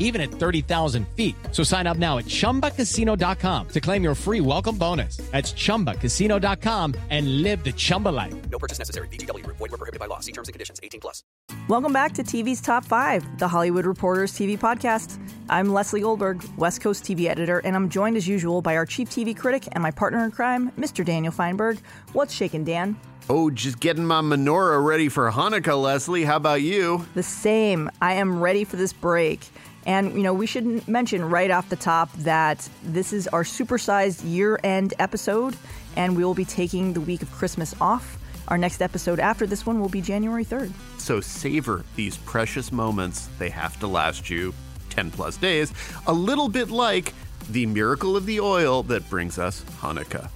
even 0.00 0.20
at 0.20 0.30
30,000 0.32 1.06
feet. 1.14 1.36
So 1.52 1.62
sign 1.62 1.86
up 1.86 1.98
now 1.98 2.18
at 2.18 2.24
ChumbaCasino.com 2.24 3.68
to 3.68 3.80
claim 3.80 4.02
your 4.02 4.16
free 4.16 4.40
welcome 4.40 4.76
bonus. 4.76 5.18
That's 5.30 5.52
ChumbaCasino.com 5.52 6.94
and 7.10 7.42
live 7.42 7.62
the 7.62 7.72
Chumba 7.72 8.08
life. 8.08 8.34
No 8.50 8.58
purchase 8.58 8.80
necessary. 8.80 9.06
VGW. 9.08 9.46
Void 9.46 9.60
were 9.60 9.68
prohibited 9.68 10.00
by 10.00 10.06
law. 10.06 10.18
See 10.18 10.32
terms 10.32 10.48
and 10.48 10.52
conditions. 10.52 10.80
18 10.82 11.00
plus. 11.00 11.22
Welcome 11.68 11.92
back 11.92 12.14
to 12.14 12.22
TV's 12.22 12.60
Top 12.60 12.84
5, 12.84 13.38
the 13.38 13.46
Hollywood 13.48 13.86
Reporters 13.86 14.32
TV 14.32 14.58
podcast. 14.58 15.18
I'm 15.48 15.72
Leslie 15.72 16.00
Goldberg, 16.00 16.42
West 16.56 16.80
Coast 16.80 17.04
TV 17.04 17.26
editor, 17.26 17.58
and 17.60 17.76
I'm 17.76 17.88
joined 17.88 18.16
as 18.16 18.26
usual 18.26 18.62
by 18.62 18.76
our 18.76 18.86
chief 18.86 19.08
TV 19.10 19.36
critic 19.36 19.68
and 19.72 19.82
my 19.82 19.90
partner 19.90 20.24
in 20.24 20.30
crime, 20.30 20.72
Mr. 20.72 21.04
Daniel 21.04 21.32
Feinberg. 21.32 21.78
What's 22.12 22.32
shaking, 22.32 22.64
Dan? 22.64 22.96
Oh, 23.28 23.50
just 23.50 23.78
getting 23.78 24.04
my 24.04 24.20
menorah 24.20 24.84
ready 24.84 25.08
for 25.08 25.30
Hanukkah, 25.30 25.80
Leslie. 25.80 26.24
How 26.24 26.36
about 26.36 26.62
you? 26.62 27.06
The 27.14 27.22
same. 27.22 27.88
I 28.00 28.14
am 28.14 28.40
ready 28.40 28.64
for 28.64 28.76
this 28.76 28.92
break. 28.92 29.46
And, 29.86 30.12
you 30.14 30.22
know, 30.22 30.34
we 30.34 30.46
should 30.46 30.86
mention 30.86 31.24
right 31.24 31.50
off 31.50 31.68
the 31.68 31.76
top 31.76 32.12
that 32.18 32.68
this 32.82 33.12
is 33.12 33.26
our 33.28 33.44
supersized 33.44 34.22
year 34.24 34.60
end 34.62 34.94
episode, 34.98 35.56
and 35.96 36.16
we 36.16 36.24
will 36.24 36.34
be 36.34 36.44
taking 36.44 36.92
the 36.92 37.00
week 37.00 37.22
of 37.22 37.30
Christmas 37.32 37.74
off. 37.80 38.18
Our 38.48 38.58
next 38.58 38.82
episode 38.82 39.20
after 39.20 39.46
this 39.46 39.64
one 39.64 39.80
will 39.80 39.88
be 39.88 40.00
January 40.00 40.44
3rd. 40.44 40.72
So 40.98 41.20
savor 41.20 41.84
these 41.96 42.16
precious 42.16 42.72
moments. 42.72 43.28
They 43.38 43.48
have 43.50 43.78
to 43.80 43.86
last 43.86 44.28
you 44.28 44.52
10 44.90 45.12
plus 45.12 45.36
days, 45.36 45.72
a 46.06 46.12
little 46.12 46.48
bit 46.48 46.68
like 46.70 47.14
the 47.48 47.66
miracle 47.66 48.16
of 48.16 48.26
the 48.26 48.40
oil 48.40 48.82
that 48.84 49.08
brings 49.08 49.38
us 49.38 49.64
Hanukkah. 49.80 50.28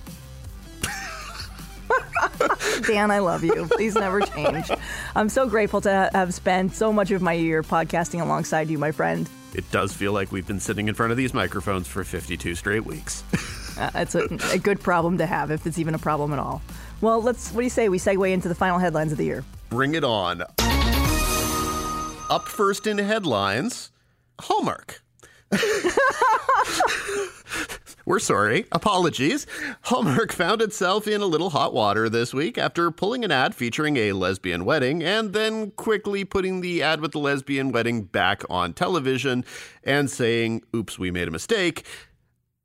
Dan, 2.86 3.10
I 3.10 3.18
love 3.18 3.44
you. 3.44 3.66
Please 3.70 3.94
never 3.94 4.20
change. 4.20 4.70
I'm 5.14 5.28
so 5.28 5.48
grateful 5.48 5.80
to 5.82 6.10
have 6.12 6.34
spent 6.34 6.74
so 6.74 6.92
much 6.92 7.10
of 7.10 7.22
my 7.22 7.32
year 7.32 7.62
podcasting 7.62 8.20
alongside 8.20 8.68
you, 8.68 8.78
my 8.78 8.92
friend. 8.92 9.28
It 9.54 9.70
does 9.70 9.92
feel 9.92 10.12
like 10.12 10.32
we've 10.32 10.46
been 10.46 10.60
sitting 10.60 10.88
in 10.88 10.94
front 10.94 11.12
of 11.12 11.16
these 11.16 11.32
microphones 11.32 11.86
for 11.86 12.02
52 12.02 12.54
straight 12.56 12.84
weeks. 12.84 13.22
uh, 13.78 13.90
it's 13.94 14.14
a, 14.14 14.26
a 14.52 14.58
good 14.58 14.80
problem 14.80 15.18
to 15.18 15.26
have, 15.26 15.50
if 15.50 15.66
it's 15.66 15.78
even 15.78 15.94
a 15.94 15.98
problem 15.98 16.32
at 16.32 16.38
all. 16.38 16.60
Well, 17.00 17.22
let's. 17.22 17.52
What 17.52 17.60
do 17.60 17.64
you 17.64 17.70
say 17.70 17.88
we 17.88 17.98
segue 17.98 18.30
into 18.32 18.48
the 18.48 18.54
final 18.54 18.78
headlines 18.78 19.12
of 19.12 19.18
the 19.18 19.24
year? 19.24 19.44
Bring 19.70 19.94
it 19.94 20.04
on. 20.04 20.42
Up 22.30 22.48
first 22.48 22.86
in 22.86 22.98
headlines, 22.98 23.90
Hallmark. 24.40 25.03
We're 28.06 28.18
sorry. 28.18 28.66
Apologies. 28.70 29.46
Hallmark 29.84 30.32
found 30.32 30.60
itself 30.60 31.08
in 31.08 31.22
a 31.22 31.26
little 31.26 31.50
hot 31.50 31.72
water 31.72 32.10
this 32.10 32.34
week 32.34 32.58
after 32.58 32.90
pulling 32.90 33.24
an 33.24 33.30
ad 33.30 33.54
featuring 33.54 33.96
a 33.96 34.12
lesbian 34.12 34.66
wedding 34.66 35.02
and 35.02 35.32
then 35.32 35.70
quickly 35.70 36.24
putting 36.24 36.60
the 36.60 36.82
ad 36.82 37.00
with 37.00 37.12
the 37.12 37.18
lesbian 37.18 37.72
wedding 37.72 38.02
back 38.02 38.42
on 38.50 38.74
television 38.74 39.42
and 39.82 40.10
saying, 40.10 40.62
oops, 40.76 40.98
we 40.98 41.10
made 41.10 41.28
a 41.28 41.30
mistake. 41.30 41.86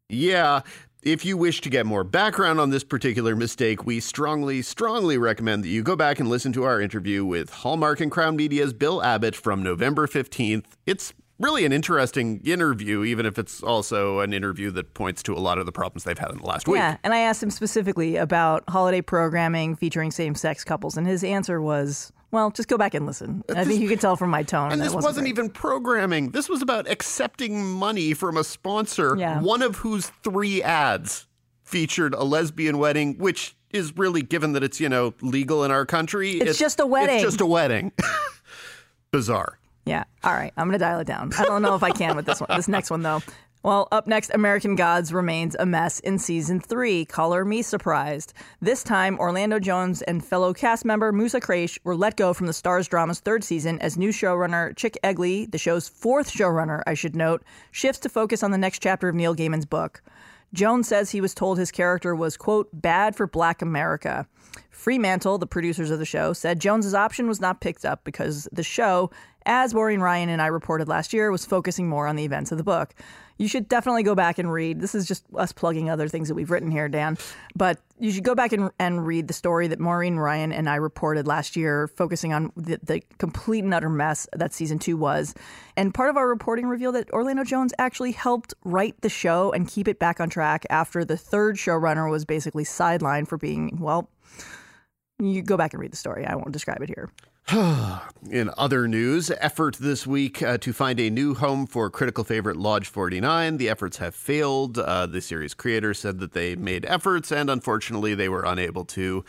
Yeah, 0.10 0.62
if 1.04 1.24
you 1.24 1.38
wish 1.38 1.62
to 1.62 1.70
get 1.70 1.86
more 1.86 2.04
background 2.04 2.60
on 2.60 2.72
this 2.72 2.84
particular 2.84 3.34
mistake, 3.34 3.86
we 3.86 4.02
strongly, 4.02 4.62
strongly 4.62 5.18
recommend 5.18 5.64
that 5.64 5.70
you 5.70 5.82
go 5.82 5.96
back 5.96 6.20
and 6.20 6.28
listen 6.28 6.52
to 6.54 6.66
our 6.66 6.82
interview 6.82 7.24
with 7.24 7.50
Hallmark 7.50 8.02
and 8.02 8.12
Crown 8.12 8.36
Media's 8.36 8.74
Bill 8.74 9.02
Abbott 9.02 9.36
from 9.36 9.64
November 9.64 10.08
15th. 10.08 10.66
It's 10.86 11.14
really 11.40 11.66
an 11.66 11.72
interesting 11.72 12.42
interview, 12.44 13.04
even 13.04 13.26
if 13.26 13.40
it's 13.40 13.64
also 13.64 14.20
an 14.20 14.34
interview 14.34 14.72
that 14.72 14.94
points 14.94 15.24
to 15.24 15.34
a 15.34 15.40
lot 15.40 15.58
of 15.58 15.66
the 15.66 15.72
problems 15.72 16.04
they've 16.04 16.18
had 16.18 16.32
in 16.32 16.38
the 16.40 16.46
last 16.46 16.68
week. 16.68 16.78
Yeah, 16.78 16.98
and 17.04 17.14
I 17.14 17.20
asked 17.20 17.42
him 17.42 17.50
specifically 17.52 18.18
about 18.18 18.64
holiday 18.70 19.02
programming 19.02 19.76
featuring 19.76 20.12
same 20.12 20.36
sex 20.36 20.64
couples, 20.64 20.98
and 20.98 21.08
his 21.08 21.24
answer 21.24 21.62
was. 21.62 22.12
Well, 22.32 22.52
just 22.52 22.70
go 22.70 22.78
back 22.78 22.94
and 22.94 23.08
listen. 23.08 23.44
I 23.56 23.66
think 23.66 23.82
you 23.82 23.88
could 23.90 24.00
tell 24.00 24.16
from 24.16 24.30
my 24.30 24.44
tone. 24.44 24.72
And 24.72 24.80
this 24.80 24.94
wasn't, 24.94 25.04
wasn't 25.04 25.28
even 25.30 25.50
programming. 25.50 26.30
This 26.30 26.48
was 26.48 26.62
about 26.62 26.88
accepting 26.88 27.66
money 27.66 28.14
from 28.14 28.38
a 28.38 28.44
sponsor, 28.44 29.16
Yeah. 29.18 29.42
one 29.42 29.64
of 29.64 29.78
whose 29.78 30.12
three 30.22 30.62
ads 30.62 31.26
featured 31.64 32.14
a 32.14 32.24
lesbian 32.24 32.78
wedding, 32.78 33.18
which 33.18 33.56
is 33.72 33.98
really, 33.98 34.22
given 34.22 34.54
that 34.54 34.62
it's, 34.64 34.80
you 34.80 34.90
know, 34.90 35.16
legal 35.22 35.64
in 35.64 35.72
our 35.72 35.88
country, 35.88 36.34
It's 36.34 36.60
just 36.60 36.80
a 36.80 36.86
wedding. 36.86 37.16
It's 37.16 37.24
just 37.24 37.42
a 37.42 37.48
wedding. 37.48 37.92
Bizarre. 39.12 39.58
Yeah. 39.90 40.04
All 40.24 40.34
right. 40.34 40.54
I'm 40.56 40.68
going 40.68 40.78
to 40.78 40.86
dial 40.86 41.00
it 41.00 41.08
down. 41.08 41.32
I 41.38 41.46
don't 41.46 41.64
know 41.64 41.74
if 41.74 41.82
I 41.82 41.90
can 41.90 42.16
with 42.16 42.28
this 42.28 42.40
one. 42.40 42.50
This 42.56 42.68
next 42.68 42.92
one, 42.92 43.02
though. 43.02 43.22
Well, 43.64 43.88
up 43.92 44.06
next, 44.06 44.30
American 44.36 44.76
Gods 44.76 45.12
remains 45.12 45.56
a 45.60 45.66
mess 45.66 46.00
in 46.00 46.20
season 46.20 46.60
three. 46.60 47.06
Color 47.06 47.44
me 47.44 47.64
surprised. 47.64 48.34
This 48.62 48.84
time, 48.84 49.20
Orlando 49.20 49.58
Jones 49.60 50.04
and 50.04 50.24
fellow 50.24 50.54
cast 50.54 50.86
member 50.86 51.12
Mousa 51.12 51.42
Kraish 51.42 51.80
were 51.84 51.96
let 51.96 52.16
go 52.16 52.34
from 52.34 52.46
the 52.46 52.54
Starz 52.54 52.88
drama's 52.88 53.20
third 53.20 53.44
season 53.44 53.80
as 53.80 53.98
new 53.98 54.12
showrunner 54.12 54.78
Chic 54.78 54.98
Eglee, 55.04 55.52
the 55.52 55.58
show's 55.58 55.90
fourth 55.90 56.32
showrunner, 56.32 56.84
I 56.86 56.94
should 56.94 57.16
note, 57.16 57.44
shifts 57.72 58.00
to 58.02 58.10
focus 58.10 58.44
on 58.44 58.52
the 58.52 58.58
next 58.60 58.82
chapter 58.84 59.10
of 59.10 59.16
Neil 59.16 59.36
Gaiman's 59.36 59.66
book. 59.66 60.04
Jones 60.54 60.88
says 60.88 61.10
he 61.10 61.22
was 61.22 61.34
told 61.34 61.58
his 61.58 61.72
character 61.72 62.16
was, 62.16 62.38
quote, 62.38 62.70
bad 62.72 63.16
for 63.16 63.28
black 63.28 63.62
America. 63.62 64.28
Fremantle, 64.70 65.38
the 65.38 65.46
producers 65.46 65.92
of 65.92 66.00
the 66.00 66.06
show, 66.06 66.32
said 66.32 66.62
Jones's 66.62 66.94
option 66.94 67.28
was 67.28 67.42
not 67.42 67.60
picked 67.60 67.84
up 67.84 68.06
because 68.06 68.48
the 68.54 68.64
show, 68.64 69.12
as 69.50 69.74
Maureen 69.74 70.00
Ryan 70.00 70.30
and 70.30 70.42
I 70.44 70.46
reported 70.46 70.88
last 70.88 71.12
year, 71.12 71.32
was 71.32 71.44
focusing 71.44 71.90
more 71.90 72.06
on 72.06 72.16
the 72.16 72.24
events 72.24 72.52
of 72.52 72.60
the 72.60 72.64
book. 72.64 72.94
You 73.40 73.48
should 73.48 73.68
definitely 73.68 74.04
go 74.04 74.14
back 74.14 74.38
and 74.38 74.52
read. 74.52 74.80
This 74.80 74.94
is 74.94 75.08
just 75.08 75.26
us 75.36 75.52
plugging 75.52 75.90
other 75.90 76.08
things 76.08 76.28
that 76.28 76.36
we've 76.36 76.52
written 76.52 76.70
here, 76.70 76.88
Dan. 76.88 77.18
But 77.56 77.80
you 77.98 78.12
should 78.12 78.26
go 78.26 78.36
back 78.36 78.54
and, 78.54 78.70
and 78.78 79.08
read 79.08 79.28
the 79.28 79.34
story 79.34 79.68
that 79.70 79.80
Maureen 79.80 80.18
Ryan 80.18 80.52
and 80.52 80.70
I 80.70 80.76
reported 80.76 81.26
last 81.26 81.56
year, 81.56 81.88
focusing 81.88 82.32
on 82.32 82.52
the, 82.56 82.80
the 82.84 83.02
complete 83.18 83.64
and 83.64 83.74
utter 83.74 83.90
mess 83.90 84.28
that 84.34 84.54
season 84.54 84.78
two 84.78 84.98
was. 84.98 85.34
And 85.76 85.96
part 85.96 86.12
of 86.12 86.18
our 86.18 86.28
reporting 86.28 86.68
revealed 86.68 86.94
that 86.96 87.10
Orlando 87.10 87.44
Jones 87.44 87.74
actually 87.80 88.12
helped 88.12 88.54
write 88.66 89.02
the 89.02 89.10
show 89.10 89.52
and 89.52 89.68
keep 89.68 89.88
it 89.88 89.98
back 89.98 90.20
on 90.20 90.30
track 90.30 90.66
after 90.70 91.04
the 91.04 91.18
third 91.18 91.56
showrunner 91.56 92.12
was 92.12 92.26
basically 92.26 92.66
sidelined 92.66 93.28
for 93.28 93.38
being, 93.38 93.80
well, 93.82 94.12
you 95.18 95.42
go 95.42 95.58
back 95.58 95.74
and 95.74 95.82
read 95.82 95.92
the 95.92 95.98
story. 95.98 96.26
I 96.26 96.36
won't 96.36 96.52
describe 96.52 96.84
it 96.84 96.90
here. 96.90 97.10
In 98.30 98.52
other 98.58 98.88
news, 98.88 99.32
effort 99.40 99.78
this 99.80 100.06
week 100.06 100.44
uh, 100.44 100.60
to 100.60 100.72
find 100.72 101.00
a 101.00 101.10
new 101.10 101.34
home 101.34 101.66
for 101.66 101.90
critical 101.90 102.24
favorite 102.24 102.58
Lodge 102.58 102.88
49. 102.88 103.58
The 103.58 103.70
efforts 103.70 103.98
have 103.98 104.14
failed. 104.14 104.78
Uh, 104.78 105.08
the 105.08 105.20
series 105.20 105.56
creator 105.56 105.96
said 105.96 106.20
that 106.20 106.34
they 106.34 106.56
made 106.56 106.86
efforts 106.86 107.32
and 107.32 107.50
unfortunately 107.50 108.14
they 108.14 108.30
were 108.30 108.44
unable 108.44 108.86
to 108.86 109.26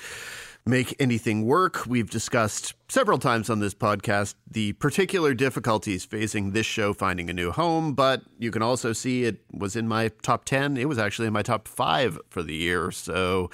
make 0.66 0.94
anything 1.00 1.46
work. 1.46 1.86
We've 1.86 2.10
discussed 2.10 2.74
several 2.90 3.18
times 3.18 3.48
on 3.48 3.60
this 3.60 3.72
podcast 3.74 4.34
the 4.50 4.74
particular 4.74 5.32
difficulties 5.32 6.04
facing 6.04 6.50
this 6.50 6.66
show 6.66 6.92
finding 6.92 7.30
a 7.30 7.32
new 7.32 7.52
home, 7.52 7.94
but 7.94 8.22
you 8.38 8.50
can 8.50 8.60
also 8.60 8.92
see 8.92 9.24
it 9.24 9.40
was 9.50 9.76
in 9.76 9.88
my 9.88 10.08
top 10.20 10.44
10. 10.44 10.76
It 10.76 10.88
was 10.88 10.98
actually 10.98 11.28
in 11.28 11.32
my 11.32 11.42
top 11.42 11.66
five 11.66 12.18
for 12.28 12.42
the 12.42 12.54
year. 12.54 12.90
So 12.90 13.48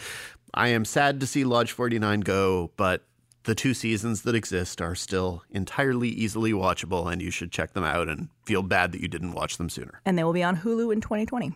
I 0.54 0.68
am 0.68 0.84
sad 0.84 1.20
to 1.20 1.26
see 1.26 1.44
Lodge 1.44 1.70
49 1.70 2.20
go, 2.20 2.72
but 2.76 3.04
the 3.46 3.54
two 3.54 3.74
seasons 3.74 4.22
that 4.22 4.34
exist 4.34 4.82
are 4.82 4.94
still 4.94 5.44
entirely 5.50 6.08
easily 6.08 6.52
watchable, 6.52 7.10
and 7.10 7.22
you 7.22 7.30
should 7.30 7.52
check 7.52 7.72
them 7.72 7.84
out 7.84 8.08
and 8.08 8.28
feel 8.44 8.62
bad 8.62 8.92
that 8.92 9.00
you 9.00 9.08
didn't 9.08 9.32
watch 9.32 9.56
them 9.56 9.70
sooner. 9.70 10.00
And 10.04 10.18
they 10.18 10.24
will 10.24 10.32
be 10.32 10.42
on 10.42 10.56
Hulu 10.58 10.92
in 10.92 11.00
2020. 11.00 11.52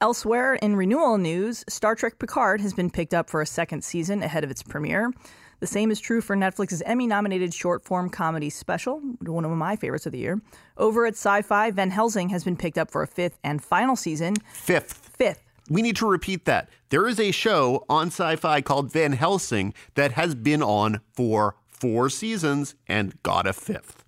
Elsewhere 0.00 0.56
in 0.56 0.74
renewal 0.74 1.18
news, 1.18 1.64
Star 1.68 1.94
Trek 1.94 2.18
Picard 2.18 2.60
has 2.60 2.74
been 2.74 2.90
picked 2.90 3.14
up 3.14 3.30
for 3.30 3.40
a 3.40 3.46
second 3.46 3.84
season 3.84 4.20
ahead 4.20 4.42
of 4.42 4.50
its 4.50 4.64
premiere. 4.64 5.12
The 5.60 5.68
same 5.68 5.92
is 5.92 6.00
true 6.00 6.20
for 6.20 6.34
Netflix's 6.34 6.82
Emmy 6.82 7.06
nominated 7.06 7.54
short 7.54 7.84
form 7.84 8.10
comedy 8.10 8.50
special, 8.50 8.98
one 9.20 9.44
of 9.44 9.52
my 9.52 9.76
favorites 9.76 10.06
of 10.06 10.10
the 10.10 10.18
year. 10.18 10.40
Over 10.76 11.06
at 11.06 11.14
Syfy, 11.14 11.72
Van 11.72 11.90
Helsing 11.90 12.30
has 12.30 12.42
been 12.42 12.56
picked 12.56 12.78
up 12.78 12.90
for 12.90 13.00
a 13.00 13.06
fifth 13.06 13.38
and 13.44 13.62
final 13.62 13.94
season. 13.94 14.34
Fifth. 14.52 15.12
Fifth. 15.16 15.51
We 15.70 15.82
need 15.82 15.96
to 15.96 16.06
repeat 16.06 16.44
that. 16.46 16.68
There 16.90 17.06
is 17.08 17.18
a 17.20 17.30
show 17.30 17.84
on 17.88 18.10
Syfy 18.10 18.64
called 18.64 18.92
Van 18.92 19.12
Helsing 19.12 19.74
that 19.94 20.12
has 20.12 20.34
been 20.34 20.62
on 20.62 21.00
for 21.12 21.56
four 21.68 22.10
seasons 22.10 22.74
and 22.86 23.20
got 23.22 23.46
a 23.46 23.52
fifth. 23.52 24.04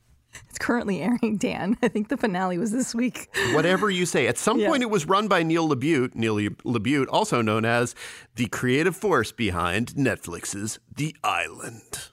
It's 0.49 0.59
currently 0.59 1.01
airing, 1.01 1.37
Dan. 1.39 1.77
I 1.83 1.89
think 1.89 2.09
the 2.09 2.17
finale 2.17 2.59
was 2.59 2.73
this 2.73 2.95
week. 2.95 3.29
Whatever 3.55 3.89
you 3.91 4.05
say. 4.06 4.27
At 4.27 4.37
some 4.39 4.59
Yeah. 4.59 4.69
point, 4.69 4.83
it 4.83 4.91
was 4.91 5.06
run 5.06 5.29
by 5.29 5.43
Neil 5.43 5.69
LaBute, 5.69 6.15
Neil 6.15 6.37
LaBute, 6.37 7.06
also 7.09 7.41
known 7.41 7.65
as 7.65 7.95
the 8.35 8.47
creative 8.47 8.97
force 8.97 9.31
behind 9.33 9.95
Netflix's 9.95 10.79
The 10.97 11.15
I-Land. 11.25 12.09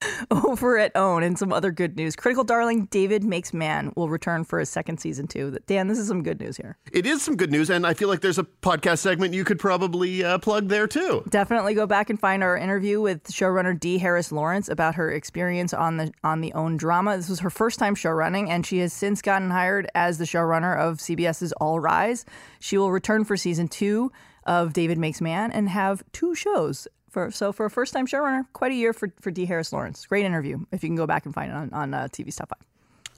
Over 0.30 0.78
at 0.78 0.92
OWN 0.94 1.22
and 1.22 1.38
some 1.38 1.52
other 1.52 1.72
good 1.72 1.96
news. 1.96 2.14
Critical 2.14 2.44
darling 2.44 2.86
David 2.86 3.24
Makes 3.24 3.52
Man 3.52 3.92
will 3.96 4.08
return 4.08 4.44
for 4.44 4.58
his 4.58 4.68
second 4.68 4.98
season 4.98 5.26
too. 5.26 5.58
Dan, 5.66 5.88
this 5.88 5.98
is 5.98 6.06
some 6.06 6.22
good 6.22 6.40
news 6.40 6.56
here. 6.56 6.76
It 6.92 7.06
is 7.06 7.22
some 7.22 7.36
good 7.36 7.50
news, 7.50 7.70
and 7.70 7.86
I 7.86 7.94
feel 7.94 8.08
like 8.08 8.20
there's 8.20 8.38
a 8.38 8.44
podcast 8.44 8.98
segment 8.98 9.34
you 9.34 9.44
could 9.44 9.58
probably 9.58 10.22
uh, 10.22 10.38
plug 10.38 10.68
there 10.68 10.86
too. 10.86 11.24
Definitely 11.28 11.74
go 11.74 11.86
back 11.86 12.10
and 12.10 12.18
find 12.18 12.42
our 12.42 12.56
interview 12.56 13.00
with 13.00 13.24
showrunner 13.24 13.78
Dee 13.78 13.98
Harris 13.98 14.30
Lawrence 14.30 14.68
about 14.68 14.94
her 14.94 15.10
experience 15.10 15.74
on 15.74 15.96
the 15.96 16.12
on 16.22 16.40
the 16.40 16.52
OWN 16.52 16.76
drama. 16.76 17.16
This 17.16 17.28
was 17.28 17.40
her 17.40 17.50
first 17.50 17.78
time 17.78 17.94
showrunning, 17.94 18.48
and 18.48 18.64
she 18.64 18.78
has 18.78 18.92
since 18.92 19.20
gotten 19.20 19.50
hired 19.50 19.88
as 19.94 20.18
the 20.18 20.24
showrunner 20.24 20.78
of 20.78 20.98
CBS's 20.98 21.52
All 21.54 21.80
Rise. 21.80 22.24
She 22.60 22.78
will 22.78 22.92
return 22.92 23.24
for 23.24 23.36
season 23.36 23.68
two 23.68 24.12
of 24.44 24.72
David 24.72 24.98
Makes 24.98 25.20
Man 25.20 25.50
and 25.52 25.68
have 25.68 26.02
two 26.12 26.34
shows. 26.34 26.88
For, 27.10 27.30
so 27.30 27.52
for 27.52 27.66
a 27.66 27.70
first 27.70 27.92
time 27.92 28.06
showrunner, 28.06 28.44
quite 28.52 28.72
a 28.72 28.74
year 28.74 28.92
for, 28.92 29.10
for 29.20 29.30
Dee 29.30 29.46
Harris 29.46 29.72
Lawrence. 29.72 30.04
Great 30.06 30.24
interview 30.24 30.64
if 30.72 30.82
you 30.82 30.88
can 30.88 30.96
go 30.96 31.06
back 31.06 31.24
and 31.24 31.34
find 31.34 31.50
it 31.50 31.54
on, 31.54 31.72
on 31.72 31.94
uh, 31.94 32.08
TV's 32.10 32.36
Top 32.36 32.50
5. 32.50 32.68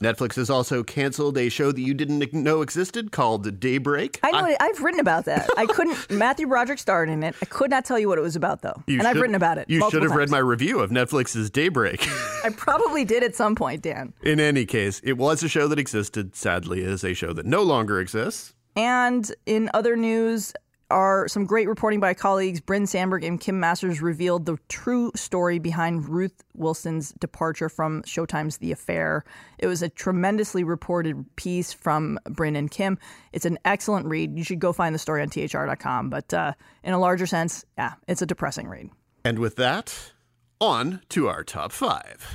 Netflix 0.00 0.37
has 0.37 0.48
also 0.48 0.82
canceled 0.82 1.37
a 1.37 1.50
show 1.50 1.72
that 1.72 1.81
you 1.81 1.92
didn't 1.92 2.32
know 2.32 2.62
existed 2.62 3.12
called 3.12 3.60
Daybreak. 3.60 4.19
I 4.22 4.31
know. 4.31 4.56
I, 4.58 4.66
have 4.66 4.81
written 4.81 4.98
about 4.98 5.26
that. 5.26 5.46
I 5.58 5.66
couldn't. 5.66 6.10
Matthew 6.10 6.46
Broderick 6.46 6.78
starred 6.78 7.10
in 7.10 7.22
it. 7.22 7.34
I 7.42 7.44
could 7.44 7.70
not 7.70 7.84
tell 7.84 7.98
you 7.98 8.08
what 8.08 8.16
it 8.16 8.22
was 8.22 8.34
about, 8.34 8.62
though. 8.62 8.82
You 8.87 8.98
and 8.98 9.06
I've 9.06 9.16
written 9.16 9.34
about 9.34 9.58
it. 9.58 9.69
You 9.69 9.76
should 9.76 9.81
multiple 9.81 10.08
have 10.08 10.16
read 10.16 10.31
my 10.31 10.38
review 10.38 10.81
of 10.81 10.88
Netflix's 10.90 11.50
Daybreak. 11.50 12.08
I 12.44 12.48
probably 12.56 13.04
did 13.04 13.22
at 13.22 13.36
some 13.36 13.54
point, 13.54 13.82
Dan. 13.82 14.14
In 14.22 14.40
any 14.40 14.64
case, 14.64 15.00
it 15.04 15.19
was 15.19 15.43
a 15.43 15.50
show 15.50 15.69
that 15.69 15.78
existed. 15.78 16.34
Sadly, 16.34 16.81
it 16.81 16.88
is 16.88 17.04
a 17.04 17.12
show 17.12 17.34
that 17.34 17.44
no 17.44 17.62
longer 17.62 18.00
exists. 18.00 18.54
And 18.76 19.31
in 19.44 19.69
other 19.75 19.96
news, 19.96 20.54
are 20.90 21.28
some 21.28 21.44
great 21.46 21.69
reporting 21.69 22.00
by 22.00 22.14
colleagues. 22.14 22.60
Bryn 22.60 22.87
Sandberg 22.87 23.25
and 23.25 23.40
Kim 23.40 23.60
Masters 23.60 24.02
revealed 24.02 24.46
the 24.46 24.58
true 24.69 25.10
story 25.14 25.58
behind 25.58 26.08
Ruth 26.08 26.44
Wilson's 26.54 27.12
departure 27.12 27.69
from 27.69 28.02
Showtime's 28.02 28.58
The 28.58 28.72
Affair. 28.72 29.25
It 29.58 29.66
was 29.66 29.82
a 29.82 29.88
tremendously 29.88 30.64
reported 30.64 31.25
piece 31.37 31.72
from 31.72 32.19
Bryn 32.25 32.56
and 32.56 32.70
Kim. 32.70 32.98
It's 33.32 33.46
an 33.46 33.58
excellent 33.64 34.06
read. 34.06 34.37
You 34.37 34.44
should 34.44 34.60
go 34.60 34.72
find 34.72 34.94
the 34.94 34.98
story 34.98 35.22
on 35.22 35.28
thr.com. 35.28 36.10
But 36.10 36.32
uh, 36.34 36.52
in 36.82 36.93
a 36.93 36.98
larger 36.98 37.26
sense, 37.26 37.64
yeah, 37.78 37.94
it's 38.08 38.22
a 38.22 38.26
depressing 38.26 38.69
read. 38.69 38.90
And 39.25 39.38
with 39.38 39.56
that, 39.56 40.12
on 40.60 41.00
to 41.10 41.28
our 41.28 41.44
top 41.44 41.72
five. 41.72 42.26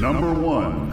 Number 0.00 0.32
one. 0.32 0.90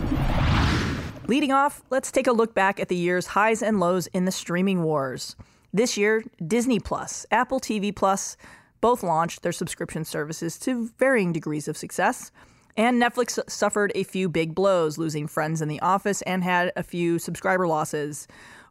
Leading 1.28 1.52
off, 1.52 1.84
let's 1.90 2.12
take 2.12 2.26
a 2.26 2.32
look 2.32 2.56
back 2.56 2.80
at 2.80 2.88
the 2.88 2.96
year's 2.96 3.28
highs 3.28 3.62
and 3.62 3.80
lows 3.80 4.08
in 4.08 4.26
the 4.26 4.32
streaming 4.32 4.82
wars. 4.82 5.36
This 5.72 5.98
year, 5.98 6.24
Disney 6.46 6.80
Plus, 6.80 7.28
Apple 7.30 7.60
TV 7.60 7.96
Plus, 7.96 8.38
both 8.82 9.04
launched 9.04 9.44
their 9.44 9.52
subscription 9.52 10.04
services 10.04 10.58
to 10.60 10.90
varying 10.98 11.32
degrees 11.32 11.68
of 11.68 11.78
success. 11.78 12.32
And 12.76 13.00
Netflix 13.00 13.38
suffered 13.48 13.92
a 13.94 14.04
few 14.04 14.30
big 14.30 14.56
blows, 14.56 14.98
losing 14.98 15.28
Friends 15.28 15.62
in 15.62 15.68
The 15.68 15.80
Office, 15.82 16.24
and 16.24 16.44
had 16.44 16.72
a 16.76 16.82
few 16.82 17.20
subscriber 17.20 17.68
losses. 17.68 18.28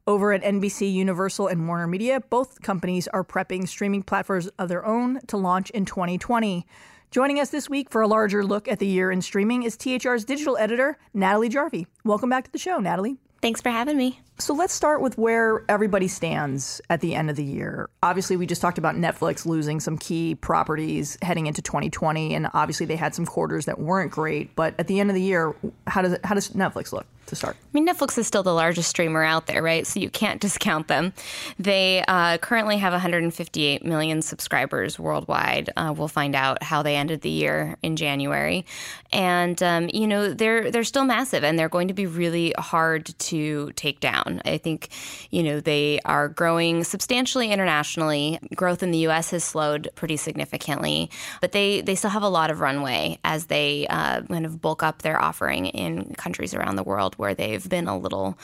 Over 0.09 0.33
at 0.33 0.43
NBC, 0.43 0.93
Universal, 0.93 1.47
and 1.47 1.69
Warner 1.69 1.87
Media, 1.87 2.21
both 2.21 2.63
companies 2.63 3.07
are 3.09 3.23
prepping 3.23 3.69
streaming 3.69 4.03
platforms 4.03 4.49
of 4.59 4.69
their 4.69 4.85
own 4.85 5.21
to 5.29 5.37
launch 5.37 5.71
in 5.71 5.85
2020. 5.85 6.67
Joining 7.13 7.39
us 7.39 7.51
this 7.51 7.71
week 7.71 7.91
for 7.91 8.03
a 8.03 8.09
larger 8.09 8.45
look 8.45 8.67
at 8.67 8.81
the 8.81 8.87
year 8.87 9.13
in 9.13 9.23
streaming 9.23 9.63
is 9.63 9.77
THR's 9.77 10.25
digital 10.25 10.57
editor, 10.57 10.99
Natalie 11.15 11.49
Jarvey. 11.49 11.87
Welcome 12.05 12.31
back 12.31 12.45
to 12.45 12.51
the 12.51 12.59
show, 12.59 12.79
Natalie. 12.79 13.19
Thanks 13.41 13.61
for 13.61 13.71
having 13.71 13.97
me. 13.97 14.21
So 14.39 14.53
let's 14.53 14.73
start 14.73 15.01
with 15.01 15.17
where 15.17 15.65
everybody 15.69 16.09
stands 16.09 16.81
at 16.91 17.01
the 17.01 17.15
end 17.15 17.31
of 17.31 17.37
the 17.37 17.45
year. 17.45 17.89
Obviously, 18.03 18.37
we 18.37 18.47
just 18.47 18.61
talked 18.61 18.79
about 18.79 18.97
Netflix 18.97 19.47
losing 19.47 19.79
some 19.81 19.97
key 19.97 20.35
properties 20.35 21.17
heading 21.23 21.47
into 21.47 21.63
2020, 21.63 22.35
and 22.35 22.49
obviously 22.53 22.87
they 22.87 22.97
had 22.97 23.15
some 23.15 23.27
quarters 23.27 23.67
that 23.67 23.79
weren't 23.79 24.11
great. 24.11 24.55
But 24.57 24.75
at 24.79 24.89
the 24.89 24.99
end 25.01 25.11
of 25.11 25.15
the 25.15 25.23
year, 25.23 25.55
how 25.87 26.03
does 26.03 26.15
it, 26.15 26.25
how 26.25 26.35
does 26.35 26.51
Netflix 26.51 26.93
look 26.93 27.07
to 27.29 27.37
start? 27.37 27.57
I 27.57 27.69
mean, 27.73 27.87
Netflix 27.87 28.19
is 28.19 28.27
still 28.27 28.43
the 28.43 28.55
largest 28.55 28.89
streamer 28.89 29.23
out 29.23 29.47
there, 29.47 29.63
right? 29.63 29.87
So 29.87 30.01
you 30.01 30.11
can't 30.11 30.41
discount 30.49 30.89
them. 30.89 31.13
They 31.59 32.05
uh, 32.09 32.39
currently 32.39 32.79
have 32.79 32.93
158 32.93 33.85
million 33.85 34.23
subscribers 34.23 34.99
worldwide. 34.99 35.71
Uh, 35.77 35.95
we'll 35.97 36.09
find 36.09 36.35
out 36.35 36.63
how 36.63 36.83
they 36.83 36.97
ended 36.97 37.21
the 37.21 37.31
year 37.31 37.77
in 37.83 37.97
January, 37.97 38.65
and 39.13 39.63
um, 39.63 39.91
you 39.93 40.07
know 40.07 40.33
they're 40.33 40.71
they're 40.71 40.85
still 40.85 41.05
massive, 41.05 41.45
and 41.45 41.59
they're 41.59 41.69
going 41.69 41.89
to 41.89 41.95
be 41.95 42.07
really 42.07 42.55
hard 42.59 43.07
to 43.19 43.73
take 43.73 44.01
down. 44.01 44.43
I 44.45 44.59
think 44.59 44.89
you 45.31 45.43
know 45.43 45.61
they 45.61 46.01
are 46.05 46.29
growing 46.29 46.85
substantially 46.85 47.51
internationally. 47.51 48.39
Growth 48.55 48.83
in 48.83 48.91
the 48.91 48.99
U.S. 48.99 49.31
has 49.31 49.45
slowed 49.45 49.89
pretty 49.95 50.17
significantly, 50.17 51.11
but 51.41 51.53
they 51.53 51.81
they 51.81 51.95
still 51.95 52.11
have 52.11 52.23
a 52.23 52.29
lot 52.29 52.51
of 52.51 52.61
runway 52.61 53.19
as 53.25 53.47
they 53.47 53.87
uh, 53.89 54.23
kind 54.23 54.47
of 54.47 54.61
bulk 54.61 54.83
up 54.83 55.03
their 55.03 55.21
offering 55.21 55.67
in 55.67 56.15
countries 56.15 56.55
around 56.55 56.77
the 56.77 56.83
world 56.83 57.17
where 57.19 57.35
they've 57.35 57.69
been 57.69 57.89
a 57.89 57.99
little 57.99 58.39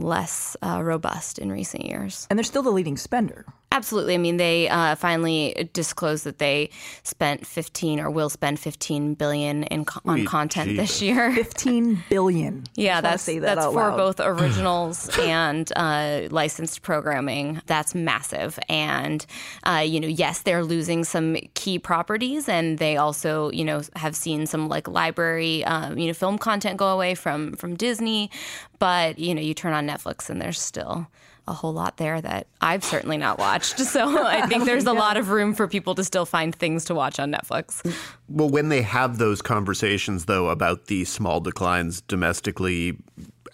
less 0.00 0.56
uh, 0.62 0.80
robust 0.82 1.38
in 1.38 1.50
recent 1.52 1.84
years. 1.84 2.26
And 2.30 2.38
they're 2.38 2.44
still 2.44 2.62
the 2.62 2.70
leading 2.70 2.96
spender. 2.96 3.44
Absolutely. 3.72 4.14
I 4.14 4.18
mean, 4.18 4.36
they 4.38 4.68
uh, 4.68 4.94
finally 4.94 5.68
disclosed 5.74 6.24
that 6.24 6.38
they 6.38 6.70
spent 7.02 7.44
15 7.46 8.00
or 8.00 8.10
will 8.10 8.30
spend 8.30 8.58
15 8.58 9.14
billion 9.14 9.64
in 9.64 9.84
co- 9.84 10.00
on 10.06 10.18
Sweet 10.18 10.28
content 10.28 10.76
this 10.76 11.02
year. 11.02 11.32
15 11.34 12.04
billion. 12.08 12.64
Yeah, 12.76 13.00
that's 13.00 13.24
that 13.26 13.40
that's 13.40 13.66
for 13.66 13.72
loud. 13.72 13.96
both 13.96 14.20
originals 14.20 15.10
and 15.18 15.70
uh, 15.76 16.28
licensed 16.30 16.82
programming. 16.82 17.60
That's 17.66 17.94
massive, 17.94 18.58
and 18.68 19.24
uh, 19.64 19.82
you 19.84 19.98
know, 20.00 20.08
yes, 20.08 20.42
they're 20.42 20.62
losing 20.64 21.04
some 21.04 21.36
key 21.54 21.78
properties, 21.78 22.48
and 22.48 22.78
they 22.78 22.96
also, 22.96 23.50
you 23.50 23.64
know, 23.64 23.82
have 23.96 24.14
seen 24.14 24.46
some 24.46 24.68
like 24.68 24.88
library, 24.88 25.64
um, 25.64 25.98
you 25.98 26.06
know, 26.06 26.12
film 26.14 26.38
content 26.38 26.76
go 26.76 26.88
away 26.88 27.14
from 27.14 27.56
from 27.56 27.74
Disney. 27.74 28.30
But 28.78 29.18
you 29.18 29.34
know, 29.34 29.42
you 29.42 29.54
turn 29.54 29.72
on 29.72 29.86
Netflix, 29.86 30.30
and 30.30 30.40
there's 30.40 30.60
still 30.60 31.08
a 31.48 31.52
whole 31.52 31.72
lot 31.72 31.96
there 31.96 32.20
that 32.20 32.48
I've 32.60 32.82
certainly 32.82 33.16
not 33.16 33.38
watched. 33.38 33.78
So 33.78 34.26
I 34.26 34.46
think 34.46 34.64
there's 34.64 34.84
a 34.84 34.92
lot 34.92 35.16
of 35.16 35.30
room 35.30 35.54
for 35.54 35.68
people 35.68 35.94
to 35.94 36.04
still 36.04 36.26
find 36.26 36.54
things 36.54 36.84
to 36.86 36.94
watch 36.94 37.20
on 37.20 37.32
Netflix. 37.32 37.84
Well, 38.28 38.48
when 38.48 38.68
they 38.68 38.82
have 38.82 39.18
those 39.18 39.42
conversations, 39.42 40.24
though, 40.24 40.48
about 40.48 40.86
the 40.86 41.04
small 41.04 41.40
declines 41.40 42.00
domestically, 42.02 42.96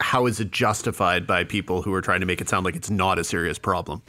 how 0.00 0.26
is 0.26 0.40
it 0.40 0.50
justified 0.50 1.26
by 1.26 1.44
people 1.44 1.82
who 1.82 1.92
are 1.92 2.00
trying 2.00 2.20
to 2.20 2.26
make 2.26 2.40
it 2.40 2.48
sound 2.48 2.64
like 2.64 2.76
it's 2.76 2.90
not 2.90 3.18
a 3.18 3.24
serious 3.24 3.58
problem? 3.58 4.02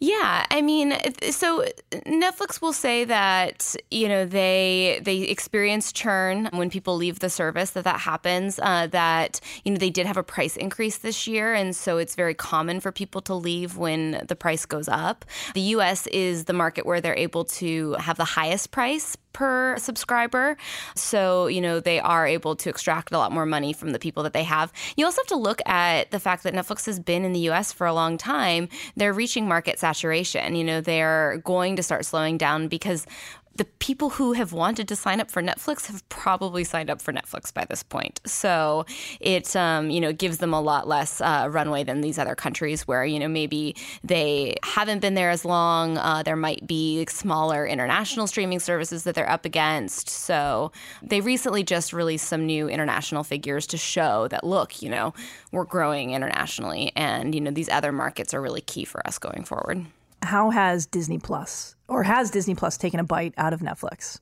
Yeah, 0.00 0.46
I 0.50 0.62
mean, 0.62 0.96
so 1.30 1.64
Netflix 1.90 2.60
will 2.60 2.72
say 2.72 3.04
that 3.04 3.74
you 3.90 4.08
know 4.08 4.24
they 4.24 5.00
they 5.02 5.22
experience 5.22 5.92
churn 5.92 6.48
when 6.52 6.70
people 6.70 6.96
leave 6.96 7.18
the 7.18 7.30
service 7.30 7.70
that 7.70 7.84
that 7.84 8.00
happens. 8.00 8.58
Uh, 8.58 8.86
that 8.88 9.40
you 9.64 9.72
know 9.72 9.78
they 9.78 9.90
did 9.90 10.06
have 10.06 10.16
a 10.16 10.22
price 10.22 10.56
increase 10.56 10.98
this 10.98 11.26
year, 11.26 11.54
and 11.54 11.74
so 11.74 11.98
it's 11.98 12.14
very 12.14 12.34
common 12.34 12.80
for 12.80 12.92
people 12.92 13.20
to 13.22 13.34
leave 13.34 13.76
when 13.76 14.24
the 14.26 14.36
price 14.36 14.66
goes 14.66 14.88
up. 14.88 15.24
The 15.54 15.60
U.S. 15.60 16.06
is 16.08 16.44
the 16.44 16.52
market 16.52 16.86
where 16.86 17.00
they're 17.00 17.16
able 17.16 17.44
to 17.44 17.94
have 17.94 18.16
the 18.16 18.24
highest 18.24 18.70
price 18.70 19.16
per 19.36 19.76
subscriber. 19.76 20.56
So, 20.94 21.46
you 21.46 21.60
know, 21.60 21.78
they 21.78 22.00
are 22.00 22.26
able 22.26 22.56
to 22.56 22.70
extract 22.70 23.12
a 23.12 23.18
lot 23.18 23.32
more 23.32 23.44
money 23.44 23.74
from 23.74 23.92
the 23.92 23.98
people 23.98 24.22
that 24.22 24.32
they 24.32 24.44
have. 24.44 24.72
You 24.96 25.04
also 25.04 25.20
have 25.20 25.26
to 25.26 25.36
look 25.36 25.60
at 25.66 26.10
the 26.10 26.18
fact 26.18 26.42
that 26.44 26.54
Netflix 26.54 26.86
has 26.86 26.98
been 26.98 27.22
in 27.22 27.34
the 27.34 27.50
US 27.50 27.70
for 27.70 27.86
a 27.86 27.92
long 27.92 28.16
time. 28.16 28.70
They're 28.96 29.12
reaching 29.12 29.46
market 29.46 29.78
saturation. 29.78 30.56
You 30.56 30.64
know, 30.64 30.80
they're 30.80 31.42
going 31.44 31.76
to 31.76 31.82
start 31.82 32.06
slowing 32.06 32.38
down 32.38 32.68
because 32.68 33.06
the 33.56 33.64
people 33.64 34.10
who 34.10 34.32
have 34.32 34.52
wanted 34.52 34.88
to 34.88 34.96
sign 34.96 35.20
up 35.20 35.30
for 35.30 35.42
Netflix 35.42 35.86
have 35.86 36.06
probably 36.08 36.64
signed 36.64 36.90
up 36.90 37.00
for 37.00 37.12
Netflix 37.12 37.52
by 37.52 37.64
this 37.64 37.82
point. 37.82 38.20
So 38.26 38.84
it, 39.20 39.54
um, 39.56 39.90
you 39.90 40.00
know, 40.00 40.12
gives 40.12 40.38
them 40.38 40.52
a 40.52 40.60
lot 40.60 40.86
less 40.86 41.20
uh, 41.20 41.48
runway 41.50 41.84
than 41.84 42.00
these 42.00 42.18
other 42.18 42.34
countries 42.34 42.86
where, 42.86 43.04
you 43.04 43.18
know, 43.18 43.28
maybe 43.28 43.76
they 44.04 44.56
haven't 44.62 45.00
been 45.00 45.14
there 45.14 45.30
as 45.30 45.44
long. 45.44 45.96
Uh, 45.96 46.22
there 46.22 46.36
might 46.36 46.66
be 46.66 47.06
smaller 47.08 47.66
international 47.66 48.26
streaming 48.26 48.60
services 48.60 49.04
that 49.04 49.14
they're 49.14 49.30
up 49.30 49.44
against. 49.44 50.08
So 50.08 50.72
they 51.02 51.20
recently 51.20 51.62
just 51.62 51.92
released 51.92 52.26
some 52.26 52.44
new 52.44 52.68
international 52.68 53.24
figures 53.24 53.66
to 53.68 53.76
show 53.78 54.28
that, 54.28 54.44
look, 54.44 54.82
you 54.82 54.90
know, 54.90 55.14
we're 55.52 55.64
growing 55.64 56.10
internationally 56.10 56.92
and, 56.96 57.34
you 57.34 57.40
know, 57.40 57.50
these 57.50 57.68
other 57.68 57.92
markets 57.92 58.34
are 58.34 58.42
really 58.42 58.60
key 58.60 58.84
for 58.84 59.06
us 59.06 59.18
going 59.18 59.44
forward. 59.44 59.86
How 60.22 60.50
has 60.50 60.86
Disney 60.86 61.18
Plus 61.18 61.75
or 61.88 62.02
has 62.02 62.30
Disney 62.30 62.54
Plus 62.54 62.76
taken 62.76 63.00
a 63.00 63.04
bite 63.04 63.34
out 63.36 63.52
of 63.52 63.60
Netflix? 63.60 64.20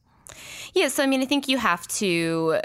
Yeah, 0.74 0.88
so 0.88 1.02
I 1.02 1.06
mean, 1.06 1.22
I 1.22 1.26
think 1.26 1.48
you 1.48 1.58
have 1.58 1.86
to 1.88 2.60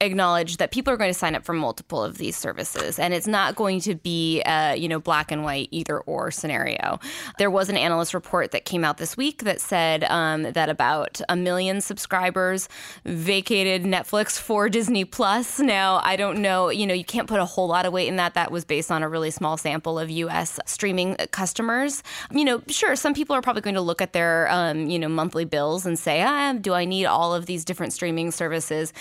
acknowledge 0.00 0.56
that 0.58 0.70
people 0.70 0.92
are 0.92 0.96
going 0.96 1.10
to 1.10 1.18
sign 1.18 1.34
up 1.34 1.44
for 1.44 1.52
multiple 1.52 2.02
of 2.02 2.18
these 2.18 2.36
services 2.36 2.98
and 2.98 3.14
it's 3.14 3.26
not 3.26 3.54
going 3.54 3.80
to 3.80 3.94
be 3.94 4.42
a 4.42 4.76
you 4.76 4.88
know 4.88 4.98
black 4.98 5.30
and 5.30 5.44
white 5.44 5.68
either 5.70 6.00
or 6.00 6.30
scenario. 6.30 6.98
There 7.38 7.50
was 7.50 7.68
an 7.68 7.76
analyst 7.76 8.14
report 8.14 8.50
that 8.50 8.64
came 8.64 8.84
out 8.84 8.98
this 8.98 9.16
week 9.16 9.44
that 9.44 9.60
said 9.60 10.04
um, 10.04 10.42
that 10.42 10.68
about 10.68 11.20
a 11.28 11.36
million 11.36 11.80
subscribers 11.80 12.68
vacated 13.04 13.84
netflix 13.84 14.38
for 14.38 14.68
disney 14.68 15.04
plus. 15.04 15.58
Now 15.60 16.00
i 16.02 16.16
don't 16.16 16.42
know 16.42 16.68
you 16.70 16.86
know 16.86 16.94
you 16.94 17.04
can't 17.04 17.28
put 17.28 17.40
a 17.40 17.44
whole 17.44 17.68
lot 17.68 17.86
of 17.86 17.92
weight 17.92 18.08
in 18.08 18.16
that. 18.16 18.34
That 18.34 18.50
was 18.50 18.64
based 18.64 18.90
on 18.90 19.02
a 19.02 19.08
really 19.08 19.30
small 19.30 19.56
sample 19.56 19.98
of 19.98 20.10
us 20.10 20.58
streaming 20.66 21.16
customers. 21.30 22.02
You 22.30 22.44
know 22.44 22.62
sure 22.68 22.96
some 22.96 23.14
people 23.14 23.36
are 23.36 23.42
probably 23.42 23.62
going 23.62 23.74
to 23.74 23.80
look 23.80 24.02
at 24.02 24.12
their 24.12 24.48
um, 24.50 24.88
you 24.88 24.98
know 24.98 25.08
monthly 25.08 25.44
bills 25.44 25.86
and 25.86 25.98
say 25.98 26.22
ah, 26.22 26.52
do 26.54 26.74
i 26.74 26.84
need 26.84 27.06
all 27.06 27.34
of 27.34 27.46
these 27.46 27.64
different 27.64 27.92
streaming 27.92 28.30
services 28.30 28.92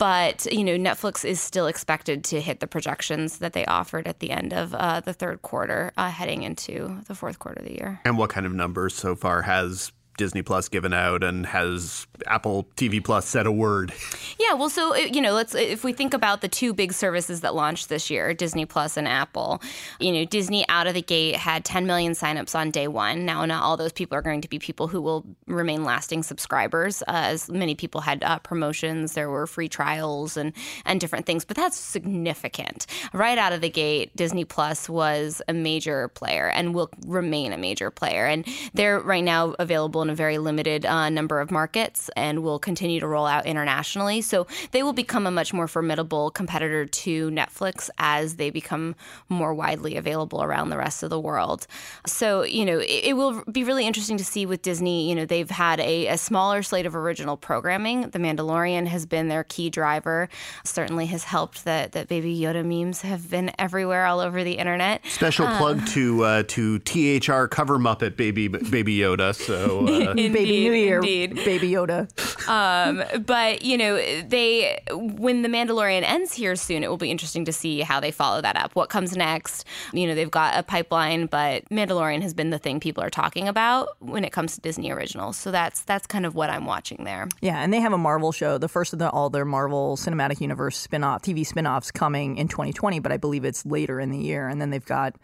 but 0.00 0.50
you 0.50 0.64
know 0.64 0.76
Netflix 0.76 1.26
is 1.26 1.40
still 1.40 1.66
expected 1.66 2.24
to 2.24 2.40
hit 2.40 2.60
the 2.60 2.66
projections 2.66 3.38
that 3.38 3.52
they 3.52 3.66
offered 3.66 4.08
at 4.08 4.18
the 4.18 4.30
end 4.30 4.54
of 4.54 4.74
uh, 4.74 5.00
the 5.00 5.12
third 5.12 5.42
quarter, 5.42 5.92
uh, 5.98 6.10
heading 6.10 6.42
into 6.42 7.02
the 7.06 7.14
fourth 7.14 7.38
quarter 7.38 7.60
of 7.60 7.66
the 7.66 7.74
year. 7.74 8.00
And 8.06 8.16
what 8.16 8.30
kind 8.30 8.46
of 8.46 8.54
numbers 8.54 8.94
so 8.94 9.14
far 9.14 9.42
has 9.42 9.92
Disney 10.16 10.42
Plus 10.42 10.68
given 10.68 10.92
out 10.92 11.24
and 11.24 11.46
has 11.46 12.06
Apple 12.26 12.68
TV 12.76 13.02
Plus 13.02 13.26
said 13.26 13.46
a 13.46 13.52
word? 13.52 13.92
Yeah, 14.38 14.54
well, 14.54 14.68
so 14.68 14.94
you 14.94 15.20
know, 15.20 15.32
let's 15.32 15.54
if 15.54 15.84
we 15.84 15.92
think 15.92 16.14
about 16.14 16.40
the 16.40 16.48
two 16.48 16.72
big 16.74 16.92
services 16.92 17.40
that 17.40 17.54
launched 17.54 17.88
this 17.88 18.10
year, 18.10 18.34
Disney 18.34 18.66
Plus 18.66 18.96
and 18.96 19.08
Apple. 19.08 19.62
You 19.98 20.12
know, 20.12 20.24
Disney 20.24 20.66
out 20.68 20.86
of 20.86 20.94
the 20.94 21.02
gate 21.02 21.36
had 21.36 21.64
10 21.64 21.86
million 21.86 22.12
signups 22.12 22.54
on 22.54 22.70
day 22.70 22.88
one. 22.88 23.24
Now, 23.24 23.44
not 23.44 23.62
all 23.62 23.76
those 23.76 23.92
people 23.92 24.16
are 24.16 24.22
going 24.22 24.40
to 24.42 24.48
be 24.48 24.58
people 24.58 24.88
who 24.88 25.00
will 25.00 25.24
remain 25.46 25.84
lasting 25.84 26.22
subscribers, 26.22 27.02
uh, 27.02 27.30
as 27.30 27.50
many 27.50 27.74
people 27.74 28.00
had 28.00 28.22
uh, 28.22 28.38
promotions. 28.40 29.14
There 29.14 29.30
were 29.30 29.46
free 29.46 29.68
trials 29.68 30.36
and 30.36 30.52
and 30.84 31.00
different 31.00 31.26
things, 31.26 31.44
but 31.44 31.56
that's 31.56 31.78
significant. 31.78 32.86
Right 33.12 33.38
out 33.38 33.52
of 33.52 33.60
the 33.60 33.70
gate, 33.70 34.14
Disney 34.16 34.44
Plus 34.44 34.88
was 34.88 35.40
a 35.48 35.52
major 35.52 36.08
player 36.08 36.48
and 36.48 36.74
will 36.74 36.90
remain 37.06 37.52
a 37.52 37.58
major 37.58 37.90
player, 37.90 38.26
and 38.26 38.46
they're 38.74 39.00
right 39.00 39.24
now 39.24 39.54
available 39.58 40.02
in 40.02 40.09
a 40.10 40.14
very 40.14 40.38
limited 40.38 40.84
uh, 40.84 41.08
number 41.08 41.40
of 41.40 41.50
markets 41.50 42.10
and 42.16 42.42
will 42.42 42.58
continue 42.58 43.00
to 43.00 43.06
roll 43.06 43.26
out 43.26 43.46
internationally. 43.46 44.20
So 44.20 44.46
they 44.72 44.82
will 44.82 44.92
become 44.92 45.26
a 45.26 45.30
much 45.30 45.52
more 45.52 45.68
formidable 45.68 46.30
competitor 46.30 46.86
to 46.86 47.30
Netflix 47.30 47.88
as 47.98 48.36
they 48.36 48.50
become 48.50 48.94
more 49.28 49.54
widely 49.54 49.96
available 49.96 50.42
around 50.42 50.70
the 50.70 50.78
rest 50.78 51.02
of 51.02 51.10
the 51.10 51.20
world. 51.20 51.66
So, 52.06 52.44
you 52.44 52.64
know, 52.64 52.78
it, 52.78 53.04
it 53.04 53.16
will 53.16 53.42
be 53.50 53.64
really 53.64 53.86
interesting 53.86 54.16
to 54.18 54.24
see 54.24 54.46
with 54.46 54.62
Disney. 54.62 55.08
You 55.08 55.14
know, 55.14 55.24
they've 55.24 55.50
had 55.50 55.80
a, 55.80 56.08
a 56.08 56.18
smaller 56.18 56.62
slate 56.62 56.86
of 56.86 56.94
original 56.94 57.36
programming. 57.36 58.10
The 58.10 58.18
Mandalorian 58.18 58.86
has 58.86 59.06
been 59.06 59.28
their 59.28 59.44
key 59.44 59.70
driver, 59.70 60.28
certainly 60.64 61.06
has 61.06 61.24
helped 61.24 61.64
that, 61.64 61.92
that 61.92 62.08
Baby 62.08 62.38
Yoda 62.38 62.64
memes 62.64 63.02
have 63.02 63.30
been 63.30 63.50
everywhere 63.58 64.06
all 64.06 64.20
over 64.20 64.44
the 64.44 64.54
internet. 64.54 65.04
Special 65.06 65.46
um, 65.46 65.56
plug 65.58 65.86
to 65.88 66.24
uh, 66.24 66.42
to 66.48 66.78
THR 66.80 67.46
cover 67.46 67.78
Muppet 67.78 68.16
Baby 68.16 68.48
Baby 68.48 68.98
Yoda. 68.98 69.34
So 69.34 69.86
uh, 69.86 69.89
indeed, 70.10 70.32
Baby 70.32 70.60
New 70.60 70.72
Year, 70.72 70.98
indeed. 70.98 71.34
Baby 71.34 71.70
Yoda. 71.70 72.08
Um, 72.48 73.02
but 73.24 73.62
you 73.62 73.76
know, 73.76 73.96
they 74.22 74.80
when 74.92 75.42
the 75.42 75.48
Mandalorian 75.48 76.02
ends 76.02 76.32
here 76.32 76.56
soon, 76.56 76.82
it 76.82 76.90
will 76.90 76.96
be 76.96 77.10
interesting 77.10 77.44
to 77.44 77.52
see 77.52 77.80
how 77.80 78.00
they 78.00 78.10
follow 78.10 78.40
that 78.40 78.56
up. 78.56 78.74
What 78.74 78.88
comes 78.88 79.16
next? 79.16 79.64
You 79.92 80.06
know, 80.06 80.14
they've 80.14 80.30
got 80.30 80.58
a 80.58 80.62
pipeline, 80.62 81.26
but 81.26 81.64
Mandalorian 81.68 82.22
has 82.22 82.34
been 82.34 82.50
the 82.50 82.58
thing 82.58 82.80
people 82.80 83.02
are 83.02 83.10
talking 83.10 83.48
about 83.48 83.88
when 84.00 84.24
it 84.24 84.32
comes 84.32 84.54
to 84.54 84.60
Disney 84.60 84.90
originals. 84.90 85.36
So 85.36 85.50
that's 85.50 85.82
that's 85.82 86.06
kind 86.06 86.26
of 86.26 86.34
what 86.34 86.50
I'm 86.50 86.66
watching 86.66 87.04
there. 87.04 87.28
Yeah, 87.40 87.60
and 87.60 87.72
they 87.72 87.80
have 87.80 87.92
a 87.92 87.98
Marvel 87.98 88.32
show, 88.32 88.58
the 88.58 88.68
first 88.68 88.92
of 88.92 88.98
the, 88.98 89.10
all 89.10 89.30
their 89.30 89.44
Marvel 89.44 89.96
Cinematic 89.96 90.40
Universe 90.40 90.76
spin-off 90.76 91.22
TV 91.22 91.46
spin-offs 91.46 91.90
coming 91.90 92.36
in 92.36 92.48
2020, 92.48 92.98
but 93.00 93.12
I 93.12 93.16
believe 93.16 93.44
it's 93.44 93.64
later 93.66 94.00
in 94.00 94.10
the 94.10 94.18
year. 94.18 94.48
And 94.48 94.60
then 94.60 94.70
they've 94.70 94.84
got 94.84 95.16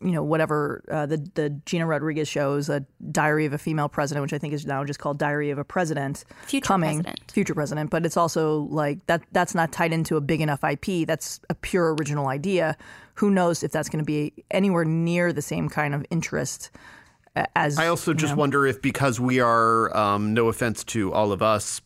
you 0.00 0.12
know 0.12 0.22
whatever 0.22 0.82
uh, 0.90 1.06
the 1.06 1.18
the 1.34 1.50
Gina 1.66 1.86
Rodriguez 1.86 2.28
shows, 2.28 2.68
a 2.68 2.84
Diary 3.10 3.46
of 3.46 3.52
a 3.52 3.58
Female 3.58 3.88
President, 3.88 4.22
which 4.22 4.32
I 4.32 4.38
think 4.38 4.54
is 4.54 4.66
now 4.66 4.84
just 4.84 4.98
called 4.98 5.18
Diary 5.18 5.50
of 5.50 5.58
a 5.58 5.64
President, 5.64 6.24
future 6.46 6.66
coming, 6.66 7.02
president. 7.02 7.30
future 7.30 7.54
president. 7.54 7.90
But 7.90 8.06
it's 8.06 8.16
also 8.16 8.62
like 8.70 9.04
that 9.06 9.22
that's 9.32 9.54
not 9.54 9.72
tied 9.72 9.92
into 9.92 10.16
a 10.16 10.20
big 10.20 10.40
enough 10.40 10.64
IP. 10.64 11.06
That's 11.06 11.40
a 11.50 11.54
pure 11.54 11.94
original 11.94 12.28
idea. 12.28 12.76
Who 13.14 13.30
knows 13.30 13.62
if 13.62 13.72
that's 13.72 13.88
going 13.88 14.02
to 14.02 14.06
be 14.06 14.32
anywhere 14.50 14.84
near 14.84 15.32
the 15.32 15.42
same 15.42 15.68
kind 15.68 15.94
of 15.94 16.06
interest 16.10 16.70
as 17.54 17.78
I 17.78 17.86
also 17.86 18.14
just 18.14 18.34
know. 18.34 18.40
wonder 18.40 18.66
if 18.66 18.82
because 18.82 19.20
we 19.20 19.40
are, 19.40 19.96
um, 19.96 20.34
no 20.34 20.48
offense 20.48 20.84
to 20.84 21.12
all 21.12 21.32
of 21.32 21.42
us, 21.42 21.80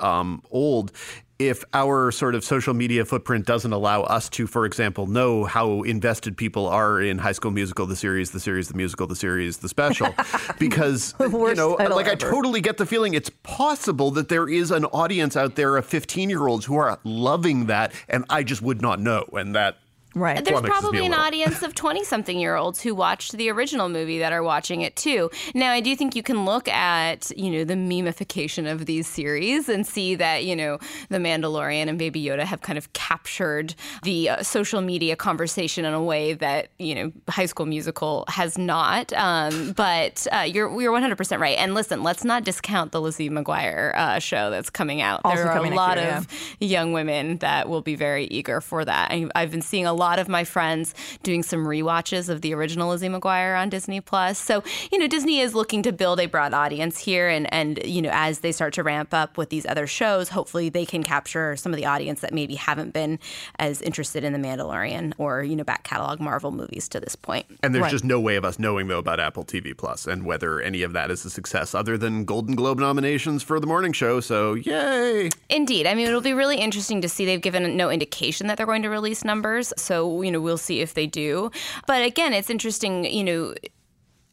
um, 0.00 0.42
old, 0.50 0.92
if 1.38 1.64
our 1.74 2.10
sort 2.10 2.34
of 2.34 2.44
social 2.44 2.72
media 2.72 3.04
footprint 3.04 3.46
doesn't 3.46 3.72
allow 3.72 4.02
us 4.02 4.28
to, 4.30 4.46
for 4.46 4.64
example, 4.64 5.06
know 5.06 5.44
how 5.44 5.82
invested 5.82 6.36
people 6.36 6.66
are 6.66 7.00
in 7.00 7.18
High 7.18 7.32
School 7.32 7.50
Musical, 7.50 7.86
the 7.86 7.96
series, 7.96 8.30
the 8.30 8.40
series, 8.40 8.68
the 8.68 8.74
musical, 8.74 9.06
the 9.06 9.16
series, 9.16 9.58
the 9.58 9.68
special, 9.68 10.14
because 10.58 11.14
you 11.20 11.54
know, 11.54 11.76
like 11.78 12.06
ever. 12.06 12.10
I 12.10 12.14
totally 12.14 12.60
get 12.60 12.78
the 12.78 12.86
feeling 12.86 13.14
it's 13.14 13.30
possible 13.42 14.10
that 14.12 14.28
there 14.28 14.48
is 14.48 14.70
an 14.70 14.86
audience 14.86 15.36
out 15.36 15.56
there 15.56 15.76
of 15.76 15.84
15 15.84 16.30
year 16.30 16.46
olds 16.46 16.64
who 16.64 16.76
are 16.76 16.98
loving 17.04 17.66
that, 17.66 17.92
and 18.08 18.24
I 18.30 18.42
just 18.42 18.62
would 18.62 18.80
not 18.80 19.00
know, 19.00 19.28
and 19.32 19.54
that 19.54 19.78
Right. 20.16 20.42
There's 20.42 20.62
probably 20.62 21.04
an 21.04 21.12
audience 21.12 21.62
of 21.62 21.74
20 21.74 22.02
something 22.02 22.40
year 22.40 22.56
olds 22.56 22.80
who 22.80 22.94
watched 22.94 23.32
the 23.32 23.50
original 23.50 23.90
movie 23.90 24.18
that 24.20 24.32
are 24.32 24.42
watching 24.42 24.80
it 24.80 24.96
too. 24.96 25.30
Now, 25.54 25.72
I 25.72 25.80
do 25.80 25.94
think 25.94 26.16
you 26.16 26.22
can 26.22 26.46
look 26.46 26.68
at, 26.68 27.30
you 27.36 27.50
know, 27.50 27.64
the 27.64 27.74
memification 27.74 28.70
of 28.70 28.86
these 28.86 29.06
series 29.06 29.68
and 29.68 29.86
see 29.86 30.14
that, 30.14 30.46
you 30.46 30.56
know, 30.56 30.78
The 31.10 31.18
Mandalorian 31.18 31.88
and 31.88 31.98
Baby 31.98 32.24
Yoda 32.24 32.44
have 32.44 32.62
kind 32.62 32.78
of 32.78 32.90
captured 32.94 33.74
the 34.04 34.30
uh, 34.30 34.42
social 34.42 34.80
media 34.80 35.16
conversation 35.16 35.84
in 35.84 35.92
a 35.92 36.02
way 36.02 36.32
that, 36.32 36.68
you 36.78 36.94
know, 36.94 37.12
High 37.28 37.44
School 37.44 37.66
Musical 37.66 38.24
has 38.28 38.56
not. 38.56 39.12
Um, 39.12 39.72
but 39.72 40.26
uh, 40.32 40.46
you're, 40.48 40.80
you're 40.80 40.94
100% 40.94 41.38
right. 41.38 41.58
And 41.58 41.74
listen, 41.74 42.02
let's 42.02 42.24
not 42.24 42.42
discount 42.42 42.92
the 42.92 43.02
Lizzie 43.02 43.28
McGuire 43.28 43.94
uh, 43.94 44.18
show 44.18 44.48
that's 44.48 44.70
coming 44.70 45.02
out. 45.02 45.20
Also 45.24 45.42
there 45.42 45.52
are 45.52 45.62
a 45.62 45.74
lot 45.74 45.98
year, 45.98 46.16
of 46.16 46.56
yeah. 46.58 46.68
young 46.68 46.94
women 46.94 47.36
that 47.38 47.68
will 47.68 47.82
be 47.82 47.96
very 47.96 48.24
eager 48.28 48.62
for 48.62 48.82
that. 48.82 49.10
I, 49.10 49.28
I've 49.34 49.50
been 49.50 49.60
seeing 49.60 49.84
a 49.84 49.92
lot 49.92 50.05
lot 50.06 50.20
of 50.20 50.28
my 50.28 50.44
friends 50.44 50.94
doing 51.24 51.42
some 51.42 51.66
re-watches 51.66 52.28
of 52.28 52.40
the 52.40 52.54
original 52.54 52.90
Lizzie 52.90 53.08
McGuire 53.08 53.60
on 53.60 53.68
Disney 53.68 54.00
Plus. 54.00 54.38
So, 54.38 54.62
you 54.92 54.98
know, 54.98 55.08
Disney 55.08 55.40
is 55.40 55.52
looking 55.52 55.82
to 55.82 55.92
build 55.92 56.20
a 56.20 56.26
broad 56.26 56.54
audience 56.54 56.98
here 56.98 57.28
and 57.28 57.52
and 57.52 57.80
you 57.84 58.00
know, 58.00 58.10
as 58.12 58.40
they 58.40 58.52
start 58.52 58.74
to 58.74 58.82
ramp 58.82 59.12
up 59.12 59.36
with 59.36 59.48
these 59.50 59.66
other 59.66 59.86
shows, 59.86 60.28
hopefully 60.28 60.68
they 60.68 60.86
can 60.86 61.02
capture 61.02 61.56
some 61.56 61.72
of 61.72 61.76
the 61.76 61.86
audience 61.86 62.20
that 62.20 62.32
maybe 62.32 62.54
haven't 62.54 62.92
been 62.92 63.18
as 63.58 63.82
interested 63.82 64.22
in 64.22 64.32
the 64.32 64.38
Mandalorian 64.38 65.12
or, 65.18 65.42
you 65.42 65.56
know, 65.56 65.64
back 65.64 65.82
catalog 65.82 66.20
Marvel 66.20 66.52
movies 66.52 66.88
to 66.90 67.00
this 67.00 67.16
point. 67.16 67.46
And 67.62 67.74
there's 67.74 67.82
right. 67.82 67.90
just 67.90 68.04
no 68.04 68.20
way 68.20 68.36
of 68.36 68.44
us 68.44 68.58
knowing 68.58 68.86
though 68.86 68.98
about 68.98 69.18
Apple 69.18 69.44
TV 69.44 69.76
Plus 69.76 70.06
and 70.06 70.24
whether 70.24 70.60
any 70.60 70.82
of 70.82 70.92
that 70.92 71.10
is 71.10 71.24
a 71.24 71.30
success 71.30 71.74
other 71.74 71.98
than 71.98 72.24
Golden 72.24 72.54
Globe 72.54 72.78
nominations 72.78 73.42
for 73.42 73.58
the 73.58 73.66
morning 73.66 73.92
show. 73.92 74.20
So, 74.20 74.54
yay. 74.54 75.30
Indeed. 75.48 75.86
I 75.86 75.94
mean, 75.94 76.06
it'll 76.06 76.20
be 76.20 76.32
really 76.32 76.58
interesting 76.58 77.00
to 77.00 77.08
see 77.08 77.24
they've 77.24 77.40
given 77.40 77.76
no 77.76 77.90
indication 77.90 78.46
that 78.46 78.56
they're 78.56 78.66
going 78.66 78.82
to 78.82 78.90
release 78.90 79.24
numbers. 79.24 79.72
So 79.76 79.95
so, 79.96 80.20
you 80.20 80.30
know, 80.30 80.40
we'll 80.40 80.58
see 80.58 80.80
if 80.80 80.92
they 80.92 81.06
do. 81.06 81.50
But 81.86 82.04
again, 82.04 82.34
it's 82.34 82.50
interesting, 82.50 83.06
you 83.06 83.24
know, 83.24 83.54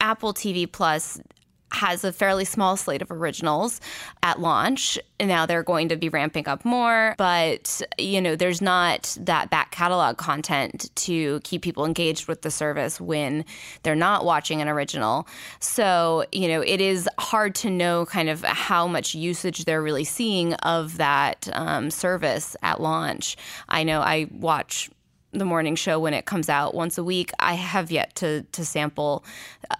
Apple 0.01 0.33
TV 0.33 0.69
Plus 0.69 1.21
has 1.71 2.03
a 2.03 2.11
fairly 2.11 2.45
small 2.45 2.77
slate 2.77 3.01
of 3.01 3.09
originals 3.09 3.81
at 4.21 4.39
launch. 4.39 4.99
Now 5.19 5.45
they're 5.45 5.63
going 5.63 5.89
to 5.89 5.95
be 5.95 6.09
ramping 6.09 6.47
up 6.47 6.65
more, 6.65 7.15
but 7.17 7.81
you 7.97 8.21
know, 8.21 8.35
there's 8.35 8.61
not 8.61 9.17
that 9.21 9.49
back 9.49 9.71
catalog 9.71 10.17
content 10.17 10.91
to 10.95 11.39
keep 11.43 11.63
people 11.63 11.85
engaged 11.85 12.27
with 12.27 12.43
the 12.43 12.51
service 12.51 13.01
when 13.01 13.43
they're 13.81 13.95
not 13.95 14.23
watching 14.23 14.61
an 14.61 14.67
original. 14.67 15.27
So, 15.61 16.25
you 16.31 16.47
know, 16.47 16.61
it 16.61 16.79
is 16.79 17.09
hard 17.17 17.55
to 17.55 17.71
know 17.71 18.05
kind 18.05 18.29
of 18.29 18.43
how 18.43 18.85
much 18.85 19.15
usage 19.15 19.65
they're 19.65 19.81
really 19.81 20.03
seeing 20.03 20.53
of 20.55 20.97
that 20.97 21.49
um, 21.53 21.89
service 21.89 22.55
at 22.61 22.81
launch. 22.81 23.35
I 23.67 23.83
know 23.83 24.01
I 24.01 24.27
watch 24.29 24.91
the 25.33 25.45
morning 25.45 25.75
show 25.75 25.99
when 25.99 26.13
it 26.13 26.25
comes 26.25 26.49
out 26.49 26.73
once 26.73 26.97
a 26.97 27.03
week. 27.03 27.31
I 27.39 27.53
have 27.53 27.91
yet 27.91 28.15
to 28.15 28.43
to 28.43 28.65
sample 28.65 29.23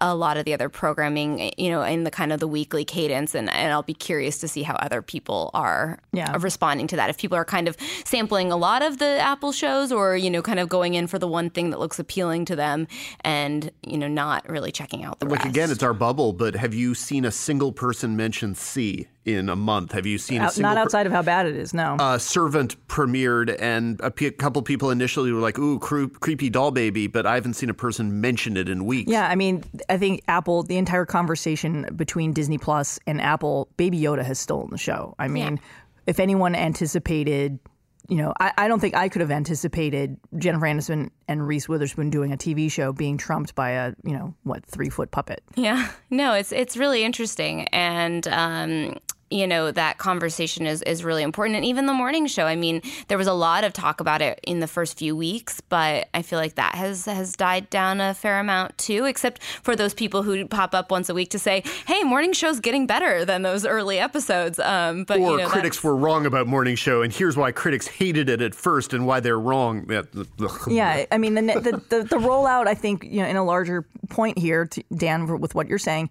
a 0.01 0.15
lot 0.15 0.37
of 0.37 0.45
the 0.45 0.53
other 0.53 0.69
programming, 0.69 1.51
you 1.57 1.69
know, 1.69 1.83
in 1.83 2.03
the 2.03 2.11
kind 2.11 2.33
of 2.33 2.39
the 2.39 2.47
weekly 2.47 2.85
cadence, 2.85 3.35
and, 3.35 3.49
and 3.49 3.71
I'll 3.71 3.83
be 3.83 3.93
curious 3.93 4.39
to 4.39 4.47
see 4.47 4.63
how 4.63 4.75
other 4.75 5.01
people 5.01 5.51
are 5.53 5.99
yeah. 6.11 6.35
responding 6.39 6.87
to 6.87 6.95
that. 6.95 7.09
If 7.09 7.17
people 7.17 7.37
are 7.37 7.45
kind 7.45 7.67
of 7.67 7.77
sampling 8.05 8.51
a 8.51 8.57
lot 8.57 8.81
of 8.81 8.97
the 8.97 9.19
Apple 9.19 9.51
shows, 9.51 9.91
or 9.91 10.15
you 10.17 10.29
know, 10.29 10.41
kind 10.41 10.59
of 10.59 10.69
going 10.69 10.95
in 10.95 11.07
for 11.07 11.19
the 11.19 11.27
one 11.27 11.49
thing 11.49 11.69
that 11.69 11.79
looks 11.79 11.99
appealing 11.99 12.45
to 12.45 12.55
them, 12.55 12.87
and 13.21 13.71
you 13.81 13.97
know, 13.97 14.07
not 14.07 14.47
really 14.49 14.71
checking 14.71 15.03
out 15.03 15.19
the 15.19 15.25
like 15.25 15.39
rest. 15.39 15.49
again, 15.49 15.71
it's 15.71 15.83
our 15.83 15.93
bubble. 15.93 16.33
But 16.33 16.55
have 16.55 16.73
you 16.73 16.95
seen 16.95 17.25
a 17.25 17.31
single 17.31 17.71
person 17.71 18.15
mention 18.15 18.55
See 18.55 19.07
in 19.25 19.49
a 19.49 19.55
month. 19.55 19.93
Have 19.93 20.05
you 20.05 20.17
seen 20.17 20.41
Out, 20.41 20.57
a 20.57 20.61
not 20.61 20.77
outside 20.77 21.05
of 21.05 21.11
how 21.11 21.21
bad 21.21 21.45
it 21.45 21.55
is? 21.55 21.73
No. 21.73 21.95
Uh, 21.99 22.17
Servant 22.17 22.75
premiered, 22.87 23.55
and 23.59 23.99
a 24.01 24.11
p- 24.11 24.31
couple 24.31 24.61
people 24.61 24.89
initially 24.89 25.31
were 25.31 25.39
like, 25.39 25.57
"Ooh, 25.57 25.79
cre- 25.79 26.07
creepy 26.07 26.49
doll 26.49 26.71
baby," 26.71 27.07
but 27.07 27.25
I 27.25 27.35
haven't 27.35 27.53
seen 27.53 27.69
a 27.69 27.73
person 27.73 28.21
mention 28.21 28.57
it 28.57 28.67
in 28.67 28.85
weeks. 28.85 29.11
Yeah, 29.11 29.27
I 29.27 29.35
mean, 29.35 29.63
I 29.89 29.97
think 29.97 30.23
Apple, 30.27 30.63
the 30.63 30.77
entire 30.77 31.05
conversation 31.05 31.87
between 31.95 32.33
Disney 32.33 32.57
Plus 32.57 32.99
and 33.07 33.21
Apple, 33.21 33.69
Baby 33.77 33.99
Yoda 33.99 34.23
has 34.23 34.39
stolen 34.39 34.69
the 34.71 34.77
show. 34.77 35.15
I 35.19 35.27
mean, 35.27 35.55
yeah. 35.55 35.69
if 36.07 36.19
anyone 36.19 36.55
anticipated 36.55 37.59
you 38.09 38.17
know, 38.17 38.33
I, 38.39 38.51
I 38.57 38.67
don't 38.67 38.79
think 38.79 38.95
I 38.95 39.07
could 39.09 39.21
have 39.21 39.31
anticipated 39.31 40.17
Jennifer 40.37 40.65
Aniston 40.65 41.09
and 41.27 41.47
Reese 41.47 41.69
Witherspoon 41.69 42.09
doing 42.09 42.33
a 42.33 42.37
TV 42.37 42.69
show 42.69 42.91
being 42.91 43.17
trumped 43.17 43.55
by 43.55 43.71
a, 43.71 43.93
you 44.03 44.13
know, 44.13 44.33
what, 44.43 44.65
three 44.65 44.89
foot 44.89 45.11
puppet. 45.11 45.41
Yeah, 45.55 45.89
no, 46.09 46.33
it's 46.33 46.51
it's 46.51 46.75
really 46.75 47.03
interesting, 47.03 47.67
and 47.69 48.27
um, 48.27 48.97
you 49.33 49.47
know 49.47 49.71
that 49.71 49.97
conversation 49.97 50.65
is 50.67 50.81
is 50.83 51.03
really 51.03 51.23
important. 51.23 51.55
And 51.57 51.65
even 51.65 51.85
the 51.87 51.93
morning 51.93 52.27
show 52.27 52.45
i 52.45 52.55
mean 52.55 52.81
there 53.07 53.17
was 53.17 53.27
a 53.27 53.33
lot 53.33 53.63
of 53.63 53.73
talk 53.73 53.99
about 53.99 54.21
it 54.21 54.39
in 54.43 54.59
the 54.59 54.67
first 54.67 54.97
few 54.97 55.15
weeks 55.15 55.61
but 55.61 56.07
i 56.13 56.21
feel 56.21 56.39
like 56.39 56.55
that 56.55 56.75
has 56.75 57.05
has 57.05 57.35
died 57.35 57.69
down 57.69 58.01
a 58.01 58.13
fair 58.13 58.39
amount 58.39 58.77
too 58.77 59.05
except 59.05 59.41
for 59.61 59.75
those 59.75 59.93
people 59.93 60.23
who 60.23 60.45
pop 60.47 60.73
up 60.73 60.91
once 60.91 61.09
a 61.09 61.13
week 61.13 61.29
to 61.29 61.39
say 61.39 61.63
hey 61.85 62.03
morning 62.03 62.33
show's 62.33 62.59
getting 62.59 62.85
better 62.87 63.25
than 63.25 63.41
those 63.41 63.65
early 63.65 63.99
episodes. 63.99 64.59
Um, 64.59 65.03
but 65.03 65.19
or 65.19 65.31
you 65.31 65.37
know, 65.37 65.47
critics 65.49 65.77
that's- 65.77 65.83
were 65.83 65.95
wrong 65.95 66.25
about 66.25 66.47
morning 66.47 66.75
show 66.75 67.01
and 67.01 67.11
here's 67.11 67.35
why 67.35 67.51
critics 67.51 67.87
hated 67.87 68.29
it 68.29 68.41
at 68.41 68.53
first 68.55 68.93
and 68.93 69.05
why 69.05 69.19
they're 69.19 69.39
wrong. 69.39 69.85
Yeah, 70.67 71.05
I 71.11 71.17
mean 71.17 71.33
the, 71.35 71.41
the 71.41 71.81
the 71.89 72.03
the 72.03 72.17
rollout. 72.17 72.67
I 72.67 72.75
think 72.75 73.03
you 73.03 73.21
know 73.21 73.27
in 73.27 73.35
a 73.35 73.43
larger 73.43 73.85
point 74.09 74.37
here, 74.37 74.65
to 74.65 74.83
Dan, 74.95 75.39
with 75.39 75.55
what 75.55 75.67
you're 75.67 75.79
saying, 75.79 76.09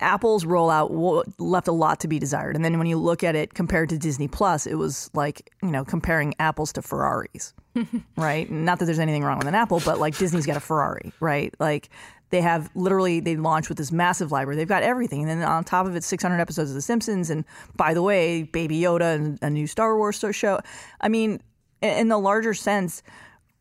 Apple's 0.00 0.44
rollout 0.44 1.24
left 1.38 1.68
a 1.68 1.72
lot 1.72 2.00
to 2.00 2.08
be 2.08 2.18
desired. 2.18 2.56
And 2.56 2.64
then 2.64 2.78
when 2.78 2.86
you 2.86 2.96
look 2.96 3.22
at 3.22 3.34
it 3.36 3.54
compared 3.54 3.88
to 3.90 3.98
Disney 3.98 4.28
Plus, 4.28 4.66
it 4.66 4.74
was 4.74 5.10
like 5.14 5.50
you 5.62 5.70
know 5.70 5.84
comparing 5.84 6.34
apples 6.38 6.72
to 6.74 6.82
Ferraris, 6.82 7.54
right? 8.16 8.50
Not 8.50 8.78
that 8.78 8.86
there's 8.86 8.98
anything 8.98 9.24
wrong 9.24 9.38
with 9.38 9.46
an 9.46 9.54
Apple, 9.54 9.80
but 9.84 9.98
like 9.98 10.16
Disney's 10.16 10.46
got 10.46 10.56
a 10.56 10.60
Ferrari, 10.60 11.12
right? 11.20 11.54
Like 11.58 11.90
they 12.30 12.40
have 12.40 12.70
literally 12.74 13.20
they 13.20 13.36
launched 13.36 13.68
with 13.68 13.78
this 13.78 13.92
massive 13.92 14.32
library. 14.32 14.56
They've 14.56 14.68
got 14.68 14.82
everything, 14.82 15.20
and 15.20 15.28
then 15.28 15.42
on 15.42 15.64
top 15.64 15.86
of 15.86 15.96
it, 15.96 16.04
600 16.04 16.38
episodes 16.40 16.70
of 16.70 16.74
The 16.74 16.82
Simpsons, 16.82 17.30
and 17.30 17.44
by 17.76 17.94
the 17.94 18.02
way, 18.02 18.44
Baby 18.44 18.80
Yoda 18.80 19.14
and 19.14 19.38
a 19.42 19.50
new 19.50 19.66
Star 19.66 19.96
Wars 19.96 20.24
show. 20.32 20.60
I 21.00 21.08
mean, 21.08 21.40
in 21.82 22.08
the 22.08 22.18
larger 22.18 22.54
sense 22.54 23.02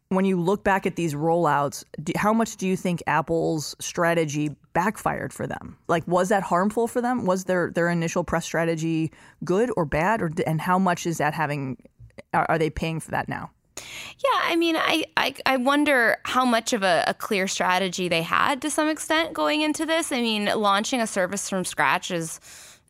when 0.09 0.25
you 0.25 0.39
look 0.39 0.63
back 0.63 0.85
at 0.85 0.95
these 0.95 1.13
rollouts, 1.13 1.83
how 2.15 2.33
much 2.33 2.57
do 2.57 2.67
you 2.67 2.75
think 2.75 3.01
Apple's 3.05 3.75
strategy 3.79 4.55
backfired 4.79 5.33
for 5.33 5.45
them? 5.45 5.77
Like, 5.89 6.07
was 6.07 6.29
that 6.29 6.43
harmful 6.43 6.87
for 6.87 7.01
them? 7.01 7.25
Was 7.25 7.43
their 7.43 7.71
their 7.75 7.89
initial 7.89 8.23
press 8.23 8.45
strategy 8.45 9.11
good 9.43 9.69
or 9.75 9.83
bad, 9.85 10.21
or 10.21 10.31
and 10.47 10.61
how 10.61 10.79
much 10.79 11.05
is 11.05 11.17
that 11.17 11.33
having? 11.33 11.77
Are, 12.33 12.45
are 12.49 12.57
they 12.57 12.69
paying 12.69 13.01
for 13.01 13.11
that 13.11 13.27
now? 13.27 13.51
Yeah, 13.77 14.41
I 14.43 14.55
mean, 14.55 14.75
I, 14.75 15.05
I, 15.15 15.33
I 15.45 15.55
wonder 15.57 16.17
how 16.23 16.43
much 16.43 16.73
of 16.73 16.83
a, 16.83 17.05
a, 17.07 17.13
clear 17.13 17.47
strategy 17.47 18.09
they 18.09 18.21
had 18.21 18.61
to 18.63 18.69
some 18.69 18.89
extent 18.89 19.33
going 19.33 19.61
into 19.61 19.85
this. 19.85 20.11
I 20.11 20.19
mean, 20.19 20.45
launching 20.53 20.99
a 20.99 21.07
service 21.07 21.49
from 21.49 21.63
scratch 21.63 22.11
is 22.11 22.41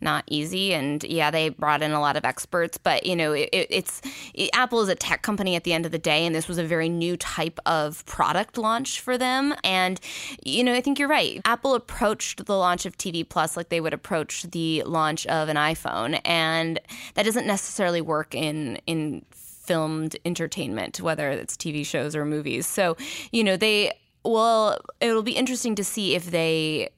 not 0.01 0.24
easy. 0.27 0.74
And 0.74 1.03
yeah 1.03 1.32
they 1.32 1.50
brought 1.50 1.82
in 1.82 1.91
a 1.91 2.00
lot 2.00 2.15
of 2.15 2.25
experts 2.25 2.77
but 2.77 3.06
you 3.06 3.15
know 3.15 3.34
it, 3.34 3.50
it's 3.51 4.01
it, 4.34 4.50
apple 4.53 4.82
is 4.82 4.89
a 4.89 4.96
tech 4.96 5.22
company 5.22 5.56
at 5.56 5.63
the 5.63 5.74
end 5.74 5.86
of 5.86 5.91
the 5.91 6.00
day 6.00 6.25
and 6.25 6.36
this 6.36 6.48
was 6.48 6.58
a 6.58 6.63
very 6.63 6.89
new 6.89 7.18
type 7.18 7.60
of 7.65 8.06
product 8.06 8.58
launch 8.58 9.00
for 9.01 9.18
them. 9.18 9.53
And 9.63 10.00
you 10.44 10.63
know 10.63 10.74
i 10.74 10.82
think 10.82 11.00
you're 11.00 11.10
right. 11.10 11.41
Apple 11.46 11.75
approached 11.75 12.46
the 12.46 12.58
launch 12.58 12.86
of 12.86 12.98
tv 12.98 13.27
plus 13.27 13.58
like 13.58 13.70
they 13.70 13.82
would 13.82 13.94
approach 13.94 14.44
the 14.44 14.84
launch 14.84 15.25
of 15.27 15.50
an 15.50 15.56
iphone. 15.58 16.20
And 16.25 16.79
that 17.15 17.24
doesn't 17.24 17.48
necessarily 17.48 18.01
work 18.01 18.36
in 18.36 18.79
in 18.88 19.25
filmed 19.32 20.15
entertainment 20.25 21.00
whether 21.00 21.29
it's 21.29 21.56
tv 21.56 21.86
shows 21.86 22.15
or 22.15 22.25
movies. 22.25 22.65
So 22.65 22.98
you 23.32 23.44
know 23.44 23.58
they 23.58 23.91
well 24.24 24.79
it'll 25.00 25.24
be 25.24 25.34
interesting 25.34 25.75
to 25.75 25.84
see 25.84 26.15
if 26.15 26.32
they 26.32 26.89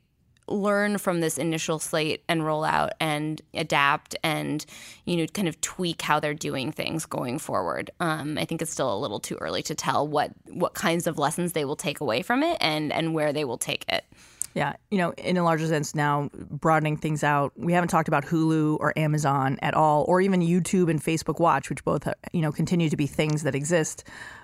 learn 0.51 0.97
from 0.97 1.21
this 1.21 1.37
initial 1.37 1.79
slate 1.79 2.23
and 2.27 2.45
roll 2.45 2.63
out 2.63 2.91
and 2.99 3.41
adapt 3.53 4.15
and 4.23 4.65
you 5.05 5.17
know 5.17 5.25
kind 5.27 5.47
of 5.47 5.59
tweak 5.61 6.01
how 6.01 6.19
they're 6.19 6.33
doing 6.33 6.71
things 6.71 7.05
going 7.05 7.39
forward 7.39 7.89
um, 7.99 8.37
i 8.37 8.45
think 8.45 8.61
it's 8.61 8.71
still 8.71 8.93
a 8.93 8.99
little 8.99 9.19
too 9.19 9.35
early 9.41 9.63
to 9.63 9.75
tell 9.75 10.07
what 10.07 10.31
what 10.45 10.73
kinds 10.73 11.07
of 11.07 11.17
lessons 11.17 11.53
they 11.53 11.65
will 11.65 11.75
take 11.75 11.99
away 11.99 12.21
from 12.21 12.43
it 12.43 12.57
and 12.61 12.91
and 12.91 13.13
where 13.13 13.33
they 13.33 13.45
will 13.45 13.57
take 13.57 13.85
it 13.87 14.05
yeah, 14.53 14.73
you 14.89 14.97
know, 14.97 15.11
in 15.11 15.37
a 15.37 15.43
larger 15.43 15.67
sense 15.67 15.95
now, 15.95 16.29
broadening 16.33 16.97
things 16.97 17.23
out, 17.23 17.53
we 17.55 17.71
haven't 17.71 17.87
talked 17.87 18.09
about 18.09 18.25
Hulu 18.25 18.77
or 18.79 18.97
Amazon 18.97 19.57
at 19.61 19.73
all, 19.73 20.03
or 20.09 20.19
even 20.19 20.41
YouTube 20.41 20.89
and 20.89 21.01
Facebook 21.01 21.39
Watch, 21.39 21.69
which 21.69 21.83
both, 21.85 22.07
you 22.33 22.41
know, 22.41 22.51
continue 22.51 22.89
to 22.89 22.97
be 22.97 23.07
things 23.07 23.43
that 23.43 23.55
exist. 23.55 24.03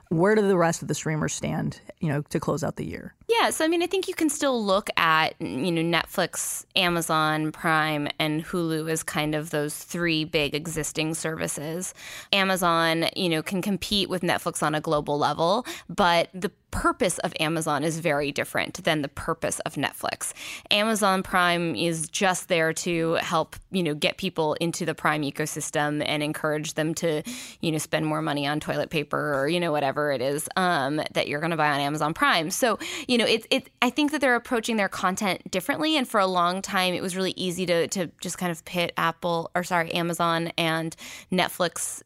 Where 0.09 0.35
do 0.35 0.47
the 0.47 0.57
rest 0.57 0.81
of 0.81 0.87
the 0.87 0.95
streamers 0.95 1.33
stand, 1.33 1.81
you 1.99 2.09
know, 2.09 2.21
to 2.29 2.39
close 2.39 2.63
out 2.63 2.77
the 2.77 2.85
year? 2.85 3.13
Yeah, 3.27 3.49
so 3.49 3.65
I 3.65 3.67
mean, 3.67 3.83
I 3.83 3.87
think 3.87 4.07
you 4.07 4.13
can 4.13 4.29
still 4.29 4.63
look 4.63 4.89
at, 4.97 5.39
you 5.41 5.71
know, 5.71 5.81
Netflix, 5.81 6.65
Amazon 6.75 7.51
Prime, 7.51 8.07
and 8.19 8.43
Hulu 8.45 8.89
as 8.89 9.03
kind 9.03 9.35
of 9.35 9.49
those 9.49 9.77
three 9.77 10.23
big 10.23 10.55
existing 10.55 11.13
services. 11.13 11.93
Amazon, 12.31 13.05
you 13.15 13.29
know, 13.29 13.43
can 13.43 13.61
compete 13.61 14.09
with 14.09 14.21
Netflix 14.21 14.63
on 14.63 14.73
a 14.75 14.81
global 14.81 15.17
level, 15.17 15.65
but 15.89 16.29
the 16.33 16.51
purpose 16.71 17.17
of 17.19 17.33
Amazon 17.39 17.83
is 17.83 17.99
very 17.99 18.31
different 18.31 18.83
than 18.83 19.01
the 19.01 19.07
purpose 19.07 19.59
of 19.61 19.75
Netflix. 19.75 20.33
Amazon 20.69 21.23
Prime 21.23 21.75
is 21.75 22.09
just 22.09 22.49
there 22.49 22.73
to 22.73 23.13
help, 23.15 23.55
you 23.71 23.83
know, 23.83 23.95
get 23.95 24.17
people 24.17 24.53
into 24.55 24.85
the 24.85 24.93
Prime 24.93 25.21
ecosystem 25.21 26.03
and 26.05 26.21
encourage 26.21 26.73
them 26.73 26.93
to, 26.95 27.23
you 27.61 27.71
know, 27.71 27.77
spend 27.77 28.05
more 28.05 28.21
money 28.21 28.45
on 28.45 28.59
toilet 28.59 28.89
paper 28.89 29.33
or, 29.35 29.47
you 29.47 29.59
know, 29.59 29.71
whatever 29.71 30.11
it 30.11 30.21
is 30.21 30.49
um, 30.55 31.01
that 31.13 31.27
you're 31.27 31.39
going 31.39 31.51
to 31.51 31.57
buy 31.57 31.69
on 31.69 31.79
Amazon 31.79 32.13
Prime. 32.13 32.51
So, 32.51 32.79
you 33.07 33.17
know, 33.17 33.25
it's 33.25 33.47
it 33.49 33.69
I 33.81 33.89
think 33.89 34.11
that 34.11 34.21
they're 34.21 34.35
approaching 34.35 34.77
their 34.77 34.89
content 34.89 35.49
differently 35.49 35.97
and 35.97 36.07
for 36.07 36.19
a 36.19 36.27
long 36.27 36.61
time 36.61 36.93
it 36.93 37.01
was 37.01 37.15
really 37.15 37.33
easy 37.35 37.65
to 37.65 37.87
to 37.87 38.11
just 38.21 38.37
kind 38.37 38.51
of 38.51 38.63
pit 38.65 38.91
Apple 38.97 39.51
or 39.55 39.63
sorry, 39.63 39.91
Amazon 39.93 40.51
and 40.57 40.95
Netflix 41.31 42.01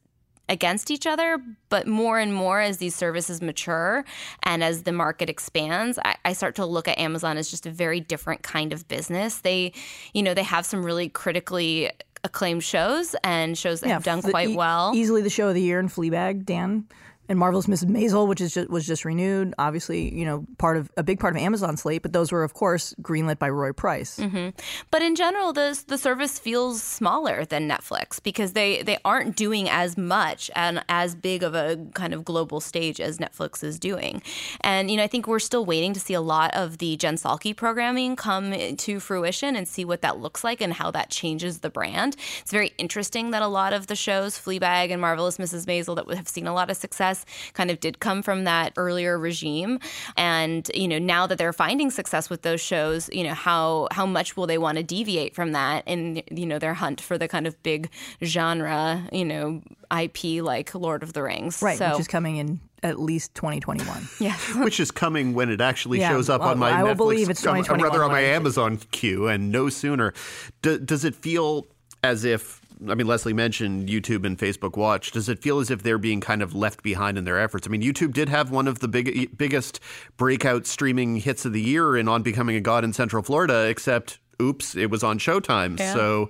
against 0.52 0.92
each 0.92 1.08
other, 1.08 1.42
but 1.70 1.88
more 1.88 2.20
and 2.20 2.34
more 2.34 2.60
as 2.60 2.78
these 2.78 2.94
services 2.94 3.42
mature 3.42 4.04
and 4.44 4.62
as 4.62 4.84
the 4.84 4.92
market 4.92 5.30
expands, 5.30 5.98
I, 6.04 6.18
I, 6.26 6.34
start 6.34 6.56
to 6.56 6.66
look 6.66 6.90
at 6.90 7.00
Amazon 7.00 7.38
as 7.38 7.50
just 7.50 7.66
a 7.66 7.72
very 7.72 8.02
different 8.02 8.44
kind 8.44 8.74
of 8.74 8.86
business. 8.90 9.40
They, 9.40 9.72
you 10.14 10.22
know, 10.22 10.34
they 10.34 10.44
have 10.44 10.66
some 10.66 10.86
really 10.86 11.08
critically 11.08 11.90
acclaimed 12.26 12.66
shows 12.66 13.16
and 13.24 13.58
shows 13.58 13.80
that 13.80 13.88
yeah, 13.88 13.94
have 13.94 14.04
done 14.04 14.22
quite 14.22 14.50
e- 14.50 14.56
well. 14.56 14.92
Easily 14.94 15.22
the 15.22 15.30
show 15.30 15.48
of 15.48 15.56
the 15.56 15.62
year 15.62 15.80
in 15.80 15.88
Fleabag, 15.88 16.46
Dan. 16.46 16.86
And 17.32 17.40
Marvelous 17.40 17.68
Mrs. 17.68 17.86
Maisel, 17.86 18.28
which 18.28 18.42
is 18.42 18.54
just, 18.54 18.70
was 18.70 18.86
just 18.86 19.06
renewed, 19.06 19.56
obviously, 19.58 20.14
you 20.14 20.26
know, 20.26 20.46
part 20.58 20.76
of 20.76 20.92
a 20.98 21.02
big 21.02 21.18
part 21.18 21.34
of 21.34 21.42
Amazon 21.42 21.78
slate, 21.78 22.02
but 22.02 22.12
those 22.12 22.30
were, 22.30 22.44
of 22.44 22.54
course, 22.54 22.94
greenlit 23.02 23.40
by 23.40 23.50
Roy 23.50 23.72
Price. 23.72 24.18
Mm-hmm. 24.18 24.50
But 24.92 25.02
in 25.02 25.16
general, 25.16 25.54
the 25.54 25.82
the 25.88 25.98
service 25.98 26.38
feels 26.40 26.84
smaller 26.84 27.46
than 27.46 27.70
Netflix 27.70 28.22
because 28.22 28.52
they 28.52 28.84
they 28.84 28.98
aren't 29.06 29.38
doing 29.38 29.70
as 29.70 29.98
much 29.98 30.52
and 30.58 30.84
as 30.90 31.16
big 31.16 31.42
of 31.42 31.56
a 31.56 31.78
kind 31.94 32.14
of 32.14 32.26
global 32.26 32.60
stage 32.60 33.00
as 33.00 33.18
Netflix 33.18 33.64
is 33.64 33.80
doing. 33.80 34.22
And 34.60 34.92
you 34.92 34.98
know, 34.98 35.04
I 35.04 35.08
think 35.08 35.26
we're 35.26 35.40
still 35.40 35.64
waiting 35.64 35.94
to 35.94 36.02
see 36.02 36.14
a 36.14 36.20
lot 36.20 36.54
of 36.54 36.80
the 36.80 36.98
Jen 36.98 37.16
Salke 37.16 37.56
programming 37.56 38.18
come 38.18 38.76
to 38.76 39.00
fruition 39.00 39.56
and 39.56 39.70
see 39.70 39.86
what 39.86 40.02
that 40.02 40.20
looks 40.20 40.44
like 40.44 40.60
and 40.60 40.74
how 40.74 40.92
that 40.92 41.10
changes 41.10 41.60
the 41.60 41.70
brand. 41.70 42.18
It's 42.42 42.52
very 42.52 42.74
interesting 42.78 43.32
that 43.32 43.42
a 43.42 43.48
lot 43.48 43.72
of 43.72 43.88
the 43.88 43.96
shows, 43.96 44.38
Fleabag 44.38 44.92
and 44.92 45.00
Marvelous 45.00 45.38
Mrs. 45.38 45.66
Maisel, 45.66 45.96
that 45.96 46.14
have 46.18 46.28
seen 46.28 46.46
a 46.46 46.54
lot 46.54 46.70
of 46.70 46.76
success 46.76 47.21
kind 47.54 47.72
of 47.72 47.80
did 47.80 48.00
come 48.00 48.22
from 48.22 48.44
that 48.46 48.74
earlier 48.78 49.18
regime. 49.18 49.80
And, 50.18 50.70
you 50.74 50.88
know, 50.88 51.00
now 51.00 51.28
that 51.28 51.38
they're 51.38 51.54
finding 51.54 51.92
success 51.92 52.30
with 52.30 52.42
those 52.42 52.62
shows, 52.62 53.10
you 53.12 53.24
know, 53.24 53.34
how 53.34 53.88
how 53.92 54.06
much 54.06 54.38
will 54.38 54.48
they 54.48 54.58
want 54.58 54.78
to 54.78 54.84
deviate 54.84 55.36
from 55.36 55.52
that 55.54 55.84
in, 55.88 56.24
you 56.32 56.46
know, 56.46 56.60
their 56.60 56.74
hunt 56.74 57.02
for 57.02 57.18
the 57.18 57.28
kind 57.28 57.48
of 57.48 57.62
big 57.64 57.90
genre, 58.24 59.08
you 59.12 59.26
know, 59.26 59.62
IP 59.96 60.42
like 60.44 60.74
Lord 60.74 61.04
of 61.04 61.14
the 61.14 61.24
Rings. 61.24 61.62
Right, 61.62 61.78
so, 61.78 61.92
which 61.92 62.02
is 62.02 62.08
coming 62.08 62.38
in 62.38 62.60
at 62.84 63.00
least 63.00 63.36
2021. 63.36 64.08
Yeah. 64.20 64.36
Which 64.64 64.80
is 64.80 64.92
coming 64.92 65.34
when 65.34 65.50
it 65.50 65.62
actually 65.62 66.00
Yeah, 66.00 66.10
shows 66.10 66.30
up 66.30 66.42
well, 66.42 66.52
on 66.52 66.60
my 66.60 66.72
Netflix. 66.72 66.76
I 66.76 66.84
will 66.84 66.96
believe 66.96 67.30
it's 67.30 67.42
um, 67.42 67.56
2021 67.56 67.84
rather 67.84 68.04
on 68.04 68.12
my 68.12 68.22
Amazon 68.22 68.78
queue 68.92 69.28
and 69.28 69.52
no 69.52 69.70
sooner. 69.70 70.14
Do, 70.62 70.78
does 70.78 71.06
it 71.06 71.16
feel 71.16 71.68
as 72.04 72.24
if 72.24 72.61
I 72.90 72.96
mean, 72.96 73.08
Leslie 73.08 73.34
mentioned 73.34 73.90
YouTube 73.90 74.26
and 74.26 74.38
Facebook 74.38 74.76
Watch. 74.76 75.12
Does 75.12 75.30
it 75.30 75.40
feel 75.40 75.60
as 75.60 75.70
if 75.70 75.84
they're 75.84 75.98
being 75.98 76.22
kind 76.22 76.42
of 76.42 76.56
left 76.56 76.82
behind 76.82 77.18
in 77.18 77.26
their 77.26 77.40
efforts? 77.40 77.68
I 77.68 77.70
mean, 77.70 77.82
YouTube 77.82 78.14
did 78.14 78.30
have 78.30 78.50
one 78.50 78.68
of 78.68 78.80
the 78.80 78.88
big, 78.88 79.38
biggest 79.38 79.80
breakout 80.18 80.66
streaming 80.66 81.18
hits 81.18 81.46
of 81.46 81.54
the 81.54 81.62
year 81.62 81.96
in 81.96 82.08
On 82.08 82.24
Becoming 82.24 82.56
a 82.56 82.62
God 82.62 82.84
in 82.84 82.94
Central 82.94 83.22
Florida, 83.22 83.68
except, 83.68 84.20
oops, 84.42 84.76
it 84.76 84.90
was 84.90 85.04
on 85.04 85.20
Showtime. 85.20 85.80
Yeah. 85.80 85.94
So 85.94 86.30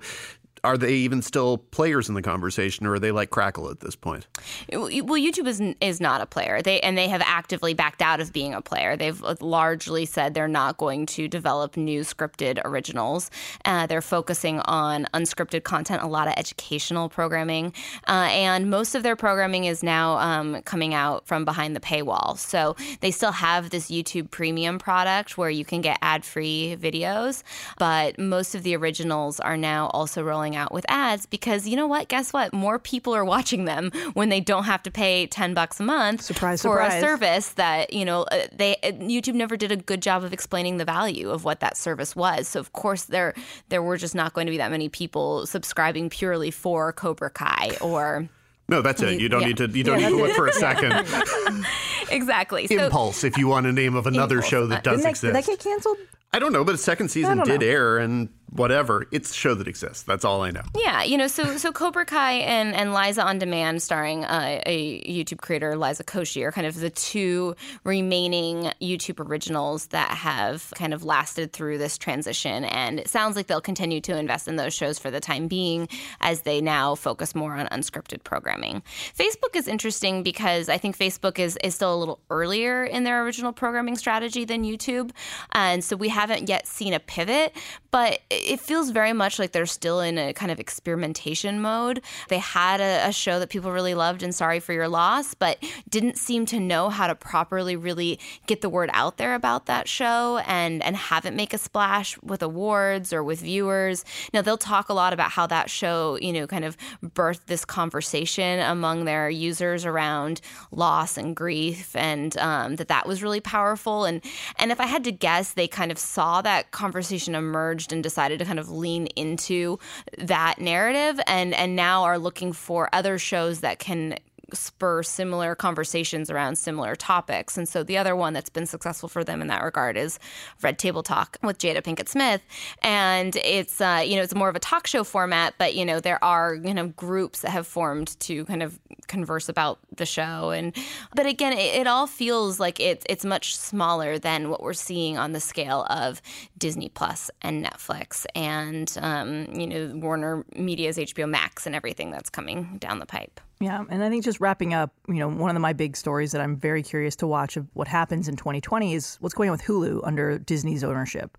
are 0.64 0.78
they 0.78 0.94
even 0.94 1.22
still 1.22 1.58
players 1.58 2.08
in 2.08 2.14
the 2.14 2.22
conversation, 2.22 2.86
or 2.86 2.94
are 2.94 2.98
they 3.00 3.10
like 3.10 3.30
Crackle 3.30 3.68
at 3.68 3.80
this 3.80 3.96
point? 3.96 4.28
Well, 4.72 4.88
YouTube 4.88 5.48
is 5.48 5.60
is 5.80 6.00
not 6.00 6.20
a 6.20 6.26
player. 6.26 6.62
They 6.62 6.80
and 6.80 6.96
they 6.96 7.08
have 7.08 7.22
actively 7.24 7.74
backed 7.74 8.00
out 8.00 8.20
of 8.20 8.32
being 8.32 8.54
a 8.54 8.62
player. 8.62 8.96
They've 8.96 9.20
largely 9.40 10.06
said 10.06 10.34
they're 10.34 10.46
not 10.46 10.76
going 10.76 11.06
to 11.06 11.26
develop 11.26 11.76
new 11.76 12.02
scripted 12.02 12.60
originals. 12.64 13.30
Uh, 13.64 13.86
they're 13.86 14.00
focusing 14.00 14.60
on 14.60 15.06
unscripted 15.14 15.64
content, 15.64 16.02
a 16.02 16.06
lot 16.06 16.28
of 16.28 16.34
educational 16.36 17.08
programming, 17.08 17.72
uh, 18.06 18.28
and 18.30 18.70
most 18.70 18.94
of 18.94 19.02
their 19.02 19.16
programming 19.16 19.64
is 19.64 19.82
now 19.82 20.16
um, 20.18 20.62
coming 20.62 20.94
out 20.94 21.26
from 21.26 21.44
behind 21.44 21.74
the 21.74 21.80
paywall. 21.80 22.38
So 22.38 22.76
they 23.00 23.10
still 23.10 23.32
have 23.32 23.70
this 23.70 23.90
YouTube 23.90 24.30
Premium 24.30 24.78
product 24.78 25.36
where 25.36 25.50
you 25.50 25.64
can 25.64 25.80
get 25.80 25.98
ad 26.02 26.24
free 26.24 26.76
videos, 26.80 27.42
but 27.78 28.16
most 28.18 28.54
of 28.54 28.62
the 28.62 28.76
originals 28.76 29.40
are 29.40 29.56
now 29.56 29.88
also 29.88 30.22
rolling 30.22 30.51
going 30.52 30.62
out 30.62 30.72
with 30.72 30.84
ads 30.88 31.26
because 31.26 31.66
you 31.66 31.76
know 31.76 31.86
what? 31.86 32.08
Guess 32.08 32.32
what? 32.32 32.52
More 32.52 32.78
people 32.78 33.14
are 33.14 33.24
watching 33.24 33.64
them 33.64 33.90
when 34.14 34.28
they 34.28 34.40
don't 34.40 34.64
have 34.64 34.82
to 34.84 34.90
pay 34.90 35.26
10 35.26 35.54
bucks 35.54 35.80
a 35.80 35.82
month 35.82 36.22
surprise, 36.22 36.62
for 36.62 36.76
surprise. 36.76 36.94
a 36.94 37.00
service 37.00 37.48
that, 37.50 37.92
you 37.92 38.04
know, 38.04 38.22
uh, 38.24 38.46
they 38.52 38.76
uh, 38.82 38.92
YouTube 38.92 39.34
never 39.34 39.56
did 39.56 39.72
a 39.72 39.76
good 39.76 40.02
job 40.02 40.24
of 40.24 40.32
explaining 40.32 40.76
the 40.76 40.84
value 40.84 41.30
of 41.30 41.44
what 41.44 41.60
that 41.60 41.76
service 41.76 42.14
was. 42.14 42.48
So 42.48 42.60
of 42.60 42.72
course 42.72 43.04
there 43.04 43.34
there 43.68 43.82
were 43.82 43.96
just 43.96 44.14
not 44.14 44.34
going 44.34 44.46
to 44.46 44.50
be 44.50 44.58
that 44.58 44.70
many 44.70 44.88
people 44.88 45.46
subscribing 45.46 46.10
purely 46.10 46.50
for 46.50 46.92
Cobra 46.92 47.30
Kai 47.30 47.76
or 47.80 48.28
No, 48.68 48.82
that's 48.82 49.02
it. 49.02 49.20
You 49.20 49.28
don't 49.28 49.42
Yeah. 49.42 49.46
need 49.48 49.56
to. 49.58 49.68
You 49.68 49.84
don't 49.84 50.00
Yeah, 50.00 50.08
need 50.08 50.16
to 50.16 50.22
look 50.22 50.30
it. 50.30 50.36
for 50.36 50.46
a 50.46 50.52
second. 50.52 50.92
exactly. 52.10 52.66
So 52.66 52.84
Impulse, 52.86 53.24
if 53.24 53.36
you 53.38 53.48
want 53.48 53.66
a 53.66 53.72
name 53.72 53.94
of 53.96 54.06
another 54.06 54.36
Impulse. 54.36 54.50
show 54.50 54.66
that 54.66 54.84
does 54.84 54.98
Didn't 54.98 55.04
that, 55.04 55.10
exist. 55.10 55.22
did 55.34 55.34
that 55.34 55.46
get 55.46 55.58
canceled? 55.60 55.96
I 56.32 56.38
don't 56.38 56.52
know, 56.52 56.64
but 56.64 56.78
second 56.78 57.10
season 57.10 57.42
did 57.44 57.60
know. 57.60 57.66
air, 57.66 57.98
and 57.98 58.30
whatever. 58.52 59.06
It's 59.10 59.30
a 59.30 59.34
show 59.34 59.54
that 59.54 59.66
exists. 59.66 60.02
That's 60.02 60.24
all 60.24 60.42
I 60.42 60.50
know. 60.50 60.62
Yeah, 60.76 61.02
you 61.02 61.16
know, 61.16 61.26
so 61.26 61.56
so 61.56 61.72
Cobra 61.72 62.04
Kai 62.04 62.32
and, 62.32 62.74
and 62.74 62.94
Liza 62.94 63.22
on 63.22 63.38
Demand, 63.38 63.82
starring 63.82 64.24
uh, 64.24 64.60
a 64.66 65.02
YouTube 65.02 65.40
creator, 65.40 65.76
Liza 65.76 66.04
Koshy, 66.04 66.42
are 66.44 66.52
kind 66.52 66.66
of 66.66 66.78
the 66.78 66.90
two 66.90 67.56
remaining 67.84 68.72
YouTube 68.80 69.26
originals 69.26 69.86
that 69.86 70.10
have 70.10 70.72
kind 70.74 70.92
of 70.92 71.04
lasted 71.04 71.52
through 71.52 71.78
this 71.78 71.96
transition. 71.96 72.64
And 72.64 73.00
it 73.00 73.08
sounds 73.08 73.36
like 73.36 73.46
they'll 73.46 73.60
continue 73.60 74.00
to 74.02 74.16
invest 74.16 74.48
in 74.48 74.56
those 74.56 74.74
shows 74.74 74.98
for 74.98 75.10
the 75.10 75.20
time 75.20 75.48
being 75.48 75.88
as 76.20 76.42
they 76.42 76.60
now 76.60 76.94
focus 76.94 77.34
more 77.34 77.54
on 77.54 77.66
unscripted 77.68 78.22
programming. 78.22 78.82
Facebook 79.16 79.56
is 79.56 79.66
interesting 79.66 80.22
because 80.22 80.68
I 80.68 80.78
think 80.78 80.96
Facebook 80.96 81.38
is, 81.38 81.58
is 81.64 81.74
still 81.74 81.94
a 81.94 81.96
little 81.96 82.20
earlier 82.30 82.84
in 82.84 83.04
their 83.04 83.24
original 83.24 83.52
programming 83.52 83.96
strategy 83.96 84.44
than 84.44 84.64
YouTube. 84.64 85.10
And 85.52 85.82
so 85.82 85.96
we 85.96 86.08
haven't 86.22 86.48
yet 86.48 86.68
seen 86.68 86.94
a 86.94 87.00
pivot, 87.00 87.52
but 87.90 88.20
it 88.30 88.60
feels 88.60 88.90
very 88.90 89.12
much 89.12 89.38
like 89.38 89.50
they're 89.50 89.66
still 89.66 90.00
in 90.00 90.16
a 90.16 90.32
kind 90.32 90.52
of 90.52 90.60
experimentation 90.60 91.60
mode. 91.60 92.00
They 92.28 92.38
had 92.38 92.80
a, 92.80 93.08
a 93.08 93.12
show 93.12 93.40
that 93.40 93.50
people 93.50 93.72
really 93.72 93.94
loved 93.94 94.22
and 94.22 94.32
Sorry 94.32 94.60
for 94.60 94.72
Your 94.72 94.88
Loss, 94.88 95.34
but 95.34 95.58
didn't 95.90 96.16
seem 96.16 96.46
to 96.46 96.60
know 96.60 96.90
how 96.90 97.08
to 97.08 97.14
properly 97.16 97.74
really 97.74 98.20
get 98.46 98.60
the 98.60 98.68
word 98.68 98.88
out 98.92 99.16
there 99.16 99.34
about 99.34 99.66
that 99.66 99.88
show 99.88 100.38
and, 100.46 100.82
and 100.82 100.96
have 100.96 101.26
it 101.26 101.34
make 101.34 101.52
a 101.52 101.58
splash 101.58 102.16
with 102.22 102.40
awards 102.40 103.12
or 103.12 103.24
with 103.24 103.40
viewers. 103.40 104.04
Now, 104.32 104.42
they'll 104.42 104.56
talk 104.56 104.88
a 104.88 104.94
lot 104.94 105.12
about 105.12 105.32
how 105.32 105.48
that 105.48 105.68
show, 105.68 106.18
you 106.22 106.32
know, 106.32 106.46
kind 106.46 106.64
of 106.64 106.76
birthed 107.04 107.46
this 107.46 107.64
conversation 107.64 108.60
among 108.60 109.06
their 109.06 109.28
users 109.28 109.84
around 109.84 110.40
loss 110.70 111.18
and 111.18 111.34
grief 111.34 111.96
and 111.96 112.36
um, 112.38 112.76
that 112.76 112.88
that 112.88 113.08
was 113.08 113.24
really 113.24 113.40
powerful. 113.40 114.04
And, 114.04 114.22
and 114.56 114.70
if 114.70 114.80
I 114.80 114.86
had 114.86 115.02
to 115.04 115.12
guess, 115.12 115.52
they 115.52 115.66
kind 115.66 115.90
of 115.90 115.98
saw 116.12 116.42
that 116.42 116.70
conversation 116.72 117.34
emerged 117.34 117.92
and 117.92 118.02
decided 118.02 118.38
to 118.38 118.44
kind 118.44 118.58
of 118.58 118.70
lean 118.70 119.06
into 119.16 119.78
that 120.18 120.58
narrative 120.58 121.18
and, 121.26 121.54
and 121.54 121.74
now 121.74 122.02
are 122.02 122.18
looking 122.18 122.52
for 122.52 122.90
other 122.92 123.18
shows 123.18 123.60
that 123.60 123.78
can 123.78 124.18
spur 124.54 125.02
similar 125.02 125.54
conversations 125.54 126.30
around 126.30 126.56
similar 126.56 126.94
topics. 126.94 127.56
And 127.56 127.68
so 127.68 127.82
the 127.82 127.98
other 127.98 128.14
one 128.16 128.32
that's 128.32 128.50
been 128.50 128.66
successful 128.66 129.08
for 129.08 129.24
them 129.24 129.40
in 129.40 129.48
that 129.48 129.62
regard 129.62 129.96
is 129.96 130.18
Red 130.62 130.78
Table 130.78 131.02
Talk 131.02 131.38
with 131.42 131.58
Jada 131.58 131.82
Pinkett 131.82 132.08
Smith. 132.08 132.42
And 132.82 133.36
it's, 133.36 133.80
uh, 133.80 134.02
you 134.04 134.16
know, 134.16 134.22
it's 134.22 134.34
more 134.34 134.48
of 134.48 134.56
a 134.56 134.60
talk 134.60 134.86
show 134.86 135.04
format, 135.04 135.54
but, 135.58 135.74
you 135.74 135.84
know, 135.84 136.00
there 136.00 136.22
are, 136.22 136.54
you 136.54 136.74
know, 136.74 136.88
groups 136.88 137.40
that 137.40 137.50
have 137.50 137.66
formed 137.66 138.18
to 138.20 138.44
kind 138.44 138.62
of 138.62 138.78
converse 139.08 139.48
about 139.48 139.78
the 139.96 140.06
show. 140.06 140.50
And, 140.50 140.74
but 141.14 141.26
again, 141.26 141.52
it, 141.52 141.80
it 141.80 141.86
all 141.86 142.06
feels 142.06 142.60
like 142.60 142.80
it's, 142.80 143.04
it's 143.08 143.24
much 143.24 143.56
smaller 143.56 144.18
than 144.18 144.48
what 144.48 144.62
we're 144.62 144.72
seeing 144.72 145.18
on 145.18 145.32
the 145.32 145.40
scale 145.40 145.86
of 145.90 146.22
Disney 146.58 146.88
Plus 146.88 147.30
and 147.42 147.64
Netflix 147.64 148.26
and, 148.34 148.96
um, 149.00 149.46
you 149.52 149.66
know, 149.66 149.92
Warner 149.94 150.44
Media's 150.56 150.96
HBO 150.96 151.28
Max 151.28 151.66
and 151.66 151.74
everything 151.74 152.10
that's 152.10 152.30
coming 152.30 152.76
down 152.78 152.98
the 152.98 153.06
pipe. 153.06 153.40
Yeah, 153.62 153.84
and 153.88 154.02
I 154.02 154.10
think 154.10 154.24
just 154.24 154.40
wrapping 154.40 154.74
up, 154.74 154.92
you 155.06 155.14
know, 155.14 155.28
one 155.28 155.48
of 155.48 155.54
the, 155.54 155.60
my 155.60 155.72
big 155.72 155.96
stories 155.96 156.32
that 156.32 156.40
I'm 156.40 156.56
very 156.56 156.82
curious 156.82 157.14
to 157.16 157.28
watch 157.28 157.56
of 157.56 157.68
what 157.74 157.86
happens 157.86 158.26
in 158.26 158.34
2020 158.34 158.92
is 158.92 159.18
what's 159.20 159.36
going 159.36 159.50
on 159.50 159.52
with 159.52 159.62
Hulu 159.62 160.00
under 160.02 160.36
Disney's 160.40 160.82
ownership. 160.82 161.38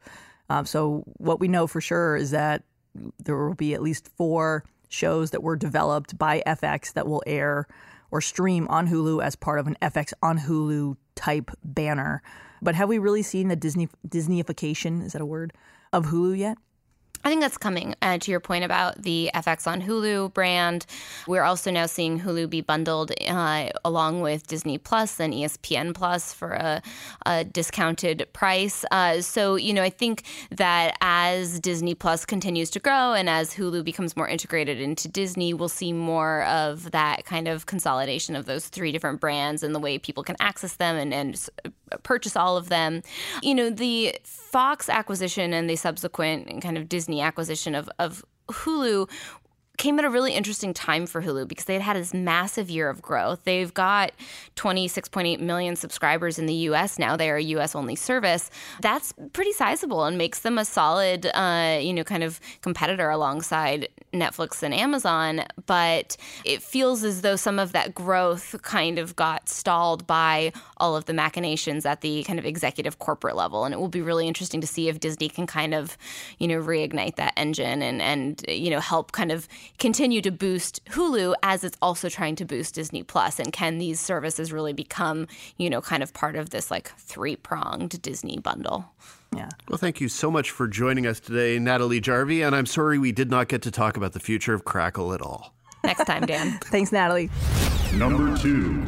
Um, 0.49 0.65
so 0.65 1.03
what 1.17 1.41
we 1.41 1.49
know 1.49 1.67
for 1.67 1.81
sure 1.81 2.15
is 2.15 2.31
that 2.31 2.63
there 3.19 3.35
will 3.35 3.55
be 3.55 3.73
at 3.73 3.81
least 3.81 4.07
four 4.15 4.63
shows 4.87 5.31
that 5.31 5.43
were 5.43 5.57
developed 5.57 6.17
by 6.17 6.41
FX 6.47 6.93
that 6.93 7.07
will 7.07 7.23
air 7.27 7.67
or 8.09 8.21
stream 8.21 8.69
on 8.69 8.87
Hulu 8.87 9.21
as 9.21 9.35
part 9.35 9.59
of 9.59 9.67
an 9.67 9.75
FX 9.81 10.13
on 10.21 10.39
Hulu 10.39 10.95
type 11.15 11.51
banner. 11.65 12.23
But 12.61 12.75
have 12.75 12.87
we 12.87 12.99
really 12.99 13.23
seen 13.23 13.49
the 13.49 13.57
Disney 13.57 13.89
Disneyification? 14.07 15.03
Is 15.03 15.11
that 15.11 15.21
a 15.21 15.25
word 15.25 15.51
of 15.91 16.05
Hulu 16.05 16.37
yet? 16.37 16.57
I 17.23 17.29
think 17.29 17.39
that's 17.39 17.57
coming. 17.57 17.95
Uh, 18.01 18.17
to 18.17 18.31
your 18.31 18.41
point 18.41 18.65
about 18.65 19.01
the 19.01 19.31
FX 19.33 19.65
on 19.65 19.81
Hulu 19.81 20.33
brand, 20.33 20.85
we're 21.25 21.43
also 21.43 21.71
now 21.71 21.85
seeing 21.85 22.19
Hulu 22.19 22.49
be 22.49 22.59
bundled 22.59 23.13
uh, 23.27 23.69
along 23.85 24.19
with 24.19 24.45
Disney 24.47 24.77
Plus 24.77 25.21
and 25.21 25.33
ESPN 25.33 25.93
Plus 25.93 26.33
for 26.33 26.51
a, 26.51 26.81
a 27.25 27.45
discounted 27.45 28.27
price. 28.33 28.83
Uh, 28.91 29.21
so, 29.21 29.55
you 29.55 29.73
know, 29.73 29.83
I 29.83 29.89
think 29.89 30.23
that 30.51 30.97
as 30.99 31.61
Disney 31.61 31.95
Plus 31.95 32.25
continues 32.25 32.69
to 32.71 32.79
grow 32.79 33.13
and 33.13 33.29
as 33.29 33.53
Hulu 33.53 33.85
becomes 33.85 34.17
more 34.17 34.27
integrated 34.27 34.81
into 34.81 35.07
Disney, 35.07 35.53
we'll 35.53 35.69
see 35.69 35.93
more 35.93 36.43
of 36.43 36.91
that 36.91 37.23
kind 37.23 37.47
of 37.47 37.67
consolidation 37.67 38.35
of 38.35 38.45
those 38.45 38.67
three 38.67 38.91
different 38.91 39.21
brands 39.21 39.63
and 39.63 39.73
the 39.73 39.79
way 39.79 39.97
people 39.97 40.23
can 40.23 40.35
access 40.41 40.75
them 40.75 40.97
and, 40.97 41.13
and 41.13 41.49
purchase 42.03 42.35
all 42.35 42.57
of 42.57 42.67
them. 42.67 43.01
You 43.41 43.55
know, 43.55 43.69
the 43.69 44.13
Fox 44.53 44.87
acquisition 44.87 45.51
and 45.51 45.67
the 45.67 45.75
subsequent 45.75 46.61
kind 46.61 46.77
of 46.77 46.87
Disney 46.87 47.21
acquisition 47.21 47.73
of, 47.73 47.89
of 47.97 48.23
Hulu 48.49 49.09
came 49.77 49.97
at 49.97 50.05
a 50.05 50.09
really 50.09 50.33
interesting 50.33 50.73
time 50.73 51.07
for 51.07 51.23
Hulu 51.23 51.47
because 51.47 51.65
they 51.65 51.73
had 51.73 51.81
had 51.81 51.95
this 51.97 52.13
massive 52.13 52.69
year 52.69 52.89
of 52.89 53.01
growth. 53.01 53.43
They've 53.43 53.73
got 53.73 54.11
26.8 54.55 55.39
million 55.39 55.75
subscribers 55.75 56.37
in 56.37 56.45
the 56.45 56.53
US 56.53 56.99
now. 56.99 57.17
They 57.17 57.29
are 57.29 57.37
a 57.37 57.43
US 57.43 57.75
only 57.75 57.95
service. 57.95 58.51
That's 58.81 59.13
pretty 59.33 59.51
sizable 59.51 60.03
and 60.03 60.17
makes 60.17 60.39
them 60.39 60.59
a 60.59 60.65
solid, 60.65 61.25
uh, 61.33 61.79
you 61.81 61.91
know, 61.91 62.03
kind 62.03 62.23
of 62.23 62.39
competitor 62.61 63.09
alongside 63.09 63.87
Netflix 64.13 64.61
and 64.61 64.75
Amazon. 64.75 65.43
But 65.65 66.17
it 66.45 66.61
feels 66.61 67.03
as 67.03 67.21
though 67.21 67.35
some 67.35 67.57
of 67.57 67.71
that 67.71 67.95
growth 67.95 68.55
kind 68.61 68.99
of 68.99 69.15
got 69.15 69.49
stalled 69.49 70.05
by 70.05 70.53
all 70.77 70.95
of 70.95 71.05
the 71.05 71.13
machinations 71.13 71.85
at 71.85 72.01
the 72.01 72.23
kind 72.23 72.37
of 72.37 72.45
executive 72.45 72.99
corporate 72.99 73.35
level. 73.35 73.65
And 73.65 73.73
it 73.73 73.79
will 73.79 73.87
be 73.87 74.01
really 74.01 74.27
interesting 74.27 74.61
to 74.61 74.67
see 74.67 74.87
if 74.87 74.99
Disney 74.99 75.29
can 75.29 75.47
kind 75.47 75.73
of, 75.73 75.97
you 76.37 76.47
know, 76.47 76.61
reignite 76.61 77.15
that 77.15 77.33
engine 77.35 77.81
and, 77.81 78.03
and 78.03 78.45
you 78.47 78.69
know, 78.69 78.79
help 78.79 79.11
kind 79.13 79.31
of 79.31 79.47
continue 79.79 80.21
to 80.21 80.31
boost 80.31 80.83
Hulu 80.85 81.35
as 81.43 81.63
it's 81.63 81.77
also 81.81 82.09
trying 82.09 82.35
to 82.37 82.45
boost 82.45 82.75
Disney 82.75 83.03
Plus. 83.03 83.39
And 83.39 83.51
can 83.51 83.77
these 83.77 83.99
services 83.99 84.51
really 84.51 84.73
become, 84.73 85.27
you 85.57 85.69
know, 85.69 85.81
kind 85.81 86.03
of 86.03 86.13
part 86.13 86.35
of 86.35 86.51
this 86.51 86.71
like 86.71 86.91
three 86.97 87.35
pronged 87.35 88.01
Disney 88.01 88.39
bundle? 88.39 88.85
Yeah. 89.35 89.49
Well, 89.69 89.77
thank 89.77 89.99
you 89.99 90.09
so 90.09 90.29
much 90.29 90.51
for 90.51 90.67
joining 90.67 91.07
us 91.07 91.19
today, 91.19 91.57
Natalie 91.59 92.01
Jarvey. 92.01 92.45
And 92.45 92.55
I'm 92.55 92.65
sorry 92.65 92.99
we 92.99 93.11
did 93.11 93.29
not 93.29 93.47
get 93.47 93.61
to 93.63 93.71
talk 93.71 93.97
about 93.97 94.13
the 94.13 94.19
future 94.19 94.53
of 94.53 94.65
Crackle 94.65 95.13
at 95.13 95.21
all. 95.21 95.53
Next 95.83 96.05
time, 96.05 96.25
Dan. 96.25 96.59
Thanks, 96.63 96.91
Natalie. 96.91 97.29
Number 97.93 98.37
two. 98.37 98.85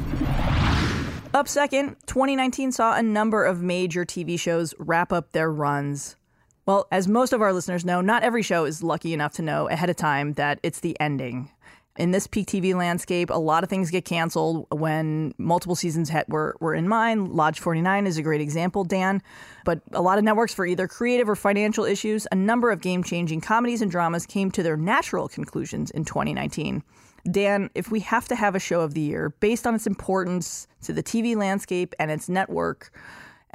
Up 1.33 1.49
second, 1.49 1.97
2019 2.05 2.71
saw 2.71 2.95
a 2.95 3.03
number 3.03 3.43
of 3.43 3.61
major 3.61 4.05
TV 4.05 4.39
shows 4.39 4.73
wrap 4.79 5.11
up 5.11 5.33
their 5.33 5.51
runs. 5.51 6.15
Well, 6.65 6.87
as 6.91 7.07
most 7.07 7.31
of 7.31 7.41
our 7.41 7.53
listeners 7.53 7.85
know, 7.85 8.01
not 8.01 8.23
every 8.23 8.41
show 8.41 8.65
is 8.65 8.81
lucky 8.81 9.13
enough 9.13 9.33
to 9.33 9.43
know 9.43 9.69
ahead 9.69 9.89
of 9.89 9.95
time 9.95 10.33
that 10.33 10.59
it's 10.63 10.79
the 10.79 10.99
ending. 10.99 11.51
In 11.97 12.11
this 12.11 12.27
peak 12.27 12.47
TV 12.47 12.75
landscape, 12.75 13.29
a 13.29 13.37
lot 13.39 13.63
of 13.63 13.69
things 13.69 13.89
get 13.89 14.03
canceled 14.03 14.65
when 14.69 15.33
multiple 15.37 15.75
seasons 15.75 16.09
had, 16.09 16.25
were, 16.27 16.57
were 16.59 16.73
in 16.73 16.89
mind. 16.89 17.29
Lodge 17.29 17.59
49 17.59 18.05
is 18.07 18.17
a 18.17 18.21
great 18.21 18.41
example, 18.41 18.83
Dan. 18.83 19.21
But 19.63 19.81
a 19.93 20.01
lot 20.01 20.17
of 20.17 20.23
networks, 20.23 20.53
for 20.53 20.65
either 20.65 20.87
creative 20.87 21.29
or 21.29 21.37
financial 21.37 21.85
issues, 21.85 22.27
a 22.31 22.35
number 22.35 22.71
of 22.71 22.81
game 22.81 23.01
changing 23.01 23.41
comedies 23.41 23.81
and 23.81 23.89
dramas 23.89 24.25
came 24.25 24.51
to 24.51 24.63
their 24.63 24.75
natural 24.75 25.29
conclusions 25.29 25.89
in 25.91 26.03
2019. 26.03 26.83
Dan, 27.31 27.69
if 27.75 27.91
we 27.91 28.01
have 28.01 28.27
to 28.27 28.35
have 28.35 28.55
a 28.55 28.59
show 28.59 28.81
of 28.81 28.93
the 28.93 29.01
year 29.01 29.29
based 29.39 29.65
on 29.65 29.73
its 29.73 29.87
importance 29.87 30.67
to 30.83 30.91
the 30.91 31.01
TV 31.01 31.35
landscape 31.35 31.95
and 31.97 32.11
its 32.11 32.27
network, 32.27 32.91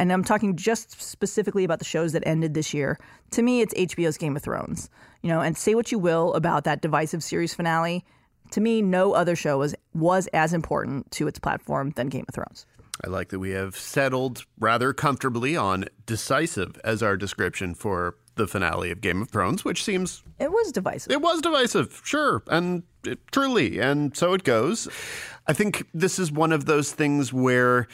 and 0.00 0.10
I'm 0.10 0.24
talking 0.24 0.56
just 0.56 0.98
specifically 1.02 1.62
about 1.62 1.78
the 1.78 1.84
shows 1.84 2.12
that 2.12 2.22
ended 2.26 2.54
this 2.54 2.72
year, 2.72 2.98
to 3.32 3.42
me, 3.42 3.60
it's 3.60 3.74
HBO's 3.74 4.16
Game 4.16 4.34
of 4.34 4.42
Thrones. 4.42 4.88
You 5.20 5.28
know, 5.28 5.42
and 5.42 5.58
say 5.58 5.74
what 5.74 5.92
you 5.92 5.98
will 5.98 6.32
about 6.32 6.64
that 6.64 6.80
divisive 6.80 7.22
series 7.22 7.52
finale. 7.52 8.02
To 8.52 8.62
me, 8.62 8.80
no 8.80 9.12
other 9.12 9.36
show 9.36 9.58
was, 9.58 9.74
was 9.92 10.26
as 10.28 10.54
important 10.54 11.10
to 11.12 11.28
its 11.28 11.38
platform 11.38 11.90
than 11.96 12.08
Game 12.08 12.24
of 12.26 12.34
Thrones. 12.34 12.64
I 13.04 13.08
like 13.08 13.28
that 13.28 13.40
we 13.40 13.50
have 13.50 13.76
settled 13.76 14.44
rather 14.58 14.94
comfortably 14.94 15.54
on 15.54 15.84
decisive 16.06 16.80
as 16.82 17.02
our 17.02 17.18
description 17.18 17.74
for 17.74 18.16
the 18.36 18.46
finale 18.46 18.90
of 18.90 19.02
Game 19.02 19.20
of 19.20 19.28
Thrones, 19.28 19.64
which 19.64 19.84
seems 19.84 20.22
It 20.38 20.50
was 20.50 20.72
divisive. 20.72 21.12
It 21.12 21.20
was 21.20 21.42
divisive, 21.42 22.00
sure, 22.04 22.42
and 22.48 22.84
it, 23.04 23.18
truly, 23.32 23.78
and 23.78 24.16
so 24.16 24.32
it 24.32 24.44
goes. 24.44 24.88
I 25.46 25.52
think 25.52 25.86
this 25.92 26.18
is 26.18 26.30
one 26.30 26.52
of 26.52 26.64
those 26.64 26.92
things 26.92 27.32
where 27.32 27.86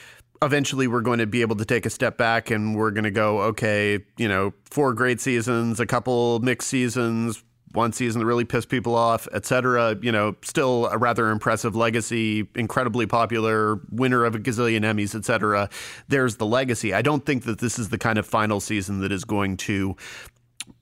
eventually 0.43 0.87
we're 0.87 1.01
going 1.01 1.19
to 1.19 1.27
be 1.27 1.41
able 1.41 1.57
to 1.57 1.65
take 1.65 1.87
a 1.87 1.91
step 1.91 2.17
back 2.17 2.51
and 2.51 2.77
we're 2.77 2.91
going 2.91 3.05
to 3.05 3.11
go, 3.11 3.41
okay, 3.43 3.99
you 4.17 4.29
know, 4.29 4.53
four 4.65 4.93
great 4.93 5.21
seasons, 5.21 5.81
a 5.81 5.87
couple 5.87 6.41
mixed 6.41 6.69
seasons, 6.69 7.43
one 7.73 7.93
season 7.93 8.21
that 8.21 8.27
really 8.27 8.45
pissed 8.45 8.69
people 8.69 8.95
off, 8.95 9.29
etc. 9.33 9.97
You 10.01 10.11
know, 10.11 10.37
still 10.43 10.87
a 10.87 10.99
rather 10.99 11.31
impressive 11.31 11.77
legacy, 11.77 12.49
incredibly 12.55 13.07
popular, 13.07 13.81
winner 13.91 14.25
of 14.25 14.35
a 14.35 14.39
gazillion 14.39 14.81
Emmys, 14.81 15.15
etc. 15.15 15.69
There's 16.09 16.37
the 16.37 16.47
legacy. 16.47 16.95
I 16.95 17.03
don't 17.03 17.25
think 17.25 17.45
that 17.45 17.59
this 17.59 17.79
is 17.79 17.91
the 17.91 17.99
kind 17.99 18.19
of 18.19 18.27
final 18.27 18.61
season 18.61 19.01
that 19.01 19.13
is 19.13 19.25
going 19.25 19.57
to 19.59 19.97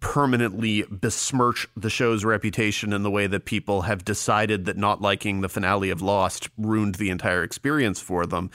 permanently 0.00 0.84
besmirch 0.90 1.66
the 1.76 1.90
show's 1.90 2.24
reputation 2.24 2.92
in 2.92 3.02
the 3.02 3.10
way 3.10 3.26
that 3.26 3.44
people 3.44 3.82
have 3.82 4.04
decided 4.04 4.64
that 4.66 4.76
not 4.76 5.00
liking 5.00 5.40
the 5.40 5.48
finale 5.48 5.90
of 5.90 6.02
Lost 6.02 6.48
ruined 6.58 6.96
the 6.96 7.10
entire 7.10 7.42
experience 7.42 8.00
for 8.00 8.26
them. 8.26 8.50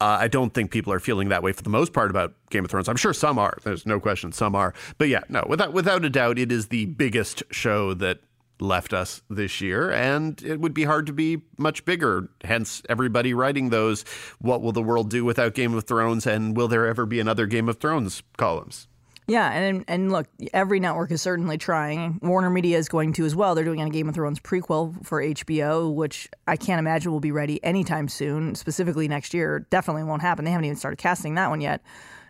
Uh, 0.00 0.18
I 0.20 0.28
don't 0.28 0.54
think 0.54 0.70
people 0.70 0.92
are 0.92 1.00
feeling 1.00 1.28
that 1.28 1.42
way 1.42 1.52
for 1.52 1.62
the 1.62 1.70
most 1.70 1.92
part 1.92 2.10
about 2.10 2.34
Game 2.50 2.64
of 2.64 2.70
Thrones. 2.70 2.88
I'm 2.88 2.96
sure 2.96 3.12
some 3.12 3.38
are. 3.38 3.58
There's 3.62 3.86
no 3.86 4.00
question 4.00 4.32
some 4.32 4.54
are. 4.54 4.74
But 4.98 5.08
yeah, 5.08 5.22
no, 5.28 5.44
without 5.48 5.72
without 5.72 6.04
a 6.04 6.10
doubt, 6.10 6.38
it 6.38 6.50
is 6.50 6.68
the 6.68 6.86
biggest 6.86 7.42
show 7.50 7.94
that 7.94 8.20
left 8.58 8.94
us 8.94 9.20
this 9.28 9.60
year, 9.60 9.90
and 9.90 10.40
it 10.42 10.60
would 10.60 10.72
be 10.72 10.84
hard 10.84 11.06
to 11.06 11.12
be 11.12 11.42
much 11.58 11.84
bigger. 11.84 12.30
Hence, 12.42 12.82
everybody 12.88 13.34
writing 13.34 13.68
those 13.70 14.04
"What 14.38 14.62
will 14.62 14.72
the 14.72 14.82
world 14.82 15.10
do 15.10 15.24
without 15.24 15.54
Game 15.54 15.74
of 15.74 15.84
Thrones?" 15.84 16.26
and 16.26 16.56
"Will 16.56 16.68
there 16.68 16.86
ever 16.86 17.06
be 17.06 17.20
another 17.20 17.46
Game 17.46 17.68
of 17.68 17.78
Thrones?" 17.78 18.22
columns. 18.36 18.88
Yeah, 19.28 19.50
and 19.50 19.84
and 19.88 20.12
look, 20.12 20.28
every 20.54 20.78
network 20.78 21.10
is 21.10 21.20
certainly 21.20 21.58
trying. 21.58 22.20
Warner 22.22 22.48
Media 22.48 22.78
is 22.78 22.88
going 22.88 23.12
to 23.14 23.24
as 23.24 23.34
well. 23.34 23.56
They're 23.56 23.64
doing 23.64 23.82
a 23.82 23.90
Game 23.90 24.08
of 24.08 24.14
Thrones 24.14 24.38
prequel 24.38 25.04
for 25.04 25.20
HBO, 25.20 25.92
which 25.92 26.28
I 26.46 26.56
can't 26.56 26.78
imagine 26.78 27.10
will 27.10 27.18
be 27.18 27.32
ready 27.32 27.62
anytime 27.64 28.06
soon. 28.06 28.54
Specifically 28.54 29.08
next 29.08 29.34
year, 29.34 29.66
definitely 29.70 30.04
won't 30.04 30.22
happen. 30.22 30.44
They 30.44 30.52
haven't 30.52 30.66
even 30.66 30.76
started 30.76 30.98
casting 30.98 31.34
that 31.34 31.50
one 31.50 31.60
yet. 31.60 31.82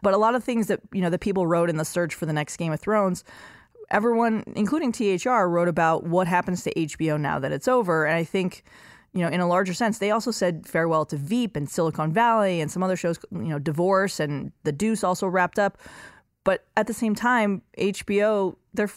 But 0.03 0.15
a 0.15 0.17
lot 0.17 0.35
of 0.35 0.43
things 0.43 0.69
that 0.69 0.81
you 0.93 1.03
know 1.03 1.11
that 1.11 1.21
people 1.21 1.47
wrote 1.47 1.69
in 1.69 1.77
the 1.77 1.85
search 1.85 2.15
for 2.15 2.25
the 2.25 2.33
next 2.33 2.57
Game 2.57 2.73
of 2.73 2.81
Thrones, 2.81 3.25
everyone, 3.91 4.45
including 4.57 4.91
THR, 4.93 5.45
wrote 5.49 5.69
about 5.69 6.05
what 6.05 6.27
happens 6.27 6.63
to 6.63 6.73
HBO 6.73 7.21
now 7.21 7.39
that 7.39 7.53
it's 7.53 7.69
over. 7.69 8.07
And 8.07 8.17
I 8.17 8.25
think 8.25 8.65
you 9.13 9.23
know, 9.23 9.29
in 9.29 9.41
a 9.41 9.49
larger 9.49 9.73
sense, 9.73 9.99
they 9.99 10.11
also 10.11 10.31
said 10.31 10.67
farewell 10.67 11.07
to 11.07 11.17
Veep 11.17 11.57
and 11.57 11.71
Silicon 11.71 12.13
Valley 12.13 12.61
and 12.61 12.71
some 12.71 12.83
other 12.83 12.97
shows, 12.97 13.19
you 13.33 13.49
know, 13.49 13.59
Divorce 13.59 14.21
and 14.21 14.53
The 14.65 14.73
Deuce 14.73 15.03
also 15.03 15.27
wrapped 15.27 15.59
up. 15.59 15.79
But 16.47 16.65
at 16.77 16.87
the 16.87 16.95
same 16.95 17.17
time, 17.17 17.61
HBO 17.77 18.55
they're 18.73 18.89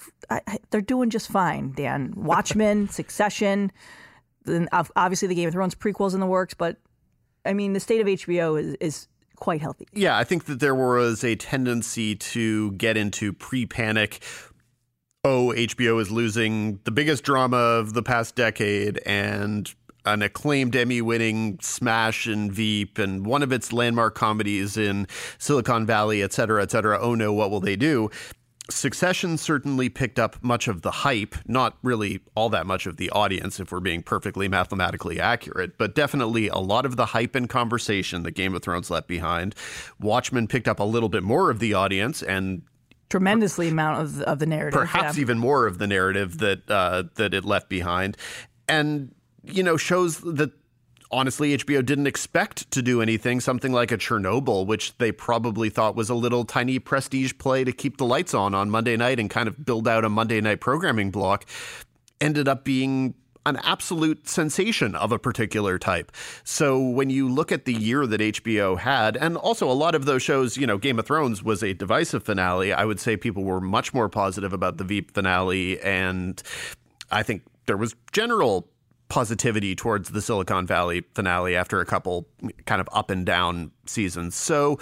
they're 0.69 0.81
doing 0.81 1.09
just 1.09 1.29
fine. 1.29 1.73
Dan 1.75 2.13
Watchmen, 2.15 2.87
Succession, 2.89 3.71
then 4.45 4.69
obviously 4.71 5.27
the 5.27 5.33
Game 5.33 5.47
of 5.47 5.53
Thrones 5.53 5.73
prequels 5.73 6.13
in 6.13 6.19
the 6.19 6.27
works. 6.27 6.53
But 6.53 6.77
I 7.43 7.53
mean, 7.53 7.73
the 7.73 7.79
state 7.79 8.01
of 8.01 8.05
HBO 8.05 8.61
is 8.61 8.75
is 8.75 9.07
quite 9.35 9.61
healthy. 9.61 9.87
Yeah, 9.93 10.15
I 10.15 10.25
think 10.25 10.45
that 10.45 10.59
there 10.59 10.75
was 10.75 11.23
a 11.23 11.35
tendency 11.35 12.15
to 12.15 12.71
get 12.73 12.97
into 12.97 13.33
pre-panic 13.33 14.21
oh, 15.25 15.53
HBO 15.57 15.99
is 15.99 16.11
losing 16.11 16.79
the 16.83 16.91
biggest 16.91 17.23
drama 17.23 17.57
of 17.57 17.93
the 17.93 18.03
past 18.03 18.35
decade, 18.35 18.99
and 19.07 19.73
an 20.13 20.21
acclaimed 20.21 20.75
Emmy 20.75 21.01
winning 21.01 21.59
smash 21.61 22.27
and 22.27 22.51
Veep 22.51 22.97
and 22.97 23.25
one 23.25 23.43
of 23.43 23.51
its 23.51 23.71
landmark 23.73 24.15
comedies 24.15 24.77
in 24.77 25.07
Silicon 25.37 25.85
Valley, 25.85 26.21
et 26.21 26.33
cetera, 26.33 26.61
et 26.61 26.71
cetera. 26.71 26.99
Oh 26.99 27.15
no, 27.15 27.33
what 27.33 27.51
will 27.51 27.59
they 27.59 27.75
do? 27.75 28.09
Succession 28.69 29.37
certainly 29.37 29.89
picked 29.89 30.19
up 30.19 30.43
much 30.43 30.67
of 30.67 30.83
the 30.83 30.91
hype, 30.91 31.35
not 31.47 31.77
really 31.81 32.19
all 32.35 32.49
that 32.49 32.67
much 32.67 32.85
of 32.85 32.97
the 32.97 33.09
audience, 33.09 33.59
if 33.59 33.71
we're 33.71 33.79
being 33.79 34.03
perfectly 34.03 34.47
mathematically 34.47 35.19
accurate, 35.19 35.75
but 35.79 35.95
definitely 35.95 36.49
a 36.49 36.59
lot 36.59 36.85
of 36.85 36.95
the 36.95 37.07
hype 37.07 37.33
and 37.33 37.49
conversation 37.49 38.21
that 38.21 38.31
Game 38.31 38.53
of 38.53 38.61
Thrones 38.61 38.91
left 38.91 39.07
behind. 39.07 39.55
Watchmen 39.99 40.47
picked 40.47 40.67
up 40.67 40.79
a 40.79 40.83
little 40.83 41.09
bit 41.09 41.23
more 41.23 41.49
of 41.49 41.57
the 41.57 41.73
audience 41.73 42.21
and 42.21 42.61
tremendously 43.09 43.69
amount 43.69 44.01
of 44.03 44.21
of 44.21 44.37
the 44.37 44.45
narrative, 44.45 44.79
perhaps 44.79 45.17
yeah. 45.17 45.21
even 45.21 45.39
more 45.39 45.65
of 45.65 45.79
the 45.79 45.87
narrative 45.87 46.37
that 46.37 46.69
uh, 46.69 47.05
that 47.15 47.33
it 47.33 47.43
left 47.43 47.69
behind, 47.69 48.17
and 48.67 49.15
you 49.43 49.63
know, 49.63 49.77
shows 49.77 50.19
that 50.19 50.51
honestly, 51.11 51.57
HBO 51.57 51.83
didn't 51.85 52.07
expect 52.07 52.69
to 52.71 52.81
do 52.81 53.01
anything, 53.01 53.39
something 53.39 53.71
like 53.71 53.91
a 53.91 53.97
Chernobyl, 53.97 54.65
which 54.65 54.97
they 54.97 55.11
probably 55.11 55.69
thought 55.69 55.95
was 55.95 56.09
a 56.09 56.15
little 56.15 56.45
tiny 56.45 56.79
prestige 56.79 57.33
play 57.37 57.63
to 57.63 57.71
keep 57.71 57.97
the 57.97 58.05
lights 58.05 58.33
on 58.33 58.53
on 58.53 58.69
Monday 58.69 58.95
night 58.95 59.19
and 59.19 59.29
kind 59.29 59.47
of 59.47 59.65
build 59.65 59.87
out 59.87 60.05
a 60.05 60.09
Monday 60.09 60.41
night 60.41 60.59
programming 60.59 61.11
block, 61.11 61.45
ended 62.21 62.47
up 62.47 62.63
being 62.63 63.15
an 63.45 63.57
absolute 63.63 64.27
sensation 64.27 64.93
of 64.95 65.11
a 65.11 65.17
particular 65.17 65.79
type. 65.79 66.11
So 66.43 66.79
when 66.79 67.09
you 67.09 67.27
look 67.27 67.51
at 67.51 67.65
the 67.65 67.73
year 67.73 68.05
that 68.05 68.21
HBO 68.21 68.77
had, 68.77 69.17
and 69.17 69.37
also 69.37 69.69
a 69.69 69.73
lot 69.73 69.95
of 69.95 70.05
those 70.05 70.21
shows, 70.21 70.57
you 70.57 70.67
know, 70.67 70.77
Game 70.77 70.99
of 70.99 71.07
Thrones 71.07 71.41
was 71.41 71.63
a 71.63 71.73
divisive 71.73 72.23
finale. 72.23 72.73
I 72.73 72.85
would 72.85 72.99
say 72.99 73.17
people 73.17 73.43
were 73.43 73.61
much 73.61 73.93
more 73.93 74.09
positive 74.09 74.53
about 74.53 74.77
the 74.77 74.83
Veep 74.83 75.11
finale, 75.11 75.79
and 75.81 76.41
I 77.09 77.23
think 77.23 77.43
there 77.65 77.77
was 77.77 77.95
general 78.11 78.67
positivity 79.09 79.75
towards 79.75 80.09
the 80.09 80.21
Silicon 80.21 80.65
Valley 80.65 81.03
finale 81.13 81.55
after 81.55 81.81
a 81.81 81.85
couple 81.85 82.27
kind 82.65 82.79
of 82.79 82.87
up 82.93 83.09
and 83.09 83.25
down 83.25 83.71
seasons. 83.85 84.35
So 84.35 84.79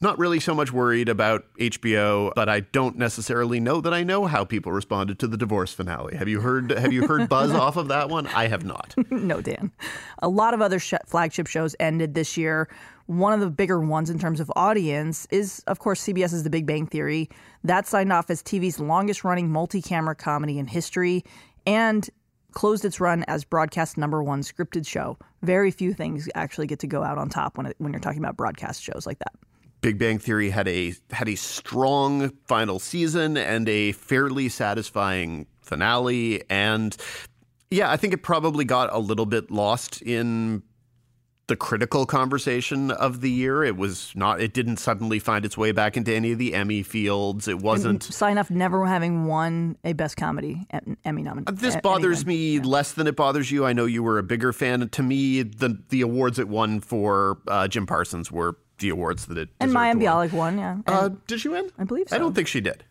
not 0.00 0.18
really 0.18 0.38
so 0.38 0.54
much 0.54 0.70
worried 0.70 1.08
about 1.08 1.46
HBO, 1.58 2.32
but 2.34 2.48
I 2.48 2.60
don't 2.60 2.96
necessarily 2.98 3.58
know 3.58 3.80
that 3.80 3.94
I 3.94 4.02
know 4.02 4.26
how 4.26 4.44
people 4.44 4.70
responded 4.70 5.18
to 5.20 5.26
the 5.26 5.36
divorce 5.36 5.72
finale. 5.72 6.16
Have 6.16 6.28
you 6.28 6.40
heard 6.40 6.70
have 6.70 6.92
you 6.92 7.06
heard 7.06 7.28
buzz 7.28 7.50
off 7.54 7.76
of 7.76 7.88
that 7.88 8.10
one? 8.10 8.26
I 8.28 8.46
have 8.46 8.64
not. 8.64 8.94
no, 9.10 9.40
Dan. 9.40 9.72
A 10.20 10.28
lot 10.28 10.52
of 10.52 10.60
other 10.60 10.78
sh- 10.78 10.94
flagship 11.06 11.46
shows 11.46 11.74
ended 11.80 12.14
this 12.14 12.36
year. 12.36 12.68
One 13.06 13.32
of 13.32 13.40
the 13.40 13.50
bigger 13.50 13.80
ones 13.80 14.10
in 14.10 14.18
terms 14.18 14.40
of 14.40 14.50
audience 14.56 15.26
is, 15.30 15.62
of 15.66 15.78
course, 15.78 16.02
CBS's 16.06 16.42
The 16.42 16.50
Big 16.50 16.66
Bang 16.66 16.86
Theory. 16.86 17.28
That 17.62 17.86
signed 17.86 18.12
off 18.12 18.30
as 18.30 18.42
TV's 18.42 18.80
longest 18.80 19.24
running 19.24 19.50
multi 19.50 19.82
camera 19.82 20.14
comedy 20.14 20.58
in 20.58 20.66
history. 20.66 21.24
And 21.66 22.08
closed 22.54 22.84
its 22.84 23.00
run 23.00 23.24
as 23.28 23.44
broadcast 23.44 23.98
number 23.98 24.22
one 24.22 24.42
scripted 24.42 24.86
show. 24.86 25.18
Very 25.42 25.70
few 25.70 25.92
things 25.92 26.28
actually 26.34 26.66
get 26.66 26.78
to 26.80 26.86
go 26.86 27.02
out 27.02 27.18
on 27.18 27.28
top 27.28 27.56
when 27.56 27.66
it, 27.66 27.76
when 27.78 27.92
you're 27.92 28.00
talking 28.00 28.20
about 28.20 28.36
broadcast 28.36 28.82
shows 28.82 29.06
like 29.06 29.18
that. 29.18 29.32
Big 29.80 29.98
Bang 29.98 30.18
Theory 30.18 30.48
had 30.48 30.66
a 30.66 30.94
had 31.10 31.28
a 31.28 31.34
strong 31.34 32.30
final 32.46 32.78
season 32.78 33.36
and 33.36 33.68
a 33.68 33.92
fairly 33.92 34.48
satisfying 34.48 35.46
finale 35.60 36.42
and 36.48 36.96
yeah, 37.70 37.90
I 37.90 37.96
think 37.96 38.14
it 38.14 38.22
probably 38.22 38.64
got 38.64 38.92
a 38.92 38.98
little 38.98 39.26
bit 39.26 39.50
lost 39.50 40.00
in 40.00 40.62
the 41.46 41.56
critical 41.56 42.06
conversation 42.06 42.90
of 42.90 43.20
the 43.20 43.30
year. 43.30 43.62
It 43.62 43.76
was 43.76 44.12
not. 44.14 44.40
It 44.40 44.54
didn't 44.54 44.78
suddenly 44.78 45.18
find 45.18 45.44
its 45.44 45.56
way 45.56 45.72
back 45.72 45.96
into 45.96 46.12
any 46.12 46.32
of 46.32 46.38
the 46.38 46.54
Emmy 46.54 46.82
fields. 46.82 47.48
It 47.48 47.58
wasn't. 47.58 48.02
Sign 48.02 48.38
off 48.38 48.50
never 48.50 48.86
having 48.86 49.26
won 49.26 49.76
a 49.84 49.92
Best 49.92 50.16
Comedy 50.16 50.66
Emmy 51.04 51.22
nomination. 51.22 51.56
This 51.56 51.76
bothers 51.76 52.24
me 52.24 52.56
yeah. 52.56 52.62
less 52.62 52.92
than 52.92 53.06
it 53.06 53.16
bothers 53.16 53.50
you. 53.50 53.64
I 53.64 53.72
know 53.72 53.84
you 53.84 54.02
were 54.02 54.18
a 54.18 54.22
bigger 54.22 54.52
fan. 54.52 54.88
To 54.88 55.02
me, 55.02 55.42
the 55.42 55.78
the 55.88 56.00
awards 56.00 56.38
it 56.38 56.48
won 56.48 56.80
for 56.80 57.38
uh, 57.48 57.68
Jim 57.68 57.86
Parsons 57.86 58.32
were 58.32 58.56
the 58.78 58.88
awards 58.88 59.26
that 59.26 59.38
it 59.38 59.48
and 59.60 59.70
Mayim 59.72 60.00
Bialik 60.00 60.32
won. 60.32 60.58
Yeah. 60.58 60.78
Uh, 60.86 61.10
did 61.26 61.40
she 61.40 61.48
win? 61.48 61.70
I 61.78 61.84
believe 61.84 62.08
so. 62.08 62.16
I 62.16 62.18
don't 62.18 62.34
think 62.34 62.48
she 62.48 62.60
did. 62.60 62.84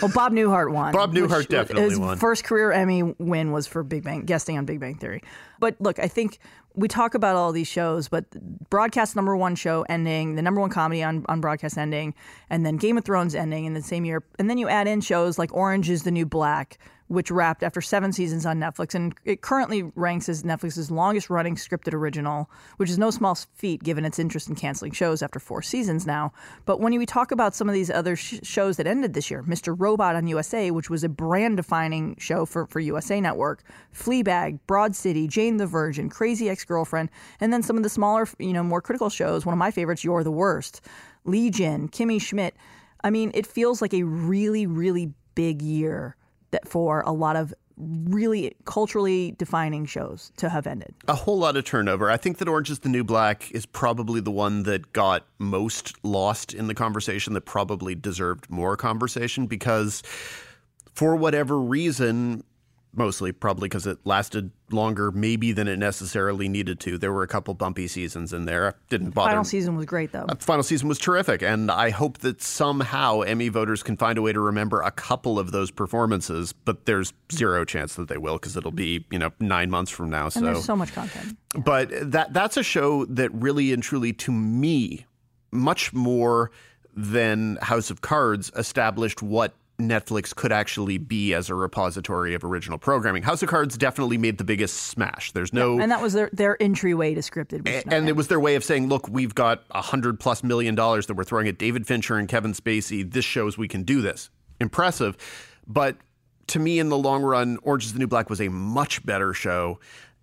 Well, 0.00 0.10
Bob 0.14 0.32
Newhart 0.32 0.72
won. 0.72 0.92
Bob 0.94 1.12
Newhart 1.12 1.48
definitely 1.48 1.90
his 1.90 1.98
won. 1.98 2.16
First 2.16 2.44
career 2.44 2.72
Emmy 2.72 3.02
win 3.02 3.52
was 3.52 3.66
for 3.66 3.82
Big 3.82 4.02
Bang, 4.02 4.24
guesting 4.24 4.56
on 4.56 4.64
Big 4.64 4.80
Bang 4.80 4.96
Theory. 4.96 5.22
But 5.58 5.76
look, 5.80 5.98
I 5.98 6.08
think 6.08 6.38
we 6.74 6.88
talk 6.88 7.14
about 7.14 7.36
all 7.36 7.52
these 7.52 7.68
shows, 7.68 8.08
but 8.08 8.24
broadcast 8.68 9.14
number 9.14 9.36
one 9.36 9.54
show 9.54 9.84
ending, 9.88 10.34
the 10.34 10.42
number 10.42 10.60
one 10.60 10.70
comedy 10.70 11.02
on, 11.02 11.24
on 11.28 11.40
broadcast 11.40 11.78
ending, 11.78 12.14
and 12.50 12.66
then 12.66 12.76
Game 12.76 12.98
of 12.98 13.04
Thrones 13.04 13.34
ending 13.34 13.64
in 13.64 13.74
the 13.74 13.82
same 13.82 14.04
year. 14.04 14.24
And 14.38 14.50
then 14.50 14.58
you 14.58 14.68
add 14.68 14.88
in 14.88 15.00
shows 15.00 15.38
like 15.38 15.54
Orange 15.54 15.88
is 15.88 16.02
the 16.02 16.10
New 16.10 16.26
Black, 16.26 16.78
which 17.08 17.30
wrapped 17.30 17.62
after 17.62 17.80
seven 17.80 18.12
seasons 18.12 18.46
on 18.46 18.58
Netflix. 18.58 18.94
And 18.94 19.14
it 19.24 19.42
currently 19.42 19.90
ranks 19.94 20.28
as 20.28 20.42
Netflix's 20.42 20.90
longest 20.90 21.28
running 21.28 21.56
scripted 21.56 21.92
original, 21.92 22.50
which 22.78 22.88
is 22.88 22.98
no 22.98 23.10
small 23.10 23.34
feat 23.34 23.82
given 23.82 24.04
its 24.04 24.18
interest 24.18 24.48
in 24.48 24.54
canceling 24.54 24.92
shows 24.92 25.22
after 25.22 25.38
four 25.38 25.62
seasons 25.62 26.06
now. 26.06 26.32
But 26.64 26.80
when 26.80 26.96
we 26.96 27.06
talk 27.06 27.30
about 27.30 27.54
some 27.54 27.68
of 27.68 27.74
these 27.74 27.90
other 27.90 28.16
sh- 28.16 28.40
shows 28.42 28.76
that 28.78 28.86
ended 28.86 29.14
this 29.14 29.30
year, 29.30 29.42
Mr. 29.42 29.74
Robot 29.78 30.16
on 30.16 30.26
USA, 30.26 30.70
which 30.70 30.88
was 30.88 31.04
a 31.04 31.08
brand 31.08 31.56
defining 31.56 32.16
show 32.18 32.46
for, 32.46 32.66
for 32.66 32.80
USA 32.80 33.20
Network, 33.20 33.62
Fleabag, 33.94 34.58
Broad 34.66 34.96
City, 34.96 35.28
Jane 35.28 35.58
the 35.58 35.66
Virgin, 35.66 36.08
Crazy 36.08 36.48
Ex 36.48 36.64
Girlfriend, 36.64 37.10
and 37.40 37.52
then 37.52 37.62
some 37.62 37.76
of 37.76 37.82
the 37.82 37.88
smaller, 37.88 38.26
you 38.38 38.52
know, 38.52 38.62
more 38.62 38.80
critical 38.80 39.10
shows. 39.10 39.44
One 39.44 39.52
of 39.52 39.58
my 39.58 39.70
favorites, 39.70 40.04
You're 40.04 40.24
the 40.24 40.30
Worst, 40.30 40.80
Legion, 41.24 41.88
Kimmy 41.88 42.20
Schmidt. 42.20 42.54
I 43.02 43.10
mean, 43.10 43.30
it 43.34 43.46
feels 43.46 43.82
like 43.82 43.92
a 43.92 44.02
really, 44.04 44.66
really 44.66 45.12
big 45.34 45.60
year 45.60 46.16
that 46.54 46.68
for 46.68 47.00
a 47.00 47.12
lot 47.12 47.34
of 47.36 47.52
really 47.76 48.54
culturally 48.64 49.34
defining 49.36 49.84
shows 49.84 50.30
to 50.36 50.48
have 50.48 50.66
ended. 50.66 50.94
A 51.08 51.14
whole 51.14 51.36
lot 51.36 51.56
of 51.56 51.64
turnover. 51.64 52.08
I 52.08 52.16
think 52.16 52.38
that 52.38 52.48
Orange 52.48 52.70
is 52.70 52.78
the 52.78 52.88
New 52.88 53.02
Black 53.02 53.50
is 53.50 53.66
probably 53.66 54.20
the 54.20 54.30
one 54.30 54.62
that 54.62 54.92
got 54.92 55.26
most 55.38 55.94
lost 56.04 56.54
in 56.54 56.68
the 56.68 56.74
conversation, 56.74 57.34
that 57.34 57.42
probably 57.42 57.96
deserved 57.96 58.48
more 58.48 58.76
conversation 58.76 59.46
because 59.46 60.02
for 60.94 61.16
whatever 61.16 61.58
reason, 61.58 62.44
mostly 62.96 63.32
probably 63.32 63.68
because 63.68 63.86
it 63.86 63.98
lasted 64.04 64.50
longer 64.70 65.10
maybe 65.10 65.52
than 65.52 65.68
it 65.68 65.78
necessarily 65.78 66.48
needed 66.48 66.80
to. 66.80 66.98
There 66.98 67.12
were 67.12 67.22
a 67.22 67.28
couple 67.28 67.54
bumpy 67.54 67.86
seasons 67.86 68.32
in 68.32 68.44
there. 68.44 68.74
Didn't 68.88 69.10
bother. 69.10 69.30
Final 69.30 69.44
season 69.44 69.76
was 69.76 69.86
great 69.86 70.12
though. 70.12 70.26
The 70.28 70.36
final 70.36 70.62
season 70.62 70.88
was 70.88 70.98
terrific, 70.98 71.42
and 71.42 71.70
I 71.70 71.90
hope 71.90 72.18
that 72.18 72.42
somehow 72.42 73.20
Emmy 73.20 73.48
voters 73.48 73.82
can 73.82 73.96
find 73.96 74.18
a 74.18 74.22
way 74.22 74.32
to 74.32 74.40
remember 74.40 74.80
a 74.80 74.90
couple 74.90 75.38
of 75.38 75.52
those 75.52 75.70
performances. 75.70 76.52
But 76.52 76.86
there's 76.86 77.12
zero 77.32 77.64
chance 77.64 77.94
that 77.94 78.08
they 78.08 78.18
will 78.18 78.34
because 78.34 78.56
it'll 78.56 78.72
be 78.72 79.04
you 79.10 79.18
know 79.18 79.32
nine 79.40 79.70
months 79.70 79.90
from 79.90 80.10
now. 80.10 80.28
And 80.34 80.46
there's 80.46 80.64
so 80.64 80.76
much 80.76 80.92
content. 80.92 81.36
But 81.54 81.90
that 82.12 82.32
that's 82.32 82.56
a 82.56 82.62
show 82.62 83.04
that 83.06 83.30
really 83.32 83.72
and 83.72 83.82
truly, 83.82 84.12
to 84.14 84.32
me, 84.32 85.06
much 85.50 85.92
more 85.92 86.50
than 86.96 87.58
House 87.60 87.90
of 87.90 88.00
Cards 88.00 88.52
established 88.56 89.22
what 89.22 89.54
Netflix 89.78 90.34
could 90.34 90.52
actually 90.52 90.98
be 90.98 91.34
as 91.34 91.50
a 91.50 91.54
repository 91.54 92.34
of 92.34 92.44
original 92.44 92.78
programming. 92.78 93.22
House 93.24 93.42
of 93.42 93.48
Cards 93.48 93.76
definitely 93.76 94.16
made 94.18 94.38
the 94.38 94.44
biggest 94.44 94.74
smash. 94.76 95.32
There's 95.32 95.52
no, 95.52 95.76
Yeah, 95.76 95.82
and 95.82 95.90
that 95.92 96.00
was 96.00 96.12
their, 96.12 96.30
their 96.32 96.60
entryway 96.62 97.14
to 97.14 97.20
scripted. 97.20 97.64
which 97.64 97.84
a- 97.84 97.94
and 97.94 98.08
it 98.08 98.14
was 98.14 98.28
their 98.28 98.38
way 98.38 98.54
of 98.54 98.62
saying, 98.62 98.88
"Look, 98.88 99.08
we've 99.08 99.34
got 99.34 99.64
a 99.72 99.82
hundred 99.82 100.20
plus 100.20 100.44
million 100.44 100.74
dollars 100.76 101.06
that 101.08 101.14
we're 101.14 101.24
throwing 101.24 101.48
at 101.48 101.58
David 101.58 101.86
Fincher 101.86 102.16
and 102.16 102.28
Kevin 102.28 102.52
Spacey. 102.52 103.10
This 103.10 103.24
shows 103.24 103.58
we 103.58 103.66
can 103.68 103.82
do 103.82 104.00
this. 104.00 104.30
Impressive." 104.60 105.16
But 105.66 105.96
to 106.48 106.58
me, 106.60 106.78
in 106.78 106.88
the 106.88 106.98
long 106.98 107.22
run, 107.22 107.58
Orange 107.62 107.86
Is 107.86 107.92
the 107.94 107.98
New 107.98 108.06
Black 108.06 108.30
was 108.30 108.40
a 108.40 108.48
much 108.48 109.04
better 109.04 109.32
show, 109.34 109.80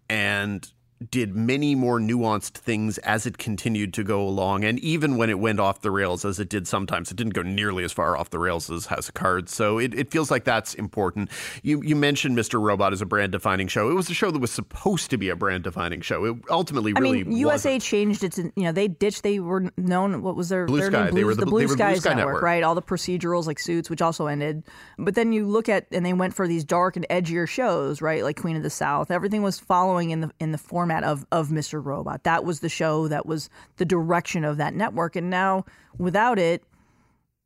and 0.09 0.71
did 1.09 1.35
many 1.35 1.73
more 1.73 1.99
nuanced 1.99 2.51
things 2.57 2.97
as 2.99 3.25
it 3.25 3.37
continued 3.37 3.93
to 3.95 4.03
go 4.03 4.21
along. 4.21 4.63
And 4.63 4.77
even 4.79 5.17
when 5.17 5.29
it 5.29 5.39
went 5.39 5.59
off 5.59 5.81
the 5.81 5.89
rails, 5.91 6.23
as 6.25 6.39
it 6.39 6.49
did 6.49 6.67
sometimes, 6.67 7.09
it 7.11 7.15
didn't 7.17 7.33
go 7.33 7.41
nearly 7.41 7.83
as 7.83 7.91
far 7.91 8.15
off 8.15 8.29
the 8.29 8.37
rails 8.39 8.69
as 8.69 8.85
House 8.85 9.07
of 9.07 9.15
Cards. 9.15 9.53
So 9.53 9.79
it, 9.79 9.93
it 9.95 10.11
feels 10.11 10.29
like 10.29 10.43
that's 10.43 10.73
important. 10.75 11.29
You 11.63 11.81
you 11.81 11.95
mentioned 11.95 12.37
Mr. 12.37 12.61
Robot 12.61 12.93
as 12.93 13.01
a 13.01 13.05
brand 13.05 13.31
defining 13.31 13.67
show. 13.67 13.89
It 13.89 13.93
was 13.93 14.09
a 14.09 14.13
show 14.13 14.29
that 14.31 14.39
was 14.39 14.51
supposed 14.51 15.09
to 15.09 15.17
be 15.17 15.29
a 15.29 15.35
brand 15.35 15.63
defining 15.63 16.01
show. 16.01 16.25
It 16.25 16.35
ultimately 16.49 16.93
I 16.95 16.99
mean, 16.99 17.31
USA 17.31 17.79
changed 17.79 18.23
its. 18.23 18.37
You 18.37 18.51
know, 18.57 18.71
they 18.71 18.87
ditched. 18.87 19.23
They 19.23 19.39
were 19.39 19.71
known. 19.77 20.21
What 20.21 20.35
was 20.35 20.49
their 20.49 20.65
Blue 20.65 20.79
their 20.81 20.91
Sky. 20.91 21.05
name? 21.05 21.15
They 21.15 21.23
were 21.23 21.33
the- 21.35 21.41
the 21.41 21.45
Blue 21.47 21.65
Blue 21.65 21.75
Skies 21.75 22.01
Sky 22.01 22.09
network, 22.13 22.27
Network. 22.27 22.43
right? 22.43 22.63
All 22.63 22.75
the 22.75 22.81
procedurals 22.83 23.47
like 23.47 23.57
Suits, 23.57 23.89
which 23.89 24.01
also 24.01 24.27
ended. 24.27 24.63
But 24.99 25.15
then 25.15 25.31
you 25.33 25.47
look 25.47 25.67
at 25.69 25.87
and 25.91 26.05
they 26.05 26.13
went 26.13 26.35
for 26.35 26.47
these 26.47 26.63
dark 26.63 26.95
and 26.95 27.07
edgier 27.09 27.47
shows, 27.47 28.01
right? 28.01 28.23
Like 28.23 28.39
Queen 28.39 28.55
of 28.55 28.61
the 28.63 28.69
South. 28.69 29.09
Everything 29.09 29.41
was 29.41 29.57
following 29.57 30.11
in 30.11 30.21
the 30.21 30.31
in 30.39 30.51
the 30.51 30.57
format 30.59 30.90
of 31.03 31.25
of 31.31 31.49
Mr. 31.49 31.83
Robot. 31.83 32.23
That 32.23 32.43
was 32.43 32.59
the 32.59 32.69
show. 32.69 33.07
That 33.07 33.25
was 33.25 33.49
the 33.77 33.85
direction 33.85 34.43
of 34.43 34.57
that 34.57 34.73
network. 34.73 35.15
And 35.15 35.29
now 35.29 35.65
without 35.97 36.39
it. 36.39 36.63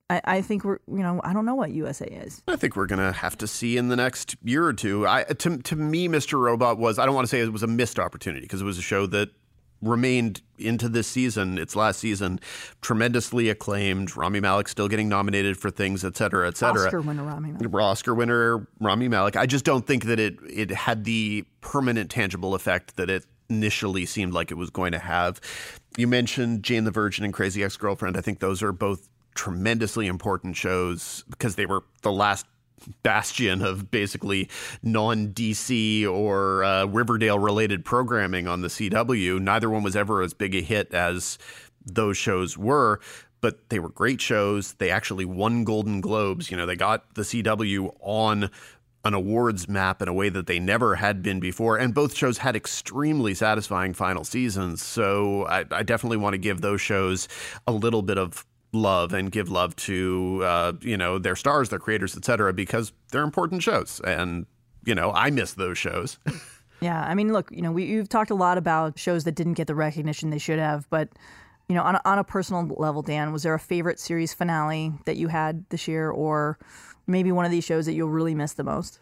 I, 0.07 0.21
I 0.23 0.41
think 0.43 0.63
we're, 0.63 0.77
you 0.87 0.99
know, 1.01 1.19
I 1.23 1.33
don't 1.33 1.45
know 1.45 1.55
what 1.55 1.71
USA 1.71 2.05
is. 2.05 2.43
I 2.47 2.57
think 2.57 2.75
we're 2.75 2.85
gonna 2.85 3.11
have 3.11 3.35
to 3.39 3.47
see 3.47 3.75
in 3.75 3.87
the 3.87 3.95
next 3.95 4.35
year 4.43 4.63
or 4.63 4.71
two. 4.71 5.07
I 5.07 5.23
to 5.23 5.57
to 5.57 5.75
me, 5.75 6.07
Mr. 6.07 6.39
Robot 6.39 6.77
was 6.77 6.99
I 6.99 7.07
don't 7.07 7.15
want 7.15 7.25
to 7.25 7.29
say 7.29 7.39
it 7.39 7.51
was 7.51 7.63
a 7.63 7.67
missed 7.67 7.97
opportunity 7.97 8.41
because 8.41 8.61
it 8.61 8.65
was 8.65 8.77
a 8.77 8.83
show 8.83 9.07
that 9.07 9.29
remained 9.81 10.41
into 10.57 10.89
this 10.89 11.07
season, 11.07 11.57
its 11.57 11.75
last 11.75 11.99
season, 11.99 12.39
tremendously 12.81 13.49
acclaimed. 13.49 14.15
Rami 14.15 14.39
Malek 14.39 14.67
still 14.67 14.87
getting 14.87 15.09
nominated 15.09 15.57
for 15.57 15.69
things, 15.69 16.03
et 16.03 16.15
cetera, 16.15 16.47
et 16.47 16.57
cetera. 16.57 16.85
Oscar 16.85 17.01
winner 17.01 17.23
Rami 17.23 17.51
Malek. 17.51 17.73
Oscar 17.73 18.13
winner 18.13 18.67
Rami 18.79 19.07
Malek. 19.07 19.35
I 19.35 19.45
just 19.45 19.65
don't 19.65 19.85
think 19.85 20.05
that 20.05 20.19
it 20.19 20.37
it 20.49 20.71
had 20.71 21.03
the 21.03 21.45
permanent 21.61 22.09
tangible 22.09 22.55
effect 22.55 22.95
that 22.97 23.09
it 23.09 23.25
initially 23.49 24.05
seemed 24.05 24.33
like 24.33 24.51
it 24.51 24.55
was 24.55 24.69
going 24.69 24.91
to 24.91 24.99
have. 24.99 25.39
You 25.97 26.07
mentioned 26.07 26.63
Jane 26.63 26.83
the 26.83 26.91
Virgin 26.91 27.23
and 27.23 27.33
Crazy 27.33 27.63
Ex-Girlfriend. 27.63 28.17
I 28.17 28.21
think 28.21 28.39
those 28.39 28.61
are 28.61 28.71
both 28.71 29.07
tremendously 29.33 30.07
important 30.07 30.55
shows 30.55 31.23
because 31.29 31.55
they 31.55 31.65
were 31.65 31.83
the 32.01 32.11
last 32.11 32.45
bastion 33.03 33.61
of 33.61 33.89
basically 33.91 34.49
non 34.83 35.29
DC 35.29 36.07
or 36.07 36.63
uh, 36.63 36.85
Riverdale 36.85 37.39
related 37.39 37.85
programming 37.85 38.47
on 38.47 38.61
the 38.61 38.67
CW. 38.67 39.39
Neither 39.39 39.69
one 39.69 39.83
was 39.83 39.95
ever 39.95 40.21
as 40.21 40.33
big 40.33 40.55
a 40.55 40.61
hit 40.61 40.93
as 40.93 41.37
those 41.85 42.17
shows 42.17 42.57
were. 42.57 42.99
But 43.41 43.69
they 43.69 43.77
were 43.77 43.89
great 43.89 44.21
shows. 44.21 44.73
They 44.73 44.89
actually 44.89 45.25
won 45.25 45.65
Golden 45.65 46.01
Globes. 46.01 46.49
You 46.49 46.57
know, 46.57 46.65
they 46.65 46.75
got 46.75 47.13
the 47.13 47.21
CW 47.21 47.95
on 47.99 48.49
an 49.05 49.13
awards 49.13 49.69
map 49.69 50.01
in 50.01 50.07
a 50.07 50.13
way 50.13 50.29
that 50.29 50.47
they 50.47 50.59
never 50.59 50.95
had 50.95 51.21
been 51.21 51.39
before. 51.39 51.77
And 51.77 51.93
both 51.93 52.15
shows 52.17 52.39
had 52.39 52.55
extremely 52.55 53.33
satisfying 53.35 53.93
final 53.93 54.23
seasons. 54.23 54.83
So 54.83 55.45
I, 55.45 55.63
I 55.71 55.83
definitely 55.83 56.17
want 56.17 56.33
to 56.33 56.39
give 56.39 56.61
those 56.61 56.81
shows 56.81 57.27
a 57.67 57.71
little 57.71 58.01
bit 58.01 58.17
of 58.17 58.45
love 58.73 59.13
and 59.13 59.31
give 59.31 59.49
love 59.49 59.75
to 59.75 60.41
uh, 60.43 60.73
you 60.81 60.97
know 60.97 61.17
their 61.17 61.35
stars, 61.35 61.69
their 61.69 61.79
creators, 61.79 62.17
et 62.17 62.25
cetera, 62.25 62.51
because 62.51 62.91
they're 63.11 63.23
important 63.23 63.63
shows. 63.63 64.01
And 64.05 64.47
you 64.83 64.95
know, 64.95 65.11
I 65.13 65.29
miss 65.29 65.53
those 65.53 65.77
shows. 65.77 66.19
Yeah, 66.81 67.01
I 67.01 67.15
mean, 67.15 67.31
look, 67.31 67.49
you 67.51 67.61
know, 67.61 67.71
we, 67.71 67.85
you've 67.85 68.09
talked 68.09 68.31
a 68.31 68.35
lot 68.35 68.57
about 68.57 68.99
shows 68.99 69.23
that 69.23 69.33
didn't 69.33 69.53
get 69.53 69.67
the 69.67 69.73
recognition 69.73 70.29
they 70.29 70.37
should 70.37 70.59
have, 70.59 70.87
but 70.89 71.09
you 71.69 71.73
know, 71.73 71.81
on 71.81 71.95
a, 71.95 72.01
on 72.05 72.19
a 72.19 72.23
personal 72.23 72.67
level, 72.77 73.01
Dan, 73.01 73.31
was 73.31 73.43
there 73.43 73.53
a 73.53 73.59
favorite 73.59 73.99
series 73.99 74.33
finale 74.33 74.91
that 75.05 75.15
you 75.15 75.29
had 75.29 75.65
this 75.69 75.87
year, 75.87 76.11
or 76.11 76.59
maybe 77.07 77.31
one 77.31 77.45
of 77.45 77.51
these 77.51 77.63
shows 77.63 77.85
that 77.85 77.93
you'll 77.93 78.09
really 78.09 78.35
miss 78.35 78.53
the 78.53 78.63
most? 78.63 78.99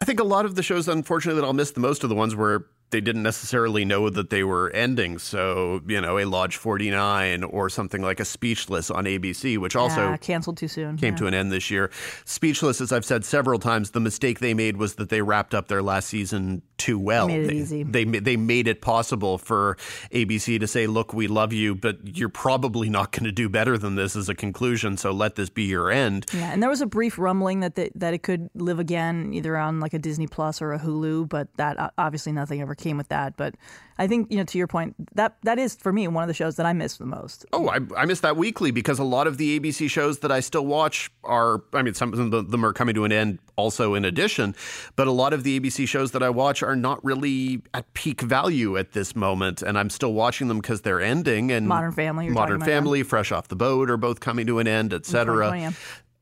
I 0.00 0.04
think 0.04 0.20
a 0.20 0.24
lot 0.24 0.44
of 0.44 0.54
the 0.54 0.62
shows, 0.62 0.88
unfortunately, 0.88 1.40
that 1.40 1.46
I'll 1.46 1.52
miss 1.52 1.70
the 1.70 1.80
most 1.80 2.02
are 2.02 2.08
the 2.08 2.14
ones 2.14 2.34
where 2.34 2.66
they 2.92 3.00
didn't 3.00 3.22
necessarily 3.22 3.84
know 3.84 4.08
that 4.10 4.30
they 4.30 4.44
were 4.44 4.70
ending. 4.70 5.18
So, 5.18 5.82
you 5.86 6.00
know, 6.00 6.18
a 6.18 6.24
Lodge 6.24 6.56
49 6.56 7.42
or 7.42 7.68
something 7.68 8.02
like 8.02 8.20
a 8.20 8.24
Speechless 8.24 8.90
on 8.90 9.04
ABC, 9.04 9.58
which 9.58 9.74
also 9.74 10.10
yeah, 10.10 10.16
canceled 10.18 10.58
too 10.58 10.68
soon. 10.68 10.96
came 10.96 11.14
yeah. 11.14 11.18
to 11.18 11.26
an 11.26 11.34
end 11.34 11.50
this 11.50 11.70
year. 11.70 11.90
Speechless, 12.24 12.80
as 12.80 12.92
I've 12.92 13.04
said 13.04 13.24
several 13.24 13.58
times, 13.58 13.90
the 13.90 14.00
mistake 14.00 14.38
they 14.38 14.54
made 14.54 14.76
was 14.76 14.94
that 14.94 15.08
they 15.08 15.22
wrapped 15.22 15.54
up 15.54 15.68
their 15.68 15.82
last 15.82 16.08
season 16.08 16.62
too 16.82 16.98
well. 16.98 17.28
Made 17.28 17.44
it 17.44 17.48
they, 17.48 17.54
easy. 17.54 17.82
They 17.84 18.04
they 18.04 18.36
made 18.36 18.66
it 18.66 18.80
possible 18.80 19.38
for 19.38 19.76
ABC 20.10 20.58
to 20.58 20.66
say, 20.66 20.86
"Look, 20.86 21.14
we 21.14 21.28
love 21.28 21.52
you, 21.52 21.74
but 21.74 22.16
you're 22.16 22.28
probably 22.28 22.90
not 22.90 23.12
going 23.12 23.24
to 23.24 23.32
do 23.32 23.48
better 23.48 23.78
than 23.78 23.94
this 23.94 24.16
as 24.16 24.28
a 24.28 24.34
conclusion. 24.34 24.96
So 24.96 25.12
let 25.12 25.36
this 25.36 25.48
be 25.48 25.62
your 25.62 25.90
end." 25.90 26.26
Yeah, 26.32 26.52
and 26.52 26.60
there 26.60 26.70
was 26.70 26.80
a 26.80 26.86
brief 26.86 27.18
rumbling 27.18 27.60
that 27.60 27.76
that 27.76 28.14
it 28.14 28.22
could 28.22 28.50
live 28.54 28.80
again, 28.80 29.32
either 29.32 29.56
on 29.56 29.80
like 29.80 29.94
a 29.94 29.98
Disney 29.98 30.26
Plus 30.26 30.60
or 30.60 30.72
a 30.72 30.78
Hulu, 30.78 31.28
but 31.28 31.48
that 31.56 31.78
uh, 31.78 31.90
obviously 31.98 32.32
nothing 32.32 32.60
ever 32.60 32.74
came 32.82 32.96
with 32.98 33.08
that. 33.08 33.36
But 33.36 33.54
I 33.98 34.06
think 34.06 34.30
you 34.30 34.36
know, 34.38 34.44
to 34.44 34.58
your 34.58 34.66
point, 34.66 34.94
that 35.14 35.36
that 35.42 35.58
is 35.58 35.74
for 35.76 35.92
me 35.92 36.06
one 36.08 36.24
of 36.24 36.28
the 36.28 36.34
shows 36.34 36.56
that 36.56 36.66
I 36.66 36.72
miss 36.72 36.96
the 36.96 37.06
most. 37.06 37.46
Oh, 37.52 37.68
I, 37.68 37.78
I 37.96 38.04
miss 38.04 38.20
that 38.20 38.36
weekly 38.36 38.70
because 38.70 38.98
a 38.98 39.04
lot 39.04 39.26
of 39.26 39.38
the 39.38 39.58
ABC 39.58 39.88
shows 39.88 40.18
that 40.20 40.32
I 40.32 40.40
still 40.40 40.66
watch 40.66 41.10
are, 41.24 41.62
I 41.72 41.82
mean, 41.82 41.94
some 41.94 42.12
of 42.12 42.50
them 42.50 42.64
are 42.64 42.72
coming 42.72 42.94
to 42.94 43.04
an 43.04 43.12
end 43.12 43.38
also 43.56 43.94
in 43.94 44.04
addition, 44.04 44.54
but 44.96 45.06
a 45.06 45.12
lot 45.12 45.32
of 45.32 45.44
the 45.44 45.58
ABC 45.58 45.86
shows 45.86 46.12
that 46.12 46.22
I 46.22 46.30
watch 46.30 46.62
are 46.62 46.76
not 46.76 47.04
really 47.04 47.62
at 47.74 47.92
peak 47.94 48.20
value 48.20 48.76
at 48.76 48.92
this 48.92 49.14
moment. 49.14 49.62
And 49.62 49.78
I'm 49.78 49.90
still 49.90 50.12
watching 50.12 50.48
them 50.48 50.58
because 50.58 50.82
they're 50.82 51.00
ending. 51.00 51.52
And 51.52 51.68
Modern 51.68 51.92
Family, 51.92 52.28
Modern 52.28 52.60
Family, 52.60 53.02
Fresh 53.02 53.32
Off 53.32 53.48
the 53.48 53.56
Boat 53.56 53.90
are 53.90 53.96
both 53.96 54.20
coming 54.20 54.46
to 54.46 54.58
an 54.58 54.66
end, 54.66 54.92
et 54.92 55.06
cetera. 55.06 55.46
2020, 55.46 55.62
yeah. 55.62 55.72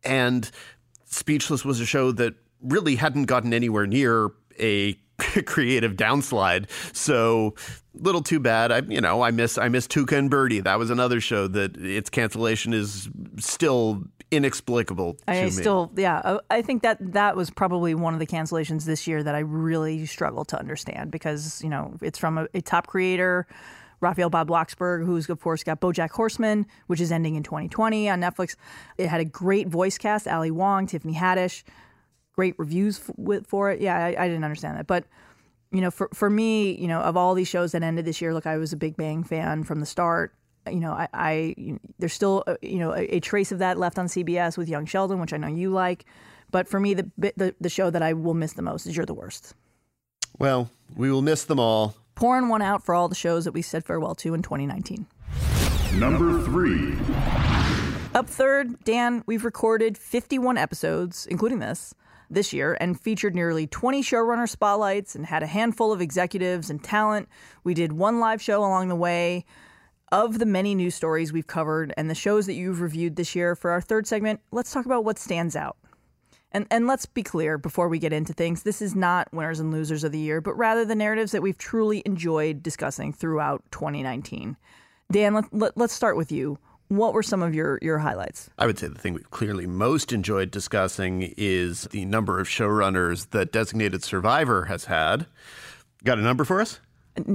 And 0.03 0.51
Speechless 1.07 1.65
was 1.65 1.81
a 1.81 1.87
show 1.87 2.13
that 2.13 2.35
really 2.63 2.97
hadn't 2.97 3.25
gotten 3.25 3.53
anywhere 3.53 3.87
near 3.87 4.31
a 4.59 4.99
creative 5.47 5.95
downslide. 5.95 6.69
So 6.95 7.55
little 7.95 8.23
too 8.23 8.41
bad. 8.41 8.73
I 8.73 8.81
you 8.89 9.01
know, 9.01 9.23
I 9.23 9.31
miss 9.31 9.59
I 9.59 9.69
miss 9.69 9.87
Tuca 9.87 10.17
and 10.19 10.31
Birdie. 10.31 10.61
That 10.61 10.79
was 10.79 10.91
another 10.91 11.21
show 11.21 11.47
that 11.49 11.77
its 11.77 12.11
cancellation 12.11 12.73
is 12.73 13.09
still 13.39 14.03
inexplicable 14.31 15.15
to 15.15 15.31
I 15.31 15.45
me. 15.45 15.51
still, 15.51 15.91
yeah, 15.97 16.21
I- 16.25 16.59
I 16.59 16.63
think 16.63 16.83
that 16.83 16.99
that 17.15 17.35
was 17.37 17.51
probably 17.51 17.95
one 17.97 18.15
of 18.15 18.21
the 18.21 18.27
cancellations 18.27 18.85
this 18.85 19.07
year 19.09 19.23
that 19.25 19.35
I 19.35 19.41
really 19.41 20.07
struggled 20.07 20.49
to 20.49 20.59
understand 20.59 21.11
because 21.11 21.63
you 21.63 21.69
know 21.69 21.95
it's 22.01 22.19
from 22.19 22.39
a, 22.39 22.47
a 22.55 22.61
top 22.61 22.87
creator, 22.87 23.47
Raphael 24.01 24.31
Bob-Waksberg, 24.31 25.05
who's 25.05 25.29
of 25.29 25.41
course 25.41 25.65
got 25.65 25.81
BoJack 25.81 26.11
Horseman, 26.11 26.67
which 26.87 27.01
is 27.01 27.11
ending 27.11 27.35
in 27.35 27.43
2020 27.43 28.09
on 28.09 28.21
Netflix. 28.21 28.55
It 28.99 29.09
had 29.09 29.21
a 29.21 29.25
great 29.25 29.67
voice 29.69 29.99
cast: 29.99 30.29
Ali 30.29 30.53
Wong, 30.53 30.87
Tiffany 30.87 31.15
Haddish, 31.15 31.65
great 32.41 32.55
reviews 32.59 32.99
f- 32.99 33.11
with, 33.19 33.47
for 33.47 33.71
it. 33.71 33.83
Yeah, 33.83 33.95
I, 34.03 34.17
I 34.19 34.27
didn't 34.27 34.45
understand 34.45 34.79
that, 34.79 34.87
but 34.87 35.05
you 35.71 35.83
know, 35.83 35.91
for 35.91 36.09
for 36.15 36.31
me, 36.31 36.73
you 36.73 36.89
know, 36.89 37.01
of 37.01 37.19
all 37.19 37.35
these 37.35 37.49
shows 37.49 37.73
that 37.73 37.83
ended 37.83 38.07
this 38.07 38.23
year, 38.23 38.33
look, 38.33 38.47
I 38.47 38.57
was 38.57 38.73
a 38.73 38.79
Big 38.79 38.97
Bang 38.97 39.23
fan 39.23 39.63
from 39.63 39.81
the 39.81 39.87
start. 39.87 40.35
You 40.67 40.81
know, 40.81 40.93
I, 40.93 41.09
I 41.13 41.55
you 41.59 41.75
know, 41.75 41.79
there's 41.99 42.15
still 42.15 42.43
uh, 42.47 42.57
you 42.63 42.79
know 42.79 42.93
a, 42.95 43.17
a 43.17 43.21
trace 43.21 43.53
of 43.53 43.59
that 43.59 43.77
left 43.77 43.99
on 43.99 44.07
CBS 44.07 44.57
with 44.57 44.71
Young 44.71 44.87
Sheldon, 44.87 45.21
which 45.21 45.35
I 45.35 45.37
know 45.37 45.49
you 45.49 45.69
like. 45.69 46.07
But 46.51 46.67
for 46.67 46.81
me, 46.81 46.95
the 46.95 47.11
the 47.19 47.55
the 47.61 47.69
show 47.69 47.91
that 47.91 48.01
I 48.01 48.15
will 48.15 48.35
miss 48.35 48.55
the 48.55 48.63
most 48.63 48.87
is 48.87 48.97
You're 48.97 49.05
the 49.05 49.15
Worst. 49.15 49.55
Well, 50.39 50.71
we 50.97 51.13
will 51.13 51.23
miss 51.23 51.45
them 51.45 51.61
all. 51.61 51.95
Pouring 52.15 52.49
one 52.49 52.63
out 52.63 52.83
for 52.83 52.95
all 52.95 53.09
the 53.09 53.15
shows 53.15 53.45
that 53.45 53.53
we 53.53 53.61
said 53.61 53.85
farewell 53.85 54.15
to 54.17 54.33
in 54.33 54.41
2019. 54.41 55.07
Number 55.95 56.41
three. 56.43 56.97
Up 58.15 58.27
third, 58.29 58.83
Dan, 58.83 59.23
we've 59.27 59.45
recorded 59.45 59.97
51 59.97 60.59
episodes, 60.59 61.27
including 61.27 61.61
this, 61.61 61.95
this 62.31 62.53
year, 62.53 62.77
and 62.81 62.99
featured 62.99 63.35
nearly 63.35 63.67
20 63.67 64.03
showrunner 64.03 64.49
spotlights 64.49 65.15
and 65.15 65.27
had 65.27 65.43
a 65.43 65.47
handful 65.47 65.93
of 65.93 66.01
executives 66.01 66.71
and 66.71 66.83
talent. 66.83 67.29
We 67.65 67.75
did 67.75 67.93
one 67.93 68.21
live 68.21 68.41
show 68.41 68.61
along 68.61 68.89
the 68.89 68.97
way. 68.97 69.45
Of 70.13 70.41
the 70.41 70.47
many 70.47 70.75
news 70.75 70.97
stories 70.97 71.33
we've 71.33 71.47
covered 71.47 71.95
and 71.97 72.11
the 72.11 72.17
shows 72.17 72.47
that 72.47 72.55
you've 72.55 72.81
reviewed 72.81 73.15
this 73.15 73.37
year, 73.37 73.55
for 73.55 73.71
our 73.71 73.81
third 73.81 74.09
segment, 74.09 74.41
let's 74.51 74.73
talk 74.73 74.85
about 74.85 75.05
what 75.05 75.21
stands 75.21 75.55
out. 75.55 75.77
And 76.53 76.67
and 76.71 76.87
let's 76.87 77.07
be 77.07 77.23
clear 77.23 77.59
before 77.59 77.89
we 77.89 77.99
get 77.99 78.13
into 78.13 78.33
things, 78.33 78.63
this 78.65 78.83
is 78.83 78.95
not 78.97 79.33
winners 79.33 79.61
and 79.61 79.71
losers 79.71 80.03
of 80.03 80.11
the 80.11 80.19
year, 80.19 80.41
but 80.41 80.55
rather 80.55 80.85
the 80.85 80.97
narratives 80.97 81.33
that 81.33 81.43
we've 81.43 81.59
truly 81.59 82.03
enjoyed 82.05 82.63
discussing 82.63 83.13
throughout 83.13 83.63
2019. 83.71 84.57
Dan, 85.13 85.35
let, 85.35 85.53
let, 85.53 85.77
let's 85.77 85.93
start 85.93 86.17
with 86.17 86.33
you. 86.33 86.59
What 86.91 87.15
were 87.15 87.23
some 87.23 87.41
of 87.41 87.55
your 87.55 87.79
your 87.83 87.99
highlights? 87.99 88.51
I 88.59 88.67
would 88.67 88.77
say 88.77 88.89
the 88.89 88.99
thing 88.99 89.15
we've 89.15 89.31
clearly 89.31 89.65
most 89.65 90.13
enjoyed 90.13 90.51
discussing 90.51 91.33
is 91.37 91.85
the 91.93 92.05
number 92.05 92.41
of 92.41 92.49
showrunners 92.49 93.31
that 93.31 93.53
Designated 93.53 94.03
Survivor 94.03 94.65
has 94.65 94.87
had. 94.87 95.27
Got 96.03 96.19
a 96.19 96.23
number 96.23 96.45
for 96.45 96.61
us? 96.61 96.81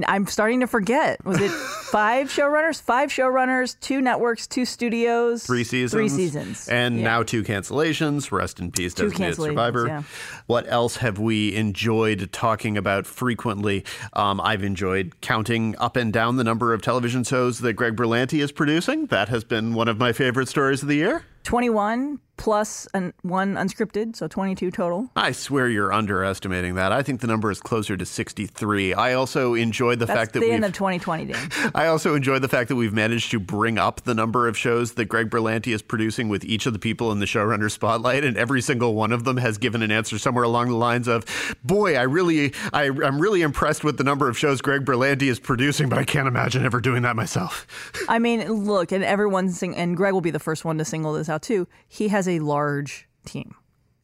I'm 0.08 0.28
starting 0.28 0.60
to 0.62 0.68
forget. 0.68 1.24
Was 1.26 1.40
it 1.42 1.50
five 1.92 2.28
showrunners? 2.28 2.82
Five 2.82 3.10
showrunners, 3.10 3.80
two 3.80 4.02
networks, 4.02 4.48
two 4.48 4.66
studios, 4.66 5.44
three 5.46 5.64
seasons, 5.64 5.92
three 5.92 6.10
seasons, 6.10 6.68
and 6.68 6.98
Yeah. 6.98 7.04
now 7.04 7.24
two 7.24 7.44
cancellations. 7.44 8.32
Rest 8.32 8.60
in 8.60 8.72
peace, 8.72 8.94
Two 8.94 9.10
Designated 9.10 9.36
Survivor. 9.38 9.88
yeah. 9.88 10.04
What 10.48 10.66
else 10.68 10.98
have 10.98 11.20
we 11.20 11.56
enjoyed 11.56 12.30
talking 12.32 12.78
about 12.78 13.06
frequently? 13.06 13.84
Um, 14.14 14.40
I've 14.42 14.64
enjoyed 14.64 15.14
counting 15.22 15.76
up 15.80 15.96
and 15.96 16.12
down 16.14 16.38
the 16.38 16.44
number 16.44 16.74
of 16.74 16.82
television 16.82 17.24
shows 17.24 17.60
that 17.60 17.74
Greg 17.74 17.96
Berlanti 17.96 18.42
is 18.44 18.52
producing. 18.52 19.08
That 19.08 19.30
has 19.30 19.44
been 19.44 19.74
one 19.74 19.88
of 19.88 19.98
my 19.98 20.14
favorite 20.14 20.48
stories 20.48 20.82
of 20.82 20.88
the 20.90 20.96
year. 20.96 21.24
21 21.46 22.20
plus 22.38 22.88
an, 22.94 23.14
one 23.22 23.56
unscripted, 23.56 24.16
so 24.16 24.28
22 24.28 24.72
total. 24.72 25.10
I 25.16 25.32
swear 25.32 25.70
you're 25.70 25.94
underestimating 25.94 26.76
that. 26.76 26.92
I 26.92 27.02
think 27.02 27.22
the 27.22 27.28
number 27.28 27.50
is 27.50 27.60
closer 27.60 27.96
to 27.96 28.06
63. 28.06 28.94
I 28.94 29.14
also 29.14 29.54
enjoyed 29.54 30.00
the 30.00 30.06
That's 30.06 30.18
fact 30.18 30.34
that 30.34 30.42
the 30.42 30.48
we've 30.48 30.56
end 30.56 30.66
of 30.66 30.74
2020, 30.74 31.26
Dan. 31.26 31.50
I 31.76 31.88
also 31.88 32.16
enjoy 32.16 32.40
the 32.40 32.48
fact 32.48 32.70
that 32.70 32.76
we've 32.76 32.94
managed 32.94 33.32
to 33.32 33.40
bring 33.40 33.78
up 33.78 34.02
the 34.02 34.14
number 34.14 34.48
of 34.48 34.58
shows 34.58 34.94
that 34.94 35.06
Greg 35.06 35.30
Berlanti 35.30 35.74
is 35.74 35.82
producing 35.82 36.30
with 36.30 36.44
each 36.44 36.66
of 36.66 36.74
the 36.74 36.80
people 36.80 37.12
in 37.12 37.20
the 37.20 37.26
showrunner 37.26 37.72
spotlight, 37.72 38.24
and 38.24 38.38
every 38.38 38.62
single 38.62 38.96
one 38.96 39.12
of 39.12 39.24
them 39.24 39.38
has 39.38 39.58
given 39.58 39.82
an 39.82 39.92
answer 39.92 40.18
somewhere 40.18 40.44
along 40.44 40.70
the 40.70 40.76
lines 40.76 41.08
of, 41.08 41.26
"Boy, 41.64 41.96
I 41.96 42.04
really, 42.04 42.54
I, 42.74 42.86
I'm 42.86 43.20
really 43.20 43.42
impressed 43.42 43.84
with 43.84 43.98
the 43.98 44.04
number 44.04 44.28
of 44.30 44.38
shows 44.38 44.62
Greg 44.62 44.86
Berlanti 44.86 45.30
is 45.30 45.40
producing, 45.40 45.90
but 45.90 45.98
I 45.98 46.04
can't 46.04 46.28
imagine 46.28 46.66
ever 46.66 46.82
doing 46.82 47.04
that 47.04 47.16
myself." 47.16 47.66
I 48.10 48.20
mean, 48.20 48.48
look, 48.52 48.92
and 48.92 49.04
everyone's 49.04 49.58
sing- 49.58 49.76
and 49.76 49.96
Greg 49.96 50.14
will 50.14 50.22
be 50.22 50.32
the 50.32 50.40
first 50.40 50.66
one 50.66 50.78
to 50.78 50.86
single 50.86 51.14
this 51.14 51.30
out 51.30 51.35
too. 51.38 51.68
He 51.88 52.08
has 52.10 52.28
a 52.28 52.40
large 52.40 53.08
team 53.26 53.56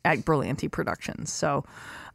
at 0.04 0.20
Berlanti 0.20 0.70
Productions. 0.72 1.32
So, 1.32 1.64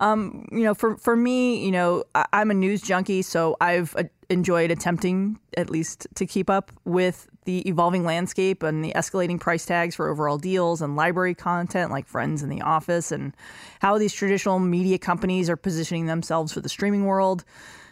um, 0.00 0.46
you 0.50 0.64
know, 0.64 0.74
for 0.74 0.96
for 0.96 1.16
me, 1.16 1.64
you 1.64 1.70
know, 1.70 2.04
I, 2.14 2.26
I'm 2.32 2.50
a 2.50 2.54
news 2.54 2.82
junkie, 2.82 3.22
so 3.22 3.56
I've 3.60 3.94
uh, 3.96 4.04
enjoyed 4.28 4.70
attempting 4.70 5.38
at 5.56 5.70
least 5.70 6.06
to 6.16 6.26
keep 6.26 6.50
up 6.50 6.72
with 6.84 7.28
the 7.44 7.66
evolving 7.68 8.04
landscape 8.04 8.64
and 8.64 8.84
the 8.84 8.92
escalating 8.94 9.38
price 9.38 9.64
tags 9.64 9.94
for 9.94 10.08
overall 10.08 10.36
deals 10.36 10.82
and 10.82 10.96
library 10.96 11.34
content 11.34 11.92
like 11.92 12.06
Friends 12.06 12.42
and 12.42 12.50
The 12.50 12.60
Office, 12.60 13.12
and 13.12 13.34
how 13.80 13.98
these 13.98 14.12
traditional 14.12 14.58
media 14.58 14.98
companies 14.98 15.48
are 15.48 15.56
positioning 15.56 16.06
themselves 16.06 16.52
for 16.52 16.60
the 16.60 16.68
streaming 16.68 17.04
world. 17.04 17.44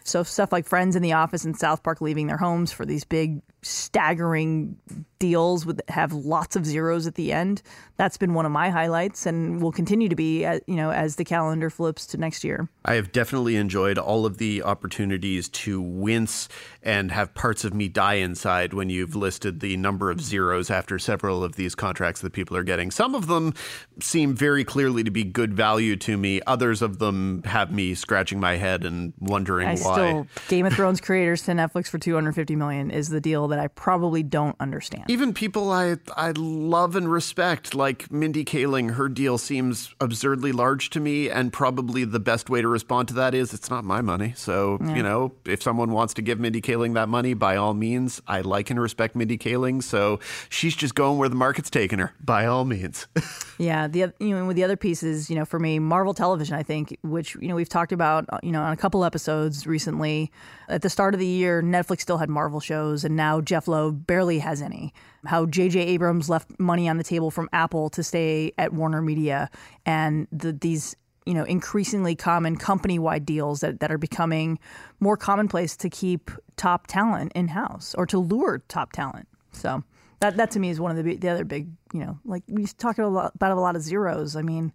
So 0.03 0.23
stuff 0.23 0.53
like 0.53 0.67
Friends 0.67 0.97
in 0.97 1.03
the 1.03 1.15
Office 1.15 1.45
and 1.45 1.57
South 1.57 1.83
Park 1.83 2.01
leaving 2.01 2.27
their 2.27 2.37
homes 2.37 2.73
for 2.73 2.85
these 2.85 3.05
big, 3.05 3.41
staggering 3.65 4.77
deals 5.19 5.65
with 5.65 5.81
have 5.89 6.13
lots 6.13 6.55
of 6.55 6.67
zeros 6.67 7.07
at 7.07 7.15
the 7.15 7.33
end. 7.33 7.63
That's 7.97 8.17
been 8.17 8.35
one 8.35 8.45
of 8.45 8.53
my 8.53 8.69
highlights, 8.71 9.25
and 9.25 9.63
will 9.63 9.73
continue 9.73 10.09
to 10.09 10.17
be, 10.17 10.45
uh, 10.45 10.61
you 10.67 10.75
know, 10.75 10.91
as 10.91 11.17
the 11.17 11.25
calendar 11.25 11.71
flips 11.71 12.07
to 12.09 12.19
next 12.19 12.45
year. 12.45 12.69
I 12.85 12.95
have 12.95 13.13
definitely 13.13 13.57
enjoyed 13.57 13.97
all 13.97 14.27
of 14.27 14.39
the 14.39 14.63
opportunities 14.63 15.49
to 15.51 15.81
wince 15.81 16.49
and 16.83 17.11
have 17.13 17.33
parts 17.35 17.65
of 17.65 17.73
me 17.73 17.89
die 17.89 18.15
inside 18.15 18.75
when 18.75 18.91
you've 18.91 19.17
listed 19.17 19.61
the 19.61 19.77
number 19.77 20.11
of 20.11 20.21
zeros 20.21 20.71
after 20.71 20.99
several 20.99 21.43
of 21.43 21.57
these 21.57 21.75
contracts 21.75 22.21
that 22.21 22.33
people 22.33 22.57
are 22.57 22.65
getting. 22.65 22.91
Some 22.91 23.15
of 23.15 23.27
them 23.27 23.55
seem 24.01 24.35
very 24.35 24.65
clearly 24.65 25.05
to 25.05 25.11
be 25.11 25.25
good 25.25 25.55
value 25.55 25.97
to 25.97 26.19
me. 26.19 26.43
Others 26.47 26.83
of 26.83 26.99
them 26.99 27.43
have 27.45 27.73
me 27.73 27.95
scratching 27.95 28.41
my 28.41 28.57
head 28.57 28.85
and 28.85 29.15
wondering 29.19 29.69
I 29.69 29.77
why. 29.77 29.95
still 29.95 30.27
Game 30.49 30.67
of 30.67 30.75
Thrones 30.75 31.01
creators 31.01 31.43
to 31.43 31.53
Netflix 31.53 31.89
for 31.89 31.99
250 31.99 32.57
million 32.57 32.91
is 32.91 33.09
the 33.09 33.21
deal 33.21 33.49
that 33.49 33.54
I 33.59 33.69
probably 33.69 34.23
don't 34.23 34.57
understand. 34.61 35.05
Even 35.09 35.33
people 35.35 35.71
I 35.71 35.97
I 36.17 36.33
love 36.37 36.97
and 36.97 37.11
respect, 37.11 37.75
like 37.75 38.11
Mindy 38.11 38.45
Kaling, 38.45 38.95
her 38.95 39.09
deal 39.09 39.39
seems 39.39 39.95
absurdly 40.01 40.53
large 40.53 40.91
to 40.91 41.01
me, 41.01 41.31
and 41.31 41.53
probably 41.53 42.05
the 42.05 42.21
best 42.21 42.51
way 42.51 42.61
to 42.63 42.69
respond 42.69 43.09
to 43.09 43.15
that 43.15 43.35
is 43.35 43.53
it's 43.55 43.71
not 43.71 43.85
my 43.85 44.01
money. 44.01 44.33
So 44.37 44.79
Yeah. 44.81 44.95
you 44.97 45.03
know, 45.03 45.33
if 45.45 45.63
someone 45.63 45.91
wants 45.93 46.15
to 46.15 46.23
give 46.23 46.39
Mindy 46.41 46.61
Kaling 46.61 46.95
that 46.95 47.09
money, 47.09 47.35
by 47.35 47.57
all 47.57 47.75
means, 47.75 48.21
I 48.27 48.41
like 48.41 48.71
and 48.71 48.81
respect 48.81 49.15
Mindy 49.17 49.39
Kaling. 49.39 49.83
So 49.83 50.21
she's 50.49 50.75
just 50.77 50.95
going 50.95 51.19
where 51.19 51.29
the 51.29 51.35
market's 51.37 51.71
taking 51.71 51.99
her. 51.99 52.13
By 52.23 52.47
all 52.47 52.65
means. 52.65 53.07
Yeah, 53.57 53.87
the 53.87 54.13
you 54.19 54.31
know 54.37 54.47
with 54.47 54.57
the 54.57 54.65
other 54.65 54.77
pieces, 54.77 55.31
you 55.31 55.37
know, 55.37 55.45
for 55.45 55.61
me, 55.61 55.79
Marvel 55.79 56.13
Television, 56.13 56.57
I 56.57 56.65
think, 56.65 56.99
which 57.05 57.37
you 57.37 57.47
know 57.47 57.55
we've 57.55 57.69
talked 57.69 57.93
about, 57.93 58.25
uh, 58.31 58.39
you 58.43 58.51
know, 58.51 58.61
on 58.61 58.73
a 58.73 58.77
couple 58.77 59.05
episodes 59.05 59.65
recently. 59.65 60.33
At 60.69 60.83
the 60.83 60.91
start 60.91 61.15
of 61.15 61.21
the 61.21 61.27
year, 61.27 61.63
Netflix 61.63 62.01
still 62.01 62.19
had 62.19 62.29
Marvel 62.29 62.59
shows, 62.59 63.05
and 63.05 63.15
now 63.15 63.41
Jeph 63.45 63.69
Loeb 63.69 64.07
barely 64.07 64.39
has 64.39 64.63
any. 64.63 64.93
How 65.27 65.47
J.J. 65.47 65.81
Abrams 65.81 66.29
left 66.29 66.59
money 66.59 66.89
on 66.89 66.97
the 66.97 67.05
table 67.05 67.31
from 67.31 67.49
Apple 67.53 67.91
to 67.91 68.03
stay 68.03 68.53
at 68.59 68.73
Warner 68.73 69.03
Media, 69.03 69.51
and 69.87 70.27
the, 70.33 70.53
these 70.53 70.97
you 71.27 71.35
know 71.35 71.45
increasingly 71.45 72.15
common 72.15 72.57
company-wide 72.57 73.25
deals 73.25 73.61
that, 73.61 73.81
that 73.81 73.91
are 73.91 73.99
becoming 73.99 74.59
more 75.01 75.17
commonplace 75.17 75.77
to 75.79 75.89
keep 75.89 76.31
top 76.57 76.87
talent 76.87 77.33
in 77.35 77.49
house 77.49 77.95
or 77.97 78.07
to 78.07 78.19
lure 78.19 78.63
top 78.69 78.93
talent. 78.93 79.27
So 79.53 79.83
that 80.21 80.37
that 80.37 80.51
to 80.53 80.61
me 80.61 80.71
is 80.71 80.81
one 80.81 80.97
of 80.97 81.03
the 81.03 81.17
the 81.17 81.29
other 81.29 81.45
big 81.45 81.69
you 81.93 82.01
know 82.01 82.19
like 82.25 82.43
we 82.49 82.67
talk 82.67 82.99
a 82.99 83.07
lot 83.07 83.33
about 83.35 83.53
a 83.53 83.61
lot 83.61 83.77
of 83.77 83.83
zeros. 83.83 84.37
I 84.37 84.43
mean, 84.43 84.73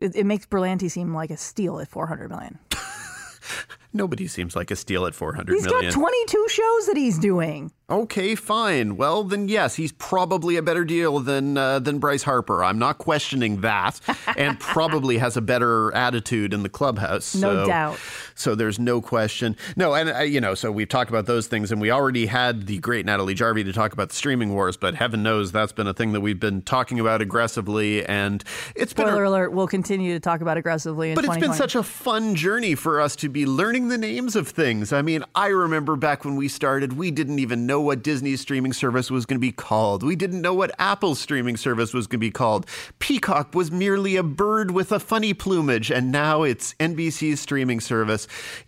it, 0.00 0.14
it 0.16 0.24
makes 0.24 0.46
Berlanti 0.46 0.90
seem 0.90 1.14
like 1.14 1.30
a 1.30 1.36
steal 1.36 1.78
at 1.80 1.88
four 1.88 2.06
hundred 2.06 2.30
million. 2.30 2.58
Nobody 3.98 4.28
seems 4.28 4.54
like 4.54 4.70
a 4.70 4.76
steal 4.76 5.06
at 5.06 5.14
four 5.14 5.34
hundred 5.34 5.54
He's 5.54 5.64
million. 5.64 5.90
got 5.90 5.92
twenty 5.92 6.24
two 6.26 6.46
shows 6.48 6.86
that 6.86 6.96
he's 6.96 7.18
doing. 7.18 7.72
Okay, 7.90 8.34
fine. 8.34 8.98
Well, 8.98 9.24
then 9.24 9.48
yes, 9.48 9.74
he's 9.74 9.92
probably 9.92 10.56
a 10.56 10.62
better 10.62 10.84
deal 10.84 11.20
than 11.20 11.56
uh, 11.56 11.78
than 11.78 11.98
Bryce 11.98 12.22
Harper. 12.22 12.62
I'm 12.62 12.78
not 12.78 12.98
questioning 12.98 13.62
that, 13.62 13.98
and 14.36 14.60
probably 14.60 15.18
has 15.18 15.36
a 15.36 15.40
better 15.40 15.92
attitude 15.94 16.54
in 16.54 16.62
the 16.62 16.68
clubhouse. 16.68 17.34
No 17.34 17.66
doubt. 17.66 17.98
So 18.34 18.54
there's 18.54 18.78
no 18.78 19.00
question. 19.00 19.56
No, 19.74 19.94
and 19.94 20.10
uh, 20.10 20.18
you 20.20 20.40
know, 20.40 20.54
so 20.54 20.70
we've 20.70 20.88
talked 20.88 21.10
about 21.10 21.26
those 21.26 21.46
things, 21.46 21.72
and 21.72 21.80
we 21.80 21.90
already 21.90 22.26
had 22.26 22.66
the 22.66 22.78
great 22.78 23.06
Natalie 23.06 23.34
Jarvey 23.34 23.64
to 23.64 23.72
talk 23.72 23.94
about 23.94 24.10
the 24.10 24.14
streaming 24.14 24.54
wars. 24.54 24.76
But 24.76 24.94
heaven 24.94 25.22
knows 25.22 25.50
that's 25.50 25.72
been 25.72 25.86
a 25.86 25.94
thing 25.94 26.12
that 26.12 26.20
we've 26.20 26.38
been 26.38 26.62
talking 26.62 27.00
about 27.00 27.20
aggressively, 27.22 28.04
and 28.06 28.44
it's 28.76 28.92
been. 28.92 29.06
Spoiler 29.06 29.24
alert: 29.24 29.52
We'll 29.52 29.66
continue 29.66 30.12
to 30.12 30.20
talk 30.20 30.42
about 30.42 30.58
aggressively 30.58 31.10
in 31.10 31.14
but 31.14 31.24
it's 31.24 31.38
been 31.38 31.54
such 31.54 31.74
a 31.74 31.82
fun 31.82 32.34
journey 32.34 32.74
for 32.74 33.00
us 33.00 33.16
to 33.16 33.30
be 33.30 33.46
learning 33.46 33.87
the 33.88 33.98
names 33.98 34.36
of 34.36 34.48
things. 34.48 34.92
I 34.92 35.02
mean, 35.02 35.24
I 35.34 35.48
remember 35.48 35.96
back 35.96 36.24
when 36.24 36.36
we 36.36 36.48
started, 36.48 36.94
we 36.94 37.10
didn't 37.10 37.38
even 37.38 37.66
know 37.66 37.80
what 37.80 38.02
Disney's 38.02 38.40
streaming 38.40 38.72
service 38.72 39.10
was 39.10 39.26
going 39.26 39.36
to 39.36 39.40
be 39.40 39.52
called. 39.52 40.02
We 40.02 40.16
didn't 40.16 40.40
know 40.40 40.54
what 40.54 40.70
Apple's 40.78 41.18
streaming 41.18 41.56
service 41.56 41.92
was 41.94 42.06
going 42.06 42.18
to 42.20 42.26
be 42.26 42.30
called. 42.30 42.66
Peacock 42.98 43.54
was 43.54 43.70
merely 43.70 44.16
a 44.16 44.22
bird 44.22 44.70
with 44.70 44.92
a 44.92 45.00
funny 45.00 45.34
plumage, 45.34 45.90
and 45.90 46.12
now 46.12 46.42
it's 46.42 46.74
NBC's 46.74 47.40
streaming 47.40 47.80
service. 47.80 48.26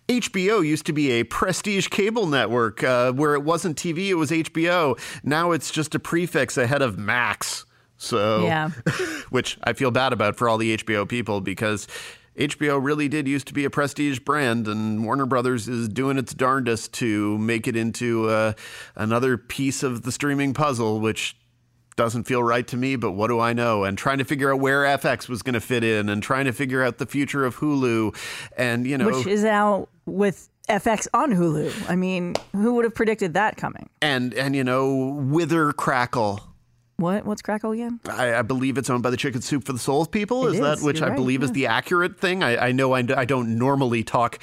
HBO 0.08 0.66
used 0.66 0.86
to 0.86 0.92
be 0.92 1.12
a 1.12 1.24
prestige 1.24 1.88
cable 1.88 2.26
network 2.26 2.82
uh, 2.82 3.12
where 3.12 3.34
it 3.34 3.42
wasn't 3.42 3.76
TV, 3.76 4.08
it 4.08 4.14
was 4.14 4.30
HBO. 4.30 4.98
Now 5.22 5.52
it's 5.52 5.70
just 5.70 5.94
a 5.94 5.98
prefix 5.98 6.56
ahead 6.56 6.82
of 6.82 6.98
Max. 6.98 7.64
So, 7.96 8.44
Yeah. 8.44 8.70
which 9.30 9.58
I 9.62 9.74
feel 9.74 9.90
bad 9.90 10.12
about 10.14 10.36
for 10.36 10.48
all 10.48 10.56
the 10.56 10.78
HBO 10.78 11.06
people 11.06 11.40
because 11.42 11.86
HBO 12.38 12.82
really 12.82 13.08
did 13.08 13.26
used 13.26 13.46
to 13.48 13.54
be 13.54 13.64
a 13.64 13.70
prestige 13.70 14.20
brand, 14.20 14.68
and 14.68 15.04
Warner 15.04 15.26
Brothers 15.26 15.68
is 15.68 15.88
doing 15.88 16.16
its 16.16 16.32
darndest 16.32 16.92
to 16.94 17.36
make 17.38 17.66
it 17.66 17.76
into 17.76 18.28
uh, 18.28 18.52
another 18.94 19.36
piece 19.36 19.82
of 19.82 20.02
the 20.02 20.12
streaming 20.12 20.54
puzzle, 20.54 21.00
which 21.00 21.36
doesn't 21.96 22.24
feel 22.24 22.42
right 22.42 22.66
to 22.68 22.76
me, 22.76 22.96
but 22.96 23.12
what 23.12 23.28
do 23.28 23.40
I 23.40 23.52
know? 23.52 23.84
And 23.84 23.98
trying 23.98 24.18
to 24.18 24.24
figure 24.24 24.52
out 24.52 24.60
where 24.60 24.84
FX 24.84 25.28
was 25.28 25.42
going 25.42 25.54
to 25.54 25.60
fit 25.60 25.84
in, 25.84 26.08
and 26.08 26.22
trying 26.22 26.46
to 26.46 26.52
figure 26.52 26.82
out 26.82 26.98
the 26.98 27.06
future 27.06 27.44
of 27.44 27.56
Hulu, 27.56 28.16
and 28.56 28.86
you 28.86 28.96
know, 28.96 29.06
which 29.06 29.26
is 29.26 29.44
out 29.44 29.88
with 30.06 30.48
FX 30.68 31.08
on 31.12 31.32
Hulu. 31.32 31.90
I 31.90 31.96
mean, 31.96 32.34
who 32.52 32.74
would 32.74 32.84
have 32.84 32.94
predicted 32.94 33.34
that 33.34 33.56
coming? 33.56 33.90
and 34.00 34.32
and 34.34 34.56
you 34.56 34.64
know, 34.64 35.18
Wither 35.28 35.72
Crackle. 35.72 36.40
What? 37.00 37.24
What's 37.24 37.42
Crackle 37.42 37.72
again? 37.72 37.98
I, 38.08 38.34
I 38.36 38.42
believe 38.42 38.78
it's 38.78 38.90
owned 38.90 39.02
by 39.02 39.10
the 39.10 39.16
Chicken 39.16 39.40
Soup 39.40 39.64
for 39.64 39.72
the 39.72 39.78
Soul 39.78 40.06
people. 40.06 40.46
It 40.46 40.54
Is 40.54 40.60
that 40.60 40.78
is. 40.78 40.84
which 40.84 40.98
You're 41.00 41.06
I 41.06 41.10
right, 41.10 41.16
believe 41.16 41.42
is 41.42 41.52
the 41.52 41.66
accurate 41.66 42.20
thing? 42.20 42.42
I, 42.42 42.68
I 42.68 42.72
know 42.72 42.92
I, 42.92 42.98
I 43.16 43.24
don't 43.24 43.58
normally 43.58 44.04
talk 44.04 44.38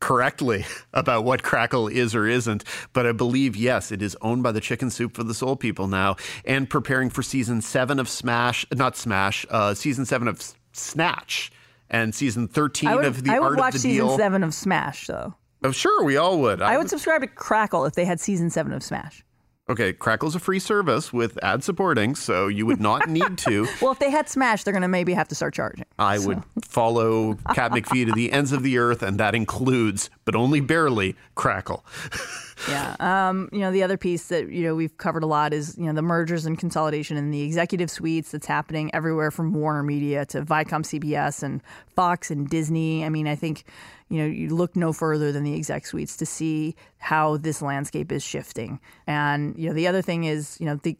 correctly 0.00 0.64
about 0.94 1.24
what 1.24 1.42
Crackle 1.42 1.88
is 1.88 2.14
or 2.14 2.26
isn't, 2.26 2.64
but 2.92 3.06
I 3.06 3.12
believe 3.12 3.56
yes, 3.56 3.90
it 3.90 4.00
is 4.00 4.16
owned 4.22 4.42
by 4.42 4.52
the 4.52 4.60
Chicken 4.60 4.90
Soup 4.90 5.12
for 5.14 5.24
the 5.24 5.34
Soul 5.34 5.56
people 5.56 5.88
now, 5.88 6.16
and 6.44 6.70
preparing 6.70 7.10
for 7.10 7.22
season 7.22 7.60
seven 7.60 7.98
of 7.98 8.08
Smash, 8.08 8.64
not 8.72 8.96
Smash, 8.96 9.44
uh, 9.50 9.74
season 9.74 10.04
seven 10.06 10.28
of 10.28 10.54
Snatch, 10.72 11.50
and 11.90 12.14
season 12.14 12.46
thirteen 12.48 12.90
I 12.90 12.94
would, 12.94 13.04
of 13.06 13.24
the 13.24 13.32
I 13.32 13.40
would 13.40 13.46
Art 13.46 13.58
watch 13.58 13.68
of 13.68 13.72
the 13.74 13.78
season 13.88 14.06
Deal. 14.06 14.16
seven 14.16 14.44
of 14.44 14.54
Smash, 14.54 15.06
though. 15.08 15.34
Oh, 15.64 15.72
sure, 15.72 16.04
we 16.04 16.16
all 16.16 16.38
would. 16.42 16.62
I 16.62 16.78
would 16.78 16.88
subscribe 16.88 17.22
to 17.22 17.26
Crackle 17.26 17.84
if 17.86 17.94
they 17.94 18.04
had 18.04 18.20
season 18.20 18.48
seven 18.50 18.72
of 18.72 18.84
Smash. 18.84 19.24
Okay, 19.70 19.92
Crackle's 19.92 20.34
a 20.34 20.38
free 20.38 20.58
service 20.58 21.12
with 21.12 21.38
ad 21.42 21.62
supporting, 21.62 22.14
so 22.14 22.46
you 22.46 22.64
would 22.64 22.80
not 22.80 23.08
need 23.08 23.36
to. 23.38 23.68
well, 23.82 23.92
if 23.92 23.98
they 23.98 24.10
had 24.10 24.28
Smash, 24.28 24.64
they're 24.64 24.72
going 24.72 24.82
to 24.82 24.88
maybe 24.88 25.12
have 25.12 25.28
to 25.28 25.34
start 25.34 25.52
charging. 25.52 25.84
I 25.98 26.16
so. 26.16 26.28
would 26.28 26.42
follow 26.62 27.34
Kat 27.54 27.72
McPhee 27.72 28.06
to 28.06 28.12
the 28.12 28.32
ends 28.32 28.52
of 28.52 28.62
the 28.62 28.78
earth, 28.78 29.02
and 29.02 29.18
that 29.20 29.34
includes, 29.34 30.08
but 30.24 30.34
only 30.34 30.60
barely, 30.60 31.16
Crackle. 31.34 31.84
yeah. 32.68 32.96
Um, 32.98 33.50
you 33.52 33.60
know, 33.60 33.70
the 33.70 33.82
other 33.82 33.98
piece 33.98 34.28
that, 34.28 34.50
you 34.50 34.62
know, 34.62 34.74
we've 34.74 34.96
covered 34.96 35.22
a 35.22 35.26
lot 35.26 35.52
is, 35.52 35.76
you 35.76 35.84
know, 35.84 35.92
the 35.92 36.02
mergers 36.02 36.46
and 36.46 36.58
consolidation 36.58 37.18
in 37.18 37.30
the 37.30 37.42
executive 37.42 37.90
suites 37.90 38.30
that's 38.30 38.46
happening 38.46 38.90
everywhere 38.94 39.30
from 39.30 39.52
Warner 39.52 39.82
Media 39.82 40.24
to 40.26 40.42
Viacom 40.42 40.82
CBS 40.82 41.42
and 41.42 41.62
Fox 41.94 42.30
and 42.30 42.48
Disney. 42.48 43.04
I 43.04 43.10
mean, 43.10 43.26
I 43.26 43.34
think 43.34 43.64
you 44.08 44.18
know, 44.18 44.26
you 44.26 44.54
look 44.54 44.74
no 44.74 44.92
further 44.92 45.32
than 45.32 45.44
the 45.44 45.54
exec 45.54 45.86
suites 45.86 46.16
to 46.16 46.26
see 46.26 46.74
how 46.98 47.36
this 47.36 47.60
landscape 47.60 48.10
is 48.10 48.22
shifting. 48.22 48.80
And 49.06 49.56
you 49.58 49.68
know, 49.68 49.74
the 49.74 49.86
other 49.86 50.02
thing 50.02 50.24
is, 50.24 50.56
you 50.60 50.66
know, 50.66 50.76
the 50.76 50.96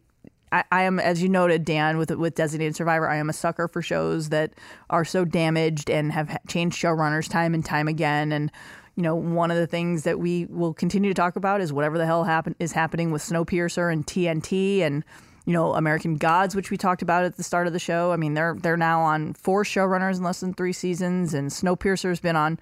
I, 0.51 0.63
I, 0.71 0.83
am, 0.83 0.99
as 0.99 1.21
you 1.21 1.29
noted, 1.29 1.63
Dan, 1.63 1.97
with 1.97 2.11
with 2.11 2.35
Designated 2.35 2.75
Survivor, 2.75 3.07
I 3.07 3.17
am 3.17 3.29
a 3.29 3.33
sucker 3.33 3.67
for 3.67 3.81
shows 3.81 4.29
that 4.29 4.53
are 4.89 5.05
so 5.05 5.25
damaged 5.25 5.89
and 5.89 6.11
have 6.11 6.37
changed 6.47 6.81
showrunners 6.81 7.29
time 7.29 7.53
and 7.53 7.63
time 7.63 7.87
again. 7.87 8.31
And 8.31 8.51
you 8.95 9.03
know, 9.03 9.15
one 9.15 9.51
of 9.51 9.57
the 9.57 9.67
things 9.67 10.03
that 10.03 10.19
we 10.19 10.45
will 10.45 10.73
continue 10.73 11.09
to 11.09 11.13
talk 11.13 11.35
about 11.35 11.61
is 11.61 11.71
whatever 11.71 11.97
the 11.97 12.05
hell 12.05 12.23
happen 12.23 12.55
is 12.59 12.71
happening 12.71 13.11
with 13.11 13.21
Snowpiercer 13.21 13.91
and 13.91 14.05
TNT 14.05 14.81
and 14.81 15.03
you 15.45 15.53
know, 15.53 15.73
American 15.73 16.17
Gods, 16.17 16.55
which 16.55 16.69
we 16.69 16.77
talked 16.77 17.01
about 17.01 17.23
at 17.23 17.37
the 17.37 17.41
start 17.41 17.65
of 17.65 17.73
the 17.73 17.79
show. 17.79 18.11
I 18.11 18.17
mean, 18.17 18.35
they're 18.35 18.55
they're 18.61 18.77
now 18.77 19.01
on 19.01 19.33
four 19.33 19.63
showrunners 19.63 20.17
in 20.17 20.23
less 20.23 20.41
than 20.41 20.53
three 20.53 20.73
seasons, 20.73 21.33
and 21.33 21.49
Snowpiercer's 21.49 22.19
been 22.19 22.35
on 22.35 22.59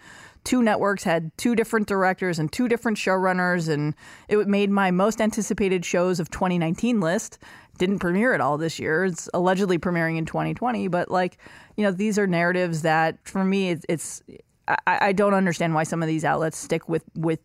two 0.48 0.64
networks, 0.64 1.04
had 1.04 1.38
two 1.38 1.56
different 1.56 1.88
directors 1.88 2.40
and 2.40 2.50
two 2.50 2.70
different 2.70 2.98
showrunners, 2.98 3.68
and 3.68 3.94
it 4.30 4.48
made 4.48 4.70
my 4.70 4.92
most 4.92 5.20
anticipated 5.20 5.84
shows 5.84 6.22
of 6.22 6.32
2019 6.32 7.02
list. 7.02 7.38
Didn't 7.78 8.00
premiere 8.00 8.34
at 8.34 8.40
all 8.40 8.58
this 8.58 8.80
year. 8.80 9.04
It's 9.04 9.30
allegedly 9.34 9.78
premiering 9.78 10.18
in 10.18 10.26
2020, 10.26 10.88
but 10.88 11.12
like, 11.12 11.38
you 11.76 11.84
know, 11.84 11.92
these 11.92 12.18
are 12.18 12.26
narratives 12.26 12.84
that 12.84 13.18
for 13.28 13.44
me, 13.44 13.72
it's, 13.72 13.86
it's 13.90 14.24
I, 14.70 14.78
I 14.88 15.12
don't 15.12 15.34
understand 15.34 15.74
why 15.74 15.84
some 15.84 16.02
of 16.02 16.08
these 16.08 16.24
outlets 16.24 16.58
stick 16.58 16.88
with 16.88 17.04
with 17.14 17.42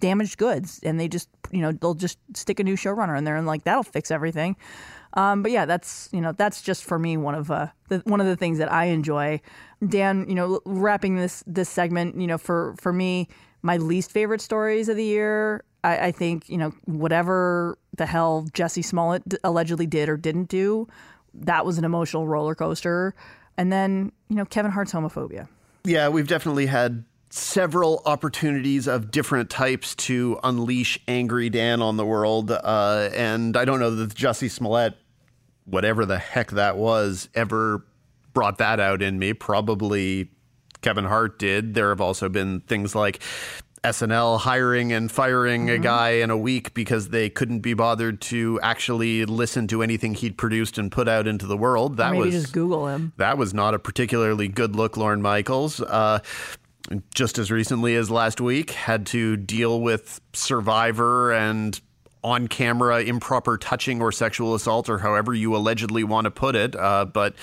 damaged 0.00 0.36
goods 0.36 0.80
and 0.82 1.00
they 1.00 1.08
just 1.08 1.30
you 1.50 1.62
know 1.62 1.72
they'll 1.72 1.94
just 1.94 2.18
stick 2.34 2.60
a 2.60 2.64
new 2.64 2.76
showrunner 2.76 3.16
in 3.16 3.24
there 3.24 3.36
and 3.36 3.46
like 3.46 3.64
that'll 3.64 3.82
fix 3.82 4.10
everything 4.10 4.54
um, 5.14 5.42
but 5.42 5.50
yeah 5.50 5.64
that's 5.64 6.08
you 6.12 6.20
know 6.20 6.32
that's 6.32 6.62
just 6.62 6.84
for 6.84 6.98
me 6.98 7.16
one 7.16 7.34
of 7.34 7.50
uh, 7.50 7.68
the, 7.88 7.98
one 8.04 8.20
of 8.20 8.26
the 8.26 8.36
things 8.36 8.58
that 8.58 8.70
I 8.70 8.86
enjoy 8.86 9.40
Dan 9.86 10.26
you 10.28 10.34
know 10.34 10.60
wrapping 10.64 11.16
this 11.16 11.42
this 11.46 11.68
segment 11.68 12.20
you 12.20 12.26
know 12.26 12.38
for 12.38 12.74
for 12.78 12.92
me 12.92 13.28
my 13.62 13.76
least 13.76 14.10
favorite 14.10 14.40
stories 14.40 14.88
of 14.88 14.96
the 14.96 15.04
year 15.04 15.64
I, 15.82 16.06
I 16.06 16.12
think 16.12 16.48
you 16.48 16.58
know 16.58 16.72
whatever 16.84 17.78
the 17.96 18.06
hell 18.06 18.46
Jussie 18.52 18.84
Smollett 18.84 19.22
allegedly 19.42 19.86
did 19.86 20.08
or 20.08 20.16
didn't 20.16 20.48
do 20.48 20.88
that 21.34 21.66
was 21.66 21.78
an 21.78 21.84
emotional 21.84 22.28
roller 22.28 22.54
coaster 22.54 23.14
and 23.56 23.72
then 23.72 24.12
you 24.28 24.36
know 24.36 24.44
Kevin 24.44 24.70
Hart's 24.70 24.92
homophobia 24.92 25.48
yeah 25.84 26.08
we've 26.08 26.28
definitely 26.28 26.66
had 26.66 27.04
several 27.34 28.00
opportunities 28.06 28.86
of 28.86 29.10
different 29.10 29.50
types 29.50 29.96
to 29.96 30.38
unleash 30.44 31.00
angry 31.08 31.50
Dan 31.50 31.82
on 31.82 31.96
the 31.96 32.06
world. 32.06 32.52
Uh, 32.52 33.10
and 33.12 33.56
I 33.56 33.64
don't 33.64 33.80
know 33.80 33.90
that 33.90 34.14
Jussie 34.14 34.50
Smollett, 34.50 34.94
whatever 35.64 36.04
the 36.06 36.18
heck 36.18 36.50
that 36.52 36.76
was, 36.76 37.28
ever 37.34 37.84
brought 38.32 38.58
that 38.58 38.80
out 38.80 39.02
in 39.02 39.18
me. 39.18 39.32
Probably 39.32 40.30
Kevin 40.82 41.04
Hart 41.04 41.38
did. 41.38 41.74
There 41.74 41.88
have 41.90 42.00
also 42.00 42.28
been 42.28 42.60
things 42.60 42.94
like 42.94 43.22
SNL 43.84 44.40
hiring 44.40 44.92
and 44.92 45.12
firing 45.12 45.66
mm-hmm. 45.66 45.80
a 45.80 45.84
guy 45.84 46.10
in 46.10 46.30
a 46.30 46.36
week 46.36 46.74
because 46.74 47.10
they 47.10 47.28
couldn't 47.28 47.60
be 47.60 47.74
bothered 47.74 48.20
to 48.22 48.58
actually 48.62 49.24
listen 49.26 49.66
to 49.68 49.82
anything 49.82 50.14
he'd 50.14 50.38
produced 50.38 50.78
and 50.78 50.90
put 50.90 51.06
out 51.06 51.26
into 51.26 51.46
the 51.46 51.56
world. 51.56 51.98
That 51.98 52.12
maybe 52.12 52.24
was 52.24 52.34
just 52.34 52.52
Google 52.52 52.88
him. 52.88 53.12
That 53.18 53.38
was 53.38 53.52
not 53.52 53.74
a 53.74 53.78
particularly 53.78 54.48
good 54.48 54.74
look, 54.74 54.96
Lorne 54.96 55.22
Michaels. 55.22 55.80
Uh, 55.80 56.20
just 57.14 57.38
as 57.38 57.50
recently 57.50 57.94
as 57.96 58.10
last 58.10 58.40
week, 58.40 58.70
had 58.70 59.06
to 59.06 59.36
deal 59.36 59.80
with 59.80 60.20
Survivor 60.32 61.32
and 61.32 61.78
on 62.24 62.48
camera 62.48 63.02
improper 63.02 63.58
touching 63.58 64.00
or 64.00 64.10
sexual 64.10 64.54
assault, 64.54 64.88
or 64.88 64.98
however 64.98 65.34
you 65.34 65.54
allegedly 65.54 66.02
want 66.02 66.24
to 66.24 66.30
put 66.30 66.56
it. 66.56 66.74
Uh, 66.74 67.04
but 67.04 67.34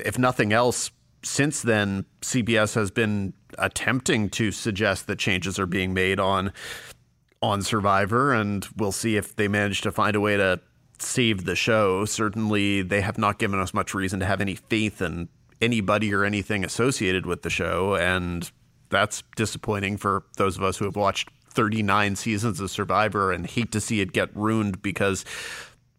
if 0.00 0.18
nothing 0.18 0.52
else, 0.52 0.90
since 1.22 1.60
then, 1.62 2.06
CBS 2.22 2.74
has 2.74 2.90
been 2.90 3.34
attempting 3.58 4.30
to 4.30 4.50
suggest 4.50 5.06
that 5.06 5.18
changes 5.18 5.58
are 5.58 5.66
being 5.66 5.94
made 5.94 6.18
on 6.18 6.52
on 7.42 7.62
Survivor, 7.62 8.32
and 8.32 8.66
we'll 8.76 8.90
see 8.90 9.16
if 9.16 9.36
they 9.36 9.46
manage 9.46 9.82
to 9.82 9.92
find 9.92 10.16
a 10.16 10.20
way 10.20 10.38
to 10.38 10.58
save 10.98 11.44
the 11.44 11.54
show. 11.54 12.06
Certainly, 12.06 12.82
they 12.82 13.02
have 13.02 13.18
not 13.18 13.38
given 13.38 13.60
us 13.60 13.74
much 13.74 13.92
reason 13.92 14.18
to 14.20 14.26
have 14.26 14.40
any 14.40 14.54
faith 14.54 15.02
in 15.02 15.28
anybody 15.60 16.14
or 16.14 16.24
anything 16.24 16.64
associated 16.64 17.26
with 17.26 17.42
the 17.42 17.50
show, 17.50 17.94
and 17.96 18.50
that's 18.88 19.22
disappointing 19.36 19.98
for 19.98 20.24
those 20.38 20.56
of 20.56 20.62
us 20.62 20.78
who 20.78 20.86
have 20.86 20.96
watched 20.96 21.28
39 21.56 22.16
seasons 22.16 22.60
of 22.60 22.70
Survivor 22.70 23.32
and 23.32 23.46
hate 23.46 23.72
to 23.72 23.80
see 23.80 24.00
it 24.00 24.12
get 24.12 24.28
ruined 24.36 24.82
because 24.82 25.24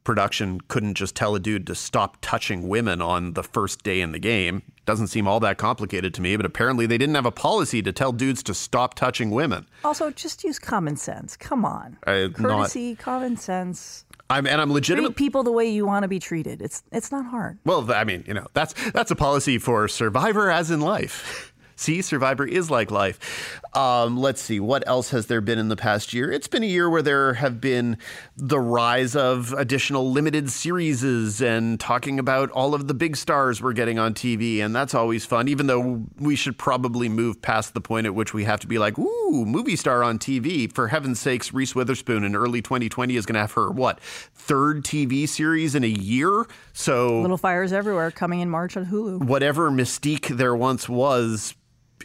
production 0.03 0.62
couldn't 0.70 0.93
just 0.93 1.16
tell 1.16 1.36
a 1.36 1.39
dude 1.39 1.68
to 1.68 1.76
stop 1.76 2.16
touching 2.22 2.70
women 2.70 3.01
on 3.01 3.34
the 3.34 3.43
first 3.43 3.84
day 3.84 3.99
in 3.99 4.14
the 4.14 4.20
game. 4.20 4.62
Doesn't 4.86 5.08
seem 5.08 5.28
all 5.28 5.41
that 5.41 5.58
complicated 5.58 6.14
to 6.14 6.22
me, 6.22 6.38
but 6.38 6.45
apparently 6.45 6.86
they 6.86 6.97
didn't 6.97 7.16
have 7.16 7.26
a 7.26 7.32
policy 7.32 7.82
to 7.82 7.91
tell 7.91 8.14
dudes 8.14 8.41
to 8.43 8.53
stop 8.53 8.93
touching 8.93 9.32
women. 9.32 9.68
Also, 9.84 10.10
just 10.12 10.45
use 10.45 10.60
common 10.60 10.95
sense. 10.95 11.36
Come 11.36 11.66
on. 11.66 11.97
Uh, 12.08 12.30
Courtesy, 12.34 12.91
not, 12.91 12.99
common 12.99 13.36
sense. 13.36 14.05
I'm 14.30 14.45
and 14.47 14.62
I'm 14.62 14.72
legitimate. 14.72 15.10
Treat 15.10 15.18
people 15.18 15.43
the 15.43 15.51
way 15.51 15.70
you 15.70 15.86
want 15.86 16.03
to 16.03 16.08
be 16.08 16.20
treated. 16.20 16.62
It's 16.62 16.84
it's 16.91 17.12
not 17.12 17.26
hard. 17.26 17.58
Well, 17.66 17.91
I 17.91 18.03
mean, 18.03 18.24
you 18.28 18.34
know, 18.34 18.47
that's 18.53 18.74
that's 18.91 19.12
a 19.12 19.16
policy 19.16 19.58
for 19.58 19.88
survivor 19.88 20.49
as 20.49 20.72
in 20.72 20.80
life. 20.82 21.53
See, 21.78 22.01
Survivor 22.01 22.43
is 22.43 22.71
like 22.71 22.89
life. 22.89 23.61
Um, 23.75 24.17
let's 24.17 24.41
see, 24.41 24.59
what 24.59 24.86
else 24.88 25.11
has 25.11 25.28
there 25.28 25.41
been 25.41 25.59
in 25.59 25.67
the 25.67 25.75
past 25.75 26.11
year? 26.11 26.32
It's 26.32 26.47
been 26.47 26.63
a 26.63 26.67
year 26.67 26.89
where 26.89 27.03
there 27.03 27.36
have 27.36 27.61
been 27.61 27.99
the 28.36 28.59
rise 28.59 29.15
of 29.15 29.53
additional 29.53 30.11
limited 30.11 30.49
series 30.49 31.39
and 31.39 31.80
talking 31.80 32.17
about 32.17 32.49
all 32.49 32.73
of 32.73 32.88
the 32.88 32.95
big 32.95 33.15
stars 33.15 33.61
we're 33.61 33.73
getting 33.73 33.99
on 33.99 34.15
TV, 34.15 34.59
and 34.59 34.75
that's 34.75 34.95
always 34.95 35.23
fun, 35.23 35.47
even 35.47 35.67
though 35.67 36.03
we 36.17 36.36
should 36.36 36.57
probably 36.57 37.09
move 37.09 37.43
past 37.43 37.75
the 37.75 37.82
point 37.82 38.07
at 38.07 38.15
which 38.15 38.34
we 38.34 38.45
have 38.45 38.59
to 38.61 38.67
be 38.67 38.80
like, 38.80 38.97
ooh, 38.97 39.45
movie 39.45 39.75
star 39.75 40.03
on 40.03 40.17
TV. 40.17 40.71
For 40.73 40.88
heaven's 40.88 41.19
sakes, 41.19 41.53
Reese 41.53 41.75
Witherspoon 41.75 42.23
in 42.23 42.36
early 42.36 42.63
2020 42.63 43.15
is 43.15 43.28
going 43.28 43.36
to 43.36 43.41
have 43.41 43.51
her, 43.51 43.69
what, 43.69 43.99
third 43.99 44.84
TV 44.84 45.30
series 45.30 45.75
in 45.75 45.84
a 45.84 45.88
year? 45.88 46.47
So. 46.73 47.21
Little 47.21 47.38
Fires 47.38 47.71
Everywhere 47.71 48.09
coming 48.09 48.39
in 48.39 48.49
March 48.49 48.75
on 48.75 48.88
Hulu. 48.88 49.25
Whatever 49.25 49.69
mystique 49.69 50.36
there 50.36 50.55
once 50.55 50.89
was 50.89 51.53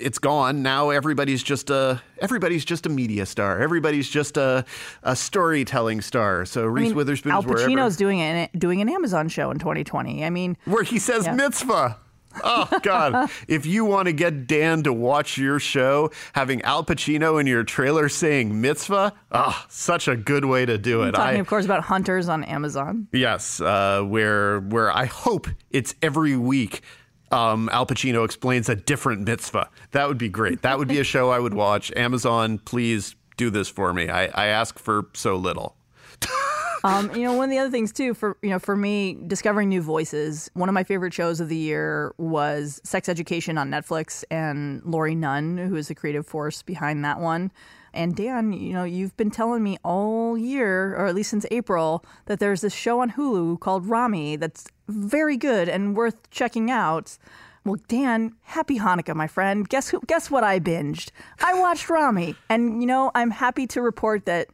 it's 0.01 0.19
gone. 0.19 0.63
Now 0.63 0.91
everybody's 0.91 1.43
just 1.43 1.71
a 1.71 2.03
everybody's 2.19 2.65
just 2.65 2.87
a 2.87 2.89
media 2.89 3.27
star. 3.27 3.61
Everybody's 3.61 4.09
just 4.09 4.37
a, 4.37 4.65
a 5.03 5.17
storytelling 5.17 6.01
star. 6.01 6.45
So 6.45 6.65
Reese 6.65 6.87
I 6.87 6.89
mean, 6.89 6.97
Witherspoon's 6.97 7.33
Al 7.35 7.43
Pacino's 7.43 7.67
wherever. 7.69 7.91
doing 7.97 8.21
an 8.21 8.49
doing 8.57 8.81
an 8.81 8.89
Amazon 8.89 9.29
show 9.29 9.51
in 9.51 9.59
2020. 9.59 10.25
I 10.25 10.31
mean, 10.31 10.57
where 10.65 10.83
he 10.83 10.99
says 10.99 11.27
yeah. 11.27 11.35
mitzvah. 11.35 11.99
Oh 12.43 12.67
God! 12.83 13.31
if 13.47 13.67
you 13.67 13.85
want 13.85 14.07
to 14.07 14.13
get 14.13 14.47
Dan 14.47 14.83
to 14.85 14.93
watch 14.93 15.37
your 15.37 15.59
show, 15.59 16.11
having 16.33 16.63
Al 16.63 16.85
Pacino 16.85 17.39
in 17.41 17.47
your 17.47 17.65
trailer 17.65 18.09
saying 18.09 18.61
mitzvah, 18.61 19.13
ah, 19.33 19.63
oh, 19.63 19.67
such 19.69 20.09
a 20.09 20.17
good 20.17 20.45
way 20.45 20.65
to 20.65 20.79
do 20.79 21.03
it. 21.03 21.09
I'm 21.09 21.13
talking, 21.13 21.37
I, 21.37 21.41
of 21.41 21.47
course, 21.47 21.65
about 21.65 21.83
Hunters 21.85 22.29
on 22.29 22.45
Amazon. 22.45 23.07
Yes, 23.13 23.61
uh, 23.61 24.03
where 24.03 24.61
where 24.61 24.91
I 24.91 25.05
hope 25.05 25.47
it's 25.71 25.95
every 26.03 26.37
week 26.37 26.83
um, 27.33 27.69
Al 27.73 27.87
Pacino 27.87 28.25
explains 28.25 28.69
a 28.69 28.77
different 28.77 29.23
mitzvah. 29.23 29.69
That 29.93 30.09
would 30.09 30.19
be 30.19 30.29
great. 30.29 30.63
That 30.63 30.79
would 30.79 30.89
be 30.89 30.99
a 30.99 31.05
show 31.05 31.31
I 31.31 31.39
would 31.39 31.55
watch. 31.55 31.91
Amazon, 31.97 32.59
please 32.59 33.15
do 33.37 33.51
this 33.51 33.69
for 33.69 33.93
me. 33.93 34.09
I, 34.09 34.27
I 34.27 34.47
ask 34.47 34.79
for 34.79 35.07
so 35.15 35.37
little. 35.37 35.77
um, 36.85 37.15
you 37.15 37.23
know, 37.23 37.33
one 37.33 37.45
of 37.45 37.51
the 37.51 37.59
other 37.59 37.71
things 37.71 37.93
too, 37.93 38.15
for 38.15 38.37
you 38.43 38.51
know, 38.51 38.59
for 38.59 38.77
me, 38.77 39.17
discovering 39.27 39.69
new 39.69 39.83
voices. 39.83 40.51
One 40.55 40.69
of 40.69 40.75
my 40.75 40.85
favorite 40.85 41.15
shows 41.15 41.41
of 41.41 41.49
the 41.49 41.57
year 41.57 42.15
was 42.19 42.81
Sex 42.85 43.09
Education 43.09 43.59
on 43.59 43.71
Netflix, 43.71 44.25
and 44.31 44.83
Laurie 44.85 45.15
Nunn, 45.15 45.57
who 45.57 45.77
is 45.77 45.89
the 45.89 45.95
creative 45.95 46.27
force 46.27 46.63
behind 46.63 47.05
that 47.05 47.19
one. 47.19 47.51
And 47.95 48.17
Dan, 48.17 48.53
you 48.53 48.73
know, 48.73 48.85
you've 48.85 49.17
been 49.17 49.31
telling 49.31 49.63
me 49.63 49.77
all 49.85 50.39
year, 50.39 50.95
or 50.97 51.07
at 51.07 51.15
least 51.15 51.31
since 51.31 51.45
April, 51.51 52.05
that 52.25 52.41
there's 52.41 52.63
this 52.63 52.75
show 52.75 53.01
on 53.01 53.13
Hulu 53.13 53.61
called 53.61 53.87
Ramy 53.87 54.37
that's 54.37 54.67
very 54.93 55.37
good 55.37 55.69
and 55.69 55.97
worth 55.97 56.31
checking 56.31 56.71
out. 56.71 57.19
Well, 57.65 57.81
Dan, 57.89 58.35
happy 58.43 58.79
Hanukkah, 58.79 59.15
my 59.15 59.27
friend. 59.27 59.69
Guess 59.69 59.91
who? 59.91 60.01
Guess 60.07 60.31
what 60.31 60.43
I 60.45 60.59
binged? 60.59 61.11
I 61.43 61.59
watched 61.59 61.89
Ramy, 61.89 62.35
and 62.49 62.81
you 62.83 62.87
know, 62.87 63.11
I'm 63.15 63.31
happy 63.31 63.67
to 63.69 63.83
report 63.83 64.27
that 64.27 64.49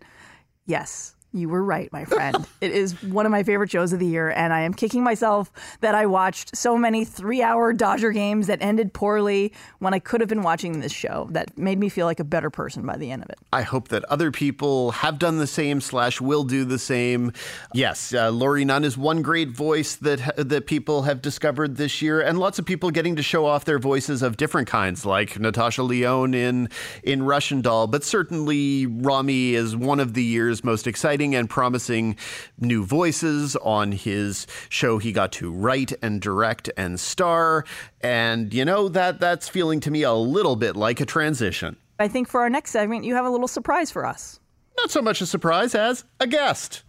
yes, 0.67 1.15
You 1.33 1.51
were 1.51 1.63
right, 1.63 1.93
my 1.93 2.07
friend. 2.07 2.47
it 2.63 2.73
is 2.73 3.03
one 3.03 3.27
of 3.27 3.33
my 3.33 3.43
favorite 3.43 3.71
shows 3.71 3.93
of 3.93 3.99
the 3.99 4.07
year, 4.07 4.31
and 4.31 4.51
I 4.51 4.61
am 4.61 4.73
kicking 4.73 5.03
myself 5.05 5.53
that 5.81 5.95
I 5.95 6.07
watched 6.07 6.57
so 6.57 6.79
many 6.79 7.05
three 7.05 7.43
hour 7.43 7.73
Dodger 7.79 8.13
games 8.13 8.47
that 8.47 8.63
ended 8.63 8.95
poorly 8.95 9.53
when 9.79 9.93
I 9.93 9.99
could 9.99 10.21
have 10.21 10.29
been 10.29 10.43
watching 10.43 10.81
this 10.81 10.93
show. 10.93 11.29
That 11.33 11.57
made 11.59 11.79
me 11.79 11.91
feel 11.91 12.07
like 12.07 12.19
a 12.19 12.25
better 12.25 12.49
person 12.49 12.87
by 12.87 12.97
the 12.97 13.11
end 13.11 13.23
of 13.23 13.29
it. 13.29 13.39
I 13.53 13.61
hope 13.61 13.89
that 13.89 14.05
other 14.05 14.31
people 14.31 14.93
have 14.93 15.19
done 15.19 15.37
the 15.37 15.47
same 15.47 15.83
slash 15.83 16.19
will 16.19 16.45
do 16.45 16.65
the 16.65 16.79
same. 16.79 17.33
Yes, 17.75 18.15
uh, 18.15 18.31
Laurie 18.31 18.65
Nunn 18.65 18.85
is 18.85 18.97
one 18.97 19.21
great 19.21 19.51
voice 19.51 19.97
that 19.97 20.35
that 20.37 20.67
people 20.67 21.03
have 21.03 21.21
discovered 21.21 21.77
this 21.77 22.01
year, 22.01 22.23
and 22.23 22.39
lots 22.39 22.59
of 22.59 22.65
people 22.65 22.91
getting 22.91 23.17
to 23.17 23.23
show 23.23 23.45
off 23.45 23.67
their 23.67 23.79
voices 23.79 24.23
of 24.23 24.39
different 24.39 24.67
kinds, 24.67 25.05
like 25.05 25.39
Natasha 25.39 25.83
Lyonne 25.83 26.33
in 26.33 26.71
in 27.03 27.23
Russian 27.23 27.61
Doll. 27.61 27.87
But 27.87 28.03
certainly, 28.03 28.87
Ramy 28.87 29.55
is 29.55 29.77
one 29.77 30.01
of 30.01 30.15
the 30.15 30.25
year's 30.25 30.65
most 30.65 30.87
exciting 30.87 31.18
and 31.35 31.51
promising 31.51 32.17
new 32.59 32.85
voices 32.85 33.57
on 33.57 33.93
his 33.93 34.47
show 34.69 34.99
he 34.99 35.13
got 35.13 35.33
to 35.33 35.51
write 35.51 35.93
and 36.03 36.21
direct 36.21 36.71
and 36.77 36.99
star. 36.99 37.65
And 38.01 38.53
you 38.55 38.65
know 38.65 38.89
that 38.89 39.21
that's 39.21 39.49
feeling 39.49 39.81
to 39.81 39.91
me 39.91 40.03
a 40.03 40.13
little 40.13 40.57
bit 40.57 40.77
like 40.77 41.01
a 41.01 41.07
transition. 41.07 41.77
I 41.99 42.09
think 42.09 42.29
for 42.29 42.41
our 42.41 42.51
next 42.51 42.71
segment, 42.71 43.05
you 43.05 43.15
have 43.15 43.25
a 43.25 43.31
little 43.31 43.49
surprise 43.49 43.91
for 43.91 44.07
us. 44.07 44.39
Not 44.79 44.91
so 44.91 45.03
much 45.03 45.21
a 45.21 45.27
surprise 45.27 45.75
as 45.75 46.05
a 46.21 46.27
guest. 46.27 46.85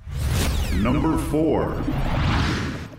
Number 0.75 1.17
four. 1.17 1.83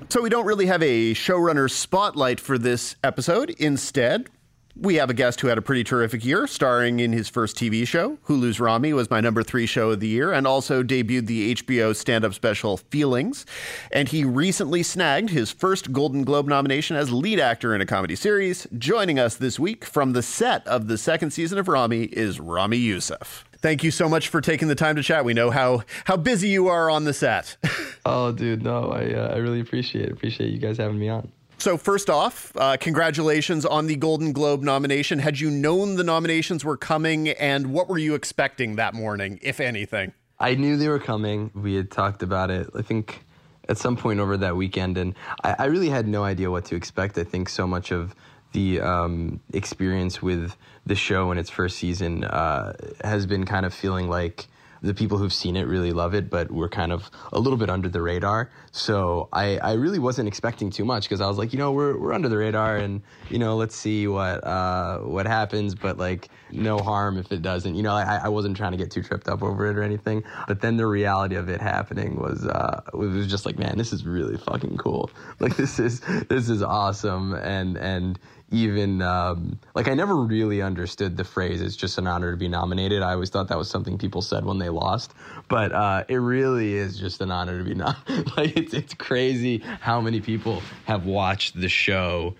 So, 0.08 0.20
we 0.20 0.28
don't 0.28 0.44
really 0.44 0.66
have 0.66 0.82
a 0.82 1.14
showrunner 1.14 1.70
spotlight 1.70 2.40
for 2.40 2.58
this 2.58 2.96
episode. 3.04 3.50
Instead, 3.50 4.28
we 4.76 4.96
have 4.96 5.10
a 5.10 5.14
guest 5.14 5.40
who 5.40 5.48
had 5.48 5.58
a 5.58 5.62
pretty 5.62 5.84
terrific 5.84 6.24
year, 6.24 6.46
starring 6.46 7.00
in 7.00 7.12
his 7.12 7.28
first 7.28 7.56
TV 7.56 7.86
show. 7.86 8.18
Hulu's 8.28 8.60
Ramy 8.60 8.92
was 8.92 9.10
my 9.10 9.20
number 9.20 9.42
three 9.42 9.66
show 9.66 9.90
of 9.90 10.00
the 10.00 10.08
year, 10.08 10.32
and 10.32 10.46
also 10.46 10.82
debuted 10.82 11.26
the 11.26 11.54
HBO 11.54 11.94
stand 11.94 12.24
up 12.24 12.34
special 12.34 12.76
Feelings. 12.76 13.46
And 13.92 14.08
he 14.08 14.24
recently 14.24 14.82
snagged 14.82 15.30
his 15.30 15.50
first 15.50 15.92
Golden 15.92 16.24
Globe 16.24 16.46
nomination 16.46 16.96
as 16.96 17.12
lead 17.12 17.40
actor 17.40 17.74
in 17.74 17.80
a 17.80 17.86
comedy 17.86 18.16
series. 18.16 18.66
Joining 18.78 19.18
us 19.18 19.36
this 19.36 19.58
week 19.58 19.84
from 19.84 20.12
the 20.12 20.22
set 20.22 20.66
of 20.66 20.88
the 20.88 20.98
second 20.98 21.30
season 21.32 21.58
of 21.58 21.68
Ramy 21.68 22.04
is 22.04 22.40
Ramy 22.40 22.78
Youssef. 22.78 23.44
Thank 23.58 23.84
you 23.84 23.90
so 23.90 24.08
much 24.08 24.28
for 24.28 24.40
taking 24.40 24.68
the 24.68 24.74
time 24.74 24.96
to 24.96 25.02
chat. 25.02 25.24
We 25.24 25.34
know 25.34 25.50
how 25.50 25.82
how 26.04 26.16
busy 26.16 26.48
you 26.48 26.68
are 26.68 26.88
on 26.88 27.04
the 27.04 27.12
set. 27.12 27.56
oh, 28.06 28.32
dude, 28.32 28.62
no, 28.62 28.90
I 28.90 29.12
uh, 29.12 29.34
I 29.34 29.36
really 29.36 29.60
appreciate 29.60 30.06
it. 30.06 30.12
Appreciate 30.12 30.50
you 30.50 30.58
guys 30.58 30.78
having 30.78 30.98
me 30.98 31.08
on. 31.08 31.30
So, 31.60 31.76
first 31.76 32.08
off, 32.08 32.56
uh, 32.56 32.78
congratulations 32.80 33.66
on 33.66 33.86
the 33.86 33.94
Golden 33.94 34.32
Globe 34.32 34.62
nomination. 34.62 35.18
Had 35.18 35.40
you 35.40 35.50
known 35.50 35.96
the 35.96 36.02
nominations 36.02 36.64
were 36.64 36.78
coming, 36.78 37.28
and 37.28 37.66
what 37.66 37.86
were 37.86 37.98
you 37.98 38.14
expecting 38.14 38.76
that 38.76 38.94
morning, 38.94 39.38
if 39.42 39.60
anything? 39.60 40.14
I 40.38 40.54
knew 40.54 40.78
they 40.78 40.88
were 40.88 40.98
coming. 40.98 41.50
We 41.54 41.74
had 41.74 41.90
talked 41.90 42.22
about 42.22 42.50
it, 42.50 42.70
I 42.74 42.80
think, 42.80 43.26
at 43.68 43.76
some 43.76 43.98
point 43.98 44.20
over 44.20 44.38
that 44.38 44.56
weekend, 44.56 44.96
and 44.96 45.14
I, 45.44 45.56
I 45.58 45.64
really 45.66 45.90
had 45.90 46.08
no 46.08 46.24
idea 46.24 46.50
what 46.50 46.64
to 46.66 46.76
expect. 46.76 47.18
I 47.18 47.24
think 47.24 47.50
so 47.50 47.66
much 47.66 47.92
of 47.92 48.14
the 48.52 48.80
um, 48.80 49.40
experience 49.52 50.22
with 50.22 50.56
the 50.86 50.94
show 50.94 51.30
in 51.30 51.36
its 51.36 51.50
first 51.50 51.76
season 51.76 52.24
uh, 52.24 52.72
has 53.04 53.26
been 53.26 53.44
kind 53.44 53.66
of 53.66 53.74
feeling 53.74 54.08
like 54.08 54.46
the 54.82 54.94
people 54.94 55.18
who've 55.18 55.32
seen 55.32 55.56
it 55.56 55.66
really 55.66 55.92
love 55.92 56.14
it, 56.14 56.30
but 56.30 56.50
we're 56.50 56.68
kind 56.68 56.92
of 56.92 57.10
a 57.32 57.38
little 57.38 57.58
bit 57.58 57.68
under 57.68 57.88
the 57.88 58.00
radar. 58.00 58.50
So 58.72 59.28
I, 59.32 59.58
I 59.58 59.72
really 59.74 59.98
wasn't 59.98 60.28
expecting 60.28 60.70
too 60.70 60.84
much 60.84 61.04
because 61.04 61.20
I 61.20 61.26
was 61.26 61.38
like, 61.38 61.52
you 61.52 61.58
know, 61.58 61.72
we're, 61.72 61.98
we're 61.98 62.12
under 62.12 62.28
the 62.28 62.36
radar 62.38 62.76
and, 62.76 63.02
you 63.28 63.38
know, 63.38 63.56
let's 63.56 63.76
see 63.76 64.06
what, 64.06 64.44
uh, 64.44 64.98
what 65.00 65.26
happens, 65.26 65.74
but 65.74 65.98
like 65.98 66.28
no 66.50 66.78
harm 66.78 67.18
if 67.18 67.30
it 67.32 67.42
doesn't, 67.42 67.74
you 67.74 67.82
know, 67.82 67.94
I, 67.94 68.20
I 68.24 68.28
wasn't 68.28 68.56
trying 68.56 68.72
to 68.72 68.78
get 68.78 68.90
too 68.90 69.02
tripped 69.02 69.28
up 69.28 69.42
over 69.42 69.66
it 69.66 69.76
or 69.76 69.82
anything. 69.82 70.24
But 70.48 70.60
then 70.60 70.76
the 70.76 70.86
reality 70.86 71.36
of 71.36 71.48
it 71.48 71.60
happening 71.60 72.16
was, 72.16 72.46
uh, 72.46 72.82
it 72.92 72.96
was 72.96 73.26
just 73.26 73.44
like, 73.44 73.58
man, 73.58 73.76
this 73.76 73.92
is 73.92 74.04
really 74.04 74.36
fucking 74.36 74.76
cool. 74.76 75.10
Like 75.40 75.56
this 75.56 75.78
is, 75.78 76.00
this 76.28 76.50
is 76.50 76.62
awesome. 76.62 77.32
And, 77.32 77.78
and, 77.78 78.18
even 78.50 79.00
um, 79.02 79.58
like 79.74 79.88
I 79.88 79.94
never 79.94 80.16
really 80.16 80.60
understood 80.62 81.16
the 81.16 81.24
phrase 81.24 81.60
"it's 81.60 81.76
just 81.76 81.98
an 81.98 82.06
honor 82.06 82.30
to 82.30 82.36
be 82.36 82.48
nominated." 82.48 83.02
I 83.02 83.12
always 83.12 83.30
thought 83.30 83.48
that 83.48 83.58
was 83.58 83.70
something 83.70 83.98
people 83.98 84.22
said 84.22 84.44
when 84.44 84.58
they 84.58 84.68
lost, 84.68 85.14
but 85.48 85.72
uh, 85.72 86.04
it 86.08 86.16
really 86.16 86.74
is 86.74 86.98
just 86.98 87.20
an 87.20 87.30
honor 87.30 87.58
to 87.58 87.64
be 87.64 87.74
nominated. 87.74 88.30
like 88.36 88.56
it's 88.56 88.74
it's 88.74 88.94
crazy 88.94 89.58
how 89.80 90.00
many 90.00 90.20
people 90.20 90.62
have 90.84 91.06
watched 91.06 91.60
the 91.60 91.68
show 91.68 92.34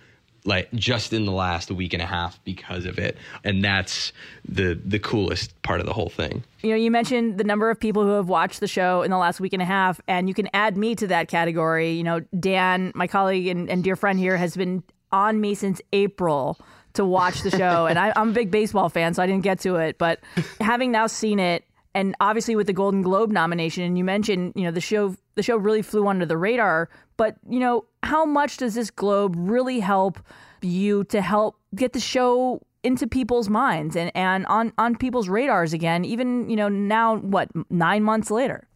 like 0.44 0.72
just 0.72 1.12
in 1.12 1.26
the 1.26 1.32
last 1.32 1.70
week 1.70 1.92
and 1.92 2.02
a 2.02 2.06
half 2.06 2.42
because 2.44 2.86
of 2.86 2.98
it 2.98 3.16
and 3.44 3.62
that's 3.62 4.12
the 4.48 4.80
the 4.84 4.98
coolest 4.98 5.60
part 5.62 5.80
of 5.80 5.86
the 5.86 5.92
whole 5.92 6.08
thing 6.08 6.42
you 6.62 6.70
know 6.70 6.76
you 6.76 6.90
mentioned 6.90 7.36
the 7.36 7.44
number 7.44 7.68
of 7.68 7.78
people 7.78 8.04
who 8.04 8.12
have 8.12 8.28
watched 8.28 8.60
the 8.60 8.66
show 8.66 9.02
in 9.02 9.10
the 9.10 9.18
last 9.18 9.38
week 9.38 9.52
and 9.52 9.60
a 9.60 9.66
half 9.66 10.00
and 10.08 10.28
you 10.28 10.34
can 10.34 10.48
add 10.54 10.76
me 10.76 10.94
to 10.94 11.06
that 11.06 11.28
category 11.28 11.92
you 11.92 12.02
know 12.02 12.20
dan 12.38 12.90
my 12.94 13.06
colleague 13.06 13.48
and, 13.48 13.68
and 13.68 13.84
dear 13.84 13.96
friend 13.96 14.18
here 14.18 14.36
has 14.36 14.56
been 14.56 14.82
on 15.12 15.40
me 15.40 15.54
since 15.54 15.80
April 15.92 16.58
to 16.94 17.04
watch 17.04 17.42
the 17.42 17.50
show. 17.50 17.86
and 17.86 17.98
I, 17.98 18.12
am 18.16 18.30
a 18.30 18.32
big 18.32 18.50
baseball 18.50 18.88
fan, 18.88 19.14
so 19.14 19.22
I 19.22 19.26
didn't 19.26 19.42
get 19.42 19.60
to 19.60 19.76
it. 19.76 19.98
But 19.98 20.20
having 20.60 20.92
now 20.92 21.06
seen 21.06 21.38
it, 21.38 21.64
and 21.94 22.14
obviously 22.20 22.54
with 22.56 22.66
the 22.66 22.72
Golden 22.72 23.02
Globe 23.02 23.30
nomination, 23.30 23.82
and 23.82 23.98
you 23.98 24.04
mentioned, 24.04 24.52
you 24.54 24.62
know, 24.64 24.70
the 24.70 24.80
show 24.80 25.16
the 25.34 25.42
show 25.42 25.56
really 25.56 25.82
flew 25.82 26.06
under 26.06 26.26
the 26.26 26.36
radar. 26.36 26.88
But 27.16 27.36
you 27.48 27.60
know, 27.60 27.84
how 28.02 28.24
much 28.24 28.58
does 28.58 28.74
this 28.74 28.90
Globe 28.90 29.34
really 29.36 29.80
help 29.80 30.20
you 30.62 31.04
to 31.04 31.20
help 31.20 31.56
get 31.74 31.92
the 31.92 32.00
show 32.00 32.60
into 32.82 33.06
people's 33.06 33.48
minds 33.48 33.96
and, 33.96 34.10
and 34.14 34.46
on, 34.46 34.72
on 34.78 34.96
people's 34.96 35.28
radars 35.28 35.72
again, 35.72 36.04
even, 36.04 36.48
you 36.48 36.56
know, 36.56 36.68
now 36.68 37.16
what, 37.16 37.48
nine 37.70 38.02
months 38.02 38.30
later? 38.30 38.66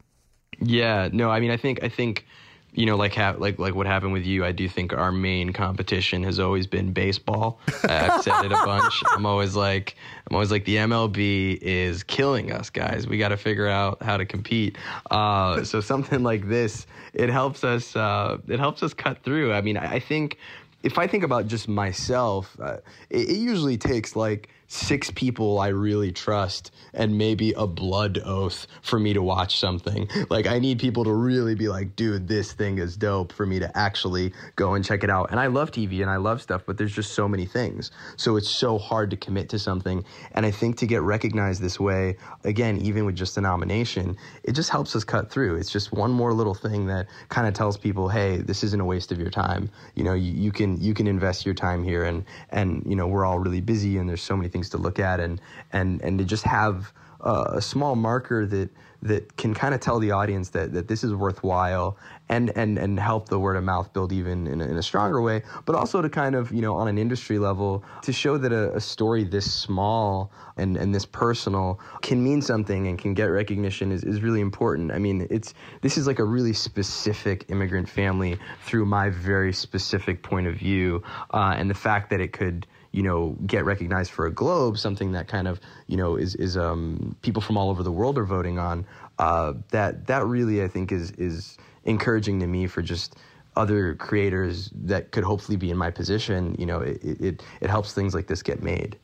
Yeah, 0.60 1.08
no, 1.12 1.30
I 1.30 1.40
mean 1.40 1.50
I 1.50 1.56
think 1.56 1.82
I 1.82 1.88
think 1.88 2.26
you 2.74 2.86
know, 2.86 2.96
like 2.96 3.14
ha- 3.14 3.36
like 3.38 3.58
like 3.58 3.74
what 3.74 3.86
happened 3.86 4.12
with 4.12 4.26
you, 4.26 4.44
I 4.44 4.52
do 4.52 4.68
think 4.68 4.92
our 4.92 5.12
main 5.12 5.52
competition 5.52 6.24
has 6.24 6.40
always 6.40 6.66
been 6.66 6.92
baseball. 6.92 7.60
I've 7.84 8.22
said 8.22 8.44
it 8.44 8.52
a 8.52 8.64
bunch. 8.64 9.02
I'm 9.12 9.26
always 9.26 9.54
like, 9.54 9.96
I'm 10.28 10.34
always 10.34 10.50
like, 10.50 10.64
the 10.64 10.76
MLB 10.76 11.58
is 11.62 12.02
killing 12.02 12.50
us, 12.50 12.70
guys. 12.70 13.06
We 13.06 13.16
got 13.16 13.28
to 13.28 13.36
figure 13.36 13.68
out 13.68 14.02
how 14.02 14.16
to 14.16 14.26
compete. 14.26 14.76
Uh, 15.10 15.62
so 15.62 15.80
something 15.80 16.22
like 16.24 16.48
this, 16.48 16.86
it 17.12 17.30
helps 17.30 17.62
us. 17.62 17.94
Uh, 17.94 18.38
it 18.48 18.58
helps 18.58 18.82
us 18.82 18.92
cut 18.92 19.22
through. 19.22 19.52
I 19.52 19.60
mean, 19.60 19.76
I, 19.76 19.94
I 19.94 20.00
think 20.00 20.38
if 20.82 20.98
I 20.98 21.06
think 21.06 21.22
about 21.22 21.46
just 21.46 21.68
myself, 21.68 22.56
uh, 22.60 22.78
it, 23.08 23.30
it 23.30 23.36
usually 23.36 23.78
takes 23.78 24.16
like 24.16 24.48
six 24.66 25.10
people 25.10 25.58
I 25.58 25.68
really 25.68 26.12
trust 26.12 26.70
and 26.92 27.18
maybe 27.18 27.52
a 27.52 27.66
blood 27.66 28.20
oath 28.24 28.66
for 28.82 28.98
me 28.98 29.12
to 29.12 29.22
watch 29.22 29.58
something. 29.58 30.08
Like 30.30 30.46
I 30.46 30.58
need 30.58 30.78
people 30.78 31.04
to 31.04 31.12
really 31.12 31.54
be 31.54 31.68
like, 31.68 31.96
dude, 31.96 32.28
this 32.28 32.52
thing 32.52 32.78
is 32.78 32.96
dope 32.96 33.32
for 33.32 33.46
me 33.46 33.58
to 33.60 33.76
actually 33.76 34.32
go 34.56 34.74
and 34.74 34.84
check 34.84 35.04
it 35.04 35.10
out. 35.10 35.30
And 35.30 35.38
I 35.38 35.46
love 35.46 35.70
TV 35.70 36.00
and 36.00 36.10
I 36.10 36.16
love 36.16 36.40
stuff, 36.42 36.62
but 36.66 36.78
there's 36.78 36.94
just 36.94 37.12
so 37.12 37.28
many 37.28 37.46
things. 37.46 37.90
So 38.16 38.36
it's 38.36 38.48
so 38.48 38.78
hard 38.78 39.10
to 39.10 39.16
commit 39.16 39.48
to 39.50 39.58
something. 39.58 40.04
And 40.32 40.46
I 40.46 40.50
think 40.50 40.76
to 40.78 40.86
get 40.86 41.02
recognized 41.02 41.60
this 41.60 41.78
way, 41.78 42.16
again, 42.44 42.78
even 42.78 43.04
with 43.04 43.16
just 43.16 43.36
a 43.36 43.40
nomination, 43.40 44.16
it 44.42 44.52
just 44.52 44.70
helps 44.70 44.96
us 44.96 45.04
cut 45.04 45.30
through. 45.30 45.56
It's 45.56 45.70
just 45.70 45.92
one 45.92 46.10
more 46.10 46.32
little 46.32 46.54
thing 46.54 46.86
that 46.86 47.06
kind 47.28 47.46
of 47.46 47.54
tells 47.54 47.76
people, 47.76 48.08
hey, 48.08 48.38
this 48.38 48.64
isn't 48.64 48.80
a 48.80 48.84
waste 48.84 49.12
of 49.12 49.18
your 49.18 49.30
time. 49.30 49.70
You 49.94 50.04
know, 50.04 50.14
you, 50.14 50.32
you 50.32 50.52
can 50.52 50.80
you 50.80 50.94
can 50.94 51.06
invest 51.06 51.44
your 51.44 51.54
time 51.54 51.84
here 51.84 52.04
and 52.04 52.24
and 52.50 52.82
you 52.86 52.96
know, 52.96 53.06
we're 53.06 53.24
all 53.24 53.38
really 53.38 53.60
busy 53.60 53.98
and 53.98 54.08
there's 54.08 54.22
so 54.22 54.36
many 54.36 54.48
things 54.54 54.70
to 54.70 54.78
look 54.78 54.98
at 54.98 55.20
and 55.20 55.40
and 55.74 56.00
and 56.00 56.18
to 56.18 56.24
just 56.24 56.44
have 56.44 56.94
a 57.20 57.60
small 57.60 57.96
marker 57.96 58.46
that 58.46 58.70
that 59.04 59.36
can 59.36 59.52
kind 59.52 59.74
of 59.74 59.80
tell 59.80 59.98
the 59.98 60.12
audience 60.12 60.48
that, 60.50 60.72
that 60.72 60.88
this 60.88 61.04
is 61.04 61.14
worthwhile 61.14 61.98
and, 62.30 62.50
and, 62.56 62.78
and 62.78 62.98
help 62.98 63.28
the 63.28 63.38
word 63.38 63.54
of 63.54 63.62
mouth 63.62 63.92
build 63.92 64.12
even 64.12 64.46
in 64.46 64.62
a, 64.62 64.64
in 64.64 64.78
a 64.78 64.82
stronger 64.82 65.20
way, 65.20 65.42
but 65.66 65.76
also 65.76 66.00
to 66.00 66.08
kind 66.08 66.34
of, 66.34 66.50
you 66.52 66.62
know, 66.62 66.74
on 66.74 66.88
an 66.88 66.96
industry 66.96 67.38
level, 67.38 67.84
to 68.02 68.14
show 68.14 68.38
that 68.38 68.50
a, 68.50 68.74
a, 68.74 68.80
story 68.80 69.22
this 69.22 69.52
small 69.52 70.32
and, 70.56 70.78
and 70.78 70.94
this 70.94 71.04
personal 71.04 71.78
can 72.00 72.24
mean 72.24 72.40
something 72.40 72.86
and 72.86 72.98
can 72.98 73.12
get 73.12 73.26
recognition 73.26 73.92
is, 73.92 74.04
is 74.04 74.22
really 74.22 74.40
important. 74.40 74.90
I 74.90 74.98
mean, 74.98 75.26
it's 75.28 75.52
this 75.82 75.98
is 75.98 76.06
like 76.06 76.18
a 76.18 76.24
really 76.24 76.54
specific 76.54 77.44
immigrant 77.50 77.90
family 77.90 78.38
through 78.64 78.86
my 78.86 79.10
very 79.10 79.52
specific 79.52 80.22
point 80.22 80.46
of 80.46 80.54
view. 80.54 81.02
Uh, 81.30 81.54
and 81.58 81.68
the 81.68 81.74
fact 81.74 82.08
that 82.08 82.22
it 82.22 82.32
could 82.32 82.66
you 82.94 83.02
know, 83.02 83.36
get 83.44 83.64
recognized 83.64 84.12
for 84.12 84.26
a 84.26 84.30
globe, 84.30 84.78
something 84.78 85.10
that 85.12 85.26
kind 85.26 85.48
of, 85.48 85.60
you 85.88 85.96
know, 85.96 86.14
is 86.14 86.36
is 86.36 86.56
um, 86.56 87.16
people 87.22 87.42
from 87.42 87.56
all 87.56 87.68
over 87.68 87.82
the 87.82 87.90
world 87.90 88.16
are 88.16 88.24
voting 88.24 88.56
on. 88.58 88.86
Uh, 89.18 89.54
that 89.70 90.06
that 90.06 90.24
really, 90.24 90.62
I 90.62 90.68
think, 90.68 90.92
is 90.92 91.10
is 91.12 91.58
encouraging 91.84 92.38
to 92.40 92.46
me 92.46 92.68
for 92.68 92.82
just 92.82 93.16
other 93.56 93.96
creators 93.96 94.70
that 94.74 95.10
could 95.10 95.24
hopefully 95.24 95.56
be 95.56 95.72
in 95.72 95.76
my 95.76 95.90
position. 95.90 96.54
You 96.56 96.66
know, 96.66 96.80
it 96.80 97.02
it, 97.02 97.42
it 97.60 97.68
helps 97.68 97.92
things 97.92 98.14
like 98.14 98.28
this 98.28 98.44
get 98.44 98.62
made. 98.62 98.96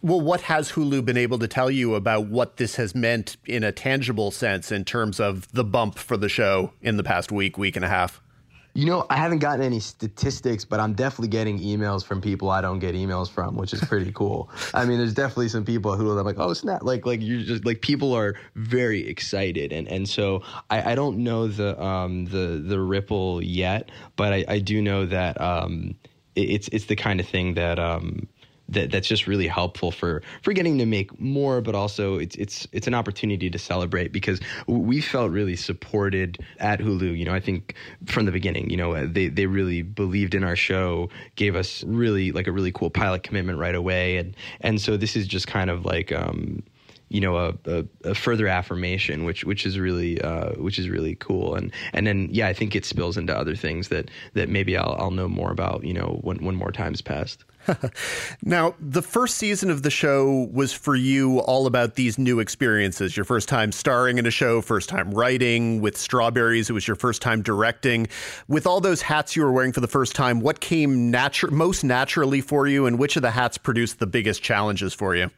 Well, 0.00 0.22
what 0.22 0.42
has 0.42 0.72
Hulu 0.72 1.04
been 1.04 1.16
able 1.18 1.38
to 1.38 1.48
tell 1.48 1.70
you 1.70 1.94
about 1.94 2.26
what 2.28 2.56
this 2.56 2.76
has 2.76 2.94
meant 2.94 3.36
in 3.44 3.62
a 3.62 3.72
tangible 3.72 4.30
sense 4.30 4.72
in 4.72 4.84
terms 4.84 5.20
of 5.20 5.50
the 5.52 5.64
bump 5.64 5.98
for 5.98 6.16
the 6.16 6.28
show 6.28 6.72
in 6.80 6.96
the 6.96 7.04
past 7.04 7.30
week, 7.30 7.58
week 7.58 7.76
and 7.76 7.84
a 7.84 7.88
half? 7.88 8.22
You 8.76 8.86
know, 8.86 9.06
I 9.08 9.16
haven't 9.16 9.38
gotten 9.38 9.64
any 9.64 9.78
statistics, 9.78 10.64
but 10.64 10.80
I'm 10.80 10.94
definitely 10.94 11.28
getting 11.28 11.60
emails 11.60 12.04
from 12.04 12.20
people 12.20 12.50
I 12.50 12.60
don't 12.60 12.80
get 12.80 12.96
emails 12.96 13.30
from, 13.30 13.56
which 13.56 13.72
is 13.72 13.80
pretty 13.80 14.10
cool. 14.14 14.50
I 14.74 14.84
mean, 14.84 14.98
there's 14.98 15.14
definitely 15.14 15.48
some 15.48 15.64
people 15.64 15.96
who 15.96 16.10
are 16.10 16.22
like, 16.24 16.40
"Oh, 16.40 16.52
snap!" 16.54 16.82
Like, 16.82 17.06
like 17.06 17.22
you 17.22 17.44
just 17.44 17.64
like 17.64 17.82
people 17.82 18.14
are 18.14 18.34
very 18.56 19.06
excited, 19.08 19.72
and 19.72 19.86
and 19.86 20.08
so 20.08 20.42
I, 20.70 20.92
I 20.92 20.94
don't 20.96 21.18
know 21.18 21.46
the 21.46 21.80
um 21.80 22.24
the 22.24 22.60
the 22.66 22.80
ripple 22.80 23.40
yet, 23.40 23.90
but 24.16 24.32
I, 24.32 24.44
I 24.48 24.58
do 24.58 24.82
know 24.82 25.06
that 25.06 25.40
um 25.40 25.94
it, 26.34 26.50
it's 26.50 26.68
it's 26.68 26.86
the 26.86 26.96
kind 26.96 27.20
of 27.20 27.28
thing 27.28 27.54
that 27.54 27.78
um 27.78 28.26
that 28.68 28.90
that's 28.90 29.08
just 29.08 29.26
really 29.26 29.46
helpful 29.46 29.90
for 29.90 30.22
for 30.42 30.52
getting 30.52 30.78
to 30.78 30.86
make 30.86 31.20
more 31.20 31.60
but 31.60 31.74
also 31.74 32.18
it's 32.18 32.34
it's 32.36 32.66
it's 32.72 32.86
an 32.86 32.94
opportunity 32.94 33.50
to 33.50 33.58
celebrate 33.58 34.12
because 34.12 34.40
we 34.66 35.00
felt 35.00 35.30
really 35.30 35.56
supported 35.56 36.38
at 36.58 36.80
Hulu. 36.80 37.16
You 37.16 37.24
know 37.24 37.34
I 37.34 37.40
think 37.40 37.74
from 38.06 38.24
the 38.24 38.32
beginning 38.32 38.70
you 38.70 38.76
know 38.76 39.06
they 39.06 39.28
they 39.28 39.46
really 39.46 39.82
believed 39.82 40.34
in 40.34 40.44
our 40.44 40.56
show 40.56 41.10
gave 41.36 41.56
us 41.56 41.84
really 41.84 42.32
like 42.32 42.46
a 42.46 42.52
really 42.52 42.72
cool 42.72 42.90
pilot 42.90 43.22
commitment 43.22 43.58
right 43.58 43.74
away. 43.74 44.16
And 44.16 44.36
and 44.60 44.80
so 44.80 44.96
this 44.96 45.16
is 45.16 45.26
just 45.26 45.46
kind 45.46 45.70
of 45.70 45.84
like 45.84 46.12
um 46.12 46.62
you 47.08 47.20
know 47.20 47.36
a, 47.36 47.54
a, 47.66 47.84
a, 48.04 48.14
further 48.14 48.48
affirmation 48.48 49.24
which 49.24 49.44
which 49.44 49.66
is 49.66 49.78
really 49.78 50.20
uh, 50.20 50.52
which 50.54 50.78
is 50.78 50.88
really 50.88 51.14
cool. 51.16 51.54
And 51.54 51.72
and 51.92 52.06
then 52.06 52.28
yeah 52.30 52.48
I 52.48 52.52
think 52.52 52.74
it 52.74 52.84
spills 52.84 53.16
into 53.16 53.36
other 53.36 53.54
things 53.54 53.88
that 53.88 54.10
that 54.32 54.48
maybe 54.48 54.76
I'll 54.76 54.96
I'll 54.98 55.10
know 55.10 55.28
more 55.28 55.50
about 55.50 55.84
you 55.84 55.94
know 55.94 56.18
when 56.22 56.38
when 56.44 56.54
more 56.54 56.72
time's 56.72 57.02
passed. 57.02 57.44
now, 58.42 58.74
the 58.80 59.02
first 59.02 59.36
season 59.36 59.70
of 59.70 59.82
the 59.82 59.90
show 59.90 60.48
was 60.52 60.72
for 60.72 60.94
you 60.94 61.40
all 61.40 61.66
about 61.66 61.94
these 61.94 62.18
new 62.18 62.40
experiences. 62.40 63.16
Your 63.16 63.24
first 63.24 63.48
time 63.48 63.72
starring 63.72 64.18
in 64.18 64.26
a 64.26 64.30
show, 64.30 64.60
first 64.60 64.88
time 64.88 65.10
writing. 65.12 65.80
With 65.80 65.96
Strawberries, 65.96 66.70
it 66.70 66.72
was 66.72 66.86
your 66.86 66.96
first 66.96 67.22
time 67.22 67.42
directing. 67.42 68.08
With 68.48 68.66
all 68.66 68.80
those 68.80 69.02
hats 69.02 69.36
you 69.36 69.42
were 69.42 69.52
wearing 69.52 69.72
for 69.72 69.80
the 69.80 69.88
first 69.88 70.14
time, 70.14 70.40
what 70.40 70.60
came 70.60 71.12
natu- 71.12 71.50
most 71.50 71.84
naturally 71.84 72.40
for 72.40 72.66
you, 72.66 72.86
and 72.86 72.98
which 72.98 73.16
of 73.16 73.22
the 73.22 73.30
hats 73.30 73.58
produced 73.58 73.98
the 73.98 74.06
biggest 74.06 74.42
challenges 74.42 74.94
for 74.94 75.14
you? 75.14 75.30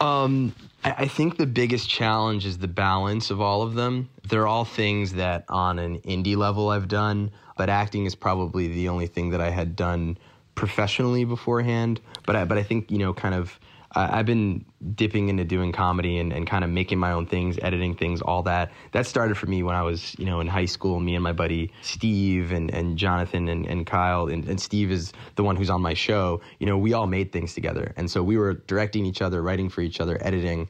Um, 0.00 0.54
I, 0.84 0.92
I 0.98 1.08
think 1.08 1.36
the 1.36 1.46
biggest 1.46 1.88
challenge 1.88 2.46
is 2.46 2.58
the 2.58 2.68
balance 2.68 3.30
of 3.30 3.40
all 3.40 3.62
of 3.62 3.74
them. 3.74 4.08
They're 4.28 4.46
all 4.46 4.64
things 4.64 5.14
that 5.14 5.44
on 5.48 5.78
an 5.78 6.00
indie 6.00 6.36
level 6.36 6.70
I've 6.70 6.88
done, 6.88 7.30
but 7.56 7.68
acting 7.68 8.06
is 8.06 8.14
probably 8.14 8.68
the 8.68 8.88
only 8.88 9.06
thing 9.06 9.30
that 9.30 9.40
I 9.40 9.50
had 9.50 9.76
done 9.76 10.18
professionally 10.56 11.24
beforehand, 11.24 12.00
but 12.26 12.34
I, 12.34 12.44
but 12.44 12.58
I 12.58 12.64
think 12.64 12.90
you 12.90 12.98
know 12.98 13.14
kind 13.14 13.34
of 13.34 13.60
I've 13.96 14.26
been 14.26 14.66
dipping 14.94 15.30
into 15.30 15.44
doing 15.44 15.72
comedy 15.72 16.18
and, 16.18 16.30
and 16.30 16.46
kind 16.46 16.64
of 16.64 16.70
making 16.70 16.98
my 16.98 17.12
own 17.12 17.24
things, 17.24 17.58
editing 17.62 17.94
things, 17.94 18.20
all 18.20 18.42
that. 18.42 18.70
That 18.92 19.06
started 19.06 19.38
for 19.38 19.46
me 19.46 19.62
when 19.62 19.74
I 19.74 19.82
was, 19.82 20.14
you 20.18 20.26
know, 20.26 20.40
in 20.40 20.48
high 20.48 20.66
school. 20.66 21.00
Me 21.00 21.14
and 21.14 21.24
my 21.24 21.32
buddy 21.32 21.72
Steve 21.80 22.52
and, 22.52 22.70
and 22.74 22.98
Jonathan 22.98 23.48
and, 23.48 23.64
and 23.64 23.86
Kyle, 23.86 24.26
and, 24.26 24.46
and 24.46 24.60
Steve 24.60 24.90
is 24.90 25.14
the 25.36 25.42
one 25.42 25.56
who's 25.56 25.70
on 25.70 25.80
my 25.80 25.94
show. 25.94 26.42
You 26.58 26.66
know, 26.66 26.76
we 26.76 26.92
all 26.92 27.06
made 27.06 27.32
things 27.32 27.54
together. 27.54 27.94
And 27.96 28.10
so 28.10 28.22
we 28.22 28.36
were 28.36 28.54
directing 28.54 29.06
each 29.06 29.22
other, 29.22 29.40
writing 29.40 29.70
for 29.70 29.80
each 29.80 29.98
other, 29.98 30.18
editing. 30.20 30.68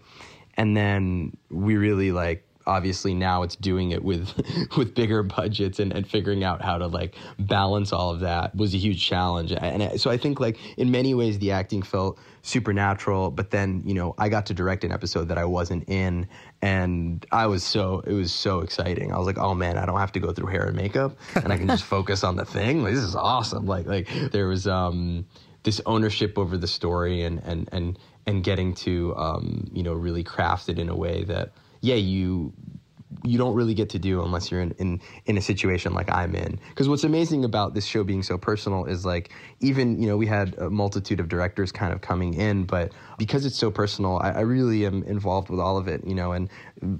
And 0.56 0.76
then 0.76 1.36
we 1.50 1.76
really 1.76 2.12
like 2.12 2.45
obviously 2.66 3.14
now 3.14 3.42
it's 3.42 3.56
doing 3.56 3.92
it 3.92 4.02
with 4.02 4.32
with 4.76 4.94
bigger 4.94 5.22
budgets 5.22 5.78
and, 5.78 5.92
and 5.92 6.06
figuring 6.08 6.44
out 6.44 6.62
how 6.62 6.78
to 6.78 6.86
like 6.86 7.14
balance 7.38 7.92
all 7.92 8.10
of 8.10 8.20
that 8.20 8.54
was 8.54 8.74
a 8.74 8.78
huge 8.78 9.04
challenge. 9.04 9.52
And 9.52 10.00
so 10.00 10.10
i 10.10 10.16
think 10.16 10.40
like 10.40 10.58
in 10.76 10.90
many 10.90 11.14
ways 11.14 11.38
the 11.38 11.52
acting 11.52 11.82
felt 11.82 12.18
supernatural 12.42 13.30
but 13.30 13.50
then 13.50 13.82
you 13.84 13.92
know 13.92 14.14
i 14.18 14.28
got 14.28 14.46
to 14.46 14.54
direct 14.54 14.84
an 14.84 14.92
episode 14.92 15.26
that 15.26 15.36
i 15.36 15.44
wasn't 15.44 15.82
in 15.88 16.28
and 16.62 17.26
i 17.32 17.44
was 17.44 17.64
so 17.64 18.00
it 18.06 18.12
was 18.12 18.32
so 18.32 18.60
exciting. 18.60 19.12
I 19.12 19.18
was 19.18 19.26
like 19.26 19.38
oh 19.38 19.54
man 19.54 19.78
i 19.78 19.86
don't 19.86 19.98
have 19.98 20.12
to 20.12 20.20
go 20.20 20.32
through 20.32 20.48
hair 20.48 20.66
and 20.66 20.76
makeup 20.76 21.16
and 21.34 21.52
i 21.52 21.58
can 21.58 21.66
just 21.66 21.84
focus 21.96 22.22
on 22.24 22.36
the 22.36 22.44
thing? 22.44 22.82
Like, 22.82 22.94
this 22.94 23.02
is 23.02 23.16
awesome. 23.16 23.66
Like 23.66 23.86
like 23.86 24.08
there 24.32 24.48
was 24.48 24.66
um 24.66 25.26
this 25.62 25.80
ownership 25.86 26.38
over 26.38 26.56
the 26.56 26.68
story 26.68 27.22
and 27.22 27.40
and 27.44 27.68
and 27.72 27.98
and 28.26 28.44
getting 28.44 28.74
to 28.74 29.14
um 29.16 29.68
you 29.72 29.82
know 29.82 29.92
really 29.92 30.22
craft 30.22 30.68
it 30.68 30.78
in 30.78 30.88
a 30.88 30.96
way 30.96 31.24
that 31.24 31.52
yeah, 31.86 31.94
you 31.94 32.52
you 33.24 33.38
don't 33.38 33.54
really 33.54 33.74
get 33.74 33.88
to 33.90 33.98
do 33.98 34.22
unless 34.22 34.50
you're 34.50 34.60
in, 34.60 34.72
in, 34.78 35.00
in 35.26 35.38
a 35.38 35.40
situation 35.40 35.94
like 35.94 36.10
I'm 36.12 36.34
in. 36.34 36.58
Because 36.68 36.88
what's 36.88 37.04
amazing 37.04 37.44
about 37.44 37.74
this 37.74 37.86
show 37.86 38.04
being 38.04 38.22
so 38.22 38.36
personal 38.36 38.84
is 38.84 39.06
like, 39.06 39.30
even, 39.60 40.00
you 40.00 40.08
know, 40.08 40.16
we 40.16 40.26
had 40.26 40.54
a 40.58 40.68
multitude 40.70 41.20
of 41.20 41.28
directors 41.28 41.72
kind 41.72 41.92
of 41.92 42.00
coming 42.00 42.34
in, 42.34 42.64
but 42.64 42.92
because 43.18 43.46
it's 43.46 43.56
so 43.56 43.70
personal, 43.70 44.18
I, 44.18 44.30
I 44.30 44.40
really 44.40 44.84
am 44.86 45.02
involved 45.04 45.48
with 45.50 45.60
all 45.60 45.76
of 45.76 45.88
it, 45.88 46.04
you 46.04 46.14
know, 46.14 46.32
and 46.32 46.50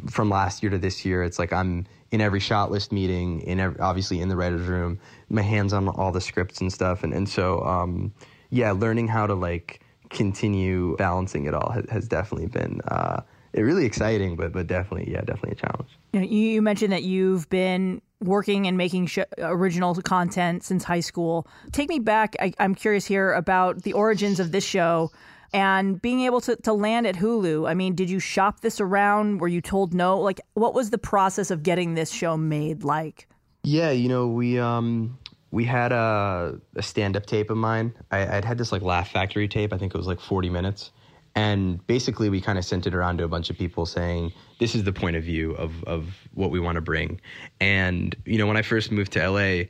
from 0.09 0.31
last 0.31 0.63
year 0.63 0.71
to 0.71 0.79
this 0.79 1.05
year, 1.05 1.23
it's 1.23 1.39
like 1.39 1.53
I'm 1.53 1.87
in 2.13 2.21
every 2.21 2.41
shot 2.41 2.71
list 2.71 2.93
meeting, 2.93 3.41
in 3.43 3.61
every, 3.61 3.79
obviously 3.81 4.21
in 4.21 4.29
the 4.29 4.37
writer's 4.37 4.67
room, 4.67 4.99
my 5.29 5.43
hands 5.43 5.73
on 5.73 5.89
all 5.89 6.13
the 6.13 6.21
scripts 6.21 6.61
and 6.61 6.73
stuff. 6.73 7.03
And, 7.05 7.13
and 7.13 7.29
so, 7.29 7.65
um, 7.65 8.13
yeah, 8.51 8.71
learning 8.73 9.09
how 9.09 9.27
to 9.27 9.35
like 9.35 9.81
continue 10.11 10.97
balancing 10.97 11.47
it 11.47 11.55
all 11.55 11.71
has, 11.71 11.85
has 11.91 12.09
definitely 12.09 12.47
been, 12.47 12.81
uh, 12.89 13.23
really 13.65 13.87
exciting, 13.87 14.37
but 14.37 14.53
but 14.53 14.67
definitely, 14.67 15.13
yeah, 15.13 15.21
definitely 15.21 15.53
a 15.53 15.55
challenge. 15.55 15.89
You, 16.13 16.21
know, 16.21 16.27
you 16.27 16.63
mentioned 16.63 16.93
that 16.93 17.03
you've 17.03 17.49
been 17.49 18.03
working 18.21 18.67
and 18.67 18.77
making 18.77 19.07
sh- 19.07 19.19
original 19.39 19.95
content 19.97 20.65
since 20.65 20.85
high 20.85 21.01
school. 21.01 21.47
Take 21.73 21.89
me 21.89 21.99
back. 21.99 22.35
I, 22.41 22.53
I'm 22.59 22.75
curious 22.75 23.05
here 23.05 23.33
about 23.33 23.83
the 23.83 23.93
origins 23.93 24.41
of 24.41 24.53
this 24.53 24.65
show 24.65 25.11
and 25.53 26.01
being 26.01 26.21
able 26.23 26.41
to, 26.43 26.57
to 26.57 26.73
land 26.73 27.07
at 27.07 27.17
Hulu. 27.17 27.69
I 27.69 27.75
mean, 27.75 27.95
did 27.95 28.11
you 28.11 28.19
shop 28.19 28.61
this 28.61 28.81
around? 28.81 29.41
Were 29.41 29.49
you 29.49 29.61
told 29.61 29.95
no? 29.95 30.19
Like, 30.19 30.41
what 30.55 30.75
was 30.75 30.91
the 30.91 30.99
process 30.99 31.51
of 31.51 31.63
getting 31.63 31.95
this 31.95 32.11
show 32.11 32.37
made 32.37 32.85
like? 32.85 33.29
Yeah, 33.63 33.91
you 33.91 34.09
know, 34.09 34.29
we 34.29 34.59
um 34.59 35.19
we 35.51 35.65
had 35.65 35.93
a, 35.93 36.61
a 36.75 36.83
stand 36.83 37.17
up 37.17 37.27
tape 37.27 37.51
of 37.51 37.57
mine. 37.57 37.95
I, 38.11 38.37
I'd 38.37 38.45
had 38.45 38.59
this 38.59 38.73
like 38.73 38.83
Laugh 38.83 39.11
Factory 39.11 39.49
tape. 39.49 39.73
I 39.73 39.79
think 39.79 39.95
it 39.95 39.99
was 39.99 40.07
like 40.07 40.21
40 40.21 40.51
minutes. 40.51 40.91
And 41.37 41.87
basically, 41.87 42.31
we 42.31 42.41
kind 42.41 42.59
of 42.59 42.65
sent 42.65 42.87
it 42.87 42.95
around 42.95 43.19
to 43.19 43.25
a 43.25 43.29
bunch 43.29 43.51
of 43.51 43.59
people 43.59 43.85
saying, 43.85 44.33
this 44.59 44.75
is 44.75 44.85
the 44.85 44.93
point 44.93 45.17
of 45.17 45.23
view 45.23 45.53
of, 45.53 45.85
of 45.85 46.17
what 46.33 46.51
we 46.51 46.59
want 46.59 46.77
to 46.77 46.81
bring. 46.81 47.21
And, 47.61 48.17
you 48.25 48.39
know, 48.39 48.47
when 48.47 48.57
I 48.57 48.63
first 48.63 48.91
moved 48.91 49.13
to 49.13 49.31
LA, 49.31 49.65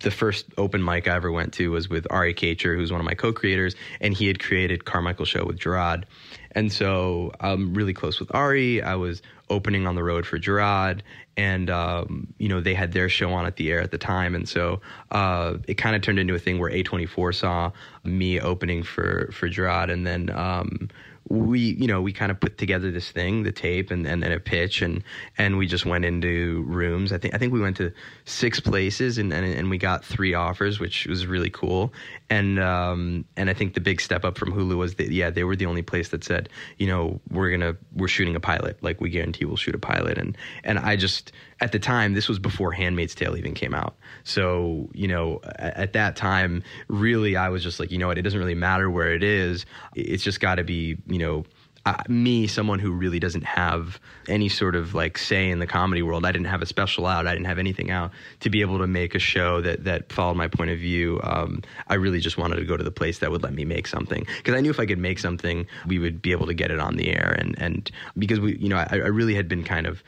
the 0.00 0.10
first 0.10 0.46
open 0.56 0.82
mic 0.82 1.06
I 1.06 1.14
ever 1.14 1.30
went 1.30 1.52
to 1.54 1.70
was 1.70 1.90
with 1.90 2.06
Ari 2.10 2.32
Katcher, 2.32 2.74
who's 2.74 2.90
one 2.90 3.00
of 3.00 3.04
my 3.04 3.14
co-creators, 3.14 3.74
and 4.00 4.14
he 4.14 4.28
had 4.28 4.40
created 4.40 4.86
Carmichael 4.86 5.26
Show 5.26 5.44
with 5.44 5.58
Jerrod. 5.58 6.04
And 6.58 6.72
so 6.72 7.30
I'm 7.38 7.72
really 7.72 7.94
close 7.94 8.18
with 8.18 8.34
Ari. 8.34 8.82
I 8.82 8.96
was 8.96 9.22
opening 9.48 9.86
on 9.86 9.94
the 9.94 10.02
road 10.02 10.26
for 10.26 10.40
Jerrod, 10.40 11.02
and 11.36 11.70
um, 11.70 12.34
you 12.38 12.48
know 12.48 12.60
they 12.60 12.74
had 12.74 12.90
their 12.90 13.08
show 13.08 13.32
on 13.32 13.46
at 13.46 13.54
the 13.54 13.70
air 13.70 13.80
at 13.80 13.92
the 13.92 13.98
time, 13.98 14.34
and 14.34 14.48
so 14.48 14.80
uh, 15.12 15.58
it 15.68 15.74
kind 15.74 15.94
of 15.94 16.02
turned 16.02 16.18
into 16.18 16.34
a 16.34 16.38
thing 16.40 16.58
where 16.58 16.68
A24 16.72 17.32
saw 17.36 17.70
me 18.02 18.40
opening 18.40 18.82
for 18.82 19.30
for 19.32 19.48
Jerrod, 19.48 19.88
and 19.88 20.04
then 20.04 20.30
um, 20.30 20.88
we 21.30 21.60
you 21.60 21.86
know 21.86 22.00
we 22.00 22.12
kind 22.12 22.30
of 22.30 22.40
put 22.40 22.56
together 22.58 22.90
this 22.90 23.10
thing 23.10 23.42
the 23.42 23.52
tape 23.52 23.90
and, 23.90 24.06
and 24.06 24.24
a 24.24 24.40
pitch 24.40 24.80
and 24.82 25.02
and 25.36 25.58
we 25.58 25.66
just 25.66 25.84
went 25.84 26.04
into 26.04 26.64
rooms. 26.66 27.12
I 27.12 27.18
think 27.18 27.34
i 27.34 27.38
think 27.38 27.52
we 27.52 27.60
went 27.60 27.76
to 27.78 27.92
six 28.24 28.60
places 28.60 29.18
and 29.18 29.32
and, 29.32 29.44
and 29.44 29.70
we 29.70 29.78
got 29.78 30.04
three 30.04 30.34
offers 30.34 30.80
which 30.80 31.06
was 31.06 31.26
really 31.26 31.50
cool. 31.50 31.92
And 32.30 32.58
um 32.58 33.24
and 33.36 33.50
i 33.50 33.54
think 33.54 33.74
the 33.74 33.80
big 33.80 34.00
step 34.00 34.24
up 34.24 34.38
from 34.38 34.52
hulu 34.52 34.76
was 34.76 34.94
that 34.94 35.10
yeah 35.10 35.30
they 35.30 35.44
were 35.44 35.56
the 35.56 35.66
only 35.66 35.82
place 35.82 36.08
that 36.10 36.24
said 36.24 36.48
you 36.78 36.86
know 36.86 37.20
we're 37.30 37.50
gonna 37.50 37.76
we're 37.94 38.08
shooting 38.08 38.36
a 38.36 38.40
pilot. 38.40 38.82
Like 38.82 39.00
we 39.00 39.10
guarantee 39.10 39.44
we'll 39.44 39.56
shoot 39.56 39.74
a 39.74 39.78
pilot. 39.78 40.18
And 40.18 40.36
and 40.64 40.78
i 40.78 40.96
just 40.96 41.32
at 41.60 41.72
the 41.72 41.78
time 41.78 42.14
this 42.14 42.28
was 42.28 42.38
before 42.38 42.72
handmaid's 42.72 43.14
tale 43.14 43.36
even 43.36 43.54
came 43.54 43.74
out 43.74 43.96
so 44.28 44.88
you 44.92 45.08
know 45.08 45.40
at, 45.56 45.76
at 45.76 45.92
that 45.94 46.16
time 46.16 46.62
really 46.88 47.36
i 47.36 47.48
was 47.48 47.62
just 47.62 47.80
like 47.80 47.90
you 47.90 47.98
know 47.98 48.08
what? 48.08 48.18
It 48.18 48.22
doesn't 48.22 48.38
really 48.38 48.54
matter 48.54 48.90
where 48.90 49.14
it 49.14 49.22
is. 49.22 49.66
It's 49.94 50.22
just 50.22 50.40
got 50.40 50.56
to 50.56 50.64
be 50.64 50.96
you 51.06 51.18
know, 51.18 51.44
uh, 51.88 52.02
me, 52.06 52.46
someone 52.46 52.78
who 52.78 52.92
really 52.92 53.18
doesn't 53.18 53.44
have 53.44 53.98
any 54.28 54.50
sort 54.50 54.76
of 54.76 54.94
like 54.94 55.16
say 55.16 55.48
in 55.48 55.58
the 55.58 55.66
comedy 55.66 56.02
world, 56.02 56.26
I 56.26 56.32
didn't 56.32 56.48
have 56.48 56.60
a 56.60 56.66
special 56.66 57.06
out, 57.06 57.26
I 57.26 57.32
didn't 57.32 57.46
have 57.46 57.58
anything 57.58 57.90
out 57.90 58.10
to 58.40 58.50
be 58.50 58.60
able 58.60 58.76
to 58.78 58.86
make 58.86 59.14
a 59.14 59.18
show 59.18 59.62
that 59.62 59.84
that 59.84 60.12
followed 60.12 60.36
my 60.36 60.48
point 60.48 60.70
of 60.70 60.78
view. 60.78 61.18
Um, 61.22 61.62
I 61.86 61.94
really 61.94 62.20
just 62.20 62.36
wanted 62.36 62.56
to 62.56 62.66
go 62.66 62.76
to 62.76 62.84
the 62.84 62.90
place 62.90 63.20
that 63.20 63.30
would 63.30 63.42
let 63.42 63.54
me 63.54 63.64
make 63.64 63.86
something 63.86 64.26
because 64.36 64.54
I 64.54 64.60
knew 64.60 64.68
if 64.68 64.78
I 64.78 64.84
could 64.84 64.98
make 64.98 65.18
something, 65.18 65.66
we 65.86 65.98
would 65.98 66.20
be 66.20 66.32
able 66.32 66.46
to 66.46 66.52
get 66.52 66.70
it 66.70 66.78
on 66.78 66.96
the 66.96 67.08
air, 67.08 67.34
and 67.38 67.54
and 67.58 67.90
because 68.18 68.38
we, 68.38 68.58
you 68.58 68.68
know, 68.68 68.76
I, 68.76 68.88
I 68.90 69.08
really 69.08 69.34
had 69.34 69.48
been 69.48 69.64
kind 69.64 69.86
of 69.86 70.02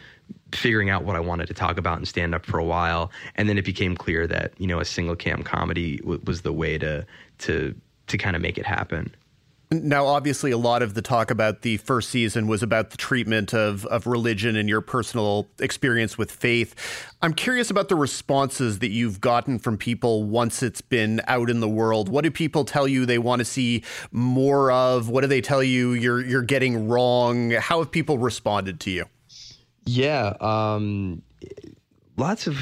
figuring 0.53 0.91
out 0.91 1.05
what 1.05 1.16
I 1.16 1.20
wanted 1.20 1.47
to 1.47 1.55
talk 1.55 1.78
about 1.78 1.97
and 1.97 2.07
stand 2.07 2.35
up 2.35 2.45
for 2.45 2.59
a 2.59 2.64
while, 2.64 3.11
and 3.37 3.49
then 3.49 3.57
it 3.57 3.64
became 3.64 3.97
clear 3.97 4.26
that 4.26 4.53
you 4.59 4.66
know 4.66 4.81
a 4.81 4.85
single 4.85 5.16
cam 5.16 5.43
comedy 5.43 5.97
w- 5.97 6.20
was 6.24 6.43
the 6.43 6.53
way 6.53 6.76
to 6.76 7.07
to 7.39 7.74
to 8.09 8.18
kind 8.18 8.37
of 8.37 8.43
make 8.43 8.59
it 8.59 8.66
happen. 8.66 9.14
Now, 9.72 10.06
obviously, 10.06 10.50
a 10.50 10.58
lot 10.58 10.82
of 10.82 10.94
the 10.94 11.02
talk 11.02 11.30
about 11.30 11.62
the 11.62 11.76
first 11.76 12.10
season 12.10 12.48
was 12.48 12.60
about 12.60 12.90
the 12.90 12.96
treatment 12.96 13.54
of, 13.54 13.86
of 13.86 14.04
religion 14.04 14.56
and 14.56 14.68
your 14.68 14.80
personal 14.80 15.46
experience 15.60 16.18
with 16.18 16.32
faith. 16.32 16.74
I'm 17.22 17.32
curious 17.32 17.70
about 17.70 17.88
the 17.88 17.94
responses 17.94 18.80
that 18.80 18.90
you've 18.90 19.20
gotten 19.20 19.60
from 19.60 19.78
people 19.78 20.24
once 20.24 20.64
it's 20.64 20.80
been 20.80 21.20
out 21.28 21.48
in 21.48 21.60
the 21.60 21.68
world. 21.68 22.08
What 22.08 22.24
do 22.24 22.32
people 22.32 22.64
tell 22.64 22.88
you 22.88 23.06
they 23.06 23.18
want 23.18 23.38
to 23.38 23.44
see 23.44 23.84
more 24.10 24.72
of? 24.72 25.08
What 25.08 25.20
do 25.20 25.28
they 25.28 25.40
tell 25.40 25.62
you 25.62 25.92
you're 25.92 26.20
you're 26.20 26.42
getting 26.42 26.88
wrong? 26.88 27.52
How 27.52 27.78
have 27.78 27.92
people 27.92 28.18
responded 28.18 28.80
to 28.80 28.90
you? 28.90 29.04
Yeah, 29.86 30.34
um, 30.40 31.22
lots 32.16 32.48
of 32.48 32.58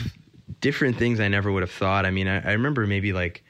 different 0.60 0.98
things 0.98 1.20
I 1.20 1.28
never 1.28 1.50
would 1.50 1.62
have 1.62 1.70
thought. 1.70 2.04
I 2.04 2.10
mean, 2.10 2.28
I, 2.28 2.50
I 2.50 2.52
remember 2.52 2.86
maybe 2.86 3.14
like 3.14 3.44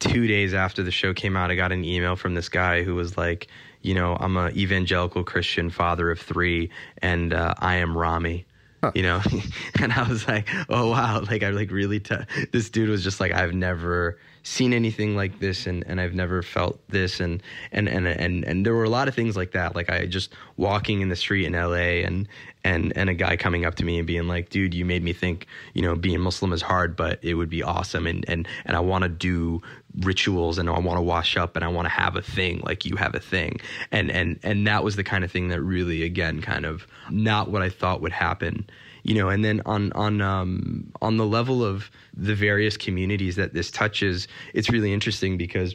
two 0.00 0.26
days 0.26 0.52
after 0.54 0.82
the 0.82 0.90
show 0.90 1.14
came 1.14 1.36
out, 1.36 1.50
I 1.50 1.54
got 1.54 1.70
an 1.70 1.84
email 1.84 2.16
from 2.16 2.34
this 2.34 2.48
guy 2.48 2.82
who 2.82 2.96
was 2.96 3.16
like, 3.16 3.46
you 3.82 3.94
know, 3.94 4.16
I'm 4.18 4.36
a 4.36 4.48
evangelical 4.50 5.22
Christian 5.22 5.70
father 5.70 6.10
of 6.10 6.18
three, 6.18 6.70
and 6.98 7.32
uh, 7.32 7.54
I 7.58 7.76
am 7.76 7.96
Ramy. 7.96 8.46
Huh. 8.82 8.92
You 8.94 9.02
know, 9.02 9.20
and 9.80 9.92
I 9.92 10.08
was 10.08 10.26
like, 10.26 10.48
oh 10.70 10.90
wow, 10.90 11.20
like 11.20 11.42
I 11.42 11.50
like 11.50 11.70
really. 11.70 12.00
T- 12.00 12.16
this 12.50 12.70
dude 12.70 12.88
was 12.88 13.04
just 13.04 13.20
like, 13.20 13.32
I've 13.32 13.52
never 13.52 14.18
seen 14.42 14.72
anything 14.72 15.14
like 15.14 15.38
this 15.38 15.66
and, 15.66 15.84
and 15.86 16.00
I've 16.00 16.14
never 16.14 16.42
felt 16.42 16.80
this 16.88 17.20
and, 17.20 17.42
and 17.72 17.88
and 17.88 18.06
and 18.06 18.42
and 18.42 18.64
there 18.64 18.74
were 18.74 18.84
a 18.84 18.88
lot 18.88 19.06
of 19.06 19.14
things 19.14 19.36
like 19.36 19.52
that. 19.52 19.76
Like 19.76 19.90
I 19.90 20.06
just 20.06 20.32
walking 20.56 21.02
in 21.02 21.10
the 21.10 21.16
street 21.16 21.44
in 21.44 21.52
LA 21.52 22.06
and 22.06 22.26
and 22.64 22.92
and 22.96 23.08
a 23.10 23.14
guy 23.14 23.36
coming 23.36 23.64
up 23.64 23.74
to 23.76 23.84
me 23.84 23.98
and 23.98 24.06
being 24.06 24.28
like, 24.28 24.50
dude, 24.50 24.74
you 24.74 24.84
made 24.84 25.02
me 25.02 25.12
think, 25.12 25.46
you 25.74 25.82
know, 25.82 25.94
being 25.94 26.20
Muslim 26.20 26.52
is 26.52 26.62
hard, 26.62 26.96
but 26.96 27.18
it 27.22 27.34
would 27.34 27.50
be 27.50 27.62
awesome 27.62 28.06
and 28.06 28.24
and 28.28 28.46
and 28.64 28.76
I 28.76 28.80
want 28.80 29.02
to 29.02 29.08
do 29.08 29.62
rituals 30.00 30.58
and 30.58 30.68
I 30.68 30.78
want 30.78 30.98
to 30.98 31.02
wash 31.02 31.36
up 31.36 31.56
and 31.56 31.64
I 31.64 31.68
want 31.68 31.86
to 31.86 31.90
have 31.90 32.16
a 32.16 32.22
thing 32.22 32.60
like 32.64 32.84
you 32.84 32.96
have 32.96 33.14
a 33.14 33.20
thing. 33.20 33.60
And 33.90 34.10
and 34.10 34.38
and 34.42 34.66
that 34.66 34.84
was 34.84 34.96
the 34.96 35.04
kind 35.04 35.24
of 35.24 35.32
thing 35.32 35.48
that 35.48 35.60
really 35.60 36.02
again 36.02 36.40
kind 36.42 36.64
of 36.64 36.86
not 37.10 37.50
what 37.50 37.62
I 37.62 37.68
thought 37.68 38.00
would 38.02 38.12
happen 38.12 38.68
you 39.02 39.14
know 39.14 39.28
and 39.28 39.44
then 39.44 39.62
on 39.66 39.92
on 39.92 40.20
um, 40.20 40.92
on 41.00 41.16
the 41.16 41.26
level 41.26 41.64
of 41.64 41.90
the 42.14 42.34
various 42.34 42.76
communities 42.76 43.36
that 43.36 43.54
this 43.54 43.70
touches 43.70 44.28
it's 44.52 44.70
really 44.70 44.92
interesting 44.92 45.36
because 45.36 45.74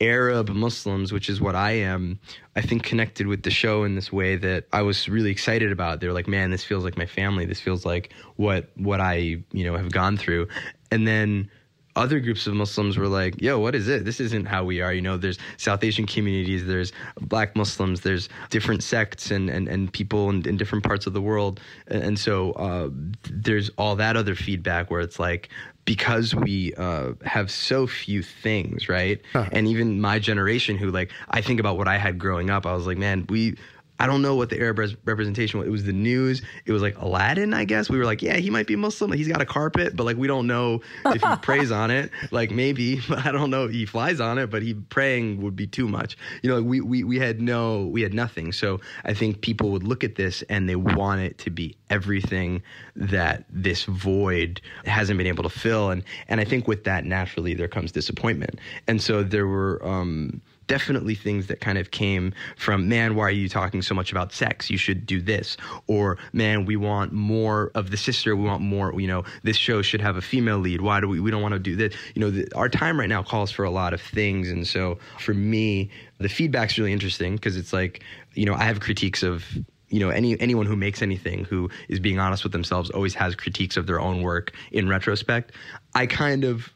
Arab 0.00 0.50
Muslims, 0.50 1.12
which 1.12 1.28
is 1.28 1.40
what 1.40 1.54
I 1.54 1.72
am, 1.72 2.20
I 2.54 2.60
think 2.60 2.82
connected 2.82 3.26
with 3.26 3.42
the 3.42 3.50
show 3.50 3.84
in 3.84 3.94
this 3.94 4.12
way 4.12 4.36
that 4.36 4.66
I 4.72 4.82
was 4.82 5.08
really 5.08 5.30
excited 5.30 5.72
about. 5.72 6.00
They're 6.00 6.12
like, 6.12 6.28
man, 6.28 6.50
this 6.50 6.64
feels 6.64 6.84
like 6.84 6.96
my 6.96 7.06
family. 7.06 7.46
This 7.46 7.60
feels 7.60 7.86
like 7.86 8.12
what 8.36 8.70
what 8.76 9.00
I 9.00 9.42
you 9.52 9.64
know 9.64 9.76
have 9.76 9.90
gone 9.90 10.16
through. 10.16 10.48
And 10.90 11.06
then 11.06 11.50
other 11.96 12.20
groups 12.20 12.46
of 12.46 12.54
Muslims 12.54 12.96
were 12.96 13.08
like, 13.08 13.40
yo, 13.40 13.58
what 13.58 13.74
is 13.74 13.88
it? 13.88 14.04
This 14.04 14.20
isn't 14.20 14.46
how 14.46 14.64
we 14.64 14.80
are. 14.80 14.92
You 14.92 15.02
know, 15.02 15.16
there's 15.16 15.38
South 15.56 15.82
Asian 15.82 16.06
communities, 16.06 16.66
there's 16.66 16.92
black 17.20 17.56
Muslims, 17.56 18.02
there's 18.02 18.28
different 18.50 18.82
sects 18.82 19.30
and, 19.30 19.48
and, 19.50 19.66
and 19.66 19.92
people 19.92 20.30
in, 20.30 20.46
in 20.46 20.56
different 20.56 20.84
parts 20.84 21.06
of 21.06 21.14
the 21.14 21.22
world. 21.22 21.60
And, 21.88 22.02
and 22.02 22.18
so 22.18 22.52
uh, 22.52 22.90
there's 23.30 23.70
all 23.78 23.96
that 23.96 24.16
other 24.16 24.34
feedback 24.34 24.90
where 24.90 25.00
it's 25.00 25.18
like, 25.18 25.48
because 25.86 26.34
we 26.34 26.74
uh, 26.74 27.12
have 27.24 27.50
so 27.50 27.86
few 27.86 28.22
things, 28.22 28.88
right? 28.88 29.22
Huh. 29.32 29.46
And 29.52 29.68
even 29.68 30.00
my 30.00 30.18
generation, 30.18 30.76
who 30.76 30.90
like 30.90 31.12
I 31.30 31.40
think 31.40 31.60
about 31.60 31.78
what 31.78 31.88
I 31.88 31.96
had 31.96 32.18
growing 32.18 32.50
up, 32.50 32.66
I 32.66 32.74
was 32.74 32.86
like, 32.86 32.98
man, 32.98 33.24
we 33.28 33.56
I 33.98 34.06
don't 34.06 34.22
know 34.22 34.34
what 34.34 34.50
the 34.50 34.60
Arab 34.60 34.78
res- 34.78 34.96
representation 35.04 35.58
was. 35.58 35.68
It 35.68 35.70
was 35.70 35.84
the 35.84 35.92
news. 35.92 36.42
It 36.66 36.72
was 36.72 36.82
like 36.82 36.98
Aladdin, 37.00 37.54
I 37.54 37.64
guess. 37.64 37.88
We 37.88 37.98
were 37.98 38.04
like, 38.04 38.22
yeah, 38.22 38.36
he 38.36 38.50
might 38.50 38.66
be 38.66 38.76
Muslim. 38.76 39.12
He's 39.12 39.28
got 39.28 39.40
a 39.40 39.46
carpet, 39.46 39.96
but 39.96 40.04
like 40.04 40.16
we 40.16 40.26
don't 40.26 40.46
know 40.46 40.80
if 41.06 41.22
he 41.22 41.36
prays 41.42 41.70
on 41.70 41.90
it. 41.90 42.10
Like 42.32 42.50
maybe, 42.50 43.00
but 43.08 43.24
I 43.24 43.32
don't 43.32 43.50
know. 43.50 43.68
He 43.68 43.86
flies 43.86 44.20
on 44.20 44.38
it, 44.38 44.50
but 44.50 44.62
he 44.62 44.74
praying 44.74 45.40
would 45.42 45.54
be 45.56 45.66
too 45.66 45.88
much. 45.88 46.16
You 46.42 46.50
know, 46.50 46.62
we 46.62 46.80
we 46.80 47.04
we 47.04 47.18
had 47.18 47.40
no, 47.40 47.86
we 47.86 48.02
had 48.02 48.12
nothing. 48.12 48.52
So 48.52 48.80
I 49.04 49.14
think 49.14 49.40
people 49.40 49.70
would 49.70 49.84
look 49.84 50.04
at 50.04 50.16
this 50.16 50.42
and 50.48 50.68
they 50.68 50.76
want 50.76 51.20
it 51.20 51.38
to 51.38 51.50
be 51.50 51.76
everything 51.88 52.62
that 52.96 53.44
this 53.48 53.84
void 53.84 54.60
hasn't 54.84 55.16
been 55.18 55.26
able 55.26 55.44
to 55.44 55.48
fill. 55.48 55.90
And 55.90 56.02
and 56.28 56.40
I 56.40 56.44
think 56.44 56.66
with 56.68 56.84
that 56.84 57.04
naturally 57.04 57.54
there 57.54 57.68
comes 57.68 57.92
disappointment. 57.92 58.58
And 58.88 59.00
so 59.00 59.22
there 59.22 59.46
were. 59.46 59.80
um 59.86 60.42
definitely 60.66 61.14
things 61.14 61.46
that 61.46 61.60
kind 61.60 61.78
of 61.78 61.90
came 61.90 62.34
from 62.56 62.88
man 62.88 63.14
why 63.14 63.24
are 63.24 63.30
you 63.30 63.48
talking 63.48 63.82
so 63.82 63.94
much 63.94 64.12
about 64.12 64.32
sex? 64.32 64.70
You 64.70 64.78
should 64.78 65.06
do 65.06 65.20
this. 65.20 65.56
Or 65.86 66.18
man 66.32 66.64
we 66.64 66.76
want 66.76 67.12
more 67.12 67.70
of 67.74 67.90
the 67.90 67.96
sister. 67.96 68.36
We 68.36 68.44
want 68.44 68.62
more 68.62 68.98
you 69.00 69.06
know 69.06 69.24
this 69.42 69.56
show 69.56 69.82
should 69.82 70.00
have 70.00 70.16
a 70.16 70.22
female 70.22 70.58
lead. 70.58 70.80
Why 70.80 71.00
do 71.00 71.08
we 71.08 71.20
we 71.20 71.30
don't 71.30 71.42
want 71.42 71.54
to 71.54 71.58
do 71.58 71.76
this? 71.76 71.94
You 72.14 72.20
know 72.20 72.30
the, 72.30 72.52
our 72.54 72.68
time 72.68 72.98
right 72.98 73.08
now 73.08 73.22
calls 73.22 73.50
for 73.50 73.64
a 73.64 73.70
lot 73.70 73.94
of 73.94 74.00
things. 74.00 74.50
And 74.50 74.66
so 74.66 74.98
for 75.18 75.34
me 75.34 75.90
the 76.18 76.28
feedback's 76.28 76.78
really 76.78 76.92
interesting 76.92 77.36
because 77.36 77.56
it's 77.56 77.72
like 77.72 78.02
you 78.34 78.46
know 78.46 78.54
i 78.54 78.64
have 78.64 78.80
critiques 78.80 79.22
of 79.22 79.44
you 79.88 80.00
know 80.00 80.10
any 80.10 80.38
anyone 80.40 80.66
who 80.66 80.76
makes 80.76 81.02
anything 81.02 81.44
who 81.44 81.70
is 81.88 82.00
being 82.00 82.18
honest 82.18 82.42
with 82.42 82.52
themselves 82.52 82.90
always 82.90 83.14
has 83.14 83.34
critiques 83.34 83.76
of 83.76 83.86
their 83.86 84.00
own 84.00 84.22
work 84.22 84.52
in 84.72 84.88
retrospect. 84.88 85.52
I 85.94 86.06
kind 86.06 86.44
of 86.44 86.72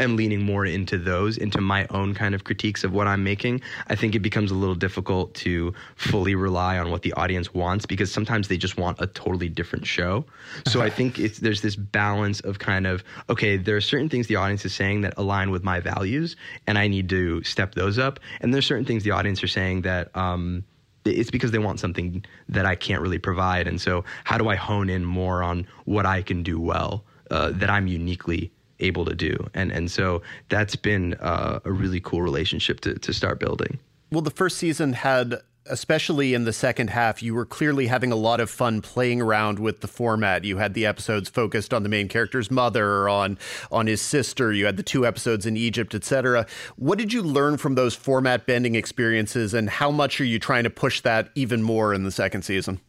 am 0.00 0.16
leaning 0.16 0.42
more 0.42 0.64
into 0.64 0.98
those, 0.98 1.36
into 1.36 1.60
my 1.60 1.86
own 1.90 2.14
kind 2.14 2.34
of 2.34 2.44
critiques 2.44 2.84
of 2.84 2.92
what 2.92 3.06
I'm 3.06 3.24
making, 3.24 3.60
I 3.88 3.94
think 3.94 4.14
it 4.14 4.20
becomes 4.20 4.50
a 4.50 4.54
little 4.54 4.74
difficult 4.74 5.34
to 5.36 5.74
fully 5.96 6.34
rely 6.34 6.78
on 6.78 6.90
what 6.90 7.02
the 7.02 7.12
audience 7.14 7.52
wants 7.52 7.86
because 7.86 8.12
sometimes 8.12 8.48
they 8.48 8.56
just 8.56 8.76
want 8.76 9.00
a 9.00 9.06
totally 9.06 9.48
different 9.48 9.86
show. 9.86 10.24
So 10.66 10.80
I 10.80 10.90
think 10.90 11.18
it's 11.18 11.38
there's 11.38 11.62
this 11.62 11.76
balance 11.76 12.40
of 12.40 12.58
kind 12.58 12.86
of 12.86 13.02
okay, 13.28 13.56
there 13.56 13.76
are 13.76 13.80
certain 13.80 14.08
things 14.08 14.26
the 14.26 14.36
audience 14.36 14.64
is 14.64 14.74
saying 14.74 15.00
that 15.02 15.14
align 15.16 15.50
with 15.50 15.64
my 15.64 15.80
values, 15.80 16.36
and 16.66 16.78
I 16.78 16.88
need 16.88 17.08
to 17.08 17.42
step 17.42 17.74
those 17.74 17.98
up, 17.98 18.20
and 18.40 18.54
there's 18.54 18.66
certain 18.66 18.84
things 18.84 19.02
the 19.02 19.12
audience 19.12 19.42
are 19.42 19.48
saying 19.48 19.82
that. 19.82 20.14
Um, 20.16 20.64
it's 21.04 21.30
because 21.30 21.52
they 21.52 21.58
want 21.58 21.80
something 21.80 22.22
that 22.50 22.66
I 22.66 22.74
can't 22.74 23.00
really 23.00 23.18
provide. 23.18 23.66
And 23.66 23.80
so, 23.80 24.04
how 24.24 24.36
do 24.36 24.48
I 24.48 24.56
hone 24.56 24.90
in 24.90 25.06
more 25.06 25.42
on 25.42 25.66
what 25.86 26.04
I 26.04 26.20
can 26.20 26.42
do 26.42 26.60
well, 26.60 27.04
uh, 27.30 27.50
that 27.52 27.70
I'm 27.70 27.86
uniquely 27.86 28.52
able 28.80 29.04
to 29.04 29.14
do. 29.14 29.48
And 29.54 29.70
and 29.70 29.90
so 29.90 30.22
that's 30.48 30.76
been 30.76 31.14
uh, 31.14 31.60
a 31.64 31.72
really 31.72 32.00
cool 32.00 32.22
relationship 32.22 32.80
to 32.80 32.94
to 32.98 33.12
start 33.12 33.40
building. 33.40 33.78
Well, 34.10 34.22
the 34.22 34.30
first 34.30 34.56
season 34.56 34.94
had 34.94 35.40
especially 35.70 36.34
in 36.34 36.44
the 36.44 36.52
second 36.52 36.90
half, 36.90 37.22
you 37.22 37.34
were 37.34 37.44
clearly 37.44 37.86
having 37.86 38.12
a 38.12 38.16
lot 38.16 38.40
of 38.40 38.50
fun 38.50 38.80
playing 38.80 39.20
around 39.20 39.58
with 39.58 39.80
the 39.80 39.88
format. 39.88 40.44
You 40.44 40.58
had 40.58 40.74
the 40.74 40.86
episodes 40.86 41.28
focused 41.28 41.72
on 41.74 41.82
the 41.82 41.88
main 41.88 42.08
character's 42.08 42.50
mother, 42.50 43.08
on 43.08 43.38
on 43.70 43.86
his 43.86 44.00
sister. 44.00 44.52
You 44.52 44.66
had 44.66 44.76
the 44.76 44.82
two 44.82 45.06
episodes 45.06 45.46
in 45.46 45.56
Egypt, 45.56 45.94
etc. 45.94 46.46
What 46.76 46.98
did 46.98 47.12
you 47.12 47.22
learn 47.22 47.56
from 47.58 47.74
those 47.74 47.94
format 47.94 48.46
bending 48.46 48.74
experiences, 48.74 49.54
and 49.54 49.68
how 49.68 49.90
much 49.90 50.20
are 50.20 50.24
you 50.24 50.38
trying 50.38 50.64
to 50.64 50.70
push 50.70 51.00
that 51.02 51.30
even 51.34 51.62
more 51.62 51.94
in 51.94 52.04
the 52.04 52.10
second 52.10 52.42
season? 52.42 52.80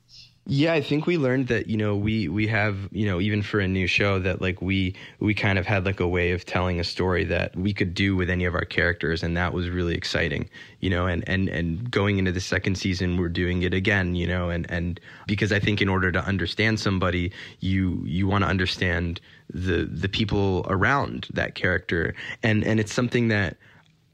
Yeah, 0.52 0.74
I 0.74 0.82
think 0.82 1.06
we 1.06 1.16
learned 1.16 1.48
that 1.50 1.68
you 1.68 1.78
know 1.78 1.96
we 1.96 2.28
we 2.28 2.48
have 2.48 2.90
you 2.92 3.06
know 3.06 3.22
even 3.22 3.44
for 3.44 3.60
a 3.60 3.68
new 3.68 3.86
show 3.86 4.18
that 4.18 4.42
like 4.42 4.64
we 4.64 4.96
we 5.20 5.36
kind 5.36 5.60
of 5.60 5.68
had 5.68 5.86
like 5.86 6.00
a 6.00 6.08
way 6.08 6.32
of 6.32 6.44
telling 6.44 6.80
a 6.80 6.84
story 6.84 7.24
that 7.26 7.56
we 7.56 7.72
could 7.72 7.94
do 7.94 8.16
with 8.16 8.32
any 8.32 8.46
of 8.46 8.56
our 8.56 8.66
characters, 8.66 9.22
and 9.22 9.38
that 9.38 9.54
was 9.54 9.70
really 9.70 9.94
exciting. 9.94 10.50
You 10.80 10.90
know, 10.90 11.06
and 11.06 11.24
and 11.30 11.50
and 11.50 11.92
going 11.92 12.18
into 12.18 12.32
the 12.32 12.42
second 12.42 12.80
season, 12.80 13.18
we're 13.18 13.30
doing 13.30 13.62
it 13.62 13.76
again. 13.76 14.16
You 14.16 14.26
know, 14.26 14.50
and 14.50 14.66
and 14.72 15.00
because 15.28 15.52
I 15.52 15.60
think 15.60 15.84
in 15.84 15.88
order 15.88 16.12
to 16.12 16.26
understand 16.26 16.80
somebody, 16.80 17.32
you 17.60 18.02
you 18.04 18.26
want 18.26 18.44
to 18.44 18.50
understand 18.50 19.22
the 19.54 19.86
the 19.86 20.10
people 20.10 20.66
around 20.68 21.28
that 21.32 21.54
character, 21.54 22.16
and 22.42 22.64
and 22.64 22.80
it's 22.80 22.92
something 22.92 23.28
that 23.28 23.56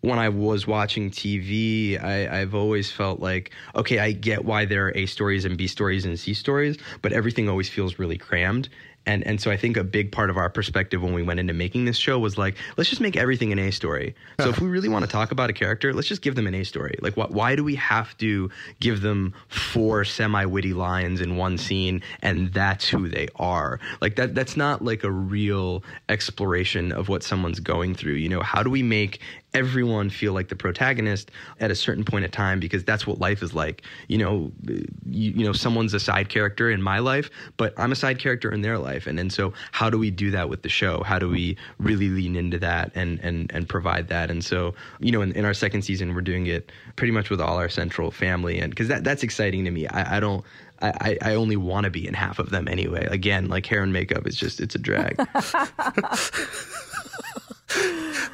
when 0.06 0.20
I 0.20 0.30
was 0.30 0.68
watching 0.68 1.12
TV, 1.12 2.02
I, 2.02 2.38
have 2.38 2.56
always 2.56 2.92
felt 2.92 3.20
like, 3.20 3.52
okay, 3.76 4.00
I 4.00 4.12
get 4.12 4.46
why 4.46 4.66
there 4.66 4.88
are 4.88 4.92
A 4.96 5.06
stories 5.06 5.46
and 5.46 5.58
B 5.58 5.68
stories 5.68 6.06
and 6.06 6.20
C 6.20 6.34
stories, 6.34 6.78
but 7.02 7.12
everything 7.12 7.50
always 7.50 7.70
feels 7.70 8.00
really 8.00 8.18
crammed 8.18 8.70
and 9.06 9.26
and 9.26 9.40
so 9.40 9.52
I 9.52 9.58
think 9.58 9.78
a 9.78 9.84
big 9.84 10.12
part 10.12 10.30
of 10.30 10.38
our 10.38 10.50
perspective 10.50 11.02
when 11.02 11.14
we 11.14 11.24
went 11.24 11.40
into 11.40 11.54
making 11.54 11.86
this 11.86 11.98
show 11.98 12.18
was 12.18 12.38
like, 12.38 12.56
let's 12.78 12.90
just 12.90 13.02
make 13.02 13.16
everything 13.16 13.52
an 13.52 13.60
A 13.60 13.72
story. 13.72 14.16
So 14.40 14.50
if 14.50 14.60
we 14.60 14.68
really 14.68 14.90
want 14.90 15.06
to 15.06 15.12
talk 15.12 15.32
about 15.32 15.50
a 15.50 15.54
character, 15.54 15.94
let's 15.94 16.08
just 16.08 16.22
give 16.22 16.36
them 16.36 16.48
an 16.48 16.56
A 16.56 16.64
story. 16.64 16.98
Like, 17.02 17.16
what? 17.16 17.32
Why 17.32 17.56
do 17.56 17.64
we 17.64 17.76
have 17.76 18.18
to 18.18 18.50
give 18.80 19.02
them 19.02 19.34
four 19.48 20.06
semi-witty 20.06 20.74
lines 20.74 21.22
in 21.22 21.38
one 21.38 21.58
scene, 21.58 22.02
and 22.22 22.52
that's 22.54 22.88
who 22.88 23.08
they 23.08 23.28
are? 23.36 23.80
Like 24.02 24.16
that. 24.16 24.36
That's 24.36 24.58
not 24.58 24.84
like 24.84 25.04
a 25.04 25.12
real 25.12 25.84
exploration 26.10 26.92
of 26.92 27.10
what 27.10 27.24
someone's 27.24 27.60
going 27.60 27.96
through. 27.96 28.14
You 28.14 28.30
know, 28.30 28.42
how 28.42 28.64
do 28.64 28.70
we 28.70 28.84
make 28.84 29.22
everyone 29.56 30.10
feel 30.10 30.34
like 30.34 30.50
the 30.50 30.56
protagonist 30.56 31.32
at 31.60 31.72
a 31.72 31.76
certain 31.76 32.04
point 32.04 32.26
in 32.26 32.32
time 32.32 32.60
because 32.60 32.84
that's 32.84 33.08
what 33.08 33.20
life 33.20 33.42
is 33.42 33.54
like. 33.54 33.84
You 34.08 34.18
know, 34.18 34.52
you, 34.68 35.32
you, 35.32 35.46
know, 35.46 35.54
someone's 35.54 35.94
a 35.94 36.00
side 36.00 36.30
character 36.30 36.70
in 36.70 36.82
my 36.82 37.00
life, 37.00 37.30
but 37.58 37.74
I'm 37.78 37.92
a 37.92 37.96
side 37.96 38.20
character 38.20 38.52
in 38.52 38.62
their 38.62 38.78
life. 38.78 39.08
And 39.08 39.20
and 39.20 39.32
so 39.32 39.54
how 39.72 39.90
do 39.90 39.98
we 39.98 40.12
do 40.12 40.30
that 40.32 40.50
with 40.50 40.62
the 40.62 40.70
show? 40.70 41.02
How 41.04 41.18
do 41.18 41.30
we 41.30 41.58
really 41.80 42.10
lean 42.10 42.36
into 42.36 42.60
that 42.60 42.92
and 42.96 43.20
and 43.22 43.52
and 43.54 43.68
provide 43.68 44.10
that? 44.10 44.30
And 44.30 44.44
so, 44.44 44.76
you 45.00 45.12
know, 45.12 45.22
in, 45.22 45.32
in 45.32 45.46
our 45.46 45.54
second 45.54 45.84
season 45.84 46.14
we're 46.14 46.22
doing 46.22 46.48
it 46.48 46.72
pretty 46.98 47.12
much 47.12 47.30
with 47.30 47.40
all 47.42 47.58
our 47.58 47.70
central 47.70 48.12
family 48.12 48.60
and 48.60 48.70
because 48.70 48.90
that 48.90 49.04
that's 49.04 49.24
exciting 49.24 49.66
to 49.66 49.72
me. 49.72 49.88
I, 49.88 50.18
I 50.18 50.20
don't 50.20 50.44
I, 50.82 51.18
I 51.22 51.36
only 51.36 51.56
want 51.56 51.86
to 51.86 51.90
be 51.90 52.06
in 52.06 52.14
half 52.14 52.38
of 52.38 52.50
them 52.50 52.68
anyway. 52.68 53.08
Again, 53.10 53.48
like 53.48 53.66
hair 53.66 53.82
and 53.82 53.94
makeup 53.94 54.28
is 54.28 54.36
just 54.36 54.60
it's 54.60 54.76
a 54.76 54.80
drag. 54.80 55.18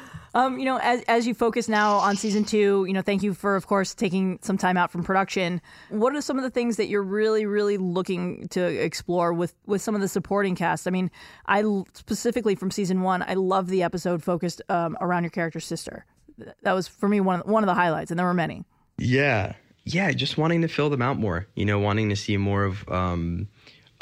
Um, 0.34 0.58
you 0.58 0.64
know, 0.64 0.78
as 0.78 1.02
as 1.02 1.26
you 1.26 1.34
focus 1.34 1.68
now 1.68 1.96
on 1.96 2.16
season 2.16 2.44
two, 2.44 2.84
you 2.86 2.92
know, 2.92 3.02
thank 3.02 3.22
you 3.22 3.34
for, 3.34 3.54
of 3.56 3.66
course, 3.66 3.94
taking 3.94 4.38
some 4.42 4.56
time 4.56 4.76
out 4.76 4.90
from 4.90 5.04
production. 5.04 5.60
What 5.90 6.14
are 6.14 6.20
some 6.22 6.38
of 6.38 6.42
the 6.42 6.50
things 6.50 6.76
that 6.76 6.88
you're 6.88 7.02
really, 7.02 7.44
really 7.44 7.76
looking 7.76 8.48
to 8.48 8.62
explore 8.62 9.32
with 9.32 9.54
with 9.66 9.82
some 9.82 9.94
of 9.94 10.00
the 10.00 10.08
supporting 10.08 10.54
cast? 10.54 10.88
I 10.88 10.90
mean, 10.90 11.10
I 11.46 11.62
specifically 11.92 12.54
from 12.54 12.70
season 12.70 13.02
one, 13.02 13.22
I 13.22 13.34
love 13.34 13.68
the 13.68 13.82
episode 13.82 14.22
focused 14.22 14.62
um, 14.68 14.96
around 15.00 15.24
your 15.24 15.30
character's 15.30 15.66
sister. 15.66 16.06
That 16.62 16.72
was 16.72 16.88
for 16.88 17.08
me 17.08 17.20
one 17.20 17.40
of, 17.40 17.46
one 17.46 17.62
of 17.62 17.66
the 17.66 17.74
highlights, 17.74 18.10
and 18.10 18.18
there 18.18 18.26
were 18.26 18.34
many. 18.34 18.64
Yeah, 18.98 19.52
yeah, 19.84 20.12
just 20.12 20.38
wanting 20.38 20.62
to 20.62 20.68
fill 20.68 20.88
them 20.88 21.02
out 21.02 21.18
more. 21.18 21.46
You 21.54 21.66
know, 21.66 21.78
wanting 21.78 22.08
to 22.08 22.16
see 22.16 22.36
more 22.36 22.64
of. 22.64 22.88
Um, 22.88 23.48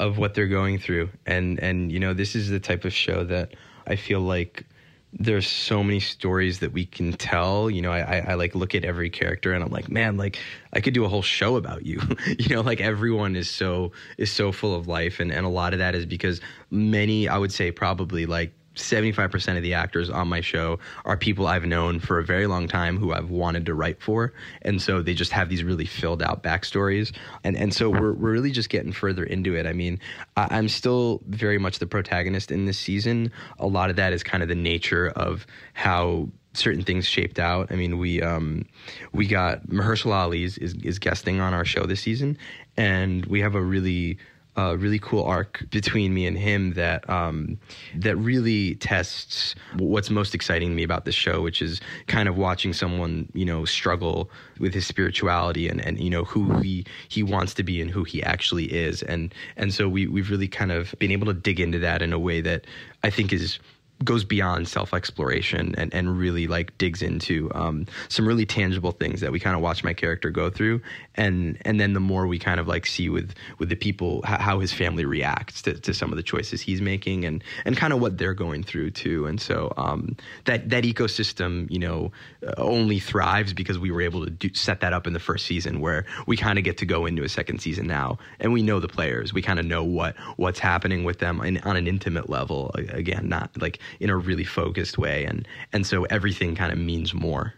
of 0.01 0.17
what 0.17 0.33
they're 0.33 0.47
going 0.47 0.79
through. 0.79 1.09
And 1.27 1.59
and 1.59 1.91
you 1.91 1.99
know, 1.99 2.13
this 2.15 2.35
is 2.35 2.49
the 2.49 2.59
type 2.59 2.85
of 2.85 2.91
show 2.91 3.23
that 3.25 3.53
I 3.85 3.95
feel 3.95 4.19
like 4.19 4.65
there's 5.13 5.47
so 5.47 5.83
many 5.83 5.99
stories 5.99 6.59
that 6.59 6.71
we 6.71 6.85
can 6.85 7.13
tell. 7.13 7.69
You 7.69 7.81
know, 7.81 7.91
I, 7.91 7.99
I, 7.99 8.17
I, 8.29 8.33
like 8.35 8.55
look 8.55 8.73
at 8.75 8.85
every 8.85 9.09
character 9.09 9.51
and 9.51 9.63
I'm 9.63 9.69
like, 9.69 9.89
man, 9.89 10.17
like 10.17 10.39
I 10.73 10.79
could 10.79 10.93
do 10.93 11.03
a 11.03 11.09
whole 11.09 11.21
show 11.21 11.57
about 11.57 11.85
you. 11.85 12.01
you 12.39 12.55
know, 12.55 12.61
like 12.61 12.79
everyone 12.79 13.35
is 13.35 13.49
so 13.49 13.91
is 14.17 14.31
so 14.31 14.51
full 14.51 14.75
of 14.75 14.87
life, 14.87 15.19
and 15.19 15.31
and 15.31 15.45
a 15.45 15.49
lot 15.49 15.73
of 15.73 15.79
that 15.79 15.95
is 15.95 16.05
because 16.05 16.39
many, 16.69 17.27
I 17.27 17.37
would 17.37 17.51
say, 17.51 17.71
probably 17.71 18.25
like 18.25 18.53
75% 18.81 19.57
of 19.57 19.63
the 19.63 19.73
actors 19.73 20.09
on 20.09 20.27
my 20.27 20.41
show 20.41 20.79
are 21.05 21.17
people 21.17 21.47
I've 21.47 21.65
known 21.65 21.99
for 21.99 22.19
a 22.19 22.23
very 22.23 22.47
long 22.47 22.67
time 22.67 22.97
who 22.97 23.13
I've 23.13 23.29
wanted 23.29 23.65
to 23.67 23.73
write 23.73 24.01
for. 24.01 24.33
And 24.61 24.81
so 24.81 25.01
they 25.01 25.13
just 25.13 25.31
have 25.31 25.49
these 25.49 25.63
really 25.63 25.85
filled 25.85 26.21
out 26.21 26.43
backstories. 26.43 27.15
And, 27.43 27.55
and 27.55 27.73
so 27.73 27.89
we're, 27.89 28.13
we're 28.13 28.31
really 28.31 28.51
just 28.51 28.69
getting 28.69 28.91
further 28.91 29.23
into 29.23 29.55
it. 29.55 29.65
I 29.65 29.73
mean, 29.73 29.99
I, 30.35 30.47
I'm 30.51 30.69
still 30.69 31.21
very 31.27 31.57
much 31.57 31.79
the 31.79 31.87
protagonist 31.87 32.51
in 32.51 32.65
this 32.65 32.79
season. 32.79 33.31
A 33.59 33.67
lot 33.67 33.89
of 33.89 33.95
that 33.95 34.13
is 34.13 34.23
kind 34.23 34.43
of 34.43 34.49
the 34.49 34.55
nature 34.55 35.09
of 35.09 35.45
how 35.73 36.29
certain 36.53 36.83
things 36.83 37.05
shaped 37.05 37.39
out. 37.39 37.71
I 37.71 37.75
mean, 37.75 37.97
we 37.97 38.21
um, 38.21 38.65
we 39.13 39.27
got 39.27 39.67
Mahershala 39.67 40.13
Ali 40.13 40.43
is, 40.43 40.57
is 40.57 40.99
guesting 40.99 41.39
on 41.39 41.53
our 41.53 41.65
show 41.65 41.85
this 41.85 42.01
season, 42.01 42.37
and 42.75 43.25
we 43.25 43.41
have 43.41 43.55
a 43.55 43.61
really 43.61 44.17
a 44.57 44.75
really 44.75 44.99
cool 44.99 45.23
arc 45.23 45.63
between 45.69 46.13
me 46.13 46.25
and 46.25 46.37
him 46.37 46.73
that 46.73 47.09
um, 47.09 47.57
that 47.95 48.17
really 48.17 48.75
tests 48.75 49.55
what's 49.77 50.09
most 50.09 50.35
exciting 50.35 50.69
to 50.69 50.75
me 50.75 50.83
about 50.83 51.05
this 51.05 51.15
show, 51.15 51.41
which 51.41 51.61
is 51.61 51.79
kind 52.07 52.27
of 52.27 52.37
watching 52.37 52.73
someone 52.73 53.29
you 53.33 53.45
know 53.45 53.63
struggle 53.63 54.29
with 54.59 54.73
his 54.73 54.85
spirituality 54.85 55.69
and, 55.69 55.83
and 55.85 55.99
you 55.99 56.09
know 56.09 56.25
who 56.25 56.59
he 56.59 56.85
he 57.07 57.23
wants 57.23 57.53
to 57.53 57.63
be 57.63 57.81
and 57.81 57.91
who 57.91 58.03
he 58.03 58.21
actually 58.23 58.65
is, 58.65 59.01
and 59.03 59.33
and 59.55 59.73
so 59.73 59.87
we 59.87 60.07
we've 60.07 60.29
really 60.29 60.49
kind 60.49 60.71
of 60.71 60.93
been 60.99 61.11
able 61.11 61.27
to 61.27 61.33
dig 61.33 61.59
into 61.59 61.79
that 61.79 62.01
in 62.01 62.11
a 62.11 62.19
way 62.19 62.41
that 62.41 62.65
I 63.03 63.09
think 63.09 63.31
is 63.31 63.59
goes 64.03 64.23
beyond 64.23 64.67
self 64.67 64.93
exploration 64.93 65.75
and, 65.77 65.93
and 65.93 66.17
really 66.17 66.47
like 66.47 66.77
digs 66.77 67.01
into 67.01 67.51
um, 67.53 67.85
some 68.09 68.27
really 68.27 68.45
tangible 68.45 68.91
things 68.91 69.21
that 69.21 69.31
we 69.31 69.39
kind 69.39 69.55
of 69.55 69.61
watch 69.61 69.83
my 69.83 69.93
character 69.93 70.29
go 70.29 70.49
through 70.49 70.81
and 71.15 71.57
and 71.61 71.79
then 71.79 71.93
the 71.93 71.99
more 71.99 72.27
we 72.27 72.39
kind 72.39 72.59
of 72.59 72.67
like 72.67 72.85
see 72.85 73.09
with 73.09 73.33
with 73.57 73.69
the 73.69 73.75
people 73.75 74.21
how 74.23 74.59
his 74.59 74.71
family 74.71 75.05
reacts 75.05 75.61
to, 75.61 75.73
to 75.73 75.93
some 75.93 76.11
of 76.11 76.17
the 76.17 76.23
choices 76.23 76.61
he's 76.61 76.81
making 76.81 77.25
and 77.25 77.43
and 77.65 77.75
kind 77.77 77.93
of 77.93 77.99
what 77.99 78.17
they're 78.17 78.33
going 78.33 78.63
through 78.63 78.91
too. 78.91 79.25
And 79.25 79.39
so 79.39 79.73
um, 79.77 80.15
that 80.45 80.69
that 80.69 80.83
ecosystem 80.83 81.69
you 81.69 81.79
know 81.79 82.11
only 82.57 82.99
thrives 82.99 83.53
because 83.53 83.77
we 83.77 83.91
were 83.91 84.01
able 84.01 84.23
to 84.25 84.31
do, 84.31 84.53
set 84.53 84.81
that 84.81 84.93
up 84.93 85.07
in 85.07 85.13
the 85.13 85.19
first 85.19 85.45
season 85.45 85.81
where 85.81 86.05
we 86.27 86.37
kind 86.37 86.57
of 86.57 86.63
get 86.63 86.77
to 86.77 86.85
go 86.85 87.05
into 87.05 87.23
a 87.23 87.29
second 87.29 87.59
season 87.59 87.87
now 87.87 88.17
and 88.39 88.53
we 88.53 88.61
know 88.61 88.79
the 88.79 88.87
players. 88.87 89.33
We 89.33 89.41
kind 89.41 89.59
of 89.59 89.65
know 89.65 89.83
what 89.83 90.15
what's 90.37 90.59
happening 90.59 91.03
with 91.03 91.19
them 91.19 91.41
in, 91.41 91.57
on 91.59 91.75
an 91.75 91.87
intimate 91.87 92.29
level 92.29 92.71
again 92.75 93.27
not 93.27 93.49
like 93.61 93.79
in 93.99 94.09
a 94.09 94.17
really 94.17 94.43
focused 94.43 94.97
way, 94.97 95.25
and 95.25 95.47
and 95.73 95.85
so 95.85 96.05
everything 96.05 96.55
kind 96.55 96.71
of 96.71 96.77
means 96.77 97.13
more. 97.13 97.53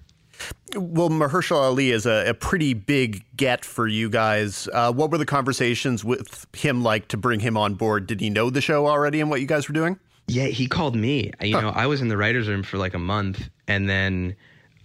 Well, 0.76 1.10
Mahershala 1.10 1.62
Ali 1.62 1.92
is 1.92 2.06
a, 2.06 2.30
a, 2.30 2.34
pretty 2.34 2.74
big 2.74 3.24
get 3.38 3.64
for 3.64 3.88
you 3.88 4.10
guys. 4.10 4.68
Uh, 4.74 4.92
what 4.92 5.12
were 5.12 5.20
the 5.20 5.26
conversations 5.26 6.04
with 6.04 6.48
him 6.56 6.82
like 6.82 7.10
to 7.10 7.18
bring 7.18 7.40
him 7.40 7.58
on 7.58 7.76
board? 7.76 8.08
Did 8.08 8.22
he 8.22 8.30
know 8.30 8.50
the 8.50 8.62
show 8.62 8.88
already 8.88 9.22
and 9.22 9.30
what 9.30 9.40
you 9.40 9.48
guys 9.48 9.68
were 9.68 9.74
doing? 9.74 10.00
Yeah, 10.28 10.46
he 10.46 10.68
called 10.68 10.96
me. 10.96 11.32
You 11.42 11.56
huh. 11.56 11.62
know, 11.62 11.70
I 11.70 11.88
was 11.88 12.02
in 12.02 12.08
the 12.08 12.18
writers' 12.18 12.48
room 12.48 12.64
for 12.64 12.78
like 12.78 12.94
a 12.94 13.00
month, 13.00 13.50
and 13.68 13.90
then 13.90 14.36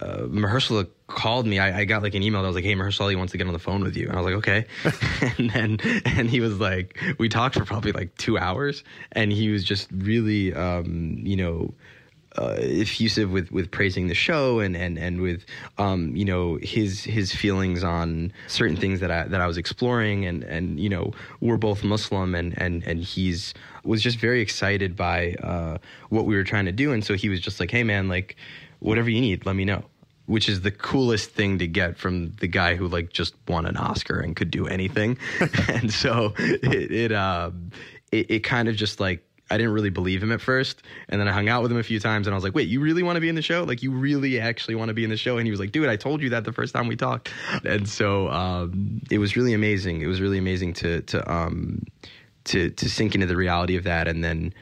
uh, 0.01 0.23
Mahershala 0.23 0.87
called 1.07 1.45
me. 1.45 1.59
I, 1.59 1.79
I, 1.79 1.85
got 1.85 2.03
like 2.03 2.13
an 2.13 2.23
email 2.23 2.41
that 2.41 2.47
was 2.47 2.55
like, 2.55 2.65
"Hey, 2.65 2.75
Mahershala 2.75 3.15
wants 3.17 3.31
to 3.31 3.37
get 3.37 3.47
on 3.47 3.53
the 3.53 3.59
phone 3.59 3.83
with 3.83 3.95
you," 3.95 4.07
and 4.07 4.17
I 4.17 4.21
was 4.21 4.33
like, 4.33 4.35
"Okay." 4.35 4.65
and 5.37 5.49
then 5.49 5.77
and 6.05 6.29
he 6.29 6.39
was 6.39 6.59
like, 6.59 6.99
we 7.17 7.29
talked 7.29 7.55
for 7.55 7.65
probably 7.65 7.91
like 7.91 8.15
two 8.17 8.37
hours, 8.37 8.83
and 9.11 9.31
he 9.31 9.49
was 9.49 9.63
just 9.63 9.89
really, 9.91 10.53
um, 10.53 11.19
you 11.23 11.35
know. 11.35 11.73
Uh, 12.37 12.57
effusive 12.59 13.31
with, 13.31 13.51
with 13.51 13.71
praising 13.71 14.07
the 14.07 14.13
show 14.13 14.59
and, 14.59 14.77
and, 14.77 14.99
and 14.99 15.19
with 15.19 15.43
um, 15.79 16.15
you 16.15 16.23
know 16.23 16.59
his 16.61 17.03
his 17.03 17.33
feelings 17.33 17.83
on 17.83 18.31
certain 18.47 18.77
things 18.77 18.99
that 18.99 19.09
I 19.09 19.23
that 19.23 19.41
I 19.41 19.47
was 19.47 19.57
exploring 19.57 20.25
and, 20.25 20.43
and 20.43 20.79
you 20.79 20.89
know 20.89 21.11
we're 21.41 21.57
both 21.57 21.83
Muslim 21.83 22.35
and, 22.35 22.55
and, 22.61 22.83
and 22.83 22.99
he's 23.03 23.55
was 23.83 24.03
just 24.03 24.19
very 24.19 24.41
excited 24.41 24.95
by 24.95 25.33
uh, 25.41 25.79
what 26.09 26.25
we 26.25 26.35
were 26.35 26.43
trying 26.43 26.65
to 26.65 26.71
do 26.71 26.93
and 26.93 27.03
so 27.03 27.15
he 27.15 27.29
was 27.29 27.41
just 27.41 27.59
like 27.59 27.71
hey 27.71 27.83
man 27.83 28.07
like 28.07 28.37
whatever 28.79 29.09
you 29.09 29.21
need, 29.21 29.45
let 29.45 29.55
me 29.55 29.65
know. 29.65 29.83
Which 30.25 30.47
is 30.47 30.61
the 30.61 30.71
coolest 30.71 31.31
thing 31.31 31.57
to 31.57 31.67
get 31.67 31.97
from 31.97 32.35
the 32.39 32.47
guy 32.47 32.75
who 32.75 32.87
like 32.87 33.11
just 33.11 33.33
won 33.47 33.65
an 33.65 33.77
Oscar 33.77 34.19
and 34.19 34.35
could 34.35 34.51
do 34.51 34.67
anything. 34.67 35.17
and 35.67 35.91
so 35.91 36.33
it 36.37 36.91
it, 36.91 37.11
uh, 37.11 37.49
it 38.11 38.29
it 38.29 38.39
kind 38.43 38.67
of 38.67 38.75
just 38.75 38.99
like 38.99 39.23
I 39.51 39.57
didn't 39.57 39.73
really 39.73 39.89
believe 39.89 40.21
him 40.21 40.31
at 40.31 40.41
first. 40.41 40.83
And 41.09 41.19
then 41.19 41.27
I 41.27 41.31
hung 41.31 41.49
out 41.49 41.61
with 41.61 41.71
him 41.71 41.77
a 41.77 41.83
few 41.83 41.99
times 41.99 42.27
and 42.27 42.33
I 42.33 42.37
was 42.37 42.43
like, 42.43 42.55
wait, 42.55 42.67
you 42.67 42.79
really 42.79 43.03
want 43.03 43.15
to 43.17 43.21
be 43.21 43.29
in 43.29 43.35
the 43.35 43.41
show? 43.41 43.63
Like, 43.63 43.81
you 43.81 43.91
really 43.91 44.39
actually 44.39 44.75
want 44.75 44.89
to 44.89 44.93
be 44.93 45.03
in 45.03 45.09
the 45.09 45.17
show? 45.17 45.37
And 45.37 45.47
he 45.47 45.51
was 45.51 45.59
like, 45.59 45.71
dude, 45.71 45.89
I 45.89 45.95
told 45.95 46.21
you 46.21 46.29
that 46.29 46.43
the 46.43 46.53
first 46.53 46.73
time 46.73 46.87
we 46.87 46.95
talked. 46.95 47.31
And 47.65 47.87
so 47.87 48.29
um, 48.29 49.01
it 49.09 49.17
was 49.17 49.35
really 49.35 49.53
amazing. 49.53 50.01
It 50.01 50.07
was 50.07 50.21
really 50.21 50.37
amazing 50.37 50.73
to, 50.75 51.01
to, 51.01 51.31
um, 51.31 51.83
to, 52.45 52.69
to 52.69 52.89
sink 52.89 53.15
into 53.15 53.27
the 53.27 53.35
reality 53.35 53.75
of 53.75 53.83
that. 53.83 54.07
And 54.07 54.23
then, 54.23 54.53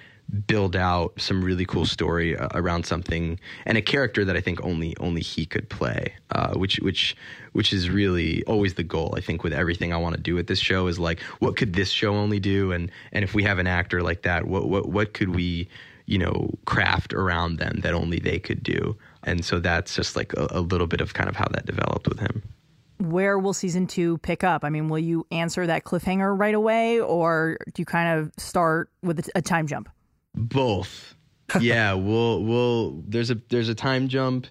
build 0.46 0.76
out 0.76 1.14
some 1.20 1.44
really 1.44 1.66
cool 1.66 1.86
story 1.86 2.38
uh, 2.38 2.50
around 2.54 2.86
something 2.86 3.40
and 3.66 3.78
a 3.78 3.82
character 3.82 4.26
that 4.26 4.36
I 4.36 4.42
think 4.42 4.62
only 4.64 4.96
only 4.98 5.22
he 5.22 5.46
could 5.46 5.70
play, 5.70 6.14
uh, 6.32 6.54
which 6.56 6.80
which 6.82 7.16
which 7.58 7.74
is 7.74 7.90
really 7.90 8.44
always 8.44 8.76
the 8.76 8.84
goal. 8.84 9.16
I 9.18 9.20
think 9.20 9.44
with 9.44 9.52
everything 9.52 9.92
I 9.92 9.98
want 9.98 10.16
to 10.16 10.22
do 10.22 10.36
with 10.36 10.46
this 10.46 10.60
show 10.60 10.86
is 10.86 11.00
like, 11.00 11.20
what 11.40 11.56
could 11.58 11.74
this 11.74 11.90
show 11.90 12.14
only 12.14 12.40
do? 12.40 12.72
And 12.72 12.92
and 13.12 13.24
if 13.24 13.34
we 13.34 13.42
have 13.46 13.58
an 13.58 13.66
actor 13.66 14.04
like 14.04 14.22
that, 14.22 14.46
what 14.46 14.70
what 14.70 14.90
what 14.90 15.14
could 15.16 15.34
we 15.34 15.68
you 16.06 16.20
know 16.20 16.52
craft 16.66 17.16
around 17.16 17.58
them 17.58 17.80
that 17.82 17.96
only 17.96 18.20
they 18.20 18.38
could 18.38 18.62
do? 18.62 18.96
And 19.24 19.44
so 19.44 19.60
that's 19.60 19.96
just 19.96 20.16
like 20.16 20.34
a, 20.34 20.48
a 20.52 20.62
little 20.62 20.86
bit 20.86 21.02
of 21.02 21.16
kind 21.16 21.28
of 21.28 21.36
how 21.36 21.48
that 21.48 21.66
developed 21.66 22.08
with 22.08 22.20
him 22.20 22.44
where 23.00 23.38
will 23.38 23.54
season 23.54 23.86
two 23.86 24.18
pick 24.20 24.44
up? 24.44 24.64
I 24.64 24.70
mean, 24.70 24.90
will 24.90 25.00
you 25.00 25.26
answer 25.32 25.68
that 25.68 25.84
cliffhanger 25.84 26.38
right 26.38 26.56
away, 26.56 27.00
or 27.00 27.58
do 27.74 27.82
you 27.82 27.86
kind 27.86 28.20
of 28.20 28.32
start 28.38 28.90
with 29.04 29.30
a 29.36 29.42
time 29.42 29.68
jump? 29.68 29.90
Both. 30.36 31.16
yeah, 31.60 31.94
we'll 32.08 32.44
we'll 32.44 33.04
there's 33.08 33.32
a 33.32 33.36
there's 33.50 33.70
a 33.70 33.76
time 33.76 34.08
jump 34.08 34.48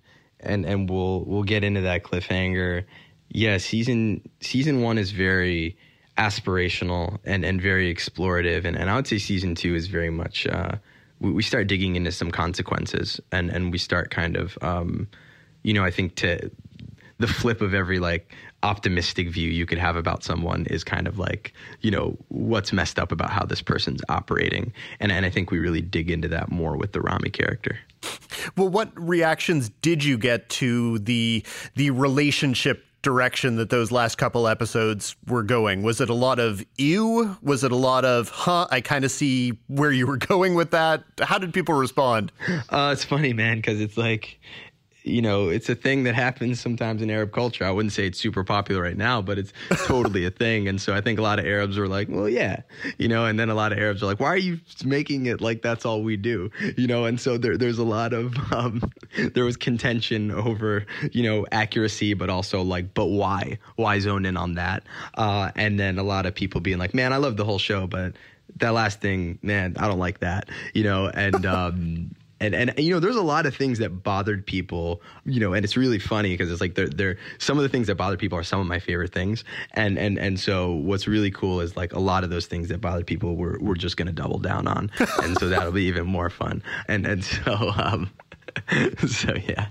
and 0.46 0.64
and 0.64 0.88
we'll 0.88 1.24
we'll 1.24 1.42
get 1.42 1.64
into 1.64 1.82
that 1.82 2.02
cliffhanger. 2.02 2.84
Yeah, 3.28 3.58
season 3.58 4.28
season 4.40 4.82
1 4.82 4.98
is 4.98 5.10
very 5.10 5.76
aspirational 6.16 7.18
and 7.24 7.44
and 7.44 7.60
very 7.60 7.94
explorative 7.94 8.64
and 8.64 8.76
and 8.76 8.88
I 8.88 8.96
would 8.96 9.06
say 9.06 9.18
season 9.18 9.54
2 9.54 9.74
is 9.74 9.86
very 9.86 10.08
much 10.10 10.46
uh 10.46 10.76
we, 11.20 11.30
we 11.30 11.42
start 11.42 11.66
digging 11.66 11.96
into 11.96 12.10
some 12.10 12.30
consequences 12.30 13.20
and 13.32 13.50
and 13.50 13.70
we 13.70 13.78
start 13.78 14.10
kind 14.10 14.36
of 14.36 14.56
um 14.62 15.08
you 15.66 15.74
know, 15.74 15.84
I 15.84 15.90
think 15.90 16.14
to 16.16 16.48
the 17.18 17.26
flip 17.26 17.60
of 17.60 17.74
every 17.74 17.98
like 17.98 18.32
optimistic 18.62 19.28
view 19.28 19.50
you 19.50 19.66
could 19.66 19.78
have 19.78 19.96
about 19.96 20.22
someone 20.22 20.64
is 20.66 20.84
kind 20.84 21.06
of 21.06 21.18
like 21.18 21.52
you 21.80 21.90
know 21.90 22.16
what's 22.28 22.72
messed 22.72 22.98
up 22.98 23.12
about 23.12 23.30
how 23.30 23.44
this 23.44 23.62
person's 23.62 24.00
operating 24.08 24.72
and 25.00 25.10
and 25.10 25.26
I 25.26 25.30
think 25.30 25.50
we 25.50 25.58
really 25.58 25.80
dig 25.80 26.10
into 26.10 26.28
that 26.28 26.50
more 26.50 26.76
with 26.76 26.92
the 26.92 27.00
Ramy 27.00 27.30
character. 27.30 27.78
Well, 28.56 28.68
what 28.68 28.90
reactions 28.96 29.70
did 29.82 30.04
you 30.04 30.18
get 30.18 30.48
to 30.50 30.98
the 31.00 31.44
the 31.74 31.90
relationship 31.90 32.84
direction 33.02 33.54
that 33.54 33.70
those 33.70 33.92
last 33.92 34.18
couple 34.18 34.48
episodes 34.48 35.14
were 35.28 35.44
going? 35.44 35.82
Was 35.82 36.00
it 36.00 36.10
a 36.10 36.14
lot 36.14 36.40
of 36.40 36.64
ew? 36.76 37.36
Was 37.40 37.62
it 37.62 37.70
a 37.70 37.76
lot 37.76 38.04
of 38.04 38.28
huh? 38.30 38.66
I 38.70 38.80
kind 38.80 39.04
of 39.04 39.12
see 39.12 39.58
where 39.68 39.92
you 39.92 40.06
were 40.06 40.16
going 40.32 40.54
with 40.54 40.72
that. 40.72 41.04
How 41.20 41.38
did 41.38 41.54
people 41.54 41.74
respond? 41.74 42.32
Uh, 42.68 42.90
it's 42.92 43.04
funny, 43.04 43.32
man, 43.32 43.58
because 43.58 43.80
it's 43.80 43.96
like 43.96 44.40
you 45.06 45.22
know, 45.22 45.48
it's 45.48 45.68
a 45.68 45.76
thing 45.76 46.02
that 46.02 46.16
happens 46.16 46.60
sometimes 46.60 47.00
in 47.00 47.10
Arab 47.10 47.32
culture. 47.32 47.64
I 47.64 47.70
wouldn't 47.70 47.92
say 47.92 48.06
it's 48.06 48.18
super 48.18 48.42
popular 48.42 48.82
right 48.82 48.96
now, 48.96 49.22
but 49.22 49.38
it's 49.38 49.52
totally 49.86 50.24
a 50.24 50.30
thing. 50.30 50.66
And 50.66 50.80
so 50.80 50.94
I 50.94 51.00
think 51.00 51.20
a 51.20 51.22
lot 51.22 51.38
of 51.38 51.46
Arabs 51.46 51.78
are 51.78 51.86
like, 51.86 52.08
well, 52.10 52.28
yeah, 52.28 52.62
you 52.98 53.06
know, 53.06 53.24
and 53.24 53.38
then 53.38 53.48
a 53.48 53.54
lot 53.54 53.70
of 53.70 53.78
Arabs 53.78 54.02
are 54.02 54.06
like, 54.06 54.18
why 54.18 54.26
are 54.26 54.36
you 54.36 54.58
making 54.84 55.26
it 55.26 55.40
like 55.40 55.62
that's 55.62 55.86
all 55.86 56.02
we 56.02 56.16
do? 56.16 56.50
You 56.76 56.88
know, 56.88 57.04
and 57.04 57.20
so 57.20 57.38
there, 57.38 57.56
there's 57.56 57.78
a 57.78 57.84
lot 57.84 58.12
of, 58.12 58.34
um, 58.52 58.82
there 59.32 59.44
was 59.44 59.56
contention 59.56 60.32
over, 60.32 60.84
you 61.12 61.22
know, 61.22 61.46
accuracy, 61.52 62.14
but 62.14 62.28
also 62.28 62.62
like, 62.62 62.92
but 62.92 63.06
why? 63.06 63.58
Why 63.76 64.00
zone 64.00 64.26
in 64.26 64.36
on 64.36 64.54
that? 64.54 64.82
Uh, 65.14 65.52
and 65.54 65.78
then 65.78 65.98
a 65.98 66.02
lot 66.02 66.26
of 66.26 66.34
people 66.34 66.60
being 66.60 66.78
like, 66.78 66.94
man, 66.94 67.12
I 67.12 67.18
love 67.18 67.36
the 67.36 67.44
whole 67.44 67.60
show, 67.60 67.86
but 67.86 68.14
that 68.56 68.70
last 68.70 69.00
thing, 69.00 69.38
man, 69.40 69.76
I 69.78 69.86
don't 69.86 70.00
like 70.00 70.18
that, 70.20 70.48
you 70.74 70.82
know, 70.82 71.06
and, 71.06 71.46
um, 71.46 72.10
and 72.40 72.54
and 72.54 72.74
you 72.78 72.92
know 72.92 73.00
there's 73.00 73.16
a 73.16 73.22
lot 73.22 73.46
of 73.46 73.56
things 73.56 73.78
that 73.78 74.02
bothered 74.02 74.46
people 74.46 75.00
you 75.24 75.40
know 75.40 75.54
and 75.54 75.64
it's 75.64 75.76
really 75.76 75.98
funny 75.98 76.30
because 76.30 76.52
it's 76.52 76.60
like 76.60 76.74
they're, 76.74 76.88
they're 76.88 77.16
some 77.38 77.56
of 77.58 77.62
the 77.62 77.68
things 77.68 77.86
that 77.86 77.96
bother 77.96 78.16
people 78.16 78.38
are 78.38 78.42
some 78.42 78.60
of 78.60 78.66
my 78.66 78.78
favorite 78.78 79.12
things. 79.12 79.44
And 79.72 79.98
and 79.98 80.18
and 80.18 80.38
so 80.38 80.72
what's 80.72 81.06
really 81.06 81.30
cool 81.30 81.60
is 81.60 81.76
like 81.76 81.92
a 81.92 81.98
lot 81.98 82.24
of 82.24 82.30
those 82.30 82.46
things 82.46 82.68
that 82.68 82.80
bothered 82.80 83.06
people 83.06 83.36
we're, 83.36 83.58
we're 83.58 83.74
just 83.74 83.96
going 83.96 84.06
to 84.06 84.12
double 84.12 84.38
down 84.38 84.66
on. 84.66 84.90
And 85.22 85.38
so 85.38 85.48
that'll 85.48 85.72
be 85.72 85.84
even 85.84 86.06
more 86.06 86.30
fun. 86.30 86.62
And 86.88 87.06
and 87.06 87.24
so 87.24 87.72
um 87.76 88.10
so 89.06 89.34
yeah. 89.48 89.68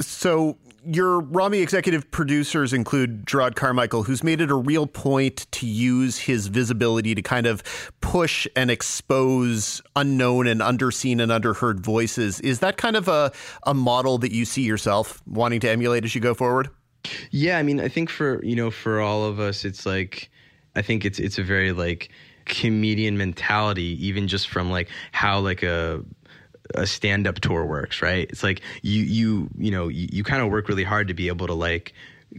So 0.00 0.56
your 0.86 1.20
Ramy 1.20 1.60
executive 1.60 2.10
producers 2.10 2.72
include 2.72 3.26
Jerrod 3.26 3.54
Carmichael, 3.54 4.02
who's 4.02 4.24
made 4.24 4.40
it 4.40 4.50
a 4.50 4.54
real 4.54 4.86
point 4.86 5.46
to 5.52 5.66
use 5.66 6.18
his 6.18 6.46
visibility 6.46 7.14
to 7.14 7.22
kind 7.22 7.46
of 7.46 7.62
push 8.00 8.46
and 8.56 8.70
expose 8.70 9.82
unknown 9.96 10.46
and 10.46 10.60
underseen 10.60 11.20
and 11.22 11.30
underheard 11.30 11.80
voices. 11.80 12.40
Is 12.40 12.60
that 12.60 12.76
kind 12.76 12.96
of 12.96 13.08
a, 13.08 13.32
a 13.64 13.74
model 13.74 14.18
that 14.18 14.32
you 14.32 14.44
see 14.44 14.62
yourself 14.62 15.22
wanting 15.26 15.60
to 15.60 15.70
emulate 15.70 16.04
as 16.04 16.14
you 16.14 16.20
go 16.20 16.34
forward? 16.34 16.70
Yeah, 17.30 17.58
I 17.58 17.62
mean, 17.62 17.80
I 17.80 17.88
think 17.88 18.10
for 18.10 18.44
you 18.44 18.56
know, 18.56 18.70
for 18.70 19.00
all 19.00 19.24
of 19.24 19.40
us, 19.40 19.64
it's 19.64 19.86
like, 19.86 20.30
I 20.76 20.82
think 20.82 21.04
it's 21.04 21.18
it's 21.18 21.38
a 21.38 21.42
very 21.42 21.72
like 21.72 22.10
comedian 22.44 23.16
mentality, 23.16 24.06
even 24.06 24.28
just 24.28 24.48
from 24.48 24.70
like 24.70 24.88
how 25.12 25.40
like 25.40 25.62
a 25.62 26.02
a 26.74 26.86
stand 26.86 27.26
up 27.26 27.40
tour 27.40 27.64
works, 27.64 28.02
right? 28.02 28.28
It's 28.30 28.42
like 28.42 28.60
you 28.82 29.02
you 29.02 29.50
you 29.58 29.70
know 29.70 29.88
you, 29.88 30.08
you 30.12 30.24
kind 30.24 30.42
of 30.42 30.50
work 30.50 30.68
really 30.68 30.84
hard 30.84 31.08
to 31.08 31.14
be 31.14 31.28
able 31.28 31.46
to 31.46 31.54
like 31.54 31.92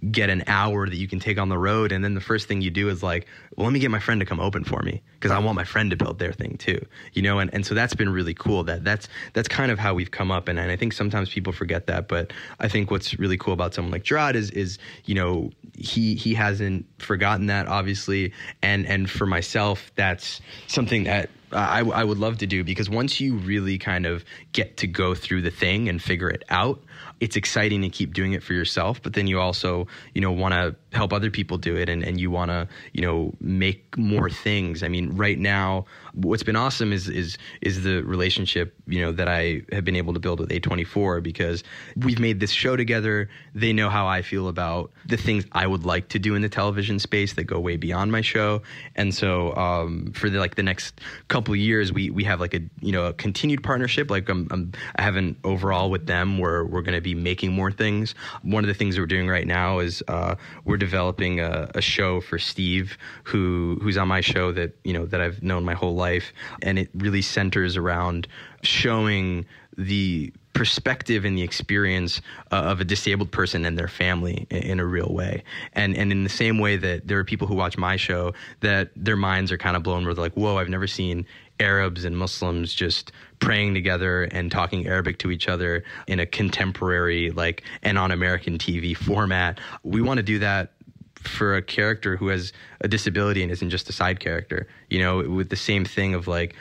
get 0.09 0.29
an 0.29 0.43
hour 0.47 0.87
that 0.87 0.95
you 0.95 1.07
can 1.07 1.19
take 1.19 1.37
on 1.37 1.49
the 1.49 1.57
road 1.57 1.91
and 1.91 2.03
then 2.03 2.13
the 2.13 2.21
first 2.21 2.47
thing 2.47 2.61
you 2.61 2.71
do 2.71 2.87
is 2.87 3.03
like 3.03 3.27
well 3.57 3.65
let 3.65 3.73
me 3.73 3.79
get 3.79 3.91
my 3.91 3.99
friend 3.99 4.21
to 4.21 4.25
come 4.25 4.39
open 4.39 4.63
for 4.63 4.81
me 4.83 5.01
because 5.15 5.31
i 5.31 5.39
want 5.39 5.55
my 5.55 5.65
friend 5.65 5.91
to 5.91 5.97
build 5.97 6.17
their 6.17 6.31
thing 6.31 6.55
too 6.57 6.79
you 7.13 7.21
know? 7.21 7.39
And, 7.39 7.53
and 7.53 7.65
so 7.65 7.75
that's 7.75 7.93
been 7.93 8.09
really 8.09 8.33
cool. 8.33 8.63
That 8.63 8.83
that's 8.83 9.09
that's 9.33 9.47
kind 9.47 9.71
of 9.71 9.79
how 9.79 9.93
we've 9.93 10.11
come 10.11 10.31
up 10.31 10.47
and, 10.47 10.57
and 10.57 10.71
i 10.71 10.75
think 10.75 10.93
sometimes 10.93 11.29
people 11.29 11.51
forget 11.51 11.87
that 11.87 12.07
but 12.07 12.31
i 12.59 12.67
think 12.67 12.89
what's 12.89 13.19
really 13.19 13.37
cool 13.37 13.53
about 13.53 13.73
someone 13.73 13.91
like 13.91 14.03
Jerrod 14.03 14.35
is 14.35 14.49
is 14.51 14.77
you 15.05 15.15
know 15.15 15.51
he 15.77 16.15
he 16.15 16.33
hasn't 16.33 16.85
forgotten 16.99 17.47
that 17.47 17.67
obviously 17.67 18.33
and 18.61 18.85
and 18.85 19.09
for 19.09 19.25
myself 19.25 19.91
that's 19.95 20.41
something 20.67 21.03
that 21.03 21.29
Uh, 21.51 21.57
I, 21.57 21.79
I 21.81 22.03
would 22.03 22.17
love 22.17 22.37
to 22.39 22.47
do 22.47 22.63
because 22.63 22.89
once 22.89 23.19
you 23.19 23.35
really 23.35 23.77
kind 23.77 24.05
of 24.05 24.23
get 24.53 24.77
to 24.77 24.87
go 24.87 25.13
through 25.15 25.41
the 25.41 25.51
thing 25.51 25.89
and 25.89 26.01
figure 26.01 26.29
it 26.29 26.43
out, 26.49 26.81
it's 27.19 27.35
exciting 27.35 27.81
to 27.81 27.89
keep 27.89 28.13
doing 28.13 28.33
it 28.33 28.41
for 28.41 28.53
yourself, 28.53 29.01
but 29.01 29.13
then 29.13 29.27
you 29.27 29.39
also, 29.39 29.87
you 30.13 30.21
know, 30.21 30.31
want 30.31 30.53
to 30.53 30.75
help 30.91 31.13
other 31.13 31.31
people 31.31 31.57
do 31.57 31.75
it 31.77 31.89
and, 31.89 32.03
and 32.03 32.19
you 32.19 32.29
want 32.29 32.51
to, 32.51 32.67
you 32.93 33.01
know, 33.01 33.33
make 33.39 33.97
more 33.97 34.29
things. 34.29 34.83
I 34.83 34.89
mean, 34.89 35.15
right 35.15 35.39
now, 35.39 35.85
what's 36.13 36.43
been 36.43 36.57
awesome 36.57 36.91
is, 36.91 37.07
is, 37.07 37.37
is 37.61 37.83
the 37.83 38.01
relationship, 38.03 38.75
you 38.87 39.01
know, 39.01 39.11
that 39.13 39.29
I 39.29 39.61
have 39.71 39.85
been 39.85 39.95
able 39.95 40.13
to 40.13 40.19
build 40.19 40.41
with 40.41 40.49
A24 40.49 41.23
because 41.23 41.63
we've 41.95 42.19
made 42.19 42.41
this 42.41 42.51
show 42.51 42.75
together. 42.75 43.29
They 43.55 43.71
know 43.71 43.89
how 43.89 44.05
I 44.05 44.21
feel 44.21 44.49
about 44.49 44.91
the 45.05 45.15
things 45.15 45.45
I 45.53 45.65
would 45.65 45.85
like 45.85 46.09
to 46.09 46.19
do 46.19 46.35
in 46.35 46.41
the 46.41 46.49
television 46.49 46.99
space 46.99 47.33
that 47.33 47.45
go 47.45 47.59
way 47.59 47.77
beyond 47.77 48.11
my 48.11 48.21
show. 48.21 48.61
And 48.95 49.15
so, 49.15 49.55
um, 49.55 50.11
for 50.13 50.29
the, 50.29 50.39
like 50.39 50.55
the 50.55 50.63
next 50.63 50.99
couple 51.29 51.55
years, 51.55 51.93
we, 51.93 52.09
we 52.09 52.25
have 52.25 52.41
like 52.41 52.53
a, 52.53 52.59
you 52.81 52.91
know, 52.91 53.05
a 53.05 53.13
continued 53.13 53.63
partnership. 53.63 54.11
Like 54.11 54.27
I'm, 54.27 54.47
I'm 54.51 54.73
I 54.97 55.03
have 55.03 55.15
an 55.15 55.37
overall 55.45 55.89
with 55.89 56.05
them 56.05 56.37
where 56.37 56.65
we're 56.65 56.81
going 56.81 56.95
to 56.95 57.01
be 57.01 57.15
making 57.15 57.53
more 57.53 57.71
things. 57.71 58.13
One 58.41 58.63
of 58.63 58.67
the 58.67 58.73
things 58.73 58.99
we're 58.99 59.05
doing 59.05 59.29
right 59.29 59.47
now 59.47 59.79
is, 59.79 60.03
uh, 60.09 60.35
we're 60.65 60.80
developing 60.81 61.39
a, 61.39 61.69
a, 61.75 61.81
show 61.81 62.19
for 62.21 62.39
Steve, 62.39 62.97
who 63.23 63.77
who's 63.83 63.97
on 63.97 64.07
my 64.07 64.19
show 64.19 64.51
that 64.51 64.75
you 64.83 64.93
know 64.93 65.05
that 65.05 65.21
I've 65.21 65.43
known 65.43 65.63
my 65.63 65.75
whole 65.75 65.93
life, 65.93 66.33
and 66.63 66.79
it 66.79 66.89
really 66.95 67.21
centers 67.21 67.77
around 67.77 68.27
showing 68.63 69.45
the 69.77 70.33
perspective 70.53 71.23
and 71.23 71.37
the 71.37 71.43
experience 71.43 72.19
uh, 72.51 72.55
of 72.55 72.81
a 72.81 72.83
disabled 72.83 73.31
person 73.31 73.63
and 73.63 73.77
their 73.77 73.87
family 73.87 74.47
in, 74.49 74.63
in, 74.63 74.79
a 74.79 74.85
real 74.85 75.13
way. 75.13 75.43
And 75.73 75.95
and 75.95 76.11
in 76.11 76.23
the 76.23 76.31
same 76.31 76.57
way 76.57 76.77
that 76.77 77.07
there 77.07 77.19
are 77.19 77.23
people 77.23 77.45
who 77.45 77.53
watch 77.53 77.77
my 77.77 77.95
show 77.95 78.33
that 78.61 78.89
their 78.95 79.15
minds 79.15 79.51
are 79.51 79.59
kind 79.59 79.77
of 79.77 79.83
blown 79.83 80.03
where 80.03 80.15
they're 80.15 80.23
like, 80.23 80.33
whoa, 80.33 80.57
I've 80.57 80.69
never 80.69 80.87
seen 80.87 81.27
Arabs 81.59 82.05
and 82.05 82.17
Muslims 82.17 82.73
just 82.73 83.11
praying 83.41 83.73
together 83.73 84.23
and 84.23 84.49
talking 84.49 84.87
Arabic 84.87 85.17
to 85.17 85.31
each 85.31 85.49
other 85.49 85.83
in 86.07 86.19
a 86.21 86.25
contemporary, 86.25 87.31
like, 87.31 87.63
and 87.83 87.97
on 87.97 88.11
American 88.11 88.57
TV 88.57 88.95
format. 88.95 89.59
We 89.83 90.01
want 90.01 90.19
to 90.19 90.23
do 90.23 90.39
that 90.39 90.71
for 91.15 91.55
a 91.55 91.61
character 91.61 92.15
who 92.15 92.27
has 92.27 92.53
a 92.79 92.87
disability 92.87 93.43
and 93.43 93.51
isn't 93.51 93.69
just 93.69 93.89
a 93.89 93.93
side 93.93 94.19
character. 94.19 94.67
You 94.89 94.99
know, 94.99 95.29
with 95.29 95.49
the 95.49 95.55
same 95.55 95.83
thing 95.83 96.13
of 96.13 96.27
like, 96.27 96.55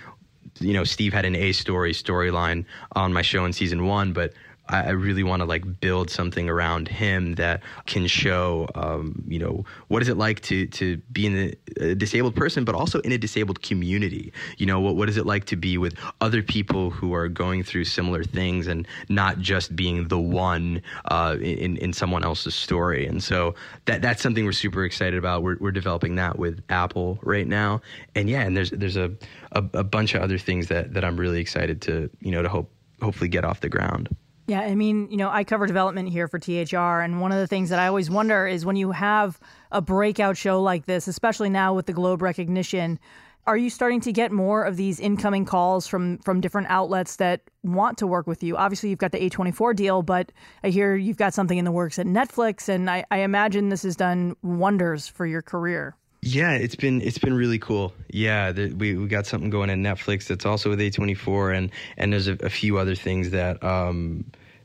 you 0.58 0.72
know, 0.72 0.84
Steve 0.84 1.12
had 1.12 1.24
an 1.24 1.36
A 1.36 1.52
story 1.52 1.92
storyline 1.92 2.64
on 2.92 3.12
my 3.12 3.22
show 3.22 3.44
in 3.44 3.52
season 3.52 3.86
one, 3.86 4.12
but 4.12 4.32
I, 4.70 4.90
really 4.90 5.22
want 5.22 5.40
to 5.40 5.46
like 5.46 5.80
build 5.80 6.10
something 6.10 6.48
around 6.48 6.88
him 6.88 7.34
that 7.34 7.62
can 7.86 8.06
show, 8.06 8.68
um, 8.74 9.24
you 9.26 9.38
know, 9.38 9.64
what 9.88 10.02
is 10.02 10.08
it 10.08 10.16
like 10.16 10.40
to 10.42 10.66
to 10.66 10.96
be 11.12 11.26
in 11.26 11.36
a, 11.36 11.90
a, 11.90 11.94
disabled 11.94 12.36
person, 12.36 12.64
but 12.64 12.74
also 12.74 13.00
in 13.00 13.12
a 13.12 13.18
disabled 13.18 13.62
community. 13.62 14.32
You 14.58 14.66
know, 14.66 14.80
what 14.80 14.96
what 14.96 15.08
is 15.08 15.16
it 15.16 15.26
like 15.26 15.44
to 15.46 15.56
be 15.56 15.76
with 15.76 15.96
other 16.20 16.42
people 16.42 16.90
who 16.90 17.14
are 17.14 17.28
going 17.28 17.62
through 17.62 17.84
similar 17.84 18.22
things 18.22 18.66
and 18.66 18.86
not 19.08 19.38
just 19.38 19.74
being 19.74 20.08
the 20.08 20.18
one 20.18 20.82
uh, 21.06 21.36
in 21.40 21.76
in 21.78 21.92
someone 21.92 22.22
else's 22.24 22.54
story. 22.54 23.06
And 23.06 23.22
so 23.22 23.54
that 23.86 24.02
that's 24.02 24.22
something 24.22 24.44
we're 24.44 24.52
super 24.52 24.84
excited 24.84 25.18
about. 25.18 25.42
We're 25.42 25.56
we're 25.58 25.72
developing 25.72 26.14
that 26.16 26.38
with 26.38 26.62
Apple 26.68 27.18
right 27.22 27.46
now, 27.46 27.80
and 28.14 28.30
yeah, 28.30 28.42
and 28.42 28.56
there's 28.56 28.70
there's 28.70 28.96
a, 28.96 29.10
a, 29.52 29.64
a 29.74 29.84
bunch 29.84 30.14
of 30.14 30.22
other 30.22 30.38
things 30.38 30.68
that 30.68 30.94
that 30.94 31.04
I'm 31.04 31.18
really 31.18 31.40
excited 31.40 31.82
to 31.82 32.08
you 32.20 32.30
know 32.30 32.42
to 32.42 32.48
hope 32.48 32.70
hopefully 33.02 33.28
get 33.28 33.44
off 33.44 33.60
the 33.60 33.68
ground. 33.68 34.08
Yeah, 34.50 34.62
I 34.62 34.74
mean, 34.74 35.08
you 35.12 35.16
know, 35.16 35.30
I 35.30 35.44
cover 35.44 35.64
development 35.68 36.08
here 36.08 36.26
for 36.26 36.40
THR, 36.40 36.76
and 37.02 37.20
one 37.20 37.30
of 37.30 37.38
the 37.38 37.46
things 37.46 37.70
that 37.70 37.78
I 37.78 37.86
always 37.86 38.10
wonder 38.10 38.48
is 38.48 38.66
when 38.66 38.74
you 38.74 38.90
have 38.90 39.38
a 39.70 39.80
breakout 39.80 40.36
show 40.36 40.60
like 40.60 40.86
this, 40.86 41.06
especially 41.06 41.50
now 41.50 41.72
with 41.72 41.86
the 41.86 41.92
Globe 41.92 42.20
recognition, 42.20 42.98
are 43.46 43.56
you 43.56 43.70
starting 43.70 44.00
to 44.00 44.10
get 44.10 44.32
more 44.32 44.64
of 44.64 44.76
these 44.76 44.98
incoming 44.98 45.44
calls 45.44 45.86
from 45.86 46.18
from 46.18 46.40
different 46.40 46.66
outlets 46.68 47.14
that 47.16 47.42
want 47.62 47.98
to 47.98 48.08
work 48.08 48.26
with 48.26 48.42
you? 48.42 48.56
Obviously, 48.56 48.90
you've 48.90 48.98
got 48.98 49.12
the 49.12 49.30
A24 49.30 49.76
deal, 49.76 50.02
but 50.02 50.32
I 50.64 50.70
hear 50.70 50.96
you've 50.96 51.16
got 51.16 51.32
something 51.32 51.56
in 51.56 51.64
the 51.64 51.70
works 51.70 52.00
at 52.00 52.06
Netflix, 52.06 52.68
and 52.68 52.90
I, 52.90 53.04
I 53.12 53.18
imagine 53.18 53.68
this 53.68 53.84
has 53.84 53.94
done 53.94 54.34
wonders 54.42 55.06
for 55.06 55.26
your 55.26 55.42
career. 55.42 55.94
Yeah, 56.22 56.54
it's 56.54 56.74
been 56.74 57.00
it's 57.02 57.18
been 57.18 57.34
really 57.34 57.60
cool. 57.60 57.92
Yeah, 58.08 58.50
the, 58.50 58.72
we 58.72 58.96
we 58.96 59.06
got 59.06 59.26
something 59.26 59.48
going 59.48 59.70
at 59.70 59.78
Netflix 59.78 60.26
that's 60.26 60.44
also 60.44 60.70
with 60.70 60.80
A24, 60.80 61.56
and 61.56 61.70
and 61.96 62.12
there's 62.12 62.26
a, 62.26 62.32
a 62.40 62.50
few 62.50 62.78
other 62.78 62.96
things 62.96 63.30
that 63.30 63.62
um, 63.62 64.24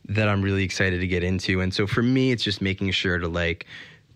that 0.10 0.28
I'm 0.28 0.42
really 0.42 0.64
excited 0.64 1.00
to 1.00 1.08
get 1.08 1.24
into. 1.24 1.62
And 1.62 1.74
so 1.74 1.88
for 1.88 2.02
me, 2.02 2.32
it's 2.32 2.44
just 2.44 2.62
making 2.62 2.92
sure 2.92 3.18
to 3.18 3.28
like 3.28 3.66